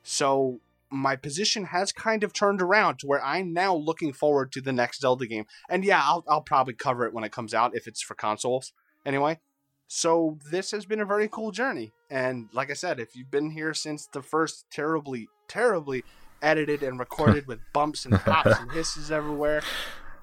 So 0.02 0.60
my 0.90 1.14
position 1.14 1.66
has 1.66 1.92
kind 1.92 2.24
of 2.24 2.32
turned 2.32 2.60
around 2.60 2.98
to 2.98 3.06
where 3.06 3.24
I'm 3.24 3.52
now 3.52 3.74
looking 3.74 4.12
forward 4.12 4.50
to 4.52 4.60
the 4.60 4.72
next 4.72 5.00
Zelda 5.00 5.26
game. 5.26 5.46
And 5.68 5.84
yeah, 5.84 6.02
I'll, 6.02 6.24
I'll 6.28 6.40
probably 6.40 6.74
cover 6.74 7.06
it 7.06 7.12
when 7.12 7.24
it 7.24 7.32
comes 7.32 7.54
out 7.54 7.76
if 7.76 7.86
it's 7.86 8.02
for 8.02 8.14
consoles. 8.14 8.72
Anyway, 9.06 9.38
so 9.86 10.38
this 10.50 10.72
has 10.72 10.84
been 10.84 11.00
a 11.00 11.06
very 11.06 11.28
cool 11.28 11.52
journey. 11.52 11.92
And 12.10 12.48
like 12.52 12.70
I 12.70 12.74
said, 12.74 12.98
if 12.98 13.14
you've 13.14 13.30
been 13.30 13.50
here 13.50 13.72
since 13.72 14.06
the 14.06 14.22
first 14.22 14.66
terribly, 14.70 15.28
terribly 15.50 16.04
edited 16.40 16.82
and 16.82 16.98
recorded 16.98 17.46
with 17.46 17.58
bumps 17.72 18.06
and 18.06 18.14
pops 18.20 18.58
and 18.58 18.70
hisses 18.70 19.10
everywhere, 19.10 19.62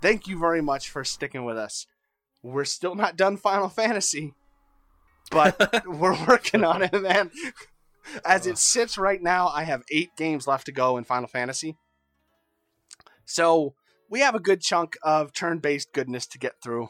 thank 0.02 0.28
you 0.28 0.40
very 0.40 0.62
much 0.62 0.90
for 0.90 1.04
sticking 1.04 1.44
with 1.44 1.58
us. 1.58 1.86
We're 2.42 2.66
still 2.66 2.96
not 2.96 3.18
done 3.18 3.36
Final 3.36 3.68
Fantasy, 3.68 4.34
but 5.30 5.86
we're 5.86 6.18
working 6.26 6.64
on 6.64 6.82
it, 6.82 6.94
man. 6.94 7.32
As 8.26 8.48
it 8.48 8.58
sits 8.58 8.98
right 8.98 9.22
now, 9.22 9.50
I 9.50 9.64
have 9.64 9.84
eight 9.92 10.16
games 10.16 10.48
left 10.48 10.66
to 10.68 10.72
go 10.72 10.98
in 10.98 11.04
Final 11.04 11.28
Fantasy. 11.28 11.76
So 13.26 13.74
we 14.10 14.22
have 14.22 14.34
a 14.34 14.40
good 14.40 14.62
chunk 14.62 14.96
of 15.04 15.34
turn 15.34 15.60
based 15.60 15.92
goodness 15.92 16.26
to 16.28 16.38
get 16.38 16.62
through 16.64 16.90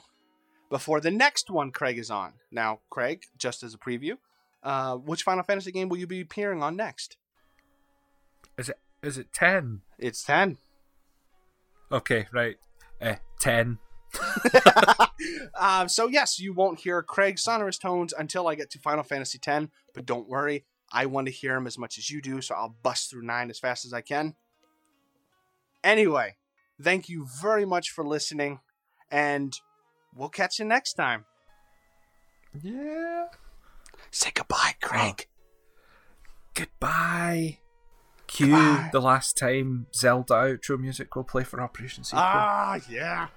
before 0.69 1.01
the 1.01 1.09
next 1.09 1.49
one 1.49 1.71
Craig 1.71 1.97
is 1.97 2.11
on. 2.11 2.33
Now, 2.51 2.81
Craig, 2.91 3.23
just 3.37 3.63
as 3.63 3.73
a 3.73 3.77
preview, 3.79 4.17
uh, 4.61 4.95
which 4.97 5.23
Final 5.23 5.43
Fantasy 5.43 5.71
game 5.71 5.89
will 5.89 5.97
you 5.97 6.05
be 6.05 6.21
appearing 6.21 6.61
on 6.61 6.75
next? 6.75 7.17
Is 8.57 8.69
it 8.69 8.79
is 9.03 9.17
it 9.17 9.31
ten? 9.33 9.81
It's 9.99 10.23
10. 10.23 10.57
Okay, 11.91 12.27
right. 12.33 12.57
Uh, 13.01 13.15
ten. 13.39 13.77
uh, 15.55 15.87
so, 15.87 16.07
yes, 16.07 16.39
you 16.39 16.53
won't 16.53 16.79
hear 16.79 17.01
Craig's 17.01 17.43
sonorous 17.43 17.77
tones 17.77 18.13
until 18.17 18.47
I 18.47 18.55
get 18.55 18.69
to 18.71 18.79
Final 18.79 19.03
Fantasy 19.03 19.39
X, 19.45 19.67
but 19.93 20.05
don't 20.05 20.27
worry. 20.27 20.65
I 20.91 21.05
want 21.05 21.27
to 21.27 21.33
hear 21.33 21.53
them 21.53 21.67
as 21.67 21.77
much 21.77 21.97
as 21.97 22.09
you 22.09 22.21
do, 22.21 22.41
so 22.41 22.55
I'll 22.55 22.75
bust 22.81 23.09
through 23.09 23.23
9 23.23 23.49
as 23.49 23.59
fast 23.59 23.85
as 23.85 23.93
I 23.93 24.01
can. 24.01 24.35
Anyway, 25.83 26.37
thank 26.81 27.09
you 27.09 27.27
very 27.41 27.65
much 27.65 27.91
for 27.91 28.05
listening, 28.05 28.59
and 29.11 29.57
we'll 30.15 30.29
catch 30.29 30.59
you 30.59 30.65
next 30.65 30.93
time. 30.93 31.25
Yeah. 32.61 33.27
Say 34.11 34.31
goodbye, 34.33 34.73
Craig. 34.81 35.27
Goodbye. 36.53 37.59
Cue 38.27 38.89
the 38.91 38.99
last 38.99 39.37
time 39.37 39.87
Zelda 39.95 40.33
outro 40.33 40.79
music 40.79 41.15
will 41.15 41.23
play 41.23 41.43
for 41.43 41.61
Operation 41.61 42.03
Sequel. 42.03 42.23
Ah, 42.23 42.79
yeah. 42.89 43.27